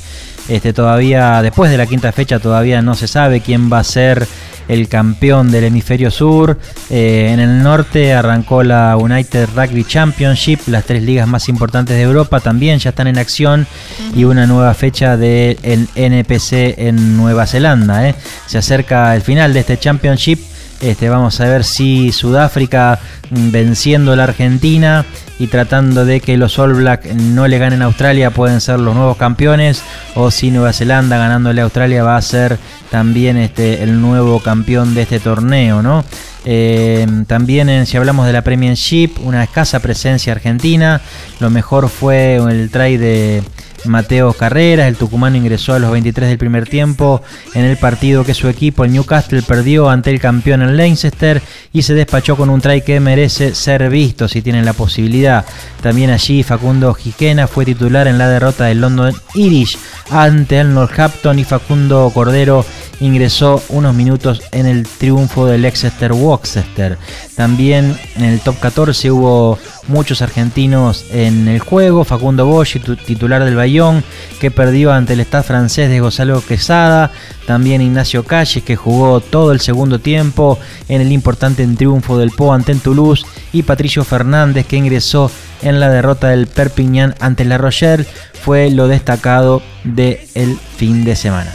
Este, 0.47 0.73
todavía, 0.73 1.41
después 1.41 1.69
de 1.69 1.77
la 1.77 1.85
quinta 1.85 2.11
fecha, 2.11 2.39
todavía 2.39 2.81
no 2.81 2.95
se 2.95 3.07
sabe 3.07 3.41
quién 3.41 3.71
va 3.71 3.79
a 3.79 3.83
ser 3.83 4.27
el 4.71 4.87
campeón 4.87 5.51
del 5.51 5.65
hemisferio 5.65 6.09
sur. 6.09 6.57
Eh, 6.89 7.29
en 7.33 7.41
el 7.41 7.61
norte 7.61 8.13
arrancó 8.13 8.63
la 8.63 8.95
United 8.95 9.49
Rugby 9.53 9.83
Championship, 9.83 10.61
las 10.67 10.85
tres 10.85 11.03
ligas 11.03 11.27
más 11.27 11.49
importantes 11.49 11.97
de 11.97 12.03
Europa 12.03 12.39
también 12.39 12.79
ya 12.79 12.91
están 12.91 13.07
en 13.07 13.17
acción 13.17 13.67
y 14.15 14.23
una 14.23 14.47
nueva 14.47 14.73
fecha 14.73 15.17
del 15.17 15.89
NPC 15.95 16.79
en 16.79 17.17
Nueva 17.17 17.47
Zelanda. 17.47 18.07
¿eh? 18.07 18.15
Se 18.45 18.59
acerca 18.59 19.13
el 19.13 19.21
final 19.21 19.53
de 19.53 19.59
este 19.59 19.77
Championship. 19.77 20.39
Este, 20.79 21.09
vamos 21.09 21.39
a 21.41 21.45
ver 21.45 21.63
si 21.63 22.11
Sudáfrica 22.11 22.97
mm, 23.29 23.51
venciendo 23.51 24.13
a 24.13 24.15
la 24.15 24.23
Argentina 24.23 25.05
y 25.37 25.47
tratando 25.47 26.05
de 26.05 26.21
que 26.21 26.37
los 26.37 26.57
All 26.57 26.73
Black 26.73 27.05
no 27.13 27.47
le 27.47 27.59
ganen 27.59 27.81
a 27.81 27.85
Australia 27.85 28.31
pueden 28.31 28.61
ser 28.61 28.79
los 28.79 28.95
nuevos 28.95 29.17
campeones 29.17 29.83
o 30.15 30.31
si 30.31 30.49
Nueva 30.49 30.73
Zelanda 30.73 31.17
ganándole 31.17 31.61
a 31.61 31.65
Australia 31.65 32.03
va 32.03 32.15
a 32.15 32.21
ser 32.21 32.57
también 32.91 33.37
este, 33.37 33.81
el 33.81 34.01
nuevo 34.01 34.39
campeón 34.41 34.93
de 34.93 35.03
este 35.03 35.19
torneo, 35.19 35.81
¿no? 35.81 36.03
Eh, 36.43 37.07
también 37.25 37.85
si 37.85 37.95
hablamos 37.95 38.27
de 38.27 38.33
la 38.33 38.43
Premiership, 38.43 39.11
una 39.23 39.43
escasa 39.43 39.79
presencia 39.79 40.33
argentina. 40.33 41.01
Lo 41.39 41.49
mejor 41.49 41.87
fue 41.87 42.35
el 42.35 42.69
try 42.69 42.97
de 42.97 43.43
Mateo 43.85 44.33
Carreras. 44.33 44.87
El 44.87 44.95
tucumano 44.95 45.37
ingresó 45.37 45.73
a 45.73 45.79
los 45.79 45.91
23 45.91 46.29
del 46.29 46.37
primer 46.37 46.67
tiempo 46.67 47.21
en 47.53 47.65
el 47.65 47.77
partido 47.77 48.23
que 48.23 48.33
su 48.33 48.47
equipo, 48.47 48.83
el 48.83 48.91
Newcastle, 48.91 49.41
perdió 49.41 49.89
ante 49.89 50.09
el 50.09 50.19
campeón 50.19 50.61
en 50.61 50.77
Leicester 50.77 51.41
y 51.73 51.81
se 51.81 51.93
despachó 51.93 52.35
con 52.35 52.49
un 52.49 52.61
try 52.61 52.81
que 52.81 52.99
merece 52.99 53.55
ser 53.55 53.89
visto 53.89 54.27
si 54.27 54.41
tienen 54.41 54.65
la 54.65 54.73
posibilidad. 54.73 55.45
También 55.81 56.09
allí 56.09 56.43
Facundo 56.43 56.93
Jiquena 56.93 57.47
fue 57.47 57.65
titular 57.65 58.07
en 58.07 58.17
la 58.17 58.29
derrota 58.29 58.65
del 58.65 58.81
London 58.81 59.13
Irish 59.35 59.77
ante 60.09 60.59
el 60.59 60.73
Northampton 60.73 61.39
y 61.39 61.43
Facundo 61.43 62.11
Cordero 62.13 62.65
ingresó 62.99 63.61
unos 63.69 63.95
minutos 63.95 64.41
en 64.51 64.67
el 64.67 64.87
triunfo 64.87 65.45
del 65.45 65.65
Exeter 65.65 66.13
Worcester. 66.13 66.97
También 67.35 67.97
en 68.15 68.23
el 68.23 68.39
top 68.39 68.59
14 68.59 69.11
hubo 69.11 69.57
muchos 69.87 70.21
argentinos 70.21 71.05
en 71.11 71.47
el 71.47 71.59
juego. 71.59 72.03
Facundo 72.03 72.45
Bosch, 72.45 72.79
tu- 72.81 72.95
titular 72.95 73.43
del 73.43 73.55
Bayón, 73.55 74.03
que 74.39 74.51
perdió 74.51 74.91
ante 74.93 75.13
el 75.13 75.21
Stade 75.21 75.43
francés 75.43 75.89
de 75.89 75.99
Gonzalo 75.99 76.41
Quesada. 76.41 77.11
También 77.47 77.81
Ignacio 77.81 78.23
Calles, 78.23 78.63
que 78.63 78.75
jugó 78.75 79.19
todo 79.19 79.51
el 79.51 79.59
segundo 79.59 79.99
tiempo 79.99 80.59
en 80.87 81.01
el 81.01 81.11
importante 81.11 81.65
triunfo 81.67 82.17
del 82.17 82.31
Po 82.31 82.53
ante 82.53 82.71
el 82.71 82.79
Toulouse. 82.81 83.25
Y 83.53 83.63
Patricio 83.63 84.03
Fernández, 84.03 84.65
que 84.65 84.77
ingresó 84.77 85.31
en 85.61 85.79
la 85.79 85.89
derrota 85.89 86.29
del 86.29 86.47
Perpignan 86.47 87.15
ante 87.19 87.45
la 87.45 87.57
Rochelle. 87.57 88.05
Fue 88.43 88.71
lo 88.71 88.87
destacado 88.87 89.61
del 89.83 90.57
fin 90.77 91.03
de 91.03 91.15
semana. 91.15 91.53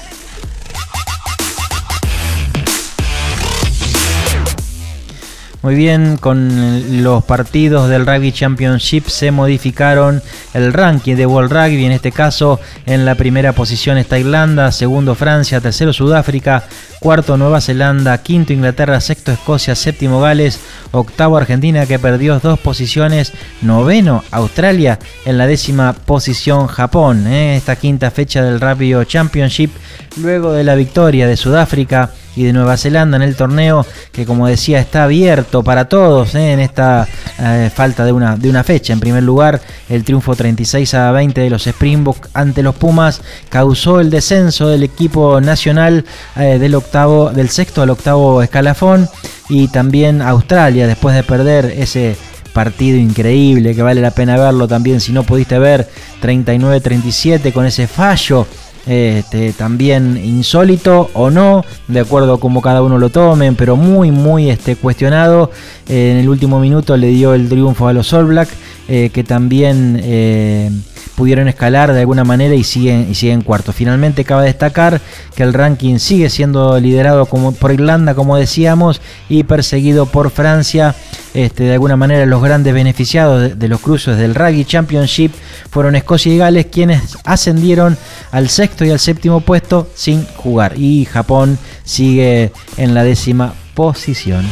Muy 5.66 5.74
bien, 5.74 6.16
con 6.16 7.02
los 7.02 7.24
partidos 7.24 7.88
del 7.88 8.06
Rugby 8.06 8.30
Championship 8.30 9.08
se 9.08 9.32
modificaron 9.32 10.22
el 10.54 10.72
ranking 10.72 11.16
de 11.16 11.26
World 11.26 11.50
Rugby. 11.50 11.86
En 11.86 11.90
este 11.90 12.12
caso, 12.12 12.60
en 12.86 13.04
la 13.04 13.16
primera 13.16 13.52
posición 13.52 13.98
está 13.98 14.16
Irlanda, 14.16 14.70
segundo 14.70 15.16
Francia, 15.16 15.60
tercero 15.60 15.92
Sudáfrica, 15.92 16.62
cuarto 17.06 17.36
Nueva 17.36 17.60
Zelanda, 17.60 18.18
quinto 18.18 18.52
Inglaterra, 18.52 19.00
sexto 19.00 19.30
Escocia, 19.30 19.76
séptimo 19.76 20.20
Gales, 20.20 20.58
octavo 20.90 21.36
Argentina 21.36 21.86
que 21.86 22.00
perdió 22.00 22.40
dos 22.40 22.58
posiciones, 22.58 23.32
noveno 23.62 24.24
Australia, 24.32 24.98
en 25.24 25.38
la 25.38 25.46
décima 25.46 25.92
posición 25.92 26.66
Japón. 26.66 27.28
¿eh? 27.28 27.54
Esta 27.54 27.76
quinta 27.76 28.10
fecha 28.10 28.42
del 28.42 28.60
Rugby 28.60 28.92
Championship, 29.06 29.70
luego 30.16 30.50
de 30.50 30.64
la 30.64 30.74
victoria 30.74 31.28
de 31.28 31.36
Sudáfrica 31.36 32.10
y 32.36 32.44
de 32.44 32.52
Nueva 32.52 32.76
Zelanda 32.76 33.16
en 33.16 33.22
el 33.22 33.34
torneo 33.34 33.84
que 34.12 34.26
como 34.26 34.46
decía 34.46 34.78
está 34.78 35.04
abierto 35.04 35.64
para 35.64 35.88
todos 35.88 36.34
¿eh? 36.34 36.52
en 36.52 36.60
esta 36.60 37.08
eh, 37.38 37.70
falta 37.74 38.04
de 38.04 38.12
una, 38.12 38.36
de 38.36 38.50
una 38.50 38.62
fecha. 38.62 38.92
En 38.92 39.00
primer 39.00 39.22
lugar, 39.22 39.60
el 39.88 40.04
triunfo 40.04 40.36
36 40.36 40.94
a 40.94 41.10
20 41.12 41.40
de 41.40 41.50
los 41.50 41.66
Springboks 41.66 42.28
ante 42.34 42.62
los 42.62 42.74
Pumas 42.74 43.22
causó 43.48 44.00
el 44.00 44.10
descenso 44.10 44.68
del 44.68 44.82
equipo 44.82 45.40
nacional 45.40 46.04
eh, 46.36 46.58
del 46.58 46.74
octavo, 46.74 46.95
del 47.32 47.50
sexto 47.50 47.82
al 47.82 47.90
octavo 47.90 48.42
escalafón 48.42 49.08
y 49.50 49.68
también 49.68 50.22
Australia 50.22 50.86
después 50.86 51.14
de 51.14 51.22
perder 51.22 51.66
ese 51.66 52.16
partido 52.54 52.96
increíble 52.96 53.74
que 53.74 53.82
vale 53.82 54.00
la 54.00 54.12
pena 54.12 54.38
verlo 54.38 54.66
también 54.66 55.00
si 55.00 55.12
no 55.12 55.22
pudiste 55.22 55.58
ver 55.58 55.86
39-37 56.22 57.52
con 57.52 57.66
ese 57.66 57.86
fallo 57.86 58.46
este, 58.86 59.52
también 59.52 60.16
insólito 60.16 61.10
o 61.12 61.28
no, 61.28 61.64
de 61.88 62.00
acuerdo 62.00 62.34
a 62.34 62.40
como 62.40 62.62
cada 62.62 62.82
uno 62.82 62.98
lo 62.98 63.10
tomen, 63.10 63.56
pero 63.56 63.74
muy, 63.74 64.12
muy 64.12 64.48
este, 64.48 64.76
cuestionado. 64.76 65.50
En 65.88 66.18
el 66.18 66.28
último 66.28 66.60
minuto 66.60 66.96
le 66.96 67.08
dio 67.08 67.34
el 67.34 67.48
triunfo 67.48 67.88
a 67.88 67.92
los 67.92 68.12
All 68.12 68.26
Black, 68.26 68.48
eh, 68.86 69.10
que 69.12 69.24
también 69.24 70.00
eh, 70.04 70.70
pudieron 71.16 71.48
escalar 71.48 71.92
de 71.92 72.00
alguna 72.00 72.22
manera 72.22 72.54
y 72.54 72.62
siguen, 72.62 73.08
y 73.10 73.14
siguen 73.14 73.42
cuarto. 73.42 73.72
Finalmente 73.72 74.24
cabe 74.24 74.44
destacar 74.44 75.00
que 75.34 75.42
el 75.42 75.54
ranking 75.54 75.98
sigue 75.98 76.30
siendo 76.30 76.78
liderado 76.78 77.26
como, 77.26 77.52
por 77.52 77.72
Irlanda, 77.72 78.14
como 78.14 78.36
decíamos, 78.36 79.00
y 79.28 79.42
perseguido 79.42 80.06
por 80.06 80.30
Francia. 80.30 80.94
Este, 81.34 81.64
de 81.64 81.72
alguna 81.74 81.96
manera 81.96 82.24
los 82.24 82.42
grandes 82.42 82.72
beneficiados 82.72 83.42
de, 83.42 83.54
de 83.54 83.68
los 83.68 83.80
cruces 83.80 84.16
del 84.16 84.34
Rugby 84.34 84.64
Championship 84.64 85.32
fueron 85.70 85.94
Escocia 85.94 86.32
y 86.32 86.38
Gales 86.38 86.66
quienes 86.66 87.18
ascendieron 87.24 87.98
al 88.30 88.48
sexto 88.48 88.86
y 88.86 88.90
al 88.90 88.98
séptimo 88.98 89.40
puesto 89.40 89.86
sin 89.94 90.24
jugar 90.24 90.78
y 90.78 91.04
Japón 91.04 91.58
sigue 91.84 92.52
en 92.78 92.94
la 92.94 93.04
décima 93.04 93.52
posición. 93.74 94.46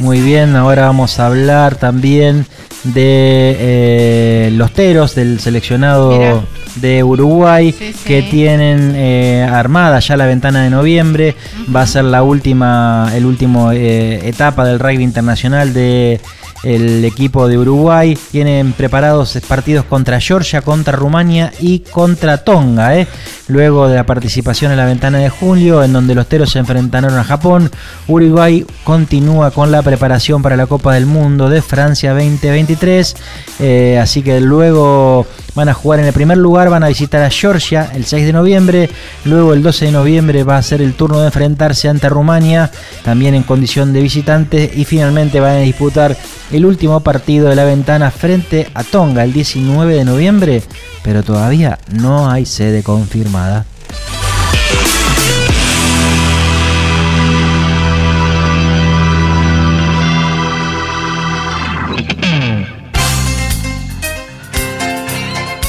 Muy 0.00 0.20
bien, 0.20 0.54
ahora 0.54 0.86
vamos 0.86 1.18
a 1.18 1.26
hablar 1.26 1.74
también 1.76 2.46
de 2.84 3.56
eh, 3.58 4.50
los 4.52 4.72
teros 4.72 5.14
del 5.16 5.40
seleccionado 5.40 6.44
de 6.76 7.02
Uruguay 7.02 7.74
Sí, 7.76 7.92
sí. 7.92 8.04
que 8.04 8.22
tienen 8.22 8.92
eh, 8.94 9.42
armada 9.50 9.98
ya 9.98 10.16
la 10.16 10.26
ventana 10.26 10.62
de 10.62 10.70
noviembre. 10.70 11.34
Va 11.74 11.82
a 11.82 11.86
ser 11.86 12.04
la 12.04 12.22
última, 12.22 13.10
el 13.14 13.26
último 13.26 13.72
eh, 13.72 14.28
etapa 14.28 14.64
del 14.64 14.78
rugby 14.78 15.02
internacional 15.02 15.72
de 15.74 16.20
el 16.62 17.04
equipo 17.04 17.48
de 17.48 17.58
Uruguay. 17.58 18.18
Tienen 18.30 18.72
preparados 18.72 19.38
partidos 19.46 19.84
contra 19.84 20.20
Georgia, 20.20 20.62
contra 20.62 20.96
Rumania 20.96 21.52
y 21.60 21.80
contra 21.80 22.38
Tonga. 22.38 22.96
¿eh? 22.98 23.06
Luego 23.48 23.88
de 23.88 23.96
la 23.96 24.06
participación 24.06 24.72
en 24.72 24.78
la 24.78 24.84
ventana 24.84 25.18
de 25.18 25.30
julio, 25.30 25.82
en 25.82 25.92
donde 25.92 26.14
los 26.14 26.26
teros 26.26 26.50
se 26.50 26.58
enfrentaron 26.58 27.14
a 27.14 27.24
Japón, 27.24 27.70
Uruguay 28.06 28.66
continúa 28.84 29.50
con 29.50 29.70
la 29.70 29.82
preparación 29.82 30.42
para 30.42 30.56
la 30.56 30.66
Copa 30.66 30.94
del 30.94 31.06
Mundo 31.06 31.48
de 31.48 31.62
Francia 31.62 32.12
2023. 32.12 33.16
Eh, 33.60 33.98
así 34.00 34.22
que 34.22 34.40
luego 34.40 35.26
van 35.54 35.68
a 35.68 35.74
jugar 35.74 36.00
en 36.00 36.06
el 36.06 36.12
primer 36.12 36.38
lugar, 36.38 36.70
van 36.70 36.84
a 36.84 36.88
visitar 36.88 37.22
a 37.22 37.30
Georgia 37.30 37.90
el 37.94 38.04
6 38.04 38.26
de 38.26 38.32
noviembre. 38.32 38.90
Luego 39.24 39.54
el 39.54 39.62
12 39.62 39.86
de 39.86 39.92
noviembre 39.92 40.44
va 40.44 40.56
a 40.56 40.62
ser 40.62 40.80
el 40.82 40.94
turno 40.94 41.20
de 41.20 41.26
enfrentarse 41.26 41.88
ante 41.88 42.08
Rumania, 42.08 42.70
también 43.04 43.34
en 43.34 43.42
condición 43.42 43.92
de 43.92 44.00
visitante. 44.00 44.70
Y 44.74 44.84
finalmente 44.84 45.40
van 45.40 45.56
a 45.56 45.60
disputar 45.60 46.16
el 46.50 46.64
último 46.64 47.00
partido 47.00 47.48
de 47.48 47.56
la 47.56 47.64
ventana 47.64 48.10
frente 48.10 48.68
a 48.74 48.84
Tonga 48.84 49.24
el 49.24 49.32
19 49.32 49.94
de 49.94 50.04
noviembre. 50.04 50.62
Pero 51.02 51.22
todavía 51.22 51.78
no 51.92 52.30
hay 52.30 52.46
sede 52.46 52.82
confirmada. 52.82 53.66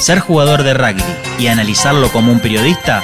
Ser 0.00 0.18
jugador 0.20 0.62
de 0.62 0.74
rugby 0.74 1.04
y 1.38 1.46
analizarlo 1.46 2.10
como 2.10 2.32
un 2.32 2.40
periodista, 2.40 3.02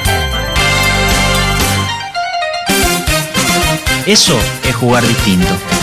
eso 4.07 4.37
es 4.65 4.75
jugar 4.75 5.07
distinto. 5.07 5.76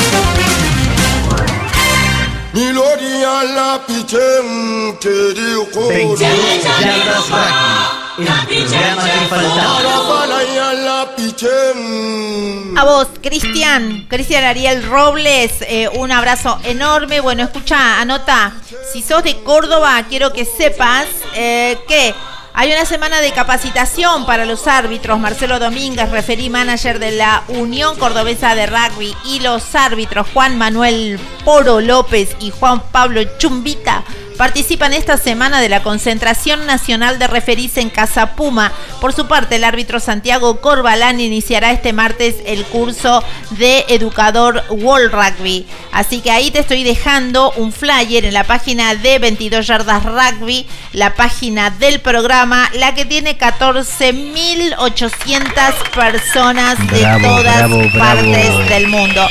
A 12.77 12.83
vos, 12.85 13.07
Cristian, 13.21 14.05
Cristian 14.07 14.43
Ariel 14.43 14.83
Robles, 14.83 15.51
eh, 15.61 15.89
un 15.95 16.11
abrazo 16.11 16.59
enorme. 16.63 17.19
Bueno, 17.21 17.43
escucha, 17.43 17.99
anota, 17.99 18.53
si 18.91 19.01
sos 19.01 19.23
de 19.23 19.41
Córdoba, 19.43 20.05
quiero 20.09 20.31
que 20.31 20.45
sepas 20.45 21.07
eh, 21.35 21.77
que 21.87 22.13
hay 22.55 22.71
una 22.71 22.85
semana 22.85 23.19
de 23.19 23.31
capacitación 23.31 24.25
para 24.25 24.45
los 24.45 24.67
árbitros. 24.67 25.19
Marcelo 25.19 25.59
Domínguez, 25.59 26.11
referí 26.11 26.49
manager 26.49 26.99
de 26.99 27.11
la 27.11 27.43
Unión 27.47 27.97
Cordobesa 27.97 28.53
de 28.53 28.67
Rugby, 28.67 29.15
y 29.25 29.39
los 29.39 29.73
árbitros 29.73 30.27
Juan 30.33 30.57
Manuel 30.57 31.19
Poro 31.43 31.81
López 31.81 32.35
y 32.39 32.51
Juan 32.51 32.81
Pablo 32.91 33.21
Chumbita 33.37 34.03
participan 34.43 34.91
esta 34.91 35.15
semana 35.15 35.61
de 35.61 35.69
la 35.69 35.83
Concentración 35.83 36.65
Nacional 36.65 37.17
de 37.17 37.27
Referís 37.27 37.77
en 37.77 37.89
Casa 37.89 38.35
Puma. 38.35 38.73
Por 38.99 39.13
su 39.13 39.25
parte, 39.25 39.55
el 39.55 39.63
árbitro 39.63 40.01
Santiago 40.01 40.59
Corbalán 40.59 41.21
iniciará 41.21 41.71
este 41.71 41.93
martes 41.93 42.35
el 42.45 42.65
curso 42.65 43.23
de 43.51 43.85
educador 43.87 44.61
World 44.69 45.13
Rugby. 45.13 45.65
Así 45.93 46.19
que 46.19 46.29
ahí 46.29 46.51
te 46.51 46.59
estoy 46.59 46.83
dejando 46.83 47.53
un 47.55 47.71
flyer 47.71 48.25
en 48.25 48.33
la 48.33 48.43
página 48.43 48.95
de 48.95 49.17
22 49.17 49.65
Yardas 49.65 50.03
Rugby, 50.03 50.67
la 50.91 51.15
página 51.15 51.69
del 51.69 52.01
programa, 52.01 52.69
la 52.73 52.93
que 52.95 53.05
tiene 53.05 53.37
14.800 53.37 55.89
personas 55.95 56.77
de 56.91 56.99
todas 56.99 57.59
bravo, 57.59 57.77
bravo. 57.77 57.97
partes 57.97 58.67
del 58.67 58.89
mundo. 58.89 59.25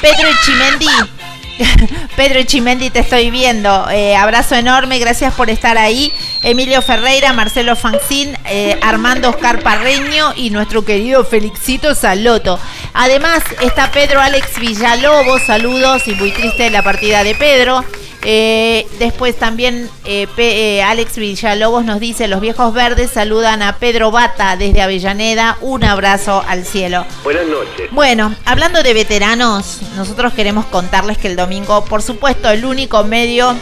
Pedro 0.00 0.30
Chimendi. 0.42 1.17
Pedro 2.16 2.42
Chimendi, 2.42 2.90
te 2.90 3.00
estoy 3.00 3.30
viendo. 3.30 3.88
Eh, 3.90 4.16
abrazo 4.16 4.54
enorme, 4.54 4.98
gracias 4.98 5.34
por 5.34 5.50
estar 5.50 5.78
ahí. 5.78 6.12
Emilio 6.42 6.82
Ferreira, 6.82 7.32
Marcelo 7.32 7.76
Fancín, 7.76 8.36
eh, 8.46 8.78
Armando 8.82 9.30
Oscar 9.30 9.62
Parreño 9.62 10.32
y 10.36 10.50
nuestro 10.50 10.84
querido 10.84 11.24
Felixito 11.24 11.94
Saloto. 11.94 12.58
Además 12.94 13.42
está 13.60 13.90
Pedro 13.90 14.20
Alex 14.20 14.58
Villalobos, 14.58 15.42
saludos 15.42 16.06
y 16.06 16.14
muy 16.14 16.30
triste 16.30 16.70
la 16.70 16.82
partida 16.82 17.24
de 17.24 17.34
Pedro. 17.34 17.84
Eh, 18.22 18.86
después 18.98 19.36
también 19.36 19.88
eh, 20.04 20.26
eh, 20.36 20.82
Alex 20.82 21.16
Villalobos 21.16 21.84
nos 21.84 22.00
dice, 22.00 22.26
los 22.26 22.40
viejos 22.40 22.74
verdes 22.74 23.12
saludan 23.12 23.62
a 23.62 23.76
Pedro 23.76 24.10
Bata 24.10 24.56
desde 24.56 24.82
Avellaneda, 24.82 25.56
un 25.60 25.84
abrazo 25.84 26.44
al 26.46 26.64
cielo. 26.64 27.06
Buenas 27.22 27.46
noches. 27.46 27.90
Bueno, 27.92 28.34
hablando 28.44 28.82
de 28.82 28.92
veteranos, 28.92 29.80
nosotros 29.96 30.32
queremos 30.32 30.66
contarles 30.66 31.18
que 31.18 31.28
el 31.28 31.36
domingo, 31.36 31.47
por 31.88 32.02
supuesto, 32.02 32.50
el 32.50 32.64
único 32.64 33.04
medio 33.04 33.54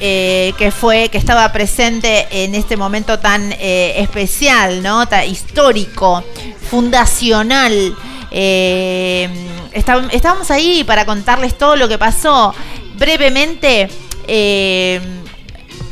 eh, 0.00 0.52
que 0.58 0.70
fue, 0.70 1.08
que 1.08 1.18
estaba 1.18 1.50
presente 1.52 2.26
en 2.30 2.54
este 2.54 2.76
momento 2.76 3.18
tan 3.18 3.52
eh, 3.58 3.94
especial, 3.98 4.82
¿no? 4.82 5.06
Tan 5.08 5.28
histórico, 5.28 6.22
fundacional. 6.70 7.96
eh, 8.30 9.28
está- 9.72 10.06
estábamos 10.12 10.50
ahí 10.50 10.84
para 10.84 11.04
contarles 11.06 11.56
todo 11.56 11.76
lo 11.76 11.88
que 11.88 11.96
pasó. 11.98 12.54
Brevemente, 12.96 13.88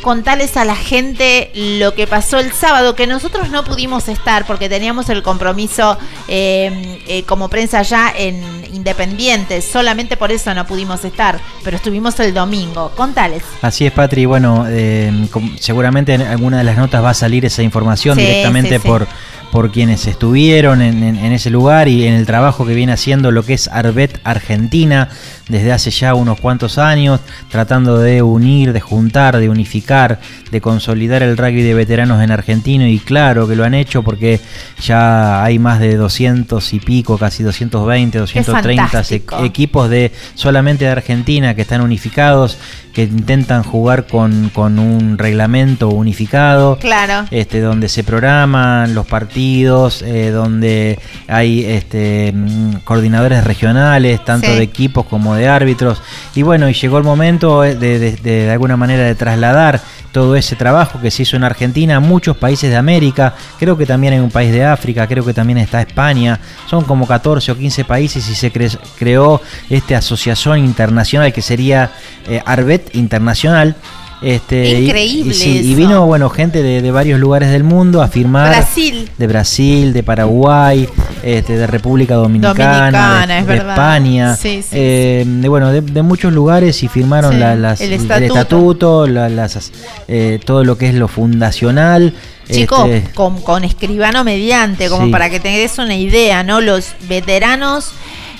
contarles 0.07 0.57
a 0.57 0.65
la 0.65 0.77
gente 0.77 1.51
lo 1.53 1.93
que 1.97 2.07
pasó 2.07 2.39
el 2.39 2.53
sábado, 2.53 2.95
que 2.95 3.09
nosotros 3.09 3.51
no 3.51 3.65
pudimos 3.65 4.07
estar 4.09 4.47
porque 4.47 4.69
teníamos 4.69 5.09
el 5.09 5.21
compromiso 5.25 5.99
eh, 6.29 7.01
eh, 7.09 7.25
como 7.25 7.49
prensa 7.49 7.83
ya 7.83 8.13
en 8.17 8.41
Independiente, 8.73 9.63
solamente 9.63 10.17
por 10.17 10.31
eso 10.31 10.55
no 10.55 10.65
pudimos 10.65 11.05
estar, 11.05 11.41
pero 11.65 11.77
estuvimos 11.77 12.21
el 12.21 12.33
domingo. 12.33 12.93
Contales. 12.95 13.43
Así 13.63 13.85
es, 13.85 13.91
Patri. 13.93 14.27
Bueno, 14.27 14.65
eh, 14.69 15.27
com- 15.33 15.57
seguramente 15.59 16.15
en 16.15 16.23
alguna 16.23 16.59
de 16.59 16.65
las 16.65 16.77
notas 16.77 17.03
va 17.03 17.11
a 17.11 17.15
salir 17.15 17.45
esa 17.45 17.65
información 17.65 18.17
Sí, 18.17 18.21
directamente 18.25 18.77
sí, 18.77 18.83
sí. 18.83 18.87
por 18.89 19.09
por 19.57 19.73
quienes 19.73 20.07
estuvieron 20.07 20.83
en, 20.83 21.03
en- 21.03 21.17
en 21.17 21.33
ese 21.33 21.49
lugar 21.49 21.89
y 21.89 22.05
en 22.07 22.13
el 22.13 22.27
trabajo 22.27 22.67
que 22.67 22.75
viene 22.75 22.93
haciendo 22.93 23.31
lo 23.31 23.43
que 23.43 23.55
es 23.55 23.69
Arbet 23.69 24.21
Argentina 24.23 25.09
desde 25.49 25.73
hace 25.73 25.91
ya 25.91 26.13
unos 26.15 26.39
cuantos 26.41 26.77
años, 26.77 27.21
tratando 27.51 27.99
de 27.99 28.21
unir, 28.21 28.75
de 28.75 28.81
juntar, 28.81 29.39
de 29.39 29.49
unificar, 29.49 30.21
de 30.51 30.61
consolidar 30.61 31.23
el 31.23 31.39
rugby 31.39 31.63
de 31.63 31.73
veteranos 31.73 32.23
en 32.23 32.33
Argentina 32.33 32.87
y 32.87 32.99
claro 32.99 33.49
que 33.49 33.57
lo 33.57 33.65
han 33.65 33.73
hecho 33.73 34.03
porque 34.03 34.41
ya 34.83 35.43
hay 35.43 35.59
más 35.59 35.81
de 35.81 35.97
200 35.97 36.75
y 36.75 36.81
pico, 36.81 37.17
casi 37.17 37.43
220, 37.43 38.19
230 38.19 38.83
e- 38.83 38.87
fantástico. 38.89 39.43
equipos 39.43 39.89
de 39.89 40.13
solamente 40.35 40.85
de 40.85 40.91
Argentina 40.91 41.55
que 41.55 41.63
están 41.63 41.81
unificados, 41.81 42.59
que 42.97 43.03
intentan 43.03 43.63
jugar 43.63 44.07
con, 44.07 44.49
con 44.55 44.79
un 44.79 45.19
reglamento 45.19 45.89
unificado. 45.91 46.79
Claro. 46.79 47.27
Este, 47.31 47.61
donde 47.61 47.91
se 47.91 48.03
programan 48.05 48.95
los 48.95 49.07
partidos, 49.07 50.01
eh, 50.01 50.31
donde 50.31 50.99
hay 51.29 51.63
este, 51.67 52.33
mm, 52.35 52.77
coordinadores 52.85 53.45
regionales, 53.45 54.25
tanto 54.25 54.47
Sí. 54.47 54.55
de 54.55 54.63
equipos 54.63 55.05
como 55.05 55.35
de 55.35 55.47
árbitros. 55.47 56.01
Y 56.35 56.41
bueno, 56.41 56.71
y 56.71 56.73
llegó 56.73 56.97
el 56.97 57.05
momento 57.05 57.63
eh, 57.65 57.75
de, 57.75 57.99
de- 57.99 58.13
de- 58.17 58.45
de 58.47 58.51
alguna 58.51 58.79
manera 58.79 59.03
de 59.05 59.15
trasladar 59.15 59.79
todo 60.13 60.35
ese 60.35 60.57
trabajo 60.57 60.99
que 60.99 61.11
se 61.11 61.25
hizo 61.25 61.37
en 61.37 61.45
Argentina 61.45 61.97
a 61.97 62.01
muchos 62.01 62.39
países 62.39 62.71
de 62.71 62.77
América. 62.77 63.35
Creo 63.59 63.77
que 63.77 63.85
también 63.85 64.15
hay 64.15 64.21
un 64.21 64.31
país 64.31 64.51
de 64.51 64.65
África, 64.65 65.07
creo 65.07 65.23
que 65.23 65.35
también 65.35 65.59
está 65.59 65.83
España. 65.83 66.41
Son 66.71 66.85
como 66.85 67.07
14 67.07 67.53
o 67.53 67.57
15 67.59 67.85
países 67.85 68.27
y 68.31 68.35
se 68.35 68.51
cre- 68.51 68.79
creó 68.99 69.43
esta 69.69 69.99
asociación 69.99 70.61
internacional 70.61 71.35
que 71.35 71.43
sería 71.43 71.91
eh, 72.29 72.41
Arbet 72.47 72.86
Internacional. 72.93 73.77
Este, 74.23 74.81
Increíble 74.81 75.31
y, 75.31 75.35
sí, 75.35 75.61
y 75.63 75.69
eso. 75.69 75.77
vino 75.77 76.07
bueno 76.07 76.31
gente 76.31 76.63
de, 76.63 76.81
de 76.81 76.91
varios 76.91 77.21
lugares 77.21 77.51
del 77.51 77.65
mundo 77.65 78.01
a 78.01 78.09
firmar 78.09 78.49
Brasil. 78.49 79.11
de 79.19 79.27
Brasil 79.27 79.93
de 79.93 80.03
Paraguay 80.03 80.89
este, 81.23 81.59
de 81.59 81.67
República 81.67 82.15
Dominicana, 82.15 82.55
Dominicana, 82.91 83.27
de, 83.27 83.41
es 83.41 83.47
de 83.47 83.53
verdad. 83.53 83.73
España 83.75 84.37
Sí, 84.37 84.63
sí, 84.63 84.69
eh, 84.73 85.23
de, 85.27 85.49
bueno 85.51 85.71
de, 85.71 86.03
muchos 86.03 86.33
lugares 86.33 86.83
y 86.83 86.89
firmaron 86.89 87.39
la- 87.39 87.57
las, 87.57 87.83
el 87.83 87.93
el 87.93 88.01
estatuto. 88.01 88.25
estatuto, 88.27 89.07
la- 89.07 89.29
las, 89.29 89.71
eh, 90.09 90.41
todo 90.47 90.65
lo 90.65 90.79
que 90.79 90.89
es 90.89 90.95
lo 90.95 91.09
fundacional 91.09 92.15
Chicos, 92.51 92.89
este, 92.89 93.13
con, 93.13 93.43
con 93.43 93.65
escribano 93.65 94.25
mediante, 94.25 94.89
como 94.89 95.11
para 95.11 95.29
que 95.29 95.41
tengas 95.41 95.79
una 95.79 95.95
idea, 95.95 96.43
¿no? 96.43 96.63
Los 96.63 96.95
veteranos. 97.07 97.91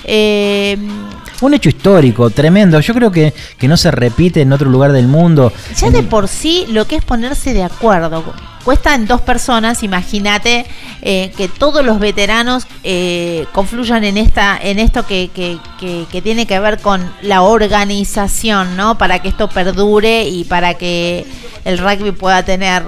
eh, 0.05 0.75
un 1.41 1.53
hecho 1.53 1.69
histórico 1.69 2.29
tremendo 2.29 2.79
yo 2.79 2.93
creo 2.93 3.11
que, 3.11 3.33
que 3.57 3.67
no 3.67 3.77
se 3.77 3.91
repite 3.91 4.41
en 4.41 4.51
otro 4.53 4.69
lugar 4.69 4.91
del 4.91 5.07
mundo 5.07 5.51
ya 5.75 5.89
de 5.91 6.01
por 6.03 6.27
sí 6.27 6.65
lo 6.69 6.85
que 6.87 6.95
es 6.97 7.03
ponerse 7.05 7.53
de 7.53 7.63
acuerdo. 7.63 8.23
Cuesta 8.63 8.93
en 8.95 9.05
dos 9.07 9.21
personas, 9.21 9.81
imagínate 9.81 10.65
eh, 11.01 11.31
que 11.37 11.47
todos 11.47 11.85
los 11.85 11.99
veteranos 11.99 12.67
eh, 12.83 13.45
confluyan 13.53 14.03
en 14.03 14.17
esta, 14.17 14.57
en 14.61 14.77
esto 14.79 15.05
que, 15.05 15.29
que- 15.33 15.57
que- 15.79 16.05
que 16.11 16.21
tiene 16.21 16.45
que 16.47 16.59
ver 16.59 16.79
con 16.79 17.01
la 17.21 17.43
organización, 17.43 18.75
¿no? 18.75 18.97
Para 18.97 19.19
que 19.19 19.29
esto 19.29 19.47
perdure 19.47 20.23
y 20.27 20.43
para 20.43 20.73
que 20.73 21.25
el 21.63 21.77
rugby 21.77 22.11
pueda 22.11 22.43
tener 22.43 22.83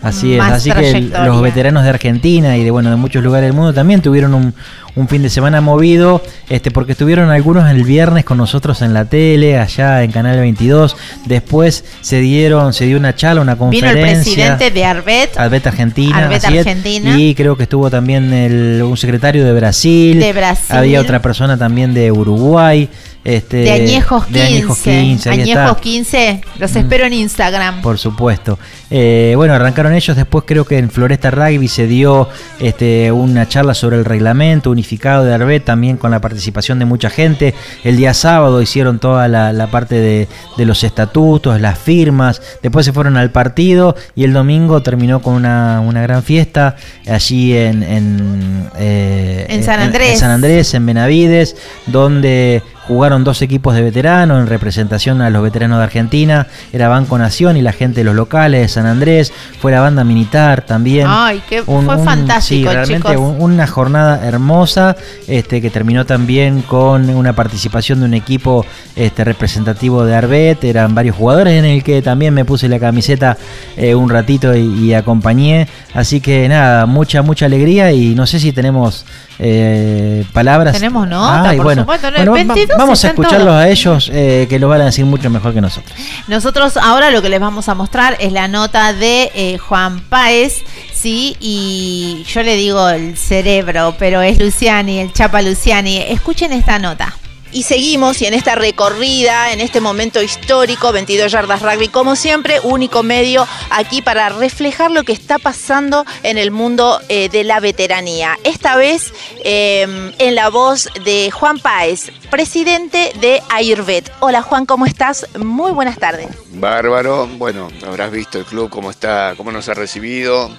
Así 0.00 0.34
es, 0.34 0.38
más 0.38 0.52
así 0.52 0.70
que 0.70 1.00
los 1.24 1.42
veteranos 1.42 1.82
de 1.82 1.88
Argentina 1.90 2.56
y 2.56 2.62
de 2.62 2.70
bueno 2.70 2.88
de 2.90 2.94
muchos 2.94 3.24
lugares 3.24 3.48
del 3.48 3.56
mundo 3.56 3.74
también 3.74 4.00
tuvieron 4.00 4.32
un, 4.34 4.54
un 4.98 5.06
fin 5.06 5.22
de 5.22 5.30
semana 5.30 5.60
movido, 5.60 6.22
este 6.48 6.72
porque 6.72 6.92
estuvieron 6.92 7.30
algunos 7.30 7.70
el 7.70 7.84
viernes 7.84 8.24
con 8.24 8.36
nosotros 8.36 8.82
en 8.82 8.92
la 8.92 9.04
tele, 9.04 9.56
allá 9.56 10.02
en 10.02 10.10
Canal 10.10 10.38
22. 10.38 10.96
Después 11.24 11.84
se 12.00 12.18
dieron, 12.18 12.72
se 12.72 12.86
dio 12.86 12.98
una 12.98 13.14
charla, 13.14 13.40
una 13.40 13.54
Vino 13.54 13.66
conferencia. 13.66 14.08
el 14.08 14.22
presidente 14.24 14.70
de 14.72 14.84
Arbet, 14.84 15.38
Arbet 15.38 15.66
Argentina, 15.68 16.18
Arbet 16.18 16.38
es. 16.38 16.44
Argentina. 16.44 17.16
y 17.16 17.34
creo 17.36 17.56
que 17.56 17.62
estuvo 17.62 17.88
también 17.90 18.32
el, 18.32 18.82
un 18.82 18.96
secretario 18.96 19.44
de 19.44 19.52
Brasil, 19.52 20.18
De 20.18 20.32
Brasil. 20.32 20.76
había 20.76 21.00
otra 21.00 21.22
persona 21.22 21.56
también 21.56 21.94
de 21.94 22.10
Uruguay, 22.10 22.88
este, 23.22 23.58
de 23.58 23.70
Añejos 23.70 24.24
15. 24.26 24.38
de 24.38 24.46
Añejos 24.46 24.78
15, 24.78 25.30
ahí 25.30 25.40
está. 25.42 25.62
Añejos 25.62 25.78
15, 25.80 26.40
los 26.58 26.74
espero 26.74 27.04
en 27.04 27.12
Instagram. 27.12 27.82
Por 27.82 27.98
supuesto. 27.98 28.58
Eh, 28.90 29.34
bueno, 29.36 29.54
arrancaron 29.54 29.92
ellos. 29.92 30.16
Después 30.16 30.44
creo 30.46 30.64
que 30.64 30.78
en 30.78 30.90
Floresta 30.90 31.30
Rugby 31.30 31.68
se 31.68 31.86
dio 31.86 32.28
este, 32.58 33.12
una 33.12 33.46
charla 33.46 33.74
sobre 33.74 33.96
el 33.96 34.04
reglamento 34.04 34.70
unificado 34.70 34.87
de 34.88 35.34
Arbet, 35.34 35.64
también 35.64 35.96
con 35.96 36.10
la 36.10 36.20
participación 36.20 36.78
de 36.78 36.84
mucha 36.84 37.10
gente. 37.10 37.54
El 37.84 37.96
día 37.96 38.14
sábado 38.14 38.62
hicieron 38.62 38.98
toda 38.98 39.28
la, 39.28 39.52
la 39.52 39.66
parte 39.70 39.96
de, 39.96 40.28
de 40.56 40.66
los 40.66 40.82
estatutos, 40.84 41.60
las 41.60 41.78
firmas. 41.78 42.40
Después 42.62 42.86
se 42.86 42.92
fueron 42.92 43.16
al 43.16 43.30
partido 43.30 43.94
y 44.14 44.24
el 44.24 44.32
domingo 44.32 44.82
terminó 44.82 45.20
con 45.20 45.34
una, 45.34 45.80
una 45.80 46.02
gran 46.02 46.22
fiesta 46.22 46.76
allí 47.06 47.56
en, 47.56 47.82
en, 47.82 48.70
eh, 48.78 49.46
En 49.48 49.62
San 49.62 49.80
Andrés. 49.80 50.12
en 50.12 50.18
San 50.18 50.30
Andrés, 50.30 50.74
en 50.74 50.86
Benavides, 50.86 51.56
donde 51.86 52.62
jugaron 52.88 53.22
dos 53.22 53.42
equipos 53.42 53.74
de 53.74 53.82
veteranos 53.82 54.40
en 54.40 54.46
representación 54.48 55.20
a 55.22 55.30
los 55.30 55.42
veteranos 55.42 55.78
de 55.78 55.84
Argentina. 55.84 56.46
Era 56.72 56.88
Banco 56.88 57.16
Nación 57.18 57.56
y 57.56 57.62
la 57.62 57.72
gente 57.72 58.00
de 58.00 58.04
los 58.04 58.16
locales 58.16 58.62
de 58.62 58.68
San 58.68 58.86
Andrés. 58.86 59.32
Fue 59.60 59.70
la 59.70 59.80
banda 59.80 60.02
militar 60.04 60.62
también. 60.62 61.06
Ay, 61.08 61.42
que 61.48 61.62
fue 61.62 61.80
sí, 61.80 62.04
fantástico, 62.04 62.70
realmente 62.72 63.08
chicos. 63.10 63.20
un- 63.38 63.42
una 63.42 63.66
jornada 63.66 64.26
hermosa 64.26 64.96
este, 65.26 65.60
que 65.60 65.70
terminó 65.70 66.06
también 66.06 66.62
con 66.62 67.08
una 67.10 67.34
participación 67.34 68.00
de 68.00 68.06
un 68.06 68.14
equipo 68.14 68.64
este, 68.96 69.22
representativo 69.24 70.04
de 70.04 70.14
Arbet. 70.16 70.64
Eran 70.64 70.94
varios 70.94 71.14
jugadores 71.16 71.54
en 71.54 71.64
el 71.66 71.82
que 71.84 72.02
también 72.02 72.32
me 72.34 72.44
puse 72.44 72.68
la 72.68 72.78
camiseta 72.78 73.36
eh, 73.76 73.94
un 73.94 74.08
ratito 74.08 74.56
y, 74.56 74.60
y 74.86 74.94
acompañé. 74.94 75.68
Así 75.94 76.20
que 76.20 76.48
nada, 76.48 76.86
mucha, 76.86 77.22
mucha 77.22 77.46
alegría 77.46 77.92
y 77.92 78.14
no 78.14 78.26
sé 78.26 78.40
si 78.40 78.52
tenemos 78.52 79.04
eh, 79.38 80.24
palabras. 80.32 80.74
Tenemos 80.74 81.06
nota, 81.08 81.50
Ay, 81.50 81.56
por 81.56 81.64
bueno. 81.66 81.82
supuesto, 81.82 82.08
en 82.08 82.16
el 82.16 82.28
Bueno, 82.28 82.48
va- 82.48 82.54
22 82.54 82.78
vamos 82.78 83.04
a 83.04 83.08
escucharlos 83.08 83.40
todos. 83.46 83.56
a 83.62 83.68
ellos 83.68 84.10
eh, 84.12 84.46
que 84.48 84.58
lo 84.58 84.68
van 84.68 84.80
a 84.80 84.84
decir 84.86 85.04
mucho 85.04 85.30
mejor 85.30 85.54
que 85.54 85.60
nosotros. 85.60 85.96
Nosotros 86.26 86.76
ahora 86.76 87.10
lo 87.10 87.22
que 87.22 87.28
les 87.28 87.40
vamos 87.40 87.68
a 87.68 87.74
mostrar 87.74 88.16
es 88.20 88.32
la 88.32 88.48
nota 88.48 88.92
de 88.92 89.30
eh, 89.34 89.58
Juan 89.58 90.00
Páez, 90.00 90.62
sí, 90.92 91.36
y 91.40 92.24
yo 92.28 92.42
le 92.42 92.56
digo 92.56 92.88
el 92.88 93.16
cerebro, 93.16 93.94
pero 93.98 94.22
es 94.22 94.38
Luciani, 94.38 94.98
el 94.98 95.12
Chapa 95.12 95.42
Luciani. 95.42 95.98
Escuchen 95.98 96.52
esta 96.52 96.78
nota. 96.78 97.14
Y 97.50 97.62
seguimos 97.62 98.20
y 98.20 98.26
en 98.26 98.34
esta 98.34 98.54
recorrida, 98.54 99.52
en 99.52 99.60
este 99.60 99.80
momento 99.80 100.22
histórico, 100.22 100.92
22 100.92 101.32
yardas 101.32 101.62
rugby, 101.62 101.88
como 101.88 102.14
siempre, 102.14 102.60
único 102.62 103.02
medio 103.02 103.46
aquí 103.70 104.02
para 104.02 104.28
reflejar 104.28 104.90
lo 104.90 105.02
que 105.02 105.12
está 105.12 105.38
pasando 105.38 106.04
en 106.22 106.36
el 106.36 106.50
mundo 106.50 107.00
eh, 107.08 107.30
de 107.30 107.44
la 107.44 107.60
veteranía. 107.60 108.36
Esta 108.44 108.76
vez 108.76 109.14
eh, 109.44 110.12
en 110.18 110.34
la 110.34 110.50
voz 110.50 110.90
de 111.04 111.30
Juan 111.30 111.58
Páez, 111.58 112.10
presidente 112.30 113.12
de 113.20 113.42
Ayurved. 113.48 114.04
Hola 114.20 114.42
Juan, 114.42 114.66
¿cómo 114.66 114.84
estás? 114.84 115.26
Muy 115.38 115.72
buenas 115.72 115.98
tardes. 115.98 116.28
Bárbaro, 116.52 117.26
bueno, 117.26 117.70
habrás 117.86 118.10
visto 118.10 118.38
el 118.38 118.44
club 118.44 118.68
cómo 118.68 118.90
está, 118.90 119.34
cómo 119.36 119.50
nos 119.52 119.68
ha 119.70 119.74
recibido. 119.74 120.50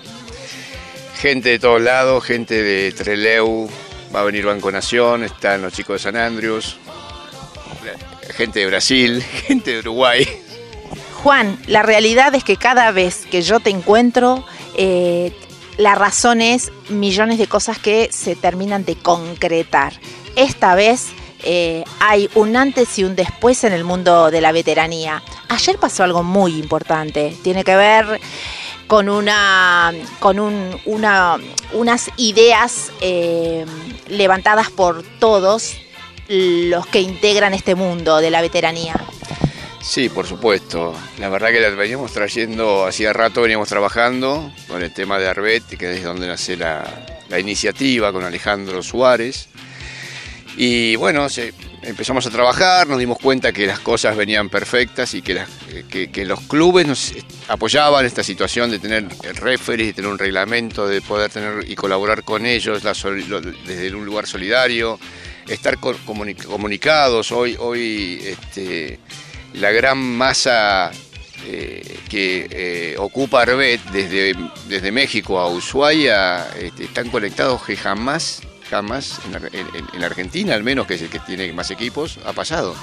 Gente 1.19 1.49
de 1.49 1.59
todos 1.59 1.81
lados, 1.81 2.23
gente 2.23 2.63
de 2.63 2.91
Treleu, 2.93 3.69
va 4.13 4.21
a 4.21 4.23
venir 4.23 4.45
Banco 4.45 4.71
Nación, 4.71 5.23
están 5.23 5.61
los 5.61 5.73
chicos 5.73 5.95
de 5.95 5.99
San 5.99 6.15
Andrews, 6.15 6.77
gente 8.33 8.59
de 8.59 8.65
Brasil, 8.67 9.21
gente 9.47 9.73
de 9.73 9.79
Uruguay. 9.79 10.27
Juan, 11.23 11.59
la 11.67 11.83
realidad 11.83 12.33
es 12.35 12.43
que 12.43 12.55
cada 12.55 12.91
vez 12.91 13.25
que 13.29 13.41
yo 13.41 13.59
te 13.59 13.69
encuentro, 13.69 14.45
eh, 14.75 15.33
la 15.77 15.95
razón 15.95 16.41
es 16.41 16.71
millones 16.89 17.37
de 17.37 17.47
cosas 17.47 17.77
que 17.77 18.09
se 18.11 18.35
terminan 18.35 18.85
de 18.85 18.95
concretar. 18.95 19.93
Esta 20.35 20.75
vez 20.75 21.07
eh, 21.43 21.83
hay 21.99 22.29
un 22.35 22.55
antes 22.55 22.97
y 22.99 23.03
un 23.03 23.15
después 23.15 23.63
en 23.63 23.73
el 23.73 23.83
mundo 23.83 24.31
de 24.31 24.41
la 24.41 24.51
veteranía. 24.51 25.21
Ayer 25.49 25.77
pasó 25.77 26.03
algo 26.03 26.23
muy 26.23 26.57
importante, 26.57 27.35
tiene 27.43 27.63
que 27.63 27.75
ver 27.75 28.19
con 28.89 29.07
una 29.07 29.93
con 30.19 30.39
un- 30.39 30.75
una, 30.85 31.37
unas 31.73 32.09
ideas 32.17 32.91
eh, 33.01 33.63
levantadas 34.07 34.71
por 34.71 35.03
todos 35.19 35.75
los 36.27 36.87
que 36.87 36.99
integran 36.99 37.53
este 37.53 37.75
mundo 37.75 38.17
de 38.17 38.31
la 38.31 38.41
veteranía. 38.41 38.95
Sí, 39.79 40.09
por 40.09 40.25
supuesto. 40.25 40.93
La 41.19 41.29
verdad 41.29 41.49
que 41.49 41.59
la 41.59 41.69
veníamos 41.69 42.11
trayendo, 42.13 42.85
hacía 42.87 43.13
rato 43.13 43.41
veníamos 43.43 43.69
trabajando 43.69 44.51
con 44.67 44.81
el 44.81 44.91
tema 44.91 45.19
de 45.19 45.27
Arbet, 45.29 45.63
que 45.77 45.93
es 45.93 46.03
donde 46.03 46.25
nace 46.27 46.57
la, 46.57 46.83
la 47.29 47.39
iniciativa 47.39 48.11
con 48.11 48.23
Alejandro 48.23 48.81
Suárez. 48.81 49.49
Y 50.57 50.95
bueno, 50.95 51.29
se- 51.29 51.53
empezamos 51.83 52.25
a 52.25 52.29
trabajar, 52.29 52.87
nos 52.87 52.99
dimos 52.99 53.17
cuenta 53.17 53.51
que 53.51 53.65
las 53.67 53.79
cosas 53.79 54.15
venían 54.15 54.49
perfectas 54.49 55.13
y 55.13 55.21
que, 55.21 56.25
los 56.25 56.41
clubes 56.41 56.87
nos 56.87 57.13
apoyaban 57.47 58.05
esta 58.05 58.23
situación 58.23 58.69
de 58.71 58.79
tener 58.79 59.07
referees, 59.35 59.89
de 59.89 59.93
tener 59.93 60.11
un 60.11 60.17
reglamento, 60.19 60.87
de 60.87 61.01
poder 61.01 61.31
tener 61.31 61.69
y 61.69 61.75
colaborar 61.75 62.23
con 62.23 62.45
ellos 62.45 62.83
desde 62.83 63.95
un 63.95 64.05
lugar 64.05 64.27
solidario, 64.27 64.99
estar 65.47 65.77
co- 65.79 65.97
comuni- 66.05 66.41
comunicados. 66.43 67.31
Hoy, 67.31 67.55
hoy 67.59 68.21
este, 68.23 68.99
la 69.53 69.71
gran 69.71 69.97
masa 69.97 70.91
eh, 71.47 71.97
que 72.09 72.47
eh, 72.51 72.95
ocupa 72.97 73.41
Arbet 73.43 73.81
desde, 73.91 74.35
desde 74.67 74.91
México 74.91 75.39
a 75.39 75.49
Ushuaia 75.49 76.47
este, 76.59 76.83
están 76.83 77.09
conectados 77.09 77.63
que 77.63 77.77
jamás, 77.77 78.41
jamás 78.69 79.19
en, 79.27 79.35
Ar- 79.35 79.49
en- 79.53 79.67
en 79.93 80.03
Argentina, 80.03 80.53
al 80.55 80.63
menos 80.63 80.85
que 80.87 80.95
es 80.95 81.01
el 81.01 81.09
que 81.09 81.19
tiene 81.19 81.51
más 81.53 81.71
equipos, 81.71 82.19
ha 82.25 82.33
pasado. 82.33 82.75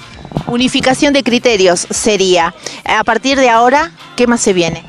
Unificación 0.46 1.12
de 1.12 1.22
criterios 1.22 1.86
sería, 1.90 2.54
a 2.84 3.04
partir 3.04 3.38
de 3.38 3.48
ahora, 3.50 3.92
¿qué 4.16 4.26
más 4.26 4.40
se 4.40 4.52
viene? 4.52 4.84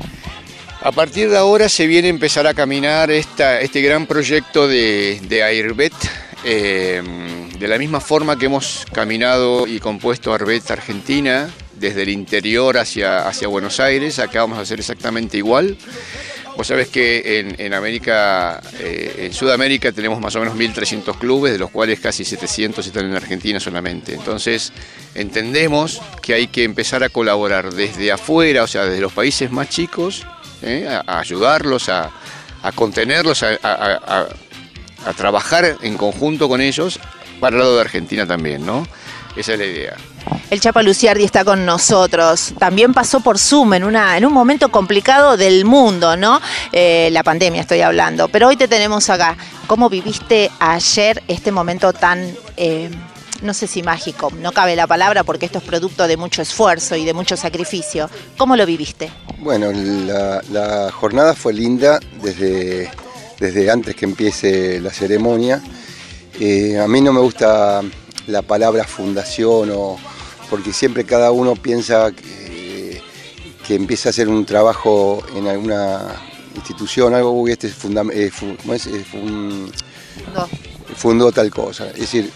A 0.82 0.91
partir 0.91 1.30
de 1.30 1.38
ahora 1.38 1.69
se 1.69 1.88
viene 1.88 2.07
a 2.07 2.11
empezar 2.11 2.45
a 2.48 2.53
caminar 2.53 3.10
esta, 3.11 3.60
este 3.61 3.82
gran 3.82 4.06
proyecto 4.06 4.68
de, 4.68 5.19
de 5.28 5.44
Airbet, 5.44 5.94
eh, 6.44 7.02
de 7.57 7.68
la 7.68 7.78
misma 7.80 7.99
forma 7.99 8.38
que 8.38 8.45
hemos 8.45 8.86
caminado 8.94 9.65
y 9.68 9.80
compuesto 9.80 10.32
Airbet 10.34 10.69
Argentina, 10.69 11.49
desde 11.74 12.03
el 12.03 12.10
interior 12.10 12.78
hacia, 12.78 13.28
hacia 13.28 13.48
Buenos 13.48 13.80
Aires, 13.80 14.19
acá 14.19 14.41
vamos 14.41 14.60
a 14.60 14.61
hacer 14.61 14.80
exactamente 14.80 15.38
igual. 15.38 15.78
Vos 16.57 16.65
sabés 16.65 16.88
que 16.88 17.55
en, 17.59 17.73
América, 17.75 18.59
eh, 18.79 19.27
en 19.27 19.34
Sudamérica 19.34 19.91
tenemos 19.91 20.19
más 20.19 20.35
o 20.35 20.39
menos 20.39 20.55
1.300 20.55 21.15
clubes, 21.19 21.53
de 21.53 21.59
los 21.59 21.69
cuales 21.69 21.99
casi 21.99 22.25
700 22.25 22.85
están 22.88 23.05
en 23.05 23.15
Argentina 23.15 23.59
solamente. 23.59 24.15
Entonces 24.15 24.73
entendemos 25.13 26.01
que 26.23 26.34
hay 26.34 26.47
que 26.47 26.63
empezar 26.63 27.03
a 27.03 27.09
colaborar 27.09 27.71
desde 27.71 28.11
afuera, 28.11 28.63
o 28.63 28.67
sea, 28.67 28.85
desde 28.85 29.01
los 29.01 29.13
países 29.13 29.51
más 29.51 29.69
chicos, 29.69 30.25
¿eh? 30.63 30.88
a, 30.89 31.19
ayudarlos, 31.19 31.89
a, 31.89 32.11
contenerlos, 32.73 33.43
a 33.43 34.27
trabajar 35.15 35.77
en 35.84 35.95
conjunto 35.95 36.49
con 36.49 36.59
ellos 36.59 36.99
para 37.39 37.55
el 37.55 37.59
lado 37.59 37.75
de 37.75 37.81
Argentina 37.81 38.25
también, 38.25 38.65
¿no? 38.65 38.88
Esa 39.35 39.53
es 39.53 39.59
la 39.59 39.65
idea. 39.65 39.95
El 40.49 40.61
Chapa 40.61 40.81
Luciardi 40.81 41.25
está 41.25 41.43
con 41.43 41.65
nosotros. 41.65 42.53
También 42.57 42.93
pasó 42.93 43.19
por 43.19 43.37
Zoom 43.37 43.73
en, 43.73 43.83
una, 43.83 44.17
en 44.17 44.25
un 44.25 44.31
momento 44.31 44.69
complicado 44.69 45.35
del 45.35 45.65
mundo, 45.65 46.15
¿no? 46.15 46.39
Eh, 46.71 47.09
la 47.11 47.21
pandemia 47.23 47.61
estoy 47.61 47.81
hablando. 47.81 48.29
Pero 48.29 48.47
hoy 48.47 48.55
te 48.55 48.67
tenemos 48.69 49.09
acá. 49.09 49.37
¿Cómo 49.67 49.89
viviste 49.89 50.49
ayer 50.59 51.21
este 51.27 51.51
momento 51.51 51.91
tan, 51.91 52.33
eh, 52.55 52.89
no 53.41 53.53
sé 53.53 53.67
si 53.67 53.83
mágico, 53.83 54.31
no 54.39 54.53
cabe 54.53 54.77
la 54.77 54.87
palabra 54.87 55.25
porque 55.25 55.45
esto 55.45 55.57
es 55.57 55.65
producto 55.65 56.07
de 56.07 56.15
mucho 56.15 56.41
esfuerzo 56.41 56.95
y 56.95 57.03
de 57.03 57.13
mucho 57.13 57.35
sacrificio? 57.35 58.09
¿Cómo 58.37 58.55
lo 58.55 58.65
viviste? 58.65 59.11
Bueno, 59.39 59.71
la, 59.73 60.89
jornada 60.93 61.35
fue 61.35 61.53
linda 61.53 61.99
desde, 62.21 62.89
desde 63.37 63.69
antes 63.69 63.95
que 63.95 64.05
empiece 64.05 64.79
la 64.79 64.91
ceremonia. 64.91 65.61
Eh, 66.39 66.79
a 66.79 66.87
mí 66.87 67.01
no 67.01 67.11
me 67.11 67.19
gusta 67.19 67.81
la 68.27 68.41
palabra 68.41 68.85
fundación 68.85 69.71
o 69.73 69.97
porque 70.49 70.74
siempre 70.74 71.03
cada 71.06 71.32
uno 71.32 71.56
piensa 71.56 72.11
que, 72.11 73.02
que 73.65 73.76
empieza 73.76 74.10
a 74.10 74.11
hacer 74.11 74.28
un 74.30 74.45
trabajo 74.45 75.24
en 75.36 75.48
alguna 75.48 76.15
institución, 76.56 77.14
algo, 77.14 77.32
uy, 77.32 77.52
este 77.52 77.68
es 77.68 77.76
fundam- 77.78 78.11
eh, 78.14 78.32
fu- 78.32 78.56
¿cómo 78.61 78.74
es? 78.74 78.88
Eh, 78.88 79.03
fun- 79.10 79.72
fundó 80.95 81.32
tal 81.32 81.49
cosa. 81.52 81.88
Es 81.90 81.99
decir, 81.99 82.32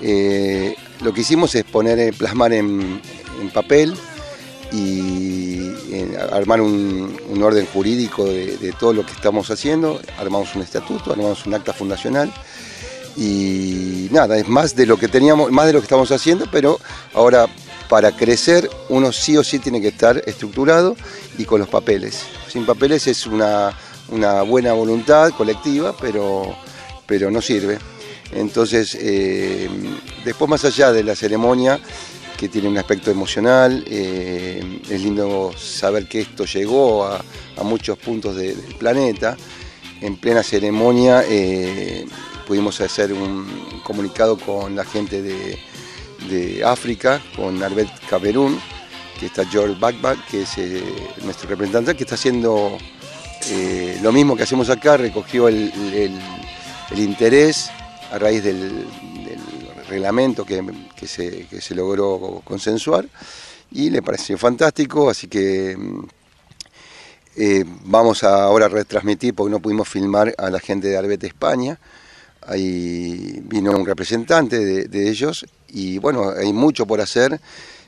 eh, 0.00 0.74
lo 1.02 1.12
que 1.12 1.22
hicimos 1.22 1.54
es 1.54 1.64
poner, 1.64 2.14
plasmar 2.14 2.52
en, 2.52 3.00
en 3.40 3.50
papel 3.50 3.94
y 4.72 5.70
armar 6.32 6.60
un, 6.60 7.16
un 7.28 7.42
orden 7.42 7.66
jurídico 7.66 8.24
de, 8.24 8.56
de 8.56 8.72
todo 8.72 8.92
lo 8.92 9.04
que 9.06 9.12
estamos 9.12 9.50
haciendo. 9.50 10.00
Armamos 10.18 10.54
un 10.54 10.62
estatuto, 10.62 11.12
armamos 11.12 11.46
un 11.46 11.54
acta 11.54 11.72
fundacional 11.72 12.32
y 13.16 14.08
nada, 14.10 14.36
es 14.36 14.48
más 14.48 14.74
de 14.74 14.86
lo 14.86 14.96
que 14.96 15.08
teníamos, 15.08 15.50
más 15.50 15.66
de 15.66 15.72
lo 15.72 15.80
que 15.80 15.84
estamos 15.84 16.10
haciendo, 16.10 16.46
pero 16.50 16.78
ahora 17.14 17.46
para 17.88 18.12
crecer 18.16 18.68
uno 18.88 19.12
sí 19.12 19.36
o 19.36 19.44
sí 19.44 19.58
tiene 19.58 19.80
que 19.80 19.88
estar 19.88 20.22
estructurado 20.26 20.96
y 21.38 21.44
con 21.44 21.60
los 21.60 21.68
papeles. 21.68 22.22
Sin 22.48 22.64
papeles 22.66 23.06
es 23.06 23.26
una, 23.26 23.76
una 24.08 24.42
buena 24.42 24.72
voluntad 24.72 25.30
colectiva, 25.32 25.94
pero, 26.00 26.54
pero 27.06 27.30
no 27.30 27.40
sirve. 27.40 27.78
Entonces, 28.32 28.96
eh, 29.00 29.68
después 30.24 30.48
más 30.48 30.64
allá 30.64 30.92
de 30.92 31.04
la 31.04 31.14
ceremonia, 31.14 31.78
que 32.36 32.48
tiene 32.48 32.68
un 32.68 32.78
aspecto 32.78 33.10
emocional, 33.10 33.84
eh, 33.86 34.80
es 34.90 35.00
lindo 35.00 35.52
saber 35.56 36.08
que 36.08 36.22
esto 36.22 36.44
llegó 36.46 37.04
a, 37.06 37.22
muchos 37.62 37.96
puntos 37.98 38.34
de- 38.34 38.54
del 38.56 38.74
planeta. 38.74 39.36
En 40.00 40.16
plena 40.16 40.42
ceremonia 40.42 41.24
eh, 41.28 42.04
pudimos 42.46 42.80
hacer 42.80 43.12
un 43.12 43.80
comunicado 43.82 44.36
con 44.36 44.76
la 44.76 44.84
gente 44.84 45.22
de, 45.22 45.58
África, 46.64 47.20
con 47.36 47.62
Arbet 47.62 47.88
Camerún, 48.08 48.58
que 49.20 49.26
está 49.26 49.44
George 49.44 49.76
Backback, 49.78 50.26
que 50.26 50.42
es 50.42 50.56
eh, 50.56 50.82
nuestro 51.22 51.48
representante, 51.48 51.94
que 51.94 52.04
está 52.04 52.14
haciendo 52.14 52.78
eh, 53.50 53.98
lo 54.02 54.10
mismo 54.10 54.34
que 54.34 54.44
hacemos 54.44 54.70
acá, 54.70 54.96
recogió 54.96 55.48
el, 55.48 55.70
interés 56.96 57.70
a 58.10 58.18
raíz 58.18 58.42
del, 58.42 58.86
reglamento 59.88 60.46
que, 60.46 60.62
se, 61.06 61.74
logró 61.74 62.40
consensuar 62.44 63.06
y 63.70 63.90
le 63.90 64.00
pareció 64.00 64.38
fantástico, 64.38 65.10
así 65.10 65.28
que 65.28 65.76
eh, 67.36 67.64
vamos 67.84 68.24
ahora 68.24 68.66
a 68.66 68.68
retransmitir, 68.68 69.34
porque 69.34 69.50
no 69.50 69.60
pudimos 69.60 69.88
filmar 69.88 70.34
a 70.38 70.48
la 70.50 70.60
gente 70.60 70.88
de 70.88 70.96
Arbete 70.96 71.26
España. 71.26 71.78
Ahí 72.46 73.40
vino 73.44 73.70
un 73.70 73.86
representante 73.86 74.86
de, 74.86 75.08
ellos 75.08 75.46
y 75.68 75.98
bueno, 75.98 76.30
hay 76.30 76.52
mucho 76.52 76.86
por 76.86 77.00
hacer. 77.00 77.40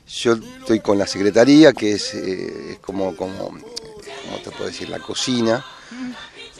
Yo 0.07 0.33
estoy 0.33 0.79
con 0.79 0.97
la 0.97 1.05
secretaría, 1.05 1.73
que 1.73 1.93
es, 1.93 2.13
eh, 2.15 2.77
como, 2.81 3.15
como, 3.15 3.49
¿cómo 3.49 4.37
te 4.43 4.51
puedo 4.51 4.65
decir? 4.65 4.89
La 4.89 4.99
cocina. 4.99 5.63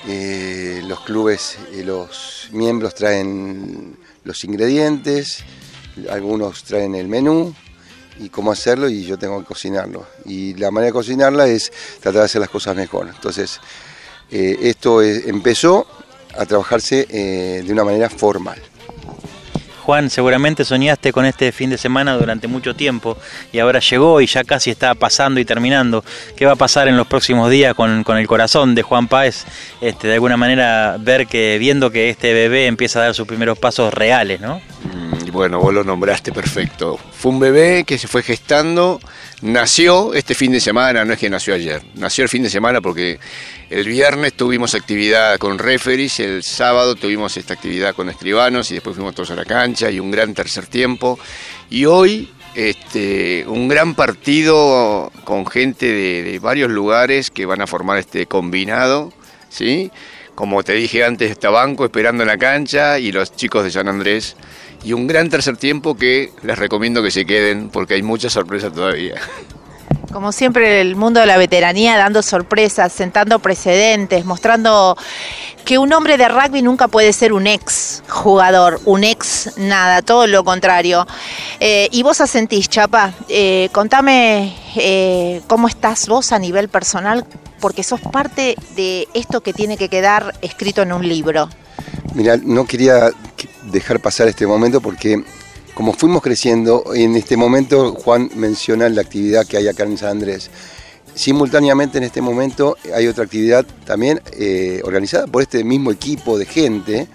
Eh, 0.08 0.82
los 0.86 1.00
clubes, 1.02 1.58
eh, 1.72 1.84
los 1.84 2.50
miembros 2.52 2.94
traen 2.94 3.98
los 4.24 4.44
ingredientes, 4.44 5.44
algunos 6.10 6.64
traen 6.64 6.94
el 6.94 7.08
menú 7.08 7.54
y 8.20 8.30
cómo 8.30 8.52
hacerlo 8.52 8.90
y 8.90 9.04
yo 9.06 9.18
tengo 9.18 9.40
que 9.40 9.46
cocinarlo. 9.46 10.06
Y 10.26 10.54
la 10.54 10.70
manera 10.70 10.88
de 10.88 10.94
cocinarla 10.94 11.48
es 11.48 11.72
tratar 12.00 12.22
de 12.22 12.26
hacer 12.26 12.42
las 12.42 12.50
cosas 12.50 12.76
mejor. 12.76 13.08
Entonces, 13.08 13.60
esto 14.30 15.02
empezó 15.02 15.88
a 16.38 16.46
trabajarse 16.46 17.08
eh, 17.10 17.64
de 17.66 17.74
una 17.74 17.84
manera 17.84 18.10
formal. 18.10 18.62
Juan, 19.88 20.10
seguramente 20.10 20.66
soñaste 20.66 21.14
con 21.14 21.26
este 21.26 21.54
fin 21.54 21.70
de 21.70 21.78
semana 21.78 22.18
durante 22.18 22.50
mucho 22.50 22.76
tiempo 22.76 23.18
y 23.54 23.60
ahora 23.60 23.80
llegó 23.80 24.20
y 24.20 24.28
ya 24.28 24.44
casi 24.44 24.70
está 24.70 24.94
pasando 24.96 25.40
y 25.40 25.46
terminando. 25.46 26.04
¿Qué 26.36 26.46
va 26.46 26.52
a 26.52 26.56
pasar 26.58 26.90
en 26.90 26.98
los 26.98 27.08
próximos 27.08 27.50
días 27.50 27.74
con, 27.74 28.04
el 28.06 28.28
corazón 28.28 28.76
de 28.76 28.82
Juan 28.82 29.08
Páez? 29.08 29.46
Este, 29.80 30.10
de 30.10 30.16
alguna 30.16 30.36
manera 30.36 30.98
ver 31.00 31.26
que 31.26 31.58
viendo 31.58 31.90
que 31.90 32.10
este 32.10 32.34
bebé 32.34 32.68
empieza 32.68 33.00
a 33.00 33.04
dar 33.04 33.14
sus 33.14 33.26
primeros 33.26 33.58
pasos 33.60 33.94
reales, 33.94 34.42
¿no? 34.42 34.60
Bueno, 35.32 35.60
vos 35.60 35.74
lo 35.74 35.84
nombraste 35.84 36.32
perfecto. 36.32 36.98
Fue 37.12 37.32
un 37.32 37.40
bebé 37.40 37.84
que 37.84 37.98
se 37.98 38.08
fue 38.08 38.24
gestando, 38.24 39.00
nació 39.42 40.14
este 40.14 40.36
fin 40.36 40.52
de 40.52 40.60
semana, 40.60 41.04
no 41.04 41.14
es 41.14 41.20
que 41.20 41.30
nació 41.30 41.54
ayer, 41.54 41.82
nació 41.96 42.24
el 42.24 42.30
fin 42.30 42.44
de 42.44 42.50
semana 42.50 42.82
porque 42.82 43.20
el 43.70 43.88
viernes 43.88 44.34
tuvimos 44.34 44.76
actividad 44.76 45.38
con 45.38 45.60
referees, 45.60 46.20
el 46.20 46.44
sábado 46.44 46.96
tuvimos 46.96 47.36
esta 47.38 47.54
actividad 47.54 47.96
con 47.96 48.10
escribanos 48.10 48.72
y 48.72 48.76
después 48.76 48.96
fuimos 48.96 49.16
todos 49.16 49.32
a 49.32 49.36
la 49.36 49.46
cancha 49.46 49.92
y 49.92 50.00
un 50.00 50.12
gran 50.12 50.34
tercer 50.34 50.68
tiempo. 50.68 51.20
Y 51.70 51.86
hoy 51.86 52.30
este, 52.56 53.46
un 53.48 53.68
gran 53.68 53.96
partido 53.96 55.12
con 55.24 55.46
gente 55.46 55.86
de, 55.86 56.24
de 56.24 56.40
varios 56.40 56.72
lugares 56.72 57.30
que 57.30 57.46
van 57.46 57.62
a 57.62 57.68
formar 57.68 57.98
este 57.98 58.26
combinado, 58.26 59.12
¿sí? 59.50 59.92
Como 60.38 60.62
te 60.62 60.74
dije 60.74 61.04
antes, 61.04 61.32
está 61.32 61.50
Banco 61.50 61.84
esperando 61.84 62.22
en 62.22 62.28
la 62.28 62.38
cancha 62.38 63.00
y 63.00 63.12
los 63.12 63.36
chicos 63.36 63.64
de 63.64 63.72
San 63.72 63.88
Andrés. 63.88 64.36
Y 64.84 64.94
un 64.94 65.08
gran 65.08 65.30
tercer 65.30 65.58
tiempo 65.58 65.96
que 65.96 66.32
les 66.44 66.58
recomiendo 66.58 67.04
que 67.04 67.12
se 67.12 67.26
queden 67.26 67.70
porque 67.70 67.96
hay 67.96 68.04
mucha 68.04 68.30
sorpresa 68.30 68.72
todavía. 68.72 69.16
Como 70.12 70.32
siempre, 70.32 70.82
el 70.82 70.96
mundo 70.96 71.20
de 71.20 71.26
la 71.26 71.38
veteranía 71.38 71.98
dando 71.98 72.22
sorpresas, 72.22 72.94
sentando 72.94 73.40
precedentes, 73.40 74.24
mostrando 74.24 74.98
que 75.66 75.78
un 75.78 75.92
hombre 75.92 76.18
de 76.18 76.30
rugby 76.30 76.62
nunca 76.62 76.88
puede 76.88 77.12
ser 77.12 77.34
un 77.34 77.46
ex 77.46 78.02
jugador, 78.08 78.80
un 78.86 79.04
ex 79.04 79.58
nada, 79.58 80.02
todo 80.02 80.26
lo 80.26 80.46
contrario. 80.46 81.06
Eh, 81.60 81.90
y 81.92 82.04
vos 82.04 82.22
asentís, 82.22 82.70
Chapa, 82.70 83.12
eh, 83.28 83.68
contame 83.74 84.56
eh, 84.78 85.42
cómo 85.48 85.68
estás 85.68 86.08
vos 86.08 86.32
a 86.32 86.40
nivel 86.40 86.70
personal, 86.70 87.26
porque 87.60 87.84
sos 87.84 88.00
parte 88.00 88.56
de 88.78 89.10
esto 89.14 89.42
que 89.42 89.52
tiene 89.52 89.76
que 89.76 89.90
quedar 89.90 90.36
escrito 90.42 90.84
en 90.84 90.94
un 90.94 91.08
libro. 91.08 91.50
Mira, 92.18 92.36
no 92.44 92.66
quería 92.66 93.12
que- 93.38 93.48
dejar 93.72 94.00
pasar 94.00 94.28
este 94.28 94.48
momento 94.48 94.82
porque 94.82 95.24
como 95.76 95.94
fuimos 95.94 96.24
creciendo, 96.24 96.96
en 96.96 97.16
este 97.16 97.38
momento 97.38 97.94
Juan 97.94 98.32
menciona 98.34 98.90
la 98.90 99.02
actividad 99.02 99.46
que 99.46 99.58
hay 99.58 99.68
acá 99.68 99.84
en 99.84 100.00
San 100.00 100.10
Andrés. 100.10 100.50
Simultáneamente 101.14 102.00
en 102.00 102.04
este 102.06 102.20
momento 102.22 102.76
hay 102.96 103.06
otra 103.06 103.26
actividad 103.26 103.64
también 103.86 104.20
eh, 104.32 104.82
organizada 104.84 105.28
por 105.28 105.44
este 105.44 105.64
mismo 105.64 105.92
equipo 105.92 106.40
de 106.40 106.46
gente 106.48 107.08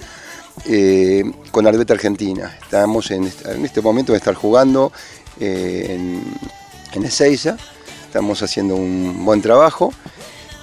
eh, 0.66 1.24
con 1.50 1.66
Arbeta 1.66 1.94
Argentina. 1.94 2.56
Estamos 2.62 3.10
en, 3.10 3.24
esta- 3.24 3.52
en 3.54 3.64
este 3.64 3.80
momento 3.80 4.12
de 4.12 4.18
estar 4.18 4.34
jugando 4.34 4.92
eh, 5.40 5.86
en, 5.90 6.22
en 6.92 7.04
Ezeiza, 7.04 7.56
estamos 8.06 8.40
haciendo 8.44 8.76
un 8.76 9.24
buen 9.24 9.42
trabajo 9.42 9.92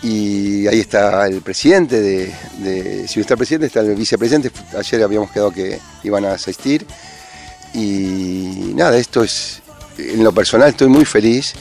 y 0.02 0.68
ahí 0.68 0.80
está 0.80 1.28
el 1.28 1.42
presidente 1.42 2.00
de, 2.00 3.08
si 3.08 3.20
no 3.20 3.22
está 3.22 3.34
el 3.34 3.38
presidente 3.38 3.68
está 3.68 3.82
el 3.82 3.96
vicepresidente. 3.96 4.52
Ayer 4.78 5.04
habíamos 5.04 5.32
quedado 5.32 5.52
que 5.52 5.80
iban 6.04 6.26
a 6.26 6.34
asistir. 6.34 6.86
Y 7.74 8.74
nada 8.76 8.98
esto 8.98 9.24
es 9.24 9.62
en 9.98 10.24
lo 10.24 10.32
personal 10.32 10.70
estoy 10.70 10.88
muy 10.88 11.06
feliz. 11.06 11.54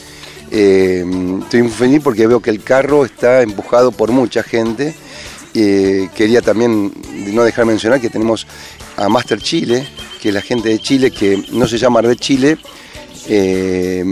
Eh, 0.50 1.04
estoy 1.42 1.62
muy 1.62 1.72
feliz 1.72 2.00
porque 2.02 2.26
veo 2.26 2.40
que 2.40 2.50
el 2.50 2.62
carro 2.62 3.04
está 3.04 3.42
empujado 3.42 3.90
por 3.90 4.12
mucha 4.12 4.42
gente. 4.42 4.94
Eh, 5.54 6.08
quería 6.14 6.40
también 6.40 6.92
no 7.32 7.42
dejar 7.42 7.66
mencionar 7.66 8.00
que 8.00 8.10
tenemos 8.10 8.46
a 8.96 9.08
Master 9.08 9.40
Chile 9.40 9.86
que 10.20 10.28
es 10.28 10.34
la 10.34 10.42
gente 10.42 10.68
de 10.68 10.78
Chile 10.78 11.10
que 11.10 11.42
no 11.52 11.66
se 11.66 11.78
llama 11.78 12.02
Red 12.02 12.16
Chile 12.16 12.58
eh, 13.28 14.04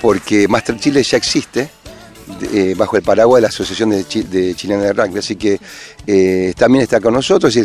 porque 0.00 0.46
Master 0.46 0.78
Chile 0.78 1.02
ya 1.02 1.16
existe 1.16 1.68
eh, 2.52 2.74
bajo 2.76 2.96
el 2.96 3.02
paraguas 3.02 3.38
de 3.38 3.42
la 3.42 3.48
Asociación 3.48 3.90
de, 3.90 4.04
Chi- 4.04 4.22
de 4.24 4.54
Chilena 4.54 4.82
de 4.82 4.92
Rugby, 4.92 5.18
así 5.18 5.36
que 5.36 5.60
eh, 6.06 6.52
también 6.56 6.82
está 6.82 7.00
con 7.00 7.14
nosotros. 7.14 7.56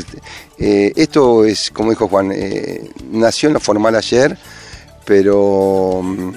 Eh, 0.58 0.94
esto 0.96 1.46
es, 1.46 1.72
como 1.72 1.90
dijo 1.92 2.08
Juan, 2.08 2.32
nació 3.12 3.48
en 3.50 3.54
lo 3.54 3.60
formal 3.60 3.96
ayer, 3.96 4.38
pero 5.06 6.02
mm, 6.04 6.32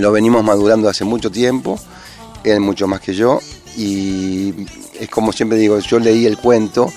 lo 0.00 0.12
venimos 0.12 0.44
madurando 0.44 0.88
hace 0.88 1.04
mucho 1.04 1.30
tiempo, 1.30 1.78
él 2.44 2.60
mucho 2.60 2.86
más 2.86 3.00
que 3.00 3.14
yo, 3.14 3.40
y 3.76 4.54
es 5.00 5.08
como 5.10 5.32
siempre 5.32 5.58
digo, 5.58 5.78
yo 5.80 5.98
leí 5.98 6.26
el 6.26 6.38
cuento, 6.38 6.92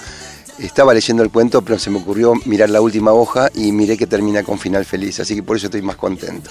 estaba 0.62 0.94
leyendo 0.94 1.24
el 1.24 1.30
cuento, 1.30 1.62
pero 1.62 1.80
se 1.80 1.90
me 1.90 2.00
ocurrió 2.00 2.34
mirar 2.46 2.70
la 2.70 2.82
última 2.82 3.12
hoja 3.14 3.50
y 3.54 3.72
miré 3.72 3.98
que 3.98 4.08
termina 4.08 4.44
con 4.44 4.60
final 4.60 4.86
feliz, 4.86 5.20
así 5.20 5.36
que 5.36 5.44
por 5.44 5.58
eso 5.58 5.68
estoy 5.68 5.82
más 5.82 5.96
contento. 5.96 6.50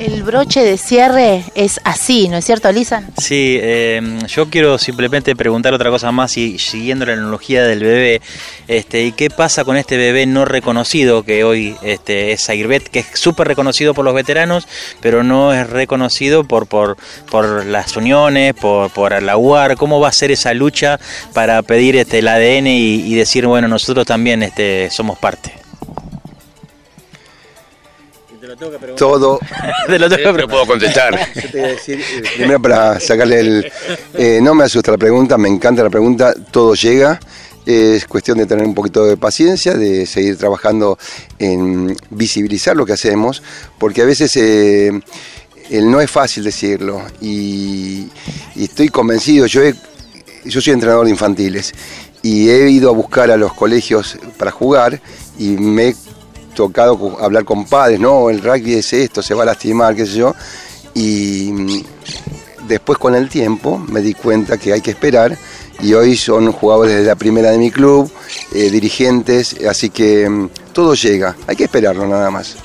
El 0.00 0.24
broche 0.24 0.62
de 0.62 0.76
cierre 0.76 1.44
es 1.54 1.80
así, 1.84 2.28
¿no 2.28 2.36
es 2.36 2.44
cierto, 2.44 2.70
Lisa? 2.70 3.02
Sí, 3.18 3.58
eh, 3.60 4.18
yo 4.28 4.50
quiero 4.50 4.76
simplemente 4.76 5.34
preguntar 5.34 5.72
otra 5.72 5.88
cosa 5.88 6.12
más 6.12 6.36
y 6.36 6.58
siguiendo 6.58 7.06
la 7.06 7.14
analogía 7.14 7.64
del 7.64 7.80
bebé, 7.80 8.20
este, 8.68 9.04
¿y 9.04 9.12
qué 9.12 9.30
pasa 9.30 9.64
con 9.64 9.76
este 9.78 9.96
bebé 9.96 10.26
no 10.26 10.44
reconocido 10.44 11.22
que 11.22 11.44
hoy 11.44 11.76
este, 11.82 12.32
es 12.32 12.48
Airbet, 12.50 12.88
que 12.88 13.00
es 13.00 13.06
súper 13.14 13.48
reconocido 13.48 13.94
por 13.94 14.04
los 14.04 14.14
veteranos, 14.14 14.68
pero 15.00 15.22
no 15.22 15.54
es 15.54 15.68
reconocido 15.70 16.44
por, 16.44 16.66
por, 16.66 16.98
por 17.30 17.64
las 17.64 17.96
uniones, 17.96 18.54
por, 18.54 18.90
por 18.90 19.22
la 19.22 19.38
UAR? 19.38 19.76
¿Cómo 19.76 19.98
va 19.98 20.08
a 20.08 20.12
ser 20.12 20.30
esa 20.30 20.52
lucha 20.52 21.00
para 21.32 21.62
pedir 21.62 21.96
este, 21.96 22.18
el 22.18 22.28
ADN 22.28 22.66
y, 22.66 22.96
y 22.96 23.14
decir, 23.14 23.35
bueno, 23.44 23.68
nosotros 23.68 24.06
también 24.06 24.42
este, 24.42 24.88
somos 24.90 25.18
parte? 25.18 25.52
Todo. 28.96 29.38
Te 29.86 29.98
lo 29.98 30.08
tengo 30.08 30.32
que 30.34 30.42
No 30.42 30.48
puedo 30.48 30.66
contestar. 30.66 31.18
Yo 31.34 31.50
te 31.50 31.58
iba 31.58 31.66
a 31.66 31.70
decir, 31.70 32.00
eh, 32.00 32.22
primero 32.36 32.62
para 32.62 33.00
sacarle 33.00 33.40
el... 33.40 33.72
eh, 34.14 34.38
no 34.42 34.54
me 34.54 34.64
asusta 34.64 34.92
la 34.92 34.98
pregunta, 34.98 35.36
me 35.36 35.48
encanta 35.48 35.82
la 35.82 35.90
pregunta, 35.90 36.32
todo 36.50 36.74
llega. 36.74 37.20
Es 37.66 38.06
cuestión 38.06 38.38
de 38.38 38.46
tener 38.46 38.64
un 38.64 38.74
poquito 38.74 39.04
de 39.04 39.16
paciencia, 39.16 39.74
de 39.74 40.06
seguir 40.06 40.38
trabajando 40.38 40.96
en 41.40 41.96
visibilizar 42.10 42.76
lo 42.76 42.86
que 42.86 42.92
hacemos, 42.92 43.42
porque 43.78 44.02
a 44.02 44.04
veces 44.04 44.36
eh, 44.36 44.92
el 45.70 45.90
no 45.90 46.00
es 46.00 46.08
fácil 46.10 46.44
decirlo. 46.44 47.02
Y, 47.20 48.06
y 48.54 48.64
estoy 48.64 48.88
convencido, 48.88 49.46
yo, 49.46 49.62
he- 49.64 49.74
yo 50.44 50.60
soy 50.60 50.72
entrenador 50.74 51.06
de 51.06 51.10
infantiles 51.10 51.72
y 52.26 52.50
he 52.50 52.68
ido 52.68 52.90
a 52.90 52.92
buscar 52.92 53.30
a 53.30 53.36
los 53.36 53.54
colegios 53.54 54.18
para 54.36 54.50
jugar 54.50 55.00
y 55.38 55.50
me 55.50 55.90
he 55.90 55.96
tocado 56.56 57.16
hablar 57.20 57.44
con 57.44 57.66
padres, 57.66 58.00
no, 58.00 58.30
el 58.30 58.42
rugby 58.42 58.74
es 58.74 58.92
esto, 58.92 59.22
se 59.22 59.32
va 59.32 59.44
a 59.44 59.46
lastimar, 59.46 59.94
qué 59.94 60.06
sé 60.06 60.16
yo. 60.16 60.34
Y 60.92 61.50
mm, 61.52 61.84
después 62.66 62.98
con 62.98 63.14
el 63.14 63.28
tiempo 63.28 63.78
me 63.78 64.00
di 64.00 64.14
cuenta 64.14 64.58
que 64.58 64.72
hay 64.72 64.80
que 64.80 64.90
esperar 64.90 65.38
y 65.80 65.94
hoy 65.94 66.16
son 66.16 66.50
jugadores 66.50 66.96
de 66.96 67.04
la 67.04 67.14
primera 67.14 67.52
de 67.52 67.58
mi 67.58 67.70
club, 67.70 68.10
eh, 68.52 68.70
dirigentes, 68.70 69.54
así 69.64 69.90
que 69.90 70.28
mm, 70.28 70.48
todo 70.72 70.94
llega, 70.94 71.36
hay 71.46 71.54
que 71.54 71.64
esperarlo 71.64 72.08
nada 72.08 72.28
más. 72.32 72.56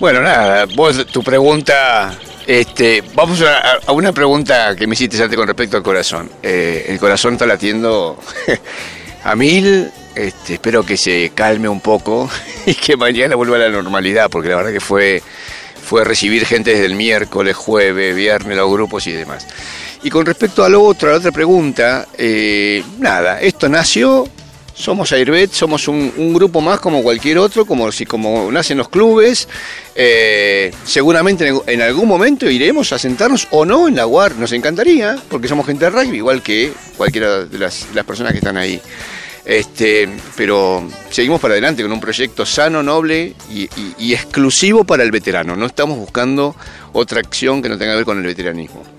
Bueno, 0.00 0.20
nada, 0.20 0.66
vos, 0.76 1.06
tu 1.06 1.22
pregunta, 1.22 2.14
este, 2.48 3.04
vamos 3.14 3.42
a, 3.42 3.92
una 3.92 4.10
pregunta 4.12 4.74
que 4.74 4.86
me 4.86 4.94
hiciste 4.94 5.22
antes 5.22 5.36
con 5.36 5.46
respecto 5.46 5.76
al 5.76 5.82
corazón. 5.82 6.30
Eh, 6.42 6.86
el 6.88 6.98
corazón 6.98 7.34
está 7.34 7.44
latiendo 7.44 8.18
a 9.24 9.36
mil, 9.36 9.90
este, 10.14 10.54
espero 10.54 10.82
que 10.82 10.96
se 10.96 11.30
calme 11.34 11.68
un 11.68 11.82
poco 11.82 12.30
y 12.66 12.72
que 12.74 12.96
mañana 12.96 13.36
vuelva 13.36 13.56
a 13.56 13.58
la 13.58 13.68
normalidad, 13.68 14.30
porque 14.30 14.48
la 14.48 14.56
verdad 14.56 14.72
que 14.72 14.80
fue, 14.80 15.22
fue 15.84 16.04
recibir 16.04 16.46
gente 16.46 16.70
desde 16.70 16.86
el 16.86 16.94
miércoles, 16.94 17.54
jueves, 17.54 18.16
viernes, 18.16 18.56
los 18.56 18.72
grupos 18.72 19.06
y 19.06 19.12
demás. 19.12 19.46
Y 20.02 20.08
con 20.08 20.24
respecto 20.24 20.64
a 20.64 20.70
lo 20.70 20.82
otro, 20.82 21.10
a 21.10 21.12
la 21.12 21.18
otra 21.18 21.32
pregunta, 21.32 22.08
eh, 22.16 22.82
nada, 22.98 23.42
esto 23.42 23.68
nació, 23.68 24.26
somos 24.78 25.10
Airbet, 25.12 25.50
somos 25.52 25.88
un, 25.88 26.32
grupo 26.32 26.60
más 26.60 26.78
como 26.78 27.02
cualquier 27.02 27.38
otro, 27.38 27.66
como 27.66 27.90
si 27.90 28.06
como 28.06 28.50
nacen 28.52 28.78
los 28.78 28.88
clubes. 28.88 29.48
eh, 29.96 30.70
seguramente 30.84 31.52
en, 31.66 31.82
algún 31.82 32.06
momento 32.06 32.48
iremos 32.48 32.92
a 32.92 32.98
sentarnos 32.98 33.48
o 33.50 33.64
no 33.64 33.88
en 33.88 33.96
la 33.96 34.06
UAR, 34.06 34.36
nos 34.36 34.52
encantaría, 34.52 35.18
porque 35.28 35.48
somos 35.48 35.66
gente 35.66 35.84
de 35.84 35.90
rugby, 35.90 36.18
igual 36.18 36.42
que 36.42 36.72
cualquiera 36.96 37.44
de 37.44 37.58
las, 37.58 37.86
personas 38.06 38.32
que 38.32 38.38
están 38.38 38.56
ahí. 38.56 38.80
Este, 39.44 40.08
pero 40.36 40.86
seguimos 41.10 41.40
para 41.40 41.54
adelante 41.54 41.82
con 41.82 41.90
un 41.90 42.00
proyecto 42.00 42.46
sano, 42.46 42.82
noble 42.82 43.34
y 43.50 44.12
exclusivo 44.12 44.84
para 44.84 45.02
el 45.02 45.10
veterano. 45.10 45.56
No 45.56 45.66
estamos 45.66 45.98
buscando 45.98 46.54
otra 46.92 47.18
acción 47.18 47.62
que 47.62 47.68
no 47.68 47.78
tenga 47.78 47.92
que 47.92 47.96
ver 47.96 48.04
con 48.04 48.18
el 48.18 48.24
veteranismo. 48.24 48.97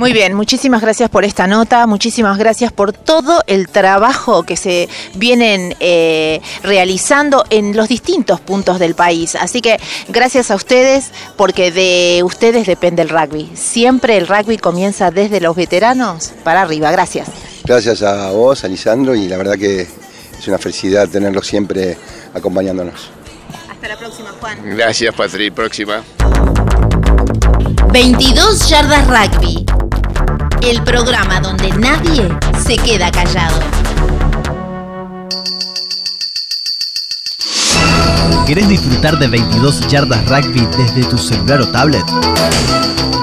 Muy 0.00 0.14
bien, 0.14 0.32
muchísimas 0.32 0.80
gracias 0.80 1.10
por 1.10 1.26
esta 1.26 1.46
nota, 1.46 1.86
muchísimas 1.86 2.38
gracias 2.38 2.72
por 2.72 2.94
todo 2.94 3.42
el 3.46 3.68
trabajo 3.68 4.44
que 4.44 4.56
se 4.56 4.88
vienen 5.16 5.76
eh, 5.78 6.40
realizando 6.62 7.44
en 7.50 7.76
los 7.76 7.86
distintos 7.86 8.40
puntos 8.40 8.78
del 8.78 8.94
país. 8.94 9.34
Así 9.34 9.60
que 9.60 9.78
gracias 10.08 10.50
a 10.50 10.54
ustedes, 10.54 11.10
porque 11.36 11.70
de 11.70 12.22
ustedes 12.24 12.66
depende 12.66 13.02
el 13.02 13.10
rugby. 13.10 13.50
Siempre 13.52 14.16
el 14.16 14.26
rugby 14.26 14.56
comienza 14.56 15.10
desde 15.10 15.38
los 15.38 15.54
veteranos 15.54 16.32
para 16.44 16.62
arriba. 16.62 16.90
Gracias. 16.90 17.28
Gracias 17.66 18.02
a 18.02 18.30
vos, 18.30 18.64
a 18.64 18.68
Lisandro, 18.68 19.14
y 19.14 19.28
la 19.28 19.36
verdad 19.36 19.58
que 19.58 19.82
es 19.82 20.48
una 20.48 20.56
felicidad 20.56 21.10
tenerlo 21.10 21.42
siempre 21.42 21.98
acompañándonos. 22.32 23.10
Hasta 23.70 23.86
la 23.86 23.98
próxima, 23.98 24.30
Juan. 24.40 24.60
Gracias, 24.64 25.14
Patri. 25.14 25.50
Próxima. 25.50 26.02
22 27.92 28.66
Yardas 28.70 29.06
Rugby. 29.06 29.66
El 30.62 30.82
programa 30.84 31.40
donde 31.40 31.70
nadie 31.70 32.28
se 32.58 32.76
queda 32.76 33.10
callado. 33.10 33.58
¿Querés 38.46 38.68
disfrutar 38.68 39.18
de 39.18 39.28
22 39.28 39.88
yardas 39.88 40.28
rugby 40.28 40.60
desde 40.76 41.08
tu 41.08 41.16
celular 41.16 41.62
o 41.62 41.68
tablet? 41.68 42.04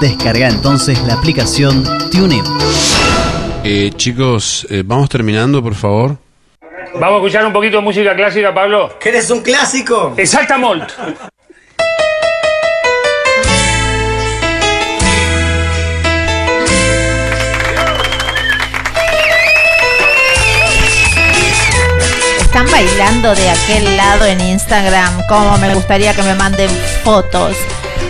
Descarga 0.01 0.47
entonces 0.47 0.99
la 1.03 1.13
aplicación 1.13 1.83
TuneIn. 2.11 2.43
Eh, 3.63 3.91
chicos, 3.95 4.65
eh, 4.69 4.83
vamos 4.85 5.07
terminando, 5.09 5.61
por 5.61 5.75
favor. 5.75 6.17
Vamos 6.93 7.13
a 7.13 7.15
escuchar 7.17 7.45
un 7.45 7.53
poquito 7.53 7.77
de 7.77 7.83
música 7.83 8.15
clásica, 8.15 8.53
Pablo. 8.53 8.97
¿Querés 8.99 9.29
un 9.29 9.41
clásico? 9.41 10.13
Exactamente. 10.17 10.93
Están 22.57 22.71
bailando 22.71 23.35
de 23.35 23.51
aquel 23.51 23.97
lado 23.97 24.25
en 24.25 24.41
Instagram. 24.41 25.27
Como 25.29 25.59
me 25.59 25.75
gustaría 25.75 26.15
que 26.15 26.23
me 26.23 26.33
manden 26.33 26.71
fotos. 27.03 27.55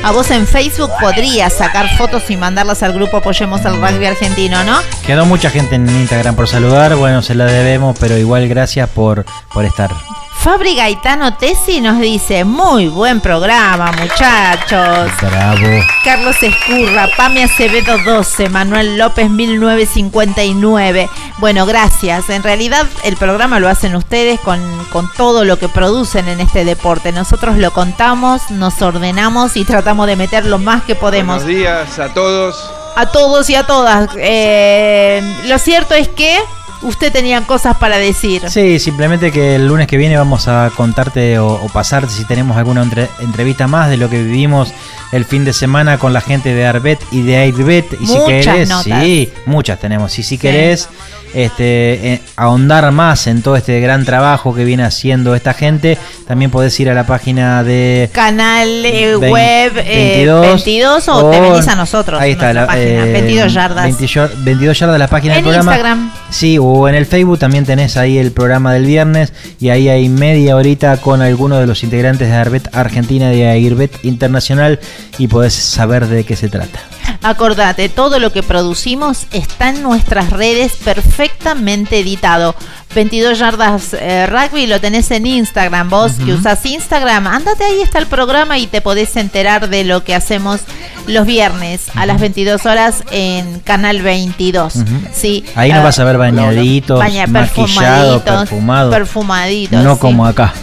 A 0.05 0.13
vos 0.13 0.31
en 0.31 0.47
Facebook 0.47 0.89
podrías 1.01 1.51
sacar 1.51 1.89
fotos 1.97 2.31
y 2.31 2.37
mandarlas 2.37 2.81
al 2.81 2.93
grupo 2.93 3.17
Apoyemos 3.17 3.65
al 3.65 3.81
Rugby 3.81 4.05
Argentino, 4.05 4.63
¿no? 4.63 4.79
Quedó 5.05 5.25
mucha 5.25 5.49
gente 5.49 5.75
en 5.75 5.89
Instagram 5.89 6.37
por 6.37 6.47
saludar, 6.47 6.95
bueno, 6.95 7.21
se 7.21 7.35
la 7.35 7.43
debemos, 7.43 7.97
pero 7.99 8.17
igual 8.17 8.47
gracias 8.47 8.89
por, 8.89 9.25
por 9.51 9.65
estar. 9.65 9.91
Fabri 10.39 10.75
Gaetano 10.75 11.33
Tesi 11.35 11.81
nos 11.81 11.99
dice, 11.99 12.45
muy 12.45 12.87
buen 12.87 13.19
programa, 13.19 13.91
muchachos. 13.91 15.11
Bravo. 15.21 15.83
Carlos 16.05 16.35
Escurra, 16.41 17.09
Pame 17.17 17.43
Acevedo 17.43 17.97
12, 17.97 18.47
Manuel 18.49 18.97
López 18.97 19.29
1959. 19.29 21.09
Bueno, 21.39 21.65
gracias. 21.65 22.29
En 22.29 22.43
realidad 22.43 22.85
el 23.03 23.17
programa 23.17 23.59
lo 23.59 23.67
hacen 23.67 23.95
ustedes 23.95 24.39
con, 24.39 24.61
con 24.91 25.11
todo 25.17 25.43
lo 25.43 25.57
que 25.59 25.67
producen 25.67 26.29
en 26.29 26.39
este 26.39 26.63
deporte. 26.63 27.11
Nosotros 27.11 27.57
lo 27.57 27.71
contamos, 27.71 28.49
nos 28.51 28.81
ordenamos 28.81 29.57
y 29.57 29.65
tratamos 29.65 30.07
de 30.07 30.15
meter 30.15 30.45
lo 30.45 30.59
más 30.59 30.83
que 30.83 30.95
podemos. 30.95 31.43
Buenos 31.43 31.59
días 31.59 31.99
a 31.99 32.13
todos. 32.13 32.71
A 32.95 33.07
todos 33.07 33.49
y 33.49 33.55
a 33.55 33.63
todas. 33.65 34.09
Eh, 34.15 35.21
lo 35.45 35.59
cierto 35.59 35.93
es 35.93 36.07
que 36.07 36.39
usted 36.83 37.11
tenía 37.11 37.41
cosas 37.41 37.77
para 37.77 37.97
decir. 37.97 38.41
Sí, 38.49 38.79
simplemente 38.79 39.31
que 39.31 39.55
el 39.55 39.67
lunes 39.67 39.87
que 39.87 39.97
viene 39.97 40.17
vamos 40.17 40.47
a 40.47 40.71
contarte 40.75 41.39
o, 41.39 41.47
o 41.53 41.67
pasarte 41.69 42.11
si 42.13 42.25
tenemos 42.25 42.57
alguna 42.57 42.81
entre- 42.83 43.09
entrevista 43.19 43.67
más 43.67 43.89
de 43.89 43.97
lo 43.97 44.09
que 44.09 44.21
vivimos 44.23 44.71
el 45.11 45.25
fin 45.25 45.45
de 45.45 45.53
semana 45.53 45.97
con 45.97 46.11
la 46.13 46.21
gente 46.21 46.53
de 46.53 46.65
Arbet 46.65 46.99
y 47.11 47.21
de 47.21 47.37
Airbet. 47.37 47.85
Y 47.99 48.07
si 48.07 48.17
querés, 48.25 48.69
notas. 48.69 49.03
sí, 49.03 49.29
muchas 49.45 49.79
tenemos. 49.79 50.17
Y 50.19 50.23
si 50.23 50.37
querés 50.37 50.89
este, 51.33 52.13
eh, 52.13 52.21
ahondar 52.35 52.91
más 52.91 53.27
en 53.27 53.41
todo 53.41 53.55
este 53.55 53.79
gran 53.79 54.05
trabajo 54.05 54.53
que 54.55 54.63
viene 54.65 54.83
haciendo 54.83 55.35
esta 55.35 55.53
gente, 55.53 55.97
también 56.27 56.51
podés 56.51 56.77
ir 56.79 56.89
a 56.89 56.93
la 56.93 57.05
página 57.05 57.63
de 57.63 58.09
Canal 58.13 58.67
eh, 58.85 59.15
web 59.17 59.73
eh, 59.77 60.25
22, 60.25 61.07
o 61.09 61.29
te 61.29 61.39
venís 61.39 61.67
a 61.67 61.75
nosotros. 61.75 62.19
Ahí 62.19 62.31
está, 62.31 62.53
la, 62.53 62.67
página, 62.67 63.05
eh, 63.05 63.11
22 63.13 63.53
yardas. 63.53 63.83
20 63.83 64.05
yar- 64.07 64.31
22 64.37 64.79
yardas 64.79 64.99
la 64.99 65.07
página 65.07 65.35
En 65.37 65.43
del 65.43 65.53
programa. 65.53 65.71
Instagram. 65.73 66.11
Sí, 66.29 66.57
o 66.57 66.66
en 66.87 66.95
el 66.95 67.05
Facebook 67.05 67.39
también 67.39 67.65
tenés 67.65 67.97
ahí 67.97 68.17
el 68.17 68.31
programa 68.31 68.73
del 68.73 68.85
viernes 68.85 69.33
y 69.59 69.69
ahí 69.69 69.89
hay 69.89 70.09
media 70.09 70.55
horita 70.55 70.97
con 70.97 71.21
algunos 71.21 71.59
de 71.59 71.67
los 71.67 71.83
integrantes 71.83 72.29
de 72.29 72.35
Arbet 72.35 72.75
Argentina 72.75 73.33
y 73.33 73.37
de 73.37 73.47
Airbet 73.47 74.03
Internacional 74.03 74.79
y 75.17 75.27
podés 75.27 75.53
saber 75.53 76.07
de 76.07 76.23
qué 76.23 76.35
se 76.35 76.49
trata. 76.49 76.79
Acordate, 77.21 77.89
todo 77.89 78.19
lo 78.19 78.31
que 78.31 78.43
producimos 78.43 79.27
está 79.31 79.69
en 79.69 79.81
nuestras 79.81 80.29
redes 80.29 80.73
perfectamente 80.83 81.99
editado. 81.99 82.55
22 82.95 83.39
yardas 83.39 83.93
eh, 83.93 84.27
rugby 84.27 84.67
lo 84.67 84.79
tenés 84.79 85.11
en 85.11 85.25
Instagram. 85.25 85.89
Vos 85.89 86.13
que 86.23 86.33
usás 86.33 86.65
Instagram, 86.65 87.27
andate 87.27 87.63
ahí 87.63 87.81
está 87.81 87.99
el 87.99 88.07
programa 88.07 88.57
y 88.57 88.67
te 88.67 88.81
podés 88.81 89.15
enterar 89.15 89.69
de 89.69 89.83
lo 89.83 90.03
que 90.03 90.15
hacemos 90.15 90.61
los 91.07 91.25
viernes 91.25 91.85
a 91.95 92.05
las 92.05 92.19
22 92.19 92.65
horas 92.65 93.03
en 93.11 93.59
Canal 93.61 94.01
22. 94.01 94.75
Ujú. 94.75 94.85
Sí, 95.13 95.43
Ahí 95.55 95.69
nos 95.71 95.79
eh, 95.79 95.83
vas 95.83 95.99
a 95.99 96.03
ver 96.03 96.17
bañaditos, 96.17 96.99
baña- 96.99 97.25
maquillados, 97.27 98.21
perfumaditos, 98.21 98.39
perfumados. 98.49 98.93
perfumaditos, 98.93 99.83
No 99.83 99.93
sí. 99.95 99.99
como 100.01 100.25
acá. 100.25 100.53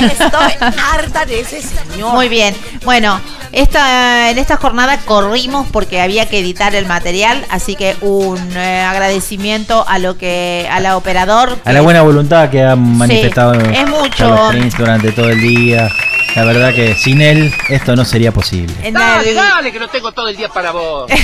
Estoy 0.00 0.52
harta 0.92 1.24
de 1.26 1.40
ese 1.40 1.60
señor. 1.62 2.14
Muy 2.14 2.28
bien. 2.28 2.54
Bueno, 2.84 3.18
esta, 3.52 4.30
en 4.30 4.38
esta 4.38 4.56
jornada 4.56 4.98
corrimos 4.98 5.66
porque 5.72 6.00
había 6.00 6.26
que 6.28 6.38
editar 6.38 6.74
el 6.74 6.86
material, 6.86 7.44
así 7.50 7.74
que 7.74 7.96
un 8.00 8.38
eh, 8.56 8.80
agradecimiento 8.82 9.84
a 9.88 9.98
lo 9.98 10.16
que 10.18 10.68
a 10.70 10.80
la 10.80 10.96
operador. 10.96 11.58
A 11.64 11.72
la 11.72 11.80
buena 11.80 12.02
voluntad 12.02 12.50
que 12.50 12.62
ha 12.62 12.76
manifestado 12.76 13.54
es 13.54 13.88
mucho. 13.88 14.50
Durante 14.78 15.12
todo 15.12 15.30
el 15.30 15.40
día. 15.40 15.88
La 16.34 16.44
verdad 16.44 16.74
que 16.74 16.96
sin 16.96 17.20
él 17.20 17.54
esto 17.68 17.94
no 17.94 18.04
sería 18.04 18.32
posible. 18.32 18.74
Dale, 18.90 19.34
dale, 19.34 19.72
que 19.72 19.78
no 19.78 19.88
tengo 19.88 20.10
todo 20.10 20.28
el 20.28 20.36
día 20.36 20.48
para 20.48 20.72
vos. 20.72 21.10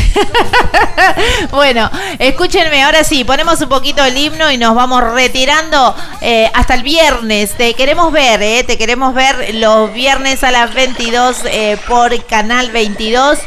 Bueno, 1.51 1.91
escúchenme, 2.19 2.83
ahora 2.83 3.05
sí, 3.05 3.25
ponemos 3.25 3.61
un 3.61 3.69
poquito 3.69 4.05
el 4.05 4.17
himno 4.17 4.51
y 4.51 4.59
nos 4.59 4.75
vamos 4.75 5.03
retirando 5.13 5.95
eh, 6.21 6.51
hasta 6.55 6.75
el 6.75 6.83
viernes. 6.83 7.53
Te 7.57 7.75
queremos 7.75 8.13
ver, 8.13 8.43
eh, 8.43 8.65
te 8.65 8.79
queremos 8.79 9.15
ver 9.15 9.55
los 9.55 9.93
viernes 9.93 10.45
a 10.45 10.51
las 10.51 10.73
22 10.75 11.39
eh, 11.47 11.77
por 11.89 12.25
Canal 12.27 12.71
22. 12.71 13.39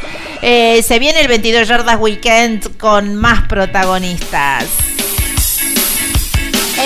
Eh, 0.42 0.84
se 0.86 0.98
viene 0.98 1.20
el 1.20 1.28
22 1.28 1.66
Yardas 1.68 1.98
Weekend 1.98 2.76
con 2.76 3.14
más 3.14 3.46
protagonistas. 3.48 4.64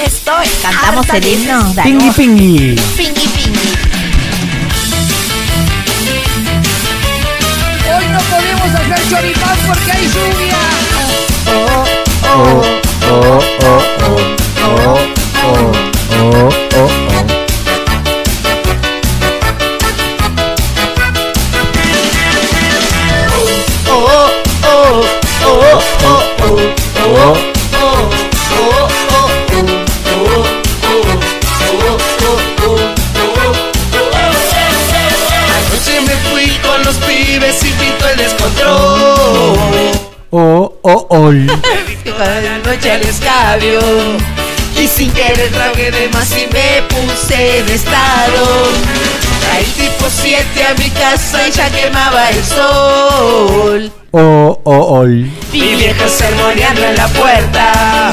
Estoy 0.04 0.46
¿Cantamos 0.62 1.08
el 1.10 1.26
himno? 1.26 1.74
Pingui 1.82 2.10
pingui. 2.10 2.80
Pingui, 2.96 3.28
pingui. 3.28 3.77
Choripán 9.08 9.58
porque 9.66 9.90
hay 9.92 10.06
lluvia. 10.08 10.56
Oh, 11.46 11.84
oh, 12.24 12.62
oh, 13.10 13.40
oh, 13.60 13.78
oh, 14.00 14.98
oh, 15.34 15.48
oh, 15.48 15.72
oh, 16.20 16.50
oh. 16.74 16.88
Anoche 35.56 36.00
me 36.02 36.14
fui 36.30 36.58
con 36.58 36.84
los 36.84 36.96
pibes 36.96 37.62
y 37.64 37.70
pinto 37.72 38.08
el 38.08 38.16
descontrol. 38.18 38.97
Oh, 40.30 40.74
oh, 40.82 41.06
oh. 41.08 41.32
la 41.32 42.58
noche 42.62 42.90
al 42.90 43.00
escabio 43.00 43.80
Y 44.76 44.86
sin 44.86 45.10
querer 45.12 45.50
tragué 45.50 45.90
de 45.90 46.08
más 46.10 46.30
y 46.32 46.46
me 46.52 46.82
puse 46.82 47.60
en 47.60 47.68
estado 47.70 48.68
Traí 49.40 49.64
tipo 49.64 50.04
7 50.10 50.44
a 50.66 50.74
mi 50.74 50.90
casa 50.90 51.48
y 51.48 51.50
ya 51.50 51.70
quemaba 51.70 52.28
el 52.28 52.44
sol 52.44 53.92
Oh, 54.10 54.60
oh, 54.64 55.00
oh. 55.00 55.04
Mi 55.04 55.30
vieja 55.52 56.08
sermoneando 56.08 56.84
en 56.84 56.96
la 56.96 57.08
puerta 57.08 58.10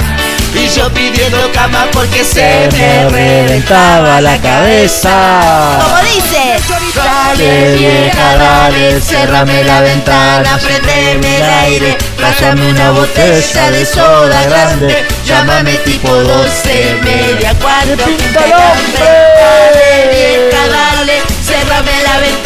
Y 0.56 0.68
yo 0.69 0.90
pidiendo 0.94 1.52
cama 1.52 1.88
porque 1.91 2.23
se 2.23 2.69
me 2.72 3.10
reventaba 3.10 4.22
la 4.22 4.41
cabeza. 4.41 5.80
Como 5.84 5.98
dice, 6.02 6.56
Dale 6.95 7.76
vieja, 7.76 8.38
dale, 8.38 9.02
cerrame 9.02 9.64
la 9.65 9.82
ventana, 9.82 10.57
prendeme 10.57 11.38
el 11.38 11.44
aire, 11.44 11.98
pásame 12.19 12.69
una 12.69 12.91
botella 12.91 13.72
de 13.72 13.86
soda 13.86 14.44
grande, 14.44 15.06
llámame 15.26 15.73
tipo 15.80 16.10
12, 16.10 16.99
media, 17.03 17.53
pinta 17.53 18.40
hambre. 18.40 19.06
Dale 19.36 20.10
vieja, 20.10 20.68
dale, 20.69 21.22
cerrame 21.44 22.03
la 22.03 22.19
ventana, 22.19 22.44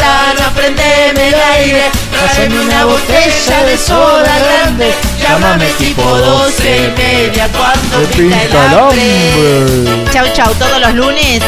aire, 1.60 1.90
pásame 2.18 2.58
una 2.60 2.84
botella 2.84 3.64
de 3.64 3.76
soda 3.76 4.38
grande, 4.38 4.94
llámame 5.20 5.66
tipo 5.78 6.02
12, 6.02 6.92
media, 6.96 7.48
cuarto, 7.48 7.98
pinta 8.16 8.42
el 8.42 8.56
hambre. 8.56 10.04
Chau, 10.12 10.26
chau, 10.34 10.54
todos 10.54 10.80
los 10.80 10.94
lunes. 10.94 11.42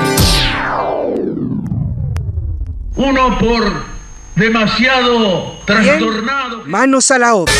Uno 2.96 3.38
por 3.38 3.70
demasiado 4.34 5.58
trastornado. 5.66 6.62
Manos 6.64 7.10
a 7.10 7.18
la 7.18 7.34
obra. 7.34 7.52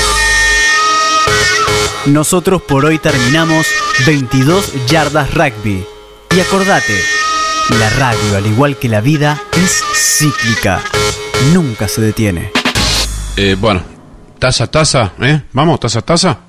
Nosotros 2.06 2.62
por 2.62 2.86
hoy 2.86 2.98
terminamos 2.98 3.66
22 4.06 4.86
yardas 4.86 5.34
rugby. 5.34 5.84
Y 6.34 6.40
acordate, 6.40 6.98
la 7.78 7.90
radio, 7.90 8.36
al 8.38 8.46
igual 8.46 8.78
que 8.78 8.88
la 8.88 9.02
vida, 9.02 9.38
es 9.52 9.84
cíclica. 9.94 10.80
Nunca 11.52 11.88
se 11.88 12.00
detiene. 12.00 12.50
Eh, 13.36 13.54
bueno, 13.60 13.82
taza, 14.38 14.66
taza, 14.66 15.12
¿eh? 15.20 15.42
Vamos, 15.52 15.78
taza, 15.78 16.00
taza. 16.00 16.40